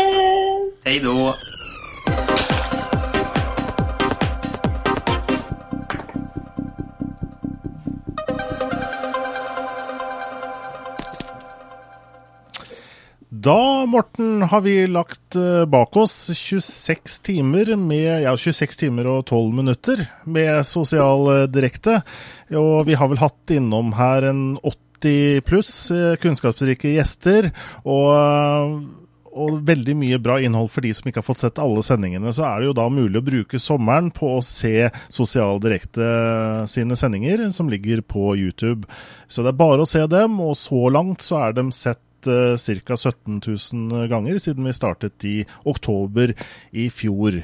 Hei 0.86 1.00
då. 1.00 1.32
Da, 13.44 13.86
Morten, 13.86 14.42
har 14.42 14.62
vi 14.62 14.88
lagt 14.88 15.36
eh, 15.36 15.66
bak 15.66 15.98
oss 15.98 16.32
26 16.38 17.20
timer 17.20 17.76
med 17.76 18.22
ja, 18.24 18.32
26 18.38 18.78
timer 18.80 19.10
og 19.12 19.26
12 19.26 19.50
minutter 19.58 20.06
med 20.24 20.62
Sosial 20.64 21.28
eh, 21.34 21.42
Direkte. 21.52 21.98
Og 22.56 22.86
vi 22.88 22.96
har 22.96 23.10
vel 23.12 23.20
hatt 23.20 23.52
innom 23.52 23.92
her 23.98 24.30
en 24.30 24.44
80 24.64 25.44
pluss 25.50 25.74
eh, 25.92 26.14
kunnskapsrike 26.24 26.94
gjester. 26.96 27.52
Og 27.84 29.02
og 29.34 29.64
veldig 29.66 29.96
mye 29.98 30.20
bra 30.22 30.36
innhold 30.46 30.68
for 30.70 30.86
de 30.86 30.92
som 30.94 31.08
ikke 31.10 31.18
har 31.18 31.26
fått 31.26 31.42
sett 31.42 31.58
alle 31.58 31.82
sendingene. 31.82 32.30
Så 32.38 32.44
er 32.46 32.62
det 32.62 32.68
jo 32.68 32.76
da 32.78 32.84
mulig 32.94 33.18
å 33.18 33.26
bruke 33.26 33.58
sommeren 33.58 34.12
på 34.14 34.36
å 34.36 34.44
se 34.46 34.92
Sosial 35.10 35.58
Direkte 35.64 36.06
sine 36.70 36.94
sendinger, 36.94 37.42
som 37.50 37.72
ligger 37.72 38.06
på 38.06 38.36
YouTube. 38.38 38.86
Så 39.26 39.42
det 39.42 39.56
er 39.56 39.58
bare 39.64 39.88
å 39.88 39.90
se 39.90 40.06
dem, 40.06 40.38
og 40.38 40.54
så 40.62 40.86
langt 40.94 41.26
så 41.26 41.42
er 41.48 41.58
de 41.58 41.66
sett 41.74 42.04
ca. 42.26 42.98
17 42.98 43.42
000 43.46 44.08
ganger 44.12 44.40
siden 44.42 44.68
vi 44.68 44.76
startet 44.76 45.26
i 45.30 45.40
oktober 45.70 46.36
i 46.72 46.90
fjor. 46.94 47.42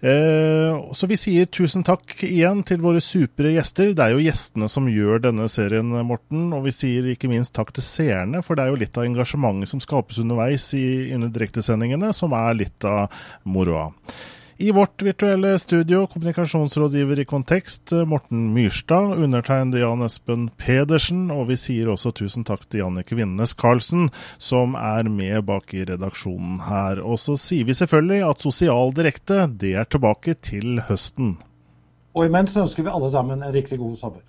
Eh, 0.00 0.92
så 0.94 1.08
vi 1.10 1.16
sier 1.18 1.48
tusen 1.50 1.82
takk 1.82 2.20
igjen 2.22 2.60
til 2.66 2.82
våre 2.82 3.02
supre 3.02 3.50
gjester. 3.56 3.90
Det 3.96 4.04
er 4.04 4.14
jo 4.14 4.22
gjestene 4.22 4.68
som 4.70 4.86
gjør 4.90 5.24
denne 5.26 5.48
serien, 5.50 5.90
Morten. 6.06 6.48
Og 6.54 6.68
vi 6.68 6.74
sier 6.74 7.10
ikke 7.12 7.30
minst 7.30 7.56
takk 7.58 7.72
til 7.74 7.86
seerne, 7.86 8.42
for 8.46 8.54
det 8.54 8.66
er 8.66 8.72
jo 8.72 8.80
litt 8.84 8.98
av 8.98 9.08
engasjementet 9.08 9.72
som 9.72 9.82
skapes 9.82 10.20
underveis 10.22 10.70
i, 10.78 10.86
under 11.16 11.32
direktesendingene, 11.34 12.12
som 12.14 12.36
er 12.38 12.60
litt 12.62 12.86
av 12.88 13.08
moroa. 13.48 13.88
I 14.60 14.70
vårt 14.70 15.02
virtuelle 15.02 15.58
studio, 15.58 16.06
kommunikasjonsrådgiver 16.06 17.20
i 17.20 17.24
Kontekst, 17.24 17.92
Morten 18.06 18.48
Myrstad, 18.54 19.12
undertegnede 19.22 19.84
Jan 19.84 20.02
Espen 20.02 20.48
Pedersen, 20.58 21.28
og 21.30 21.44
vi 21.52 21.56
sier 21.62 21.92
også 21.92 22.10
tusen 22.18 22.42
takk 22.42 22.64
til 22.66 22.80
Jannicke 22.80 23.14
Vinnes 23.14 23.54
Karlsen, 23.54 24.08
som 24.34 24.74
er 24.74 25.06
med 25.06 25.44
bak 25.46 25.70
i 25.78 25.84
redaksjonen 25.86 26.58
her. 26.66 26.98
Og 27.06 27.22
så 27.22 27.36
sier 27.38 27.68
vi 27.68 27.76
selvfølgelig 27.78 28.18
at 28.32 28.42
Sosial 28.42 28.90
Direkte, 28.98 29.44
det 29.46 29.76
er 29.78 29.86
tilbake 29.86 30.34
til 30.42 30.82
høsten. 30.90 31.36
Og 32.18 32.26
imens 32.26 32.58
ønsker 32.58 32.82
vi 32.82 32.90
alle 32.90 33.12
sammen 33.14 33.38
en 33.38 33.54
riktig 33.54 33.78
god 33.78 33.94
sommer. 34.02 34.26